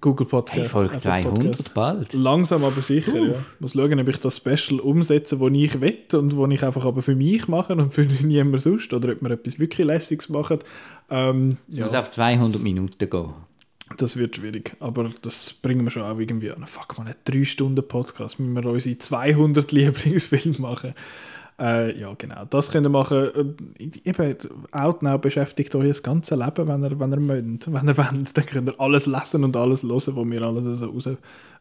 Google 0.01 0.27
Podcasts. 0.27 0.63
Hey, 0.63 0.69
Folge 0.69 0.95
Apple 0.95 1.01
200 1.01 1.35
Podcasts. 1.35 1.69
bald. 1.71 2.13
Langsam 2.13 2.65
aber 2.65 2.81
sicher, 2.81 3.19
ja. 3.19 3.35
Muss 3.59 3.73
schauen, 3.73 3.99
ob 3.99 4.09
ich 4.09 4.19
das 4.19 4.37
Special 4.37 4.79
umsetze, 4.79 5.37
das 5.37 5.51
ich 5.53 5.81
will 5.81 5.99
und 6.13 6.37
wo 6.37 6.47
ich 6.47 6.63
einfach 6.65 6.85
aber 6.85 7.03
für 7.03 7.17
mich 7.17 7.49
mache 7.49 7.75
und 7.75 7.93
für 7.93 8.03
niemand 8.23 8.63
sonst. 8.63 8.95
Oder 8.95 9.13
ob 9.13 9.21
wir 9.21 9.31
etwas 9.33 9.59
wirklich 9.59 9.85
Lässiges 9.85 10.29
machen. 10.29 10.61
Ähm, 11.11 11.59
Es 11.69 11.77
ja. 11.77 11.85
muss 11.87 11.95
auf 11.95 12.09
200 12.11 12.63
Minuten 12.63 13.11
gehen. 13.11 13.35
Das 13.97 14.17
wird 14.17 14.37
schwierig, 14.37 14.77
aber 14.79 15.11
das 15.23 15.53
bringen 15.55 15.85
wir 15.85 15.91
schon 15.91 16.03
auch 16.03 16.19
irgendwie 16.19 16.53
an. 16.53 16.65
Fuck, 16.67 16.97
man, 16.99 17.09
ein 17.09 17.15
3-Stunden-Podcast, 17.27 18.39
müssen 18.39 18.55
wir 18.55 18.65
unsere 18.71 18.97
200 18.97 19.73
Lieblingsfilme 19.73 20.59
machen. 20.61 20.95
Äh, 21.59 21.99
ja, 21.99 22.13
genau, 22.17 22.45
das 22.49 22.71
könnt 22.71 22.87
ihr 22.87 22.91
machen. 22.91 23.57
Äh, 23.79 23.91
Eben, 24.05 24.37
Outnow 24.73 25.21
beschäftigt 25.21 25.75
euch 25.75 25.89
das 25.89 26.03
ganze 26.03 26.35
Leben, 26.35 26.67
wenn 26.67 26.83
ihr, 26.83 26.99
wenn 26.99 27.13
ihr 27.13 27.21
mögt. 27.21 27.73
Wenn 27.73 27.89
ihr 27.89 27.97
wollt, 27.97 28.37
dann 28.37 28.47
könnt 28.47 28.69
ihr 28.69 28.81
alles 28.81 29.07
lesen 29.07 29.45
und 29.45 29.57
alles 29.57 29.83
hören, 29.83 30.17
was 30.17 30.31
wir 30.31 30.43
alles 30.43 30.79
so 30.79 30.87
raus, 30.87 31.09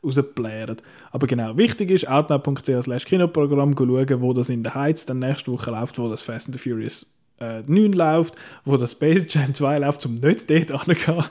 rausplären. 0.03 0.77
Aber 1.11 1.27
genau, 1.27 1.57
wichtig 1.57 1.91
ist, 1.91 2.07
outnow.ch 2.07 2.83
slash 2.83 3.05
Kinoprogramm 3.05 3.75
schauen, 3.77 4.21
wo 4.21 4.33
das 4.33 4.49
in 4.49 4.63
der 4.63 4.75
Heiz 4.75 5.05
dann 5.05 5.19
nächste 5.19 5.51
Woche 5.51 5.71
läuft, 5.71 5.99
wo 5.99 6.09
das 6.09 6.23
Fast 6.23 6.47
and 6.47 6.59
the 6.59 6.69
Furious 6.69 7.05
äh, 7.39 7.63
9 7.67 7.93
läuft, 7.93 8.35
wo 8.65 8.77
das 8.77 8.93
Space 8.93 9.25
Jam 9.29 9.53
2 9.53 9.79
läuft, 9.79 10.05
um 10.05 10.15
nicht 10.15 10.49
dort 10.49 10.71
anzugehen. 10.87 11.23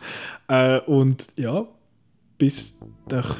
Äh, 0.49 0.81
und 0.81 1.29
ja, 1.37 1.67
bis 2.39 2.79
doch. 3.09 3.37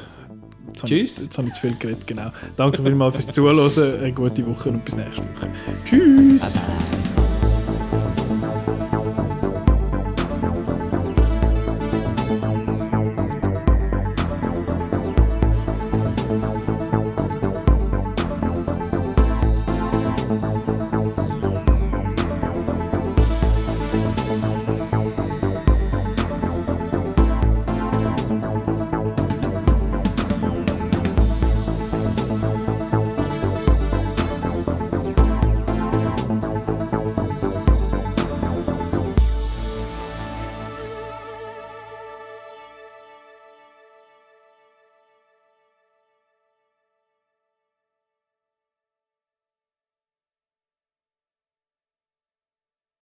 Jetzt 0.67 0.83
habe 0.83 0.93
ich- 0.93 0.99
Tschüss. 1.11 1.23
Jetzt 1.23 1.37
habe 1.37 1.47
ich 1.47 1.53
zu 1.53 1.61
viel 1.61 1.75
geredet, 1.77 2.07
genau. 2.07 2.31
Danke 2.55 2.81
vielmals 2.83 3.15
fürs 3.15 3.27
Zuhören, 3.27 3.99
eine 3.99 4.11
gute 4.13 4.45
Woche 4.47 4.69
und 4.69 4.85
bis 4.85 4.95
nächste 4.95 5.23
Woche. 5.23 5.49
Tschüss! 5.85 6.53
Bye 6.53 6.61
bye. 6.67 7.10